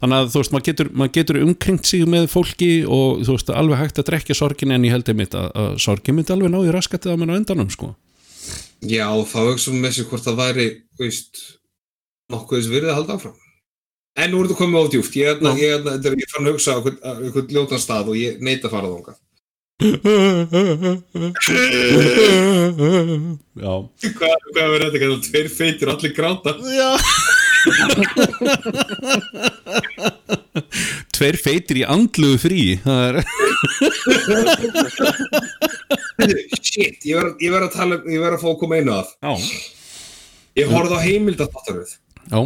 Þannig 0.02 0.18
að 0.18 0.30
þú 0.32 0.40
veist, 0.42 0.54
maður 0.54 0.66
getur, 0.68 0.88
maður 0.90 1.12
getur 1.16 1.40
umkringt 1.44 1.86
sig 1.88 2.08
með 2.10 2.26
fólki 2.32 2.70
og 2.84 3.20
þú 3.24 3.36
veist, 3.36 3.52
alveg 3.54 3.80
hægt 3.80 4.00
að 4.02 4.08
drekja 4.10 4.36
sorgin 4.36 4.74
en 4.74 4.86
ég 4.88 4.96
held 4.96 5.12
einmitt 5.12 5.36
að, 5.38 5.52
að 5.54 5.76
sorgin 5.86 6.18
myndi 6.18 6.34
alveg 6.34 6.50
náði 6.50 6.74
raskatið 6.74 7.14
á 7.14 7.16
menn 7.20 7.30
á 7.30 7.38
endanum 7.38 7.70
sko. 7.70 7.92
Já 8.90 9.06
þá 9.06 9.38
hugsa 9.52 9.76
með 9.76 10.00
sér 10.00 10.10
hvort 10.10 10.26
það 10.26 10.40
væri 10.40 10.66
veist, 10.98 11.44
nokkuð 12.32 12.58
þess 12.58 12.72
virðið 12.74 12.90
að 12.90 12.98
halda 12.98 13.18
áfram 13.20 13.38
en 14.18 14.30
nú 14.32 14.40
er 14.42 14.48
þetta 14.48 14.58
komið 14.58 14.80
ódjúft 14.84 15.16
ég, 15.20 15.42
ég, 15.46 15.58
ég, 15.62 15.88
ég, 16.04 16.14
ég 16.24 16.30
fann 16.32 16.46
að 16.46 16.54
hugsa 16.56 16.74
á 16.74 16.78
einhvern, 16.80 17.50
á 17.50 17.52
ljótan 17.54 17.82
stað 17.82 18.10
og 18.12 18.16
ég 18.18 18.40
neita 18.42 18.66
að 18.68 18.74
fara 18.76 18.90
þangað. 18.94 19.18
Já. 23.60 23.74
Hvað, 24.16 24.36
hvað 24.54 24.74
er 24.74 24.84
þetta? 24.84 24.98
Hvað 25.00 25.14
er 25.14 25.22
tveir 25.26 25.48
feitir 25.54 25.88
og 25.88 25.94
allir 25.96 26.12
gráta? 26.16 26.50
Já. 26.74 26.90
Tveir 31.16 31.36
feitir 31.40 31.80
í 31.82 31.84
andlugu 31.88 32.38
frí 32.40 32.60
það 32.84 33.00
er 33.08 33.14
Shit, 36.60 37.04
ég 37.04 37.16
verð 37.52 37.66
að 37.66 37.74
tala, 37.74 37.98
um- 38.00 38.24
að 38.30 38.40
fá 38.40 38.48
að 38.52 38.58
koma 38.60 38.78
einu 38.80 38.92
að. 38.96 39.08
Já, 39.20 39.32
Ég 40.60 40.66
horfði 40.72 40.96
á 40.98 41.00
heimildatáttaröð 41.06 41.92
já, 42.30 42.40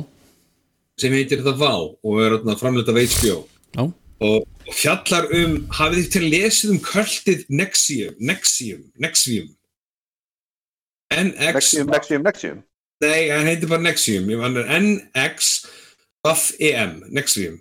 sem 1.00 1.14
heitir 1.14 1.42
þetta 1.42 1.58
Vá 1.58 1.74
og 1.74 2.20
er 2.22 2.38
þarna 2.38 2.58
framleitt 2.60 2.90
af 2.90 3.00
HBO 3.02 3.38
já. 3.74 3.84
Og 4.24 4.42
og 4.64 4.76
fjallar 4.76 5.26
um, 5.36 5.58
hafið 5.74 5.98
þið 5.98 6.12
til 6.12 6.22
að 6.22 6.30
lesið 6.32 6.72
um 6.72 6.80
kvöldið 6.84 7.42
Nexium, 7.52 8.14
Nexium, 8.30 8.86
Nexium. 9.00 9.50
NX, 11.14 11.36
Nexium, 11.44 11.92
Nexium, 11.92 12.24
Nexium. 12.24 12.62
Nei, 13.04 13.28
hann 13.28 13.50
heitir 13.50 13.70
bara 13.70 13.84
Nexium, 13.84 14.30
ég 14.32 14.40
hann 14.40 14.56
er 14.60 14.70
NX 14.78 15.52
Buff 16.24 16.54
EM, 16.56 17.02
Nexium. 17.12 17.60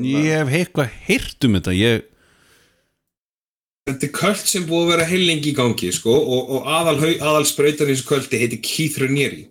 Ég 0.00 0.30
hef 0.32 0.52
eitthvað 0.56 0.98
heyrt 1.04 1.48
um 1.48 1.58
þetta 1.58 1.78
ég, 1.78 2.10
Þetta 3.84 4.06
er 4.06 4.12
kvöld 4.16 4.46
sem 4.48 4.62
búið 4.64 4.86
að 4.86 4.90
vera 4.94 5.06
heilengi 5.10 5.50
í 5.50 5.56
gangi 5.58 5.90
sko, 5.92 6.14
og, 6.16 6.52
og 6.56 6.68
aðal, 6.72 6.94
aðal 7.20 7.42
sprautan 7.44 7.90
í 7.90 7.92
þessu 7.92 8.06
kvöldi 8.08 8.38
heiti 8.40 8.56
Keith 8.64 8.96
Raniere 9.02 9.42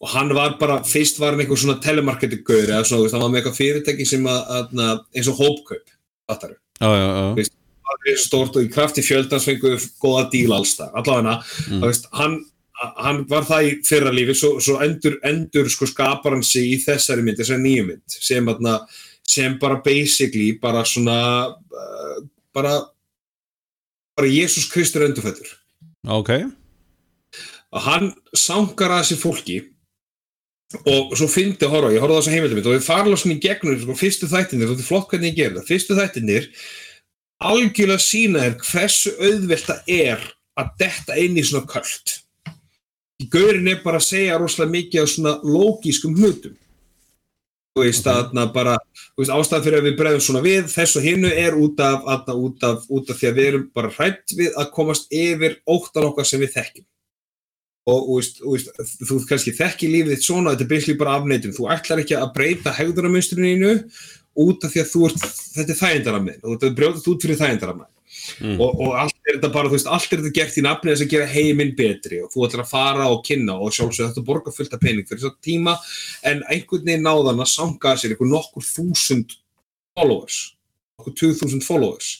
og 0.00 0.08
hann 0.14 0.30
var 0.34 0.54
bara, 0.60 0.78
fyrst 0.88 1.18
var 1.20 1.34
hann 1.34 1.42
eitthvað 1.44 1.60
svona 1.64 1.80
telemarketing-gaur 1.84 2.70
eða 2.72 2.84
svona, 2.88 3.10
hann 3.12 3.24
var 3.26 3.32
með 3.34 3.40
eitthvað 3.42 3.58
fyrirtæki 3.60 4.06
sem 4.08 4.28
að, 4.30 4.38
að, 4.56 4.70
að 4.86 5.02
eins 5.16 5.28
og 5.32 5.40
hópkaup 5.42 5.90
fattaru, 6.30 6.56
Já, 6.80 6.88
já, 6.96 7.08
já. 7.08 7.26
Veist- 7.36 7.56
það 7.90 8.06
svo 8.06 8.20
stórt 8.22 8.56
og 8.56 8.62
í 8.64 8.70
krafti 8.72 9.02
fjöldans 9.04 9.44
fengu 9.44 9.74
góða 10.00 10.22
díl 10.32 10.52
alls 10.56 10.76
þar, 10.78 10.92
allavega 11.00 11.34
Mm. 11.68 11.80
veist, 11.84 12.06
hann, 12.16 12.36
hann 12.96 13.24
var 13.28 13.42
það 13.44 13.66
í 13.66 13.72
fyrra 13.84 14.12
lífi, 14.14 14.34
svo, 14.38 14.54
svo 14.62 14.78
endur, 14.80 15.18
endur 15.26 15.68
sko 15.68 15.86
skapar 15.90 16.32
hann 16.32 16.42
sig 16.46 16.70
í 16.70 16.78
þessari 16.84 17.22
mynd 17.26 17.36
þessari 17.42 17.60
nýju 17.66 17.86
mynd, 17.90 18.06
sem, 18.08 18.48
atna, 18.48 18.78
sem 19.28 19.58
bara 19.60 19.82
basically, 19.84 20.52
bara 20.62 20.84
svona 20.88 21.18
uh, 21.50 22.22
bara 22.54 22.78
bara 24.16 24.26
Jésús 24.30 24.70
Kristur 24.72 25.04
endurfættur 25.06 25.50
Ok, 26.08 26.30
að 27.76 27.84
hann 27.84 28.08
sangar 28.34 28.90
að 28.96 29.04
sér 29.10 29.20
fólki 29.20 29.58
og 30.78 31.16
svo 31.18 31.26
fyndi 31.30 31.66
að 31.66 31.74
horfa, 31.74 31.92
ég 31.94 32.04
horfði 32.04 32.16
á 32.16 32.20
þessa 32.20 32.34
heimildamind 32.36 32.68
og 32.70 32.76
við 32.76 32.90
alveg 32.94 33.20
svona 33.22 33.36
í 33.36 33.42
gegnum 33.42 33.80
sko, 33.80 33.98
fyrstu 33.98 34.30
þættinir, 34.30 34.70
þetta 34.70 34.84
er 34.84 34.90
flott 34.90 35.10
hvernig 35.10 35.32
ég 35.32 35.38
gerir 35.40 35.58
það. 35.58 35.68
Fyrstu 35.70 35.96
þættinir 35.98 36.48
algjörlega 37.50 38.04
sína 38.04 38.44
þér 38.44 38.58
hversu 38.68 39.14
auðvelt 39.18 39.70
það 39.70 39.94
er 39.96 40.26
að 40.60 40.74
detta 40.82 41.16
inn 41.18 41.38
í 41.40 41.46
svona 41.46 41.66
köld 41.70 42.20
í 43.20 43.28
gaurin 43.32 43.68
er 43.68 43.82
bara 43.84 44.00
að 44.00 44.08
segja 44.08 44.38
rosalega 44.40 44.74
mikið 44.76 45.02
af 45.02 45.12
svona 45.12 45.32
lógískum 45.44 46.16
hlutum. 46.16 46.54
Þú 47.70 47.84
veist 47.84 48.06
að 48.10 48.32
okay. 48.32 48.52
bara 48.54 48.76
þú 48.80 49.22
veist, 49.22 49.34
ástæðan 49.34 49.66
fyrir 49.66 49.78
að 49.78 49.86
við 49.86 49.98
bregðum 50.00 50.24
svona 50.26 50.44
við 50.44 50.70
þess 50.72 50.98
og 50.98 51.04
hinnu 51.06 51.30
er 51.42 51.58
út 51.58 51.82
af, 51.84 52.08
atna, 52.16 52.34
út, 52.34 52.64
af, 52.66 52.86
út 52.90 53.12
af 53.12 53.20
því 53.20 53.28
að 53.28 53.36
við 53.36 53.50
erum 53.50 53.66
bara 53.76 53.92
hrætt 53.94 54.34
við 54.34 54.56
að 54.58 54.72
komast 54.74 55.12
yfir 55.14 55.60
óttan 55.70 56.08
okkar 56.08 56.26
sem 56.26 56.42
við 56.42 56.56
þekkjum 56.56 56.86
og 57.88 58.08
þú 58.08 58.16
veist, 58.54 58.72
þú, 59.08 59.20
kannski 59.28 59.54
þekki 59.56 59.88
lífið 59.88 60.16
þitt 60.16 60.26
svona, 60.26 60.52
þetta 60.52 60.66
er 60.66 60.72
basically 60.74 61.00
bara 61.00 61.14
afneitum 61.16 61.54
þú 61.56 61.70
ætlar 61.72 62.02
ekki 62.02 62.18
að 62.18 62.34
breyta 62.34 62.74
hegðunarmynstruninu 62.76 63.72
út 64.40 64.66
af 64.66 64.74
því 64.74 64.82
að 64.82 64.90
þú 64.92 65.06
ert 65.08 65.24
þetta 65.24 65.72
er 65.72 65.80
þægindaramið, 65.80 66.42
þú 66.42 66.52
ert 66.56 66.68
að 66.68 66.76
brjóta 66.76 67.00
þetta 67.00 67.14
út 67.14 67.26
fyrir 67.26 67.40
þægindaramið 67.40 67.88
mm. 68.40 68.60
og, 68.60 68.80
og 68.84 68.94
allt 69.04 69.16
er 69.24 69.38
þetta 69.38 69.50
bara, 69.54 69.70
þú 69.70 69.76
veist, 69.76 69.90
allt 69.90 70.12
er 70.12 70.22
þetta 70.22 70.36
gert 70.38 70.58
í 70.58 70.64
nafni 70.64 70.92
þess 70.92 71.04
að 71.06 71.12
gera 71.14 71.28
heiminn 71.30 71.74
betri. 71.78 72.20
Og 72.24 72.32
þú 72.32 72.46
ætlar 72.46 72.64
að 72.64 72.72
fara 72.72 73.08
og 73.12 73.22
kynna 73.26 73.56
og 73.56 73.74
sjálfsög 73.76 74.10
þetta 74.10 74.26
borga 74.26 74.54
fullt 74.54 74.76
af 74.76 74.82
pening 74.82 75.08
fyrir 75.08 75.24
þess 75.24 75.38
tíma. 75.46 75.76
En 76.26 76.42
einhvern 76.50 76.86
veginn 76.86 77.06
náðan 77.06 77.44
að 77.44 77.52
sanga 77.52 77.94
sér 77.96 78.14
einhver 78.14 78.30
nokkur 78.30 78.66
þúsund 78.66 79.36
followers. 79.98 80.40
Nokkur 81.00 81.16
2000 81.22 81.64
followers 81.66 82.12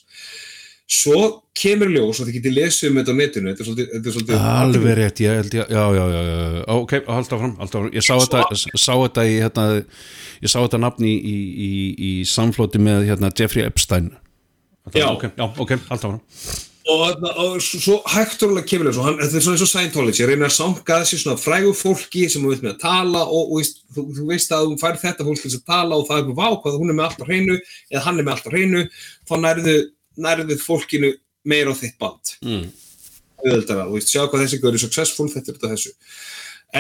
svo 0.91 1.19
kemur 1.61 1.91
ljós 1.93 2.19
og 2.19 2.27
þið 2.27 2.37
getið 2.39 2.55
lesið 2.57 2.89
um 2.91 2.97
þetta 2.99 3.13
á 3.15 3.19
netinu 3.21 3.51
þetta 3.53 3.63
er 3.63 3.69
svolítið, 3.69 3.91
þetta 3.95 4.09
er 4.11 4.15
svolítið 4.17 4.47
alveg 4.51 4.97
rétt 4.99 5.21
ég 5.23 5.37
held 5.39 5.55
ég, 5.55 5.69
já, 5.71 5.83
já, 5.95 6.05
já, 6.11 6.23
já, 6.27 6.65
ok, 6.75 6.95
halda 7.07 7.39
fram, 7.43 7.53
halda 7.61 7.77
fram 7.77 7.93
ég 7.95 8.07
sá 8.07 8.15
þetta, 8.25 8.41
sá 8.75 8.93
þetta 8.97 9.27
í 9.31 9.37
hérna, 9.39 9.67
ég 10.43 10.51
sá 10.51 10.59
þetta 10.65 10.81
nafni 10.83 11.13
í, 11.15 11.37
í, 11.37 11.69
í, 11.69 11.71
í 12.09 12.11
samflóti 12.27 12.83
með 12.83 13.07
hérna 13.13 13.31
Jeffrey 13.31 13.67
Epstein. 13.69 14.11
Já. 14.97 15.07
ok, 15.13 15.29
já, 15.39 15.47
ok, 15.63 15.77
halda 15.93 16.01
fram 16.17 16.21
og, 16.91 17.03
þarna- 17.05 17.35
og 17.45 17.61
svo, 17.63 17.79
svo 17.85 17.97
hægt 18.11 18.41
og 18.43 18.51
alveg 18.51 18.67
kemur 18.67 18.89
ljós 18.89 18.99
og 18.99 19.05
hann, 19.07 19.19
þetta 19.21 19.37
er 19.39 19.45
svona 19.45 19.59
eins 19.61 19.63
og 19.67 19.71
Scientology 19.71 20.27
reynir 20.27 20.49
að 20.49 20.55
sanga 20.57 20.97
þessi 21.05 21.19
svona 21.21 21.39
frægu 21.39 21.71
fólki 21.79 22.25
sem 22.33 22.43
þú 22.43 22.51
veit 22.55 22.65
með 22.65 22.73
að 22.73 22.81
tala 22.83 23.21
og, 23.29 23.53
og 23.53 23.61
veist, 23.61 23.83
þú, 23.95 24.07
þú 24.17 24.27
veist 24.33 24.55
að 24.57 24.65
þú 24.73 24.79
fær 24.81 24.99
þetta 25.05 25.27
fólk 25.29 25.45
til 25.45 25.53
að 25.55 25.67
tala 25.71 25.99
og 26.01 26.09
það 26.09 26.19
er 26.23 26.27
bara 26.33 26.41
vá 26.41 26.59
hvað 26.65 26.79
hún 26.81 26.91
er 26.91 26.99
með 26.99 27.07
allt 27.07 27.23
á 27.23 27.27
hreinu 27.29 27.59
eða 27.61 28.03
hann 28.09 28.19
er 28.19 28.27
með 28.27 28.35
allt 28.35 28.49
á 28.49 28.55
hreinu 28.57 28.83
þá 29.29 29.35
nærðu, 29.45 29.77
nærðu 30.19 30.57
fólkinu 30.61 31.13
meira 31.45 31.73
á 31.73 31.75
þitt 31.77 31.99
band 32.01 32.35
mm. 32.45 32.65
auðvöldara, 33.45 33.87
þú 33.89 33.97
veist, 33.97 34.13
sjá 34.13 34.25
hvað 34.27 34.45
þessi 34.45 34.61
er 34.61 34.79
successful, 34.83 35.29
þetta 35.33 35.53
er 35.53 35.59
þetta 35.59 35.73
þessu 35.75 35.93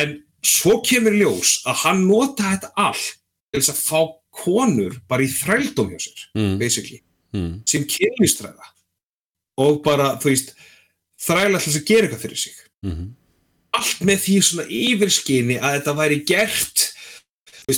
en 0.00 0.16
svo 0.46 0.80
kemur 0.86 1.16
ljós 1.16 1.60
að 1.68 1.82
hann 1.84 2.06
nota 2.08 2.50
þetta 2.54 2.72
allt 2.76 3.06
til 3.50 3.60
þess 3.60 3.72
að 3.74 3.84
fá 3.84 4.00
konur 4.44 4.98
bara 5.10 5.26
í 5.26 5.30
þrældum 5.32 5.94
hjá 5.94 6.00
sér 6.06 6.26
Mm. 6.34 6.58
basically, 6.58 7.02
Mm. 7.32 7.62
sem 7.66 7.84
kynlistræða 7.84 8.66
og 9.58 9.82
bara, 9.82 10.16
þú 10.16 10.30
veist 10.30 10.54
þræla 11.20 11.60
til 11.60 11.72
þess 11.72 11.80
að 11.80 11.86
gera 11.86 12.06
eitthvað 12.06 12.24
fyrir 12.24 12.38
sig 12.38 12.54
Mhm. 12.82 13.14
allt 13.74 14.00
með 14.00 14.18
því 14.24 14.36
svona 14.42 14.66
yfirskinni 14.66 15.58
að 15.60 15.74
þetta 15.80 15.96
væri 15.96 16.26
gert 16.26 16.92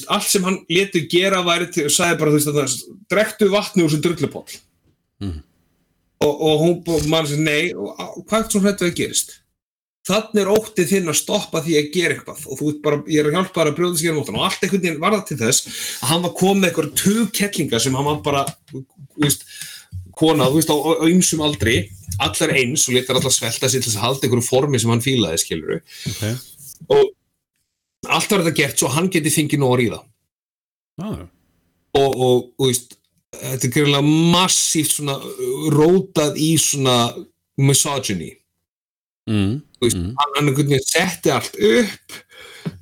allt 0.08 0.28
sem 0.28 0.42
hann 0.42 0.64
letur 0.70 1.08
gera 1.10 1.42
væri 1.42 1.72
til 1.72 1.84
og 1.84 1.90
sagði 1.90 2.18
bara, 2.18 2.30
þú 2.30 2.52
veist, 2.54 2.84
drektu 3.10 3.48
vatni 3.50 3.82
úr 3.84 3.90
sem 3.90 4.00
drullupóll 4.00 4.60
Mhm. 5.22 5.38
og, 6.22 6.42
og 6.48 6.60
hún, 6.62 7.06
mann 7.10 7.26
sem 7.26 7.40
nei 7.42 7.72
hvað 7.72 8.38
er 8.40 8.50
svo 8.50 8.60
hrættu 8.62 8.88
að 8.88 8.98
gerist? 8.98 9.38
Þannig 10.02 10.40
er 10.42 10.48
óttið 10.50 10.88
þinn 10.90 11.10
að 11.12 11.18
stoppa 11.20 11.60
því 11.62 11.74
að 11.78 11.90
gera 11.94 12.14
eitthvað. 12.16 12.40
Og 12.50 12.58
þú 12.58 12.70
ert 12.72 12.78
bara, 12.82 12.96
ég 13.06 13.20
er 13.22 13.28
að 13.28 13.36
hjálpa 13.36 13.60
þér 13.60 13.68
að 13.70 13.76
brjóða 13.76 13.98
sér 14.00 14.16
og 14.18 14.30
allt 14.34 14.64
einhvern 14.64 14.82
veginn 14.82 15.02
var 15.02 15.14
það 15.14 15.26
til 15.28 15.36
þess 15.42 15.68
að 16.02 16.08
hann 16.10 16.24
var 16.24 16.32
komið 16.40 16.66
eitthvað 16.68 16.88
tugkettlinga 16.98 17.80
sem 17.84 17.98
hann 17.98 18.08
var 18.08 18.18
bara 18.24 18.42
þú 18.72 19.22
veist, 19.22 19.44
kona, 20.18 20.48
þú 20.50 20.58
veist, 20.58 20.72
á, 20.74 20.76
ymsum 21.06 21.44
aldri 21.46 21.76
allar 22.22 22.54
eins 22.58 22.88
og 22.88 22.96
letar 22.96 23.20
allar 23.20 23.34
svelta 23.34 23.70
sér 23.70 23.84
til 23.84 23.92
þess 23.92 24.00
að 24.00 24.06
halda 24.08 24.26
einhverju 24.26 24.48
formi 24.48 24.80
sem 24.82 24.90
hann 24.92 25.04
fílaði, 25.04 25.42
skilur 25.44 25.78
ok. 25.78 26.24
Og 26.90 28.10
allt 28.10 28.34
var 28.34 28.42
þetta 28.42 28.56
gert 28.58 28.82
svo 28.82 28.90
hann 28.90 29.10
geti 29.12 29.30
fengið 29.30 29.62
nóg 29.62 29.76
að 29.76 29.80
ríða. 29.84 30.00
Ah, 31.02 31.20
og, 31.94 32.10
og, 32.10 32.50
og 32.58 32.66
veist, 32.66 32.98
þetta 33.32 33.66
er 33.68 33.72
greiðlega 33.76 34.02
massíft 34.32 34.96
svona 34.96 35.16
rótað 35.72 36.36
í 36.36 36.52
svona 36.60 36.96
misogyny. 37.59 38.36
Mm, 39.30 39.60
Þú 39.78 39.86
veist, 39.86 39.96
Mm. 39.96 40.14
hann, 40.18 40.80
setti 40.86 41.30
allt 41.30 41.54
upp 41.56 42.12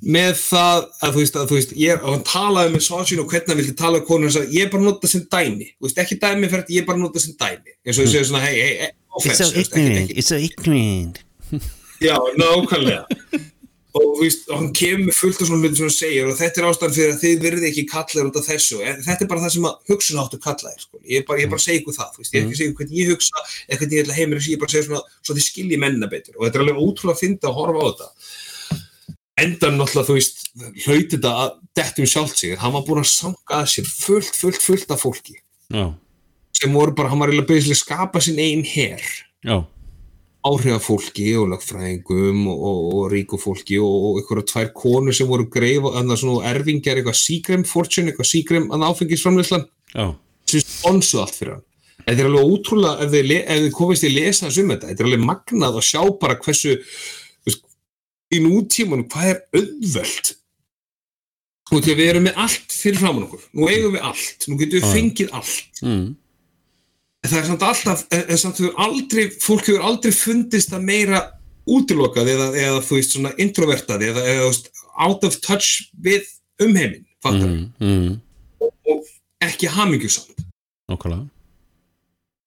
með 0.03 0.33
það 0.37 0.87
að 1.03 1.11
þú 1.13 1.19
veist, 1.21 1.35
að, 1.35 1.47
þú 1.49 1.55
veist 1.57 1.71
ég, 1.77 1.89
er- 1.93 2.05
hann 2.05 2.23
talaði 2.23 2.69
með 2.69 2.73
misogyny 2.77 3.19
og 3.21 3.29
hvernig 3.29 3.47
hann 3.47 3.57
vildi 3.57 3.75
tala 3.77 3.97
um 3.99 4.05
konur 4.05 4.27
og 4.37 4.47
ég 4.53 4.65
er 4.65 4.69
bara 4.69 4.81
að 4.81 4.85
nota 4.85 5.07
sem 5.07 5.21
dæmi. 5.21 5.67
Þú 5.77 5.85
veist, 5.87 5.97
ekki 5.97 6.19
dæmi 6.19 6.49
fyrir 6.49 6.61
þetta, 6.63 6.73
ég 6.73 6.81
er 6.81 6.85
bara 6.85 6.97
að 6.97 7.01
nota 7.01 7.19
sem 7.19 7.33
dæmi. 7.33 7.71
Eins 7.85 7.97
og 7.99 8.05
ég 8.05 8.11
segja 8.11 8.25
svona, 8.25 8.41
hei, 8.45 8.55
hei, 8.61 8.77
hei 8.77 8.89
offense, 9.15 9.39
veist, 9.53 9.71
ekkert- 9.71 9.97
ekkert- 9.97 10.17
it's 10.17 10.27
so 10.27 10.35
ignorant. 10.35 11.19
Já, 12.01 12.17
nákvæmlega 12.37 13.05
og 13.97 14.21
og 14.21 14.55
hann 14.55 14.69
kemur 14.75 15.15
fullt 15.15 15.41
af 15.41 15.47
svona 15.49 15.61
hluti 15.63 15.79
sem 15.79 15.87
hann 15.87 15.95
segir 15.95 16.29
og 16.29 16.37
þetta 16.39 16.61
er 16.61 16.67
ástæðan 16.69 16.93
fyrir 16.95 17.13
að 17.13 17.23
þið 17.23 17.41
verði 17.45 17.67
ekki 17.71 17.83
kallar 17.89 18.29
út 18.29 18.37
af 18.39 18.45
þessu, 18.47 18.77
en 18.87 19.01
þetta 19.03 19.25
er 19.25 19.29
bara 19.31 19.43
það 19.43 19.53
sem 19.55 19.65
að 19.67 19.91
hugsunáttu 19.91 20.39
kalla 20.45 20.71
er, 20.71 20.83
sko, 20.83 21.01
ég 21.03 21.21
er 21.21 21.25
bara, 21.27 21.47
bara 21.51 21.59
að 21.59 21.65
segja 21.65 21.81
ykkur 21.81 21.97
það, 21.97 22.13
veist, 22.19 22.31
ég 22.31 22.39
er 22.39 22.45
ekki 22.45 22.59
segja 22.59 22.71
ykkur 22.71 22.85
hvernig 22.85 23.01
ég 23.01 23.11
hugsa 23.11 23.43
eða 23.67 23.81
hvernig 23.81 23.97
ég 23.97 24.05
ætla 24.05 24.17
heimir 24.19 24.39
þessu, 24.39 24.51
ég 24.53 24.59
er 24.59 24.63
bara 24.63 24.75
segja 24.75 24.87
svona 24.87 25.03
svo 25.19 25.35
þið 25.35 25.47
skilji 25.47 25.81
mennina 25.81 26.11
betur. 26.11 26.37
Og 26.37 26.45
þetta 26.45 26.59
er 26.59 26.65
alveg 26.65 26.81
ótrúlega 26.85 27.17
að 27.17 27.23
finna 27.25 27.49
að 27.49 27.57
horfa 27.59 27.81
á 27.81 27.87
þetta. 27.89 28.07
Endan 29.41 29.77
náttúrulega, 29.79 30.07
þú 30.07 30.15
veist 30.19 30.37
hlauti 30.85 31.11
þetta 31.15 31.33
að 31.41 31.51
dettum 31.81 32.09
sjálft 32.13 32.37
sig. 32.41 32.55
Hann 32.61 32.75
var 32.75 32.85
búin 32.87 33.01
að 33.01 33.11
sanga 33.11 33.59
að 33.59 33.69
sér 33.73 33.89
fullt, 33.89 34.35
fullt, 34.37 34.61
fullt 34.61 34.93
af 34.93 35.03
fólki. 35.03 35.39
Já, 35.71 35.85
sem 36.61 36.73
voru 36.75 36.93
bara, 36.95 37.09
hann 37.11 37.21
var 37.21 37.31
áhrifafólki 40.47 41.27
og 41.37 41.51
lagfræðingum 41.51 42.45
og, 42.49 42.61
og, 42.69 42.79
og 42.95 43.03
ríku 43.13 43.37
fólki 43.41 43.77
og, 43.81 44.07
og 44.07 44.21
einhverja 44.21 44.47
tvær 44.49 44.71
konur 44.77 45.15
sem 45.15 45.29
voru 45.29 45.45
greif 45.53 45.85
og 45.85 45.97
annað 45.99 46.23
svona 46.23 46.49
erfingjar 46.51 47.01
eitthvað 47.01 47.19
Seagram 47.19 47.65
Fortune, 47.69 48.09
eitthvað 48.09 48.31
Seagram 48.31 48.69
að 48.73 48.87
áfengisframleyslan 48.89 49.67
já, 49.93 50.05
sem 50.49 50.65
sponsuð 50.65 51.23
allt 51.25 51.37
fyrir 51.37 51.55
hann. 51.57 51.65
Þetta 52.01 52.17
er 52.23 52.29
alveg 52.31 52.53
ótrúlega, 52.55 53.05
ef 53.05 53.11
þið, 53.13 53.33
ef 53.39 53.63
þið 53.65 53.73
komist 53.77 54.07
í 54.07 54.13
lesa 54.15 54.47
þess 54.47 54.61
um 54.63 54.71
þetta, 54.73 54.91
þetta 54.91 55.03
er 55.03 55.09
alveg 55.11 55.25
magnað 55.29 55.81
að 55.81 55.89
sjá 55.91 56.01
bara 56.23 56.37
hversu 56.41 56.77
veist, 57.45 57.65
í 58.33 58.39
nútímanum, 58.41 59.09
hvað 59.11 59.33
er 59.35 59.43
auðvöld 59.61 60.37
og 61.71 61.79
því 61.79 61.93
að 61.93 62.01
við 62.01 62.09
erum 62.11 62.25
með 62.27 62.39
allt 62.43 62.73
fyrir 62.75 62.99
framann 62.99 63.27
okkur, 63.27 63.43
nú 63.55 63.67
eigum 63.69 63.93
við 63.95 64.07
allt. 64.09 64.47
Nú 64.49 64.57
getum 64.59 64.81
við 64.81 64.89
fengið 64.91 65.35
allt. 65.37 65.83
Mm, 65.85 66.01
það 67.29 67.37
er 67.39 67.47
samt 67.47 67.65
alltaf, 67.65 68.03
en 68.17 68.39
samt 68.39 68.59
hefur 68.61 68.81
aldrei, 68.81 69.27
fólk 69.43 69.67
hefur 69.69 69.85
aldrei 69.85 70.13
fundist 70.15 70.73
að 70.73 70.85
meira 70.87 71.21
útilokað 71.69 72.31
eða, 72.33 72.47
eða 72.57 72.79
þú 72.85 72.97
veist 72.97 73.15
svona 73.15 73.33
introvertað 73.41 74.05
eða, 74.07 74.23
eða 74.25 74.45
þú 74.45 74.47
veist, 74.49 74.71
out 75.01 75.27
of 75.27 75.37
touch 75.43 75.91
við 76.01 76.25
umheiminn, 76.61 77.05
fattar 77.23 77.51
mm, 77.51 77.67
mm, 77.81 78.71
og 78.93 79.11
ekki 79.45 79.69
hamingjusamt. 79.71 80.41
nákvæmlega 80.91 81.29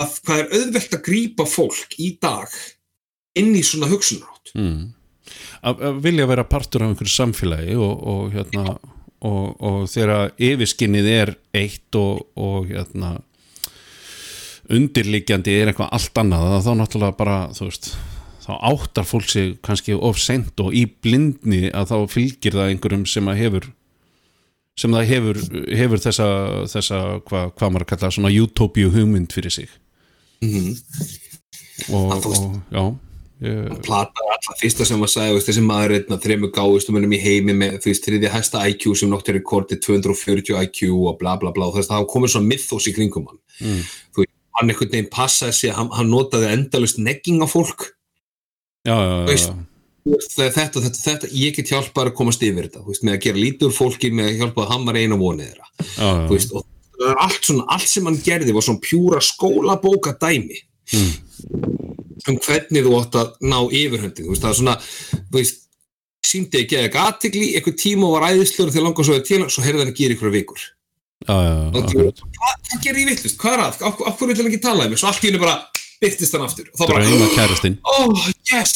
Að 0.02 0.16
hvað 0.26 0.40
er 0.40 0.56
auðvelt 0.59 0.96
að 0.96 1.05
grípa 1.06 1.44
fólk 1.46 1.94
í 2.02 2.09
dag 2.22 2.51
inn 3.38 3.52
í 3.55 3.62
svona 3.66 3.86
hugsunarátt. 3.90 4.51
mm. 4.59 4.80
að, 5.70 5.84
að 5.90 6.02
vilja 6.09 6.26
vera 6.30 6.46
partur 6.51 6.82
af 6.82 6.90
einhverju 6.90 7.14
samfélagi 7.14 7.78
og, 7.78 8.02
og 8.10 8.34
hérna 8.34 8.74
og, 9.24 9.55
og 9.62 9.78
þegar 9.88 10.34
yfirskinnið 10.36 11.10
er 11.12 11.32
eitt 11.56 11.96
og, 11.96 12.26
og 12.34 12.66
hérna 12.72 13.14
undirliggjandi 14.73 15.55
er 15.61 15.70
eitthvað 15.73 15.93
allt 15.97 16.20
annað 16.23 16.59
þá 16.65 16.73
náttúrulega 16.81 17.19
bara 17.19 17.39
þú 17.57 17.69
veist 17.69 17.91
þá 18.45 18.53
áttar 18.70 19.09
fólk 19.09 19.28
sig 19.32 19.55
kannski 19.65 19.97
of 19.97 20.20
sent 20.20 20.61
og 20.61 20.74
í 20.77 20.85
blindni 20.86 21.70
að 21.73 21.93
þá 21.93 21.97
fylgir 22.12 22.57
það 22.59 22.73
einhverjum 22.73 23.07
sem 23.09 23.31
að 23.32 23.41
hefur 23.41 23.70
sem 24.74 24.91
það 24.91 25.11
hefur, 25.12 25.41
hefur 25.78 26.01
þessa, 26.03 26.28
þessa 26.73 27.01
hvað 27.28 27.53
hva 27.55 27.70
maður 27.70 27.89
kalla 27.93 28.11
svona 28.11 28.32
utopíu 28.35 28.93
hugmynd 28.95 29.32
fyrir 29.35 29.55
sig 29.55 29.73
Mm 30.45 30.74
og, 31.91 32.12
Að 32.15 32.20
þú 32.23 32.31
veist- 32.31 32.45
og 32.45 32.61
já 32.70 32.85
ég, 33.45 33.82
Plata 33.82 34.23
er 34.24 34.32
alltaf 34.35 34.61
fyrsta 34.61 34.86
sem 34.86 35.03
að 35.03 35.11
sagði, 35.11 35.41
þessi 35.47 35.65
maður 35.65 35.91
er 35.91 35.97
einn 35.99 36.16
af 36.16 36.23
þremur 36.23 36.53
gáðustum 36.55 36.99
ennum 37.01 37.16
í 37.16 37.20
heimi 37.23 37.57
með, 37.57 37.78
veist, 37.85 38.07
þriðja 38.07 38.31
hæsta 38.35 38.62
IQ 38.70 38.95
sem 38.97 39.11
nokkur 39.11 39.35
er 39.35 39.41
rekordið 39.41 39.81
240 39.85 40.55
IQ 40.62 40.93
og 40.95 41.19
bla 41.19 41.35
bla 41.41 41.53
bla 41.55 41.66
og 41.69 41.74
þess 41.77 41.91
að 41.91 41.97
það 41.99 42.09
komið 42.15 42.35
svona 42.35 42.51
mythos 42.53 42.89
í 42.89 42.95
kringum 42.95 43.27
hann. 43.31 43.41
Mm. 43.61 43.82
Þú 44.15 44.23
veist, 44.24 44.34
hann 44.59 44.70
einhvern 44.70 44.93
veginn 44.94 45.12
passaði 45.12 45.59
sig, 45.60 45.74
hann, 45.74 45.90
hann 45.94 46.10
notaði 46.12 46.52
endalust 46.55 46.98
negging 47.02 47.43
á 47.43 47.48
fólk. 47.51 47.90
Já, 48.85 48.94
já, 48.94 49.14
Veist- 49.31 49.55
þegar 50.05 50.52
þetta, 50.52 50.82
þetta, 50.85 51.01
þetta, 51.01 51.28
ég 51.32 51.56
get 51.56 51.70
hjálpað 51.72 52.10
að 52.10 52.16
komast 52.18 52.43
yfir 52.44 52.66
þetta, 52.68 52.82
veist, 52.85 53.05
með 53.06 53.16
að 53.16 53.22
gera 53.24 53.40
lítur 53.40 53.72
fólki 53.72 54.10
með 54.12 54.26
að 54.28 54.39
hjálpa 54.43 54.64
að 54.64 54.72
hamar 54.74 54.98
einu 55.01 55.18
vonið 55.20 55.55
þeirra 55.55 56.28
veist, 56.28 56.52
og 56.52 56.66
allt 57.24 57.48
svona, 57.48 57.64
allt 57.72 57.89
sem 57.89 58.09
hann 58.10 58.20
gerði 58.26 58.55
var 58.55 58.66
svona 58.66 58.85
pjúra 58.85 59.22
skólabóka 59.24 60.12
dæmi 60.20 60.60
um 62.28 62.39
hvernig 62.44 62.85
þú 62.85 62.94
átt 63.01 63.18
að 63.20 63.32
ná 63.48 63.59
veist, 63.72 64.20
það 64.20 64.51
er 64.51 64.59
svona 64.60 64.76
þú 64.82 65.39
veist, 65.39 65.64
síndi 66.24 66.60
ekki 66.60 66.82
eða 66.82 67.09
aðtikli 67.09 67.51
eitthvað 67.55 67.81
tíma 67.81 68.12
var 68.12 68.28
æðislur 68.31 68.72
þegar 68.72 68.89
langar 68.90 69.09
svo 69.09 69.18
til 69.24 69.43
svo 69.48 69.64
heyrði 69.64 69.85
hann 69.86 69.94
að 69.94 70.01
gera 70.02 70.18
ykkur 70.18 70.36
vikur 70.36 70.68
já, 71.23 71.36
já, 71.47 71.55
akkurat. 71.81 72.23
hvað, 72.39 72.81
gerir 72.85 73.03
ég 73.05 73.11
vittlust, 73.12 73.39
hvað 73.41 73.57
er 73.57 73.65
að, 73.65 73.82
af, 73.89 74.03
af 74.11 74.19
hverju 74.19 74.32
vil 74.32 74.43
hann 74.43 74.51
ekki 74.53 74.62
tala 74.65 74.86
um 74.86 74.95
mig, 74.95 75.01
svo 75.01 75.11
allt 75.11 75.24
í 75.24 75.31
henni 75.31 75.43
bara 75.43 75.57
byrtist 76.03 76.36
hann 76.36 76.47
aftur. 76.47 76.70
Og 76.73 76.81
þá 76.81 76.85
bara, 76.91 77.05
drauma 77.09 77.28
kærastinn. 77.36 77.78
Oh 77.95 78.27
yes! 78.51 78.74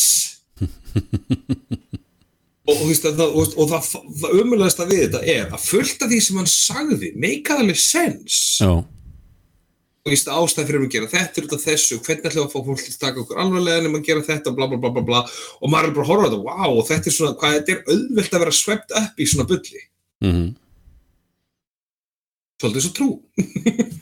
Og, 2.68 2.74
og, 2.74 2.84
veist, 2.90 3.06
það, 3.06 3.30
og, 3.32 3.52
og 3.56 3.70
það, 3.70 3.86
það 4.20 4.40
umöðlegast 4.42 4.80
að 4.84 4.90
við 4.92 5.02
þetta 5.06 5.20
er 5.32 5.52
að 5.56 5.62
fullt 5.64 6.02
af 6.04 6.10
því 6.10 6.18
sem 6.20 6.40
hann 6.40 6.50
sagði 6.52 7.10
meikaði 7.16 7.62
alveg 7.64 7.78
sens 7.80 8.40
já, 8.60 8.72
og 10.08 10.12
veist, 10.12 10.28
ástæð 10.28 10.68
fyrir 10.68 10.84
að 10.84 10.92
gera 10.92 11.10
þetta 11.12 11.44
út 11.44 11.54
af 11.56 11.64
þessu 11.64 11.98
hvernig 12.04 12.28
ætlum 12.28 12.42
við 12.42 12.46
að 12.46 12.52
fá 12.52 12.66
fólk 12.68 12.82
til 12.82 12.92
að 12.92 13.00
taka 13.02 13.22
okkur 13.22 13.40
alvarlega 13.42 13.84
nema 13.84 14.00
að 14.00 14.06
gera 14.08 14.24
þetta 14.24 14.54
bla 14.56 14.68
bla 14.70 14.78
bla 14.80 14.92
bla 14.94 15.04
bla. 15.08 15.24
Og 15.60 15.72
maður 15.72 15.90
er 15.90 15.96
bara 15.96 16.06
að 16.06 16.12
horfa 16.12 16.28
þetta, 16.28 16.40
wow, 16.46 16.72
og 16.74 16.86
þetta 16.88 17.10
er 17.10 17.16
svona 17.16 17.38
hvað 17.40 17.56
þetta 17.56 17.74
er 17.74 17.82
auðvelt 17.94 18.36
að 18.36 18.44
vera 18.44 18.54
svept 18.58 18.96
upp 19.00 19.20
í 19.20 19.28
svona 19.28 19.48
bulli. 19.48 19.84
Mm 20.24 20.48
svolítið 22.58 22.86
svo 22.86 22.92
trú. 22.98 23.10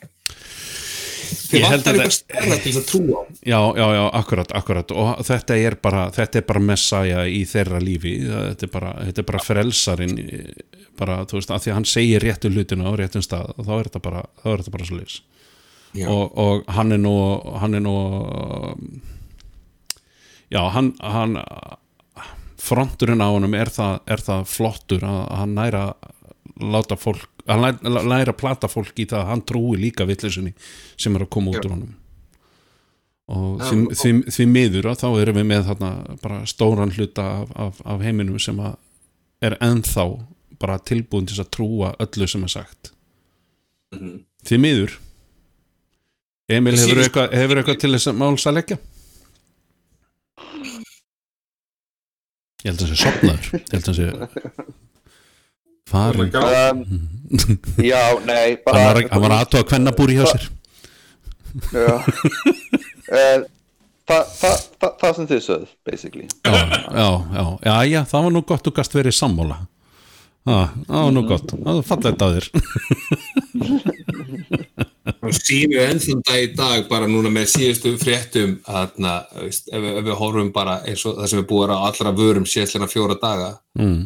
Þið 1.47 1.63
vantar 1.63 1.95
að 1.95 2.01
eitthvað 2.03 2.15
stærra 2.17 2.57
til 2.59 2.71
þess 2.73 2.81
að 2.81 2.87
trú 2.91 3.03
á. 3.15 3.21
Já, 3.47 3.61
já, 3.79 3.87
já, 3.95 4.03
akkurat, 4.19 4.55
akkurat. 4.59 4.95
Og 4.99 5.21
þetta 5.27 5.59
er 5.63 5.77
bara, 5.83 6.07
þetta 6.15 6.41
er 6.41 6.47
bara 6.49 6.63
messaja 6.73 7.27
í 7.31 7.45
þeirra 7.47 7.79
lífi, 7.83 8.17
þetta 8.27 8.67
er 8.67 8.73
bara, 8.73 8.91
þetta 9.07 9.23
er 9.23 9.29
bara 9.31 9.43
frelsarin 9.47 10.17
bara, 10.97 11.23
þú 11.29 11.39
veist, 11.39 11.53
að 11.53 11.65
því 11.65 11.73
að 11.73 11.79
hann 11.79 11.89
segir 11.91 12.25
réttu 12.25 12.51
hlutina 12.53 12.89
á 12.89 12.93
réttum 12.99 13.25
stað 13.25 13.53
þá 13.59 13.73
er 13.77 13.89
þetta 13.89 14.03
bara, 14.05 14.23
þá 14.43 14.47
er 14.53 14.63
þetta 14.63 14.77
bara 14.77 14.89
svo 14.91 15.01
Já. 15.97 16.09
og, 16.13 16.25
og 16.37 16.65
hann 16.77 16.93
er 16.93 17.01
nú 17.01 17.15
hann 17.57 17.77
er 17.79 17.81
nú 17.81 17.95
já, 20.53 20.61
hann, 20.75 20.91
hann 21.01 21.39
fronturinn 22.61 23.23
á 23.23 23.29
honum 23.33 23.55
er 23.57 23.71
það, 23.73 24.03
er 24.05 24.25
það 24.27 24.45
flottur 24.51 25.07
að 25.07 25.23
hann 25.41 25.55
næra 25.57 25.85
láta 26.61 26.97
fólk, 26.97 27.27
hann 27.47 27.63
læra, 27.85 28.33
að 28.33 28.39
plata 28.41 28.69
fólk 28.69 28.97
í 28.99 29.07
það 29.07 29.21
að 29.23 29.31
hann 29.31 29.43
trúi 29.49 29.77
líka 29.81 30.07
villisunni 30.09 30.55
sem 30.97 31.17
er 31.17 31.27
að 31.27 31.31
koma 31.37 31.53
út 31.53 31.65
úr 31.65 31.75
honum. 31.75 31.95
Og 33.29 33.61
því, 33.61 33.79
og- 33.87 33.97
því, 33.99 34.13
því 34.31 34.47
miður 34.47 34.89
þá 34.95 35.07
erum 35.21 35.37
við 35.41 35.47
með 35.51 35.65
þarna 35.67 35.91
bara 36.23 36.41
stóran 36.47 36.93
hluta 36.95 37.25
af, 37.43 37.51
af, 37.57 37.81
af 37.85 38.01
heiminum 38.07 38.39
sem 38.39 38.57
að 38.63 38.77
er 39.43 39.57
ennþá 39.61 40.05
bara 40.59 40.79
tilbúin 40.79 41.27
til 41.29 41.37
að 41.43 41.51
trúa 41.53 41.91
öllu 42.01 42.29
sem 42.29 42.45
er 42.47 42.49
sagt. 42.49 42.93
Mhm. 43.95 44.21
því 44.47 44.59
miður. 44.63 44.93
Emil, 46.49 46.77
hefur 46.79 47.01
eitthvað, 47.03 47.33
hefur 47.35 47.59
eitthvað 47.61 47.79
til 47.83 47.91
þess 47.97 48.07
að 48.13 48.17
máls 48.21 48.47
að 48.47 48.55
leggja? 48.61 48.79
Ég 52.65 52.71
held 52.71 52.81
að 52.81 52.87
það 52.87 52.93
sé 52.93 52.99
sopnaður 53.03 53.49
Ég 53.57 53.73
held 53.75 53.83
að 53.83 53.89
það 53.89 53.99
sé 53.99 54.07
farin. 55.91 56.31
Um, 56.35 56.85
Já, 57.83 58.03
nei 58.27 58.55
Hann 58.55 58.63
bara, 58.67 58.83
var, 58.95 59.03
hann 59.11 59.23
var 59.25 59.35
aðtóa 59.41 59.65
kvennabúri 59.67 60.15
hjá 60.19 60.27
sér. 60.31 60.45
Já. 61.75 61.95
Uh, 63.07 63.47
það, 64.07 64.23
það, 64.37 64.57
það, 64.83 64.93
það 65.01 65.15
sem 65.21 65.27
þið 65.33 65.41
sögð 65.47 65.71
basically. 65.89 66.27
Já, 66.47 66.53
já, 66.55 67.09
já, 67.39 67.45
já, 67.67 67.75
já, 67.91 68.01
það 68.13 68.27
var 68.29 68.35
nú 68.37 68.43
gott 68.47 68.67
þú 68.67 68.75
gast 68.79 68.95
verið 68.99 69.17
sammála. 69.19 69.59
Það, 70.47 70.75
það 70.87 71.01
var 71.09 71.13
nú 71.17 71.23
gott, 71.27 71.49
það 71.57 71.81
var 71.81 71.87
fallegt 71.91 72.23
að 72.23 72.37
þér. 72.37 72.47
Og 75.27 75.33
sínu 75.35 75.79
ennþann 75.83 76.23
dag 76.27 76.43
í 76.45 76.49
dag 76.59 76.87
bara 76.91 77.07
núna 77.11 77.31
með 77.35 77.49
síðustu 77.55 77.93
fréttum 77.99 78.57
þarna, 78.67 79.13
veist, 79.43 79.69
ef, 79.71 79.81
við- 79.83 79.99
ef 80.01 80.05
við 80.07 80.19
horfum 80.21 80.51
bara 80.55 80.77
eins 80.87 81.03
og 81.07 81.19
það 81.21 81.31
sem 81.33 81.41
við 81.41 81.49
búum 81.51 81.73
á 81.75 81.79
allra 81.89 82.13
vörum 82.15 82.47
síðastlega 82.47 82.89
fjóra 82.91 83.17
daga 83.23 83.51
mm, 83.79 84.01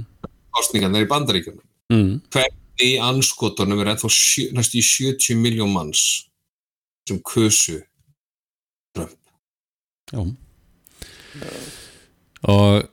kostningarnir 0.57 1.05
í 1.07 1.11
bandaríkjunum 1.11 1.65
mm, 1.90 2.12
hvernig 2.32 2.86
í 2.86 2.92
anskotunum 3.04 3.82
er 3.82 3.92
ennþá 3.94 4.10
sjö, 4.14 4.48
næstu 4.56 4.80
í 4.80 4.84
70 4.86 5.40
miljón 5.40 5.74
manns 5.74 6.04
sem 7.08 7.20
kusu 7.26 7.80
Trump? 8.94 9.18
Já. 10.12 10.24
Og 12.50 12.88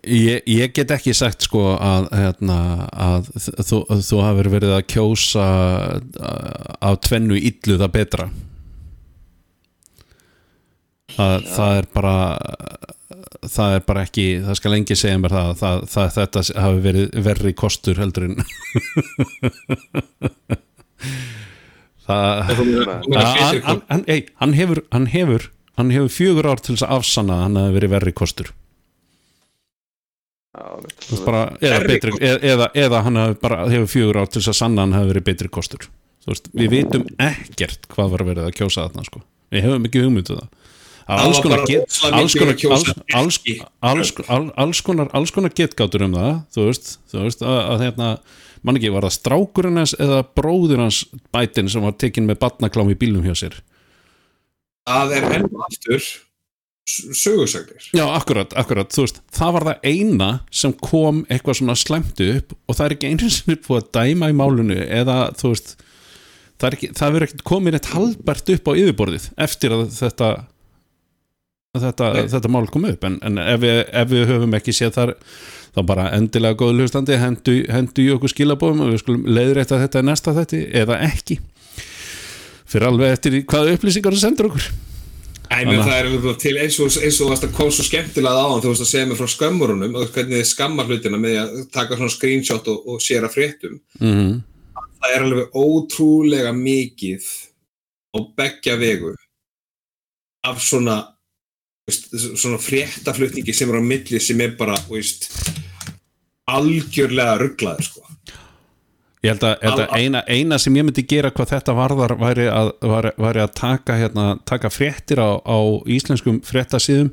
Ég, 0.00 0.46
ég 0.48 0.72
get 0.72 0.92
ekki 0.94 1.12
sagt 1.16 1.44
sko 1.44 1.74
að, 1.76 2.06
hérna, 2.16 2.56
að 2.88 3.26
þú, 3.36 3.80
þú 4.00 4.20
hafur 4.24 4.48
verið 4.54 4.72
að 4.72 4.86
kjósa 4.94 5.48
uh, 6.00 6.70
af 6.88 7.00
tvennu 7.04 7.36
illu 7.36 7.76
það 7.80 7.92
betra. 7.98 8.28
Það, 11.10 11.46
það 11.50 11.74
er 11.76 11.88
bara 11.92 12.14
það 13.46 13.76
er 13.76 13.82
bara 13.86 14.02
ekki 14.04 14.26
það 14.44 14.58
skal 14.58 14.74
engi 14.76 14.96
segja 14.98 15.20
mér 15.20 15.32
það, 15.36 15.50
það, 15.60 15.76
það 15.94 16.06
þetta 16.16 16.40
hafi 16.64 16.80
verið 16.86 17.06
verri 17.28 17.52
kostur 17.56 17.96
heldur 18.00 18.24
en 18.28 18.34
það 22.10 22.52
hann, 23.64 23.82
hann, 23.88 24.04
ei, 24.06 24.24
hann 24.42 24.54
hefur 24.58 24.82
hann 24.94 25.06
hefur, 25.10 25.50
hann 25.78 25.92
hefur 25.94 26.12
fjögur 26.14 26.50
ár 26.50 26.60
til 26.62 26.74
þess 26.74 26.86
að 26.86 26.96
afsanna 26.98 27.38
að 27.38 27.44
hann 27.46 27.60
hafi 27.60 27.76
verið 27.78 27.94
verri 27.94 28.12
kostur. 28.16 28.52
Bara, 31.24 31.42
eða, 31.62 31.80
betri, 31.86 32.12
eða, 32.18 32.38
eða, 32.52 32.66
eða 32.84 33.02
hann 33.06 33.18
hefur 33.20 33.36
bara 33.44 33.58
hefur 33.70 33.90
fjögur 33.94 34.20
ár 34.20 34.30
til 34.30 34.40
þess 34.42 34.52
að 34.52 34.58
sanna 34.60 34.86
hann 34.86 34.96
hefur 34.98 35.12
verið 35.14 35.26
betri 35.30 35.50
kostur. 35.52 35.82
Veist, 36.28 36.50
við 36.52 36.74
vitum 36.74 37.06
ekkert 37.22 37.86
hvað 37.90 38.10
var 38.16 38.22
verið 38.28 38.48
að 38.48 38.56
kjósa 38.58 38.84
þarna 38.88 39.06
sko. 39.06 39.22
við 39.50 39.64
hefum 39.64 39.86
ekki 39.88 40.02
hugmyndu 40.04 40.36
það 40.36 40.48
Það 40.50 40.50
er 40.50 40.50
Það 40.50 40.79
alls 41.16 41.40
konar 41.42 41.64
alls 45.14 45.32
konar- 45.34 45.56
getgátur 45.56 46.06
um 46.06 46.14
það 46.16 46.32
þú 46.54 46.68
veist, 46.68 46.94
þú 47.10 47.24
veist 47.26 47.42
að, 47.42 47.58
að 47.74 47.84
hérna 47.86 48.10
mann 48.62 48.76
ekki, 48.76 48.90
var 48.92 49.06
það 49.08 49.16
strákurinn 49.18 49.80
hans 49.80 49.94
eða 49.98 50.22
bróður 50.36 50.82
hans 50.84 51.02
bætin 51.32 51.70
sem 51.72 51.82
var 51.86 51.94
tekinn 51.98 52.28
með 52.28 52.40
batnaklám 52.44 52.90
í 52.92 52.98
bílnum 53.00 53.24
hjá 53.24 53.34
sér? 53.40 53.60
Það 54.90 55.14
er 55.18 55.28
enn 55.38 55.48
og 55.50 55.62
aftur 55.68 56.00
s- 56.00 56.18
sögusagnir 57.22 57.88
Já, 57.96 58.04
akkurat, 58.16 58.52
akkurat, 58.58 58.90
þú 58.92 59.04
veist, 59.06 59.20
það 59.36 59.52
var 59.56 59.66
það 59.70 59.84
eina 59.92 60.30
sem 60.62 60.72
kom 60.82 61.22
eitthvað 61.30 61.60
svona 61.60 61.76
slæmtu 61.78 62.30
upp 62.38 62.54
og 62.68 62.76
það 62.78 62.86
er 62.90 62.96
ekki 62.96 63.10
einu 63.14 63.30
sinni 63.30 63.58
búið 63.64 63.82
að 63.84 63.90
dæma 63.98 64.30
í 64.32 64.36
málunu 64.40 64.78
eða, 64.86 65.18
þú 65.40 65.52
veist 65.54 65.74
það, 66.60 66.74
er 66.74 66.78
verður 67.14 67.26
ekkert 67.28 67.44
komin 67.48 67.78
eitt 67.78 67.88
halbært 67.94 68.50
upp 68.56 68.68
á 68.68 68.72
yfirborðið 68.76 69.28
eftir 69.46 69.76
að 69.76 69.86
þetta 69.96 70.30
þetta, 71.78 72.10
þetta 72.32 72.50
mál 72.50 72.66
kom 72.72 72.88
upp 72.88 73.04
en, 73.06 73.20
en 73.22 73.38
ef, 73.38 73.60
við, 73.62 73.80
ef 73.94 74.10
við 74.10 74.26
höfum 74.32 74.56
ekki 74.58 74.74
séð 74.74 74.94
þar 74.96 75.14
þá 75.70 75.80
bara 75.86 76.10
endilega 76.16 76.58
góð 76.58 76.80
hlustandi 76.80 77.18
hendu, 77.20 77.56
hendu 77.70 78.02
í 78.02 78.10
okkur 78.16 78.32
skilabóðum 78.32 78.86
og 78.86 78.94
við 78.94 79.02
skulum 79.04 79.26
leiður 79.30 79.62
að 79.62 79.82
þetta 79.84 80.00
er 80.00 80.06
næsta 80.08 80.34
þetta 80.34 80.62
eða 80.82 81.00
ekki. 81.06 81.38
Fyrir 82.70 82.88
alveg 82.88 83.14
eftir 83.14 83.36
hvaða 83.44 83.76
upplýsingar 83.76 84.16
það 84.16 84.24
sendur 84.24 84.50
okkur. 84.50 84.66
Æ, 85.50 85.66
menn, 85.66 85.80
það 85.82 85.96
er 85.96 86.34
til 86.38 86.56
eins 86.62 86.76
og, 86.82 86.90
eins 87.02 87.16
og 87.22 87.30
það 87.34 87.54
kom 87.54 87.70
svo 87.74 87.86
skemmtilega 87.86 88.42
á 88.42 88.50
hann 88.52 88.60
þú 88.62 88.70
veist 88.70 88.84
að 88.84 88.90
segja 88.90 89.06
mig 89.10 89.18
frá 89.18 89.30
skömmurunum 89.30 89.96
og 89.98 90.12
hvernig 90.14 90.38
þið 90.38 90.46
skammar 90.46 90.90
hlutina 90.90 91.18
með 91.18 91.38
að 91.42 91.56
taka 91.74 91.98
svona 91.98 92.14
screenshot 92.14 92.70
og, 92.70 92.84
og 92.86 93.02
sér 93.02 93.26
að 93.26 93.34
fréttum. 93.34 93.80
Mm 93.98 94.12
-hmm. 94.14 94.36
það 95.00 95.14
er 95.14 95.24
alveg 95.26 95.58
ótrúlega 95.58 96.52
mikið 96.54 97.26
á 98.14 98.18
beggja 98.36 98.76
vegu 98.78 99.14
af 100.46 100.62
svona 100.62 101.00
veist, 101.90 102.08
svona 102.40 102.60
fréttaflutningi 102.62 103.54
sem 103.56 103.70
er 103.70 103.80
á 103.80 103.84
milli 103.84 104.22
sem 104.22 104.40
er 104.40 104.54
bara 104.58 104.78
veist, 104.88 105.28
algjörlega 106.50 107.36
rugglaður 107.42 107.90
sko. 107.90 108.06
Ég 109.20 109.34
held 109.34 109.42
að, 109.44 109.56
held 109.60 109.82
að 109.84 109.90
eina, 110.00 110.20
eina 110.32 110.56
sem 110.56 110.76
ég 110.78 110.86
myndi 110.86 111.02
gera 111.04 111.28
hvað 111.34 111.50
þetta 111.52 111.74
varðar 111.76 112.14
væri 112.16 112.46
að, 112.48 112.70
væri, 112.80 113.10
væri 113.20 113.42
að 113.44 113.50
taka, 113.58 113.96
hérna, 114.00 114.28
taka 114.48 114.70
fréttir 114.72 115.20
á, 115.20 115.36
á 115.44 115.58
íslenskum 115.92 116.40
fréttasíðum 116.48 117.10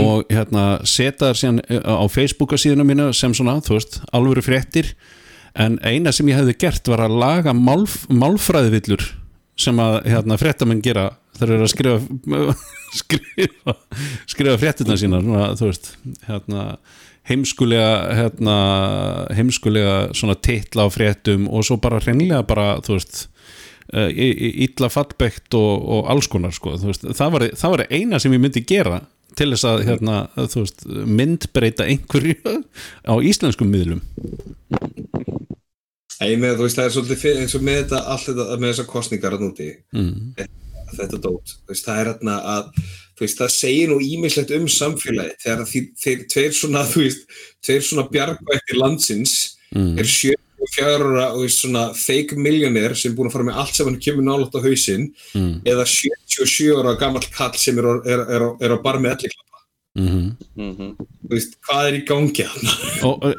og 0.00 0.28
hérna, 0.32 0.64
setja 0.88 1.30
þær 1.30 1.40
síðan 1.40 1.60
eh, 1.64 1.80
á 1.80 2.04
Facebookasíðuna 2.12 2.84
mína 2.84 3.08
sem 3.16 3.32
svona, 3.36 3.56
þú 3.64 3.78
veist, 3.78 4.00
alvöru 4.12 4.44
fréttir 4.44 4.92
en 5.56 5.78
eina 5.86 6.12
sem 6.12 6.28
ég 6.28 6.40
hefði 6.40 6.56
gert 6.64 6.92
var 6.92 7.04
að 7.06 7.16
laga 7.20 7.54
málf, 7.56 8.02
málfræðivillur 8.12 9.04
sem 9.60 9.78
að 9.80 10.00
hérna, 10.10 10.38
fréttamenn 10.40 10.82
gera 10.84 11.12
þeir 11.38 11.54
eru 11.56 11.66
að 11.66 11.72
skrifa 11.72 12.52
skrifa, 13.00 13.76
skrifa 14.30 14.60
fréttina 14.60 14.98
sína 15.00 15.22
svona, 15.24 15.50
þú 15.58 15.70
veist, 15.70 15.90
hérna 16.28 16.68
heimskulega 17.28 18.14
hérna, 18.18 18.56
heimskulega 19.34 19.94
svona 20.16 20.36
titla 20.36 20.86
á 20.86 20.88
fréttum 20.92 21.48
og 21.48 21.64
svo 21.64 21.78
bara 21.80 22.02
hreinlega 22.04 22.44
bara 22.46 22.66
þú 22.84 22.98
veist 22.98 23.24
uh, 23.96 24.10
illa 24.12 24.90
fallbekt 24.92 25.56
og, 25.56 25.72
og 25.96 26.10
alls 26.12 26.28
konar 26.30 26.54
sko, 26.54 26.76
þú 26.80 26.92
veist, 26.92 27.06
það 27.16 27.36
var, 27.36 27.46
það 27.62 27.76
var 27.76 27.84
eina 27.90 28.20
sem 28.20 28.36
ég 28.36 28.44
myndi 28.44 28.64
gera 28.68 29.00
til 29.34 29.50
þess 29.50 29.66
að 29.66 29.86
hérna, 29.88 30.18
þú 30.36 30.66
veist, 30.66 30.84
myndbreyta 31.20 31.88
einhverju 31.88 32.58
á 33.10 33.14
íslenskum 33.24 33.72
miðlum 33.72 34.04
Æ, 36.22 36.36
með, 36.38 36.60
veist, 36.60 36.76
það 36.76 36.84
er 36.84 36.92
svolítið 36.94 37.22
fyrir, 37.24 37.40
eins 37.42 37.56
og 37.56 37.64
með 37.64 37.80
þetta 37.80 38.04
allt 38.12 38.28
þetta 38.28 38.60
með 38.60 38.70
þessar 38.70 38.90
kostningar 38.92 39.34
að 39.38 39.48
núti 39.48 39.70
mm. 39.96 40.60
Þetta 41.00 41.20
dót, 41.24 41.54
þú 41.64 41.72
veist, 41.74 41.86
það 41.88 42.00
er 42.00 42.10
hérna 42.12 42.36
að 42.54 42.70
veist, 43.20 43.38
það 43.38 43.50
segir 43.54 43.88
nú 43.92 43.98
ímislegt 44.02 44.50
um 44.56 44.64
samfélagi 44.66 45.34
þegar 45.44 45.66
því, 45.70 45.82
þeir 46.04 46.24
tveir 46.34 46.52
svona 46.58 46.82
veist, 46.94 47.26
tveir 47.64 47.82
svona 47.90 48.08
bjargvættir 48.10 48.80
landsins 48.80 49.36
Mm. 49.74 49.96
er 49.98 50.04
74 50.06 51.00
ára 51.02 51.24
og 51.34 51.40
veist, 51.42 51.58
svona 51.64 51.88
fake 51.98 52.36
millionaire 52.38 52.94
sem 52.94 53.10
er 53.10 53.16
búin 53.16 53.26
að 53.26 53.32
fara 53.34 53.44
með 53.48 53.56
allt 53.58 53.74
sem 53.74 53.86
hann 53.88 53.96
kemur 53.98 54.22
nálátt 54.22 54.54
á 54.54 54.60
hausinn 54.62 55.08
Mm. 55.34 55.62
eða 55.66 55.84
77 55.84 56.76
ára 56.78 56.92
gamall 57.00 57.26
kall 57.34 57.54
sem 57.58 57.78
er, 57.78 57.88
er, 58.06 58.20
er, 58.36 58.44
er 58.62 58.70
á 58.70 58.78
bar 58.82 59.00
með 59.02 59.16
elliklappa 59.16 59.60
Mm 59.98 60.36
Mhm. 60.56 60.94
þú 61.26 61.30
veist, 61.34 61.56
hvað 61.66 61.88
er 61.88 61.94
í 61.98 62.04
gangi 62.06 62.44
hann 62.46 62.66
og 63.08 63.24
uh, 63.24 63.34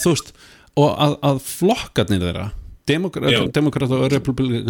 þú 0.00 0.10
veist 0.14 0.32
og 0.76 0.96
að, 0.98 1.18
að 1.22 1.38
flokkarnir 1.44 2.20
þeirra 2.24 2.46
demokrat, 2.86 3.30
Já. 3.32 3.40
demokrat 3.52 3.92
og 3.94 4.10
republik, 4.12 4.68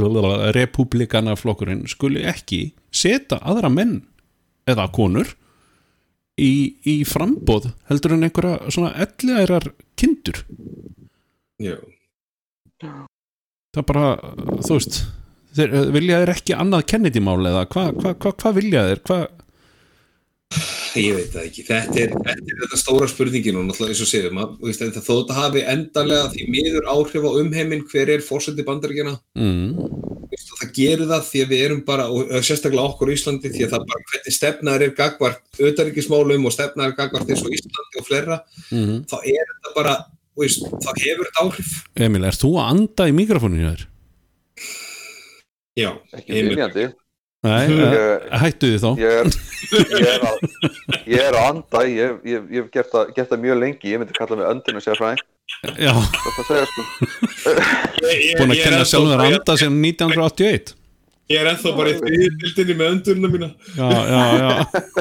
republikana 0.57 1.37
flokkurinn 1.37 1.85
skuli 1.91 2.25
ekki 2.27 2.71
setja 2.95 3.39
aðra 3.43 3.71
menn 3.73 3.99
eða 4.69 4.89
konur 4.95 5.35
í, 6.41 6.77
í 6.85 6.97
frambóð 7.09 7.71
heldur 7.91 8.17
en 8.17 8.29
einhverja 8.29 8.73
svona 8.73 8.95
elliðærar 9.05 9.71
kindur 9.99 10.43
Já. 11.63 11.77
það 12.81 13.83
er 13.83 13.89
bara, 13.89 14.09
þú 14.65 14.79
veist 14.79 15.01
þeir, 15.57 15.73
uh, 15.73 15.89
vilja 15.95 16.21
þeir 16.23 16.35
ekki 16.37 16.57
annað 16.57 16.87
kennitýmál 16.93 17.41
eða 17.53 17.67
hvað 17.73 17.93
hva, 18.01 18.15
hva, 18.21 18.33
hva 18.33 18.55
vilja 18.57 18.87
þeir 18.91 19.03
hvað 19.09 19.27
Ég 20.97 21.17
veit 21.17 21.33
það 21.35 21.47
ekki, 21.47 21.65
þetta 21.67 22.01
er, 22.01 22.13
þetta 22.15 22.53
er 22.53 22.61
þetta 22.63 22.79
stóra 22.81 23.09
spurningin 23.11 23.59
og 23.61 23.67
náttúrulega 23.69 23.93
eins 23.93 24.03
og 24.05 24.09
séðum 24.11 24.41
að 24.41 24.55
þú 24.57 24.69
veist, 24.71 24.83
þetta 24.83 25.03
þó 25.05 25.13
þetta 25.13 25.37
hafi 25.37 25.63
endanlega 25.73 26.31
því 26.33 26.47
miður 26.55 26.89
áhrif 26.93 27.27
á 27.29 27.31
umheiminn 27.43 27.85
hver 27.91 28.13
er 28.15 28.25
fórseti 28.25 28.65
bandaríkjana 28.67 29.15
mm, 29.37 29.97
það 30.57 30.73
gerir 30.77 31.11
það 31.11 31.25
því 31.29 31.43
að 31.45 31.53
við 31.53 31.65
erum 31.67 31.83
bara 31.87 32.09
og 32.13 32.33
og 32.33 32.47
sérstaklega 32.49 32.91
okkur 32.91 33.13
í 33.13 33.17
Íslandi 33.17 33.53
því 33.53 33.67
að 33.67 33.73
það 33.75 33.87
bara 33.93 34.07
hvernig 34.11 34.37
stefnaður 34.37 34.87
er 34.87 34.95
gagvart 35.01 35.61
auðaríkismálum 35.61 36.49
og 36.49 36.55
stefnaður 36.57 36.93
er 36.93 36.99
gagvart 37.01 37.33
eins 37.33 37.45
og 37.45 37.57
Íslandi 37.57 38.01
og 38.01 38.09
fleira 38.09 38.39
mm. 38.71 38.99
þá 39.11 39.17
er 39.21 39.51
þetta 39.53 39.75
bara, 39.77 39.97
þú 40.33 40.47
veist, 40.47 40.69
þá 40.87 40.91
hefur 41.03 41.31
þetta 41.31 41.45
áhrif 41.45 41.75
Emil, 42.09 42.25
er 42.25 42.41
þú 42.41 42.53
að 42.57 42.71
anda 42.75 43.09
í 43.11 43.17
mikrofóninu 43.17 43.73
þér? 43.73 43.89
Já, 45.77 45.91
ekki 46.17 46.33
Emil. 46.33 46.55
viljandi 46.55 46.89
Nei, 47.47 47.65
Ég- 47.71 47.97
uh, 47.97 48.39
hættu 48.43 48.71
því 48.73 48.79
þá 48.83 48.91
ég 49.03 49.11
er, 49.21 49.27
ég 49.77 50.07
er, 50.13 50.23
að, 50.31 50.37
ég 51.15 51.21
er 51.27 51.35
að 51.41 51.45
anda 51.51 51.79
ég, 51.91 52.17
ég, 52.27 52.41
ég 52.53 52.59
hef 52.65 52.69
gert 52.75 52.91
það, 52.95 53.05
gert 53.17 53.31
það 53.33 53.43
mjög 53.47 53.57
lengi 53.63 53.93
ég 53.93 53.99
myndi 54.03 54.17
kalla 54.17 54.39
mig 54.41 54.49
öndinu 54.55 54.81
sérfræðing 54.85 55.23
Já, 55.79 55.93
sko 56.27 56.43
búin 58.39 58.51
að 58.51 58.57
er 58.57 58.65
kenna 58.65 58.81
ennþá 58.81 58.91
sjálfur 58.91 59.15
að 59.15 59.23
bara- 59.23 59.31
anda 59.39 59.53
sem 59.63 59.73
1981 59.85 60.75
Ég 61.27 61.41
er 61.43 61.49
ennþá 61.51 61.71
bara 61.75 61.91
í 61.91 61.95
þriðbildinni 61.99 62.75
með 62.79 62.91
öndurna 62.95 63.29
mína 63.33 63.49
Já, 63.75 63.87
já, 64.07 64.21
já 64.39 64.51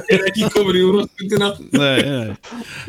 Ég 0.10 0.16
er 0.16 0.24
ekki 0.32 0.48
komin 0.56 0.78
í 0.80 0.82
úrvarsbildina 0.88 1.50
Nei, 1.76 2.00
nei. 2.02 2.32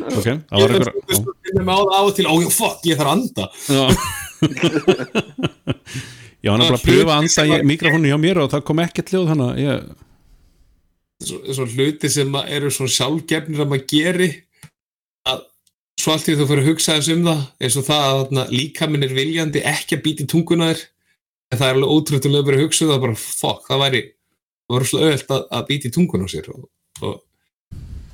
Ok, 0.09 0.25
það 0.25 0.57
Ég 0.57 0.63
var 0.63 0.65
er 0.65 0.73
einhver 0.73 0.89
sko 1.19 1.29
með 1.53 1.69
á 1.69 1.77
það 1.77 1.93
á 1.93 2.01
og 2.01 2.13
til, 2.17 2.25
ó 2.25 2.33
já, 2.41 2.49
fuck, 2.57 2.79
ég 2.89 2.97
þarf 2.97 3.09
að 3.09 3.15
anda 3.17 3.43
Já 3.77 3.85
Já, 6.45 6.51
hann 6.53 6.61
er 6.61 6.69
bara 6.69 6.77
að 6.77 6.85
pröfa 6.85 7.15
að 7.15 7.23
anda 7.23 7.63
mikrofónu 7.65 8.11
hjá 8.11 8.17
mér 8.21 8.39
og 8.43 8.51
það 8.51 8.65
kom 8.67 8.81
ekkert 8.83 9.13
hljóð 9.13 9.31
þannig 9.31 9.47
að 9.47 9.61
ég 9.63 9.87
svo, 11.23 11.39
svo 11.57 11.65
hluti 11.73 12.11
sem 12.13 12.35
að 12.37 12.51
eru 12.57 12.73
svona 12.73 12.93
sjálfgefnir 12.93 13.63
að 13.63 13.71
maður 13.71 13.87
geri 13.91 14.29
að 15.27 15.45
svo 15.97 16.13
allt 16.13 16.29
í 16.29 16.35
þú 16.37 16.49
fyrir 16.51 16.63
að 16.63 16.69
hugsa 16.71 16.97
þess 16.97 17.13
um 17.15 17.23
það 17.25 17.41
eins 17.65 17.79
og 17.81 17.87
það 17.87 18.19
að 18.21 18.53
líkaminn 18.53 19.07
er 19.07 19.15
viljandi 19.17 19.63
ekki 19.65 19.97
að 19.97 20.03
býti 20.05 20.27
tunguna 20.29 20.69
þér 20.71 20.83
en 21.47 21.61
það 21.61 21.67
er 21.67 21.77
alveg 21.77 21.95
ótrúttulega 21.95 22.43
að 22.43 22.51
vera 22.51 22.59
að 22.59 22.65
hugsa 22.67 22.85
um 22.85 22.91
það 22.91 23.05
bara 23.07 23.21
fokk, 23.23 23.63
það 23.71 23.83
væri 23.85 24.03
svo 24.67 25.01
öðvöld 25.01 25.33
að, 25.33 25.47
að 25.57 25.65
býti 25.71 25.93
tunguna 25.95 26.27
á 26.27 26.33
sér 26.33 26.51
og, 26.53 26.67
og 27.01 27.23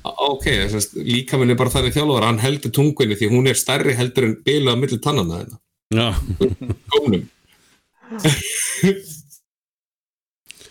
ok, 0.04 0.48
að 0.64 0.88
líkaminn 1.04 1.52
er 1.52 1.60
bara 1.60 1.72
þannig 1.74 1.96
þjálfur 1.96 2.26
hann 2.28 2.42
heldur 2.42 2.72
tungunni 2.74 3.18
því 3.18 3.30
hún 3.32 3.50
er 3.50 3.58
stærri 3.58 3.96
heldur 3.98 4.30
en 4.30 4.36
bilu 4.46 4.72
á 4.72 4.76
milli 4.78 5.00
tannana 5.02 5.44
þennan 5.44 5.60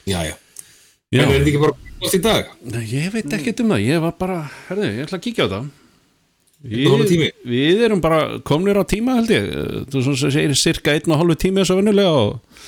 Já, 0.03 0.19
já, 0.27 0.35
já, 1.15 1.21
en 1.23 1.29
er 1.31 1.37
þetta 1.37 1.47
ekki 1.47 1.59
bara 1.61 1.75
gott 2.01 2.15
í 2.17 2.19
dag? 2.19 2.47
Nei, 2.67 2.81
ég 2.91 3.13
veit 3.13 3.35
ekkert 3.37 3.61
um 3.63 3.71
það, 3.71 3.83
ég 3.87 4.01
var 4.03 4.15
bara 4.19 4.39
herðu, 4.67 4.89
ég 4.89 5.05
ætla 5.05 5.19
að 5.19 5.23
kíkja 5.23 5.45
á 5.47 5.53
það. 5.53 5.69
Við, 6.73 7.23
við 7.47 7.83
erum 7.87 8.01
bara 8.03 8.19
komnir 8.47 8.79
á 8.79 8.83
tíma 8.87 9.15
held 9.17 9.31
ég. 9.31 9.47
Þú 9.91 10.03
segir 10.19 10.55
cirka 10.59 10.95
einn 10.95 11.11
og 11.11 11.21
hálfu 11.21 11.37
tími 11.39 11.61
þess 11.61 11.73
að 11.75 11.79
vinnulega 11.81 12.13
og 12.19 12.63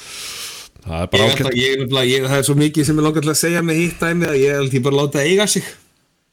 það 0.85 1.01
er 1.01 1.11
bara 1.11 1.27
ákveð 1.31 2.27
það 2.27 2.37
er 2.37 2.47
svo 2.47 2.55
mikið 2.59 2.87
sem 2.87 2.99
ég 2.99 3.07
langar 3.07 3.25
til 3.25 3.33
að 3.33 3.39
segja 3.41 3.63
með 3.67 3.81
hitt 3.81 4.03
dæmi 4.03 4.29
að 4.31 4.39
ég 4.41 4.59
held 4.59 4.77
ég 4.79 4.85
bara 4.87 4.99
láta 5.01 5.23
eiga 5.23 5.47
sig. 5.51 5.67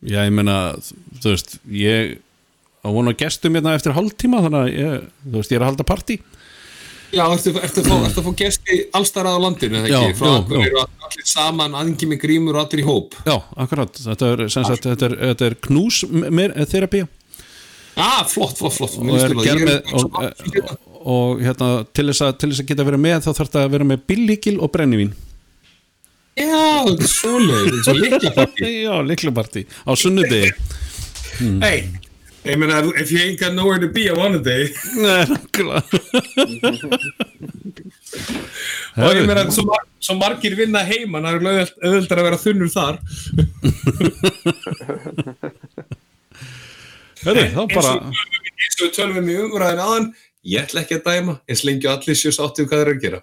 Já, 0.03 0.21
ég 0.27 0.35
meina, 0.35 0.59
þú 1.23 1.35
veist, 1.35 1.57
ég 1.75 2.15
á 2.83 2.89
vona 2.95 3.15
gestum 3.19 3.59
hérna 3.59 3.75
eftir 3.79 3.95
hálftíma 3.95 4.43
þannig 4.47 4.63
að 4.63 4.73
ég, 4.79 5.11
þú 5.27 5.37
veist, 5.39 5.55
ég 5.55 5.59
er 5.59 5.67
að 5.67 5.73
halda 5.73 5.87
partí 5.91 6.19
Já, 7.13 7.23
ertu, 7.29 7.53
að 7.53 7.59
fá, 7.61 7.97
ertu 8.09 8.21
að 8.23 8.27
fá 8.27 8.33
gesti 8.41 8.77
allstarað 8.97 9.35
á 9.37 9.41
landinu, 9.45 9.81
eða 9.83 9.91
Já, 9.91 9.99
ekki? 10.03 10.19
Frá 10.21 10.29
jú, 10.31 10.37
okkur 10.43 10.57
jú. 10.57 10.63
eru 10.69 10.79
allir 10.85 11.27
saman, 11.29 11.75
aðingi 11.77 12.09
með 12.09 12.21
grímur 12.23 12.57
og 12.57 12.63
allir 12.65 12.81
í 12.81 12.87
hóp. 12.87 13.17
Já, 13.29 13.35
akkurat, 13.65 13.99
þetta 14.07 14.31
er, 14.33 14.45
sagt, 14.55 14.87
þetta 14.89 15.09
er, 15.11 15.17
þetta 15.33 15.51
er 15.51 15.59
knús 15.69 16.03
mér 16.11 16.55
þerapía 16.73 17.09
Ah, 18.01 18.23
flott, 18.25 18.57
flott, 18.57 18.73
flott. 18.73 18.95
og 18.97 19.05
með 19.05 19.35
og, 19.93 20.15
og, 20.17 20.79
og 21.05 21.43
hérna, 21.45 21.67
til 21.93 22.07
þess, 22.09 22.23
að, 22.25 22.31
til 22.41 22.49
þess 22.49 22.63
að 22.63 22.71
geta 22.71 22.87
verið 22.89 23.03
með 23.05 23.19
þá 23.21 23.29
þarf 23.29 23.51
þetta 23.51 23.65
að 23.67 23.75
vera 23.75 23.89
með 23.91 24.07
billíkil 24.09 24.55
og 24.65 24.73
brennivín 24.73 25.13
Já, 26.33 26.87
þetta 26.89 27.05
er 27.05 27.11
svoleið, 27.13 27.67
þetta 27.69 27.77
er 27.77 27.85
svo 27.85 27.95
líkla 28.01 28.33
partí. 28.39 28.71
Já, 28.87 28.95
líklu 29.11 29.35
partí, 29.37 29.65
á 29.85 29.93
sunnudegi 30.01 30.49
Hey, 32.43 32.57
ég 32.57 32.59
meina, 32.59 32.81
if 32.99 33.13
you 33.13 33.21
ain't 33.23 33.39
got 33.39 33.55
nowhere 33.55 33.79
to 33.79 33.87
be 33.87 34.11
on 34.11 34.35
a 34.35 34.39
day, 34.43 34.65
Nei, 34.99 35.27
nákvæmlega 35.31 35.83
og 38.99 39.15
ég 39.15 39.27
meina, 39.29 39.45
svo, 39.55 39.63
mar 39.69 39.85
svo 40.03 40.17
margir 40.19 40.57
vinna 40.59 40.83
heima, 40.89 41.21
það 41.23 41.47
er 41.53 41.71
auðveldar 41.87 42.19
að 42.19 42.27
vera 42.27 42.41
þunnur 42.43 42.71
þar. 42.75 42.99
Hörru, 47.23 47.47
þá 47.55 47.63
bara 47.77 47.93
eins 48.11 48.75
og 48.75 48.83
við 48.83 48.95
tölum 48.99 49.23
við 49.23 49.31
í 49.37 49.39
umræðin 49.47 49.85
aðan, 49.87 50.09
ég 50.51 50.67
ætla 50.67 50.83
ekki 50.83 50.99
að 50.99 51.07
dæma, 51.13 51.35
eins 51.47 51.63
lengi 51.69 51.87
og 51.87 51.95
allir 51.95 52.19
sjós 52.19 52.43
áttu 52.43 52.67
hvað 52.67 52.79
þeir 52.83 52.89
eru 52.89 52.99
að 52.99 53.05
gera. 53.07 53.21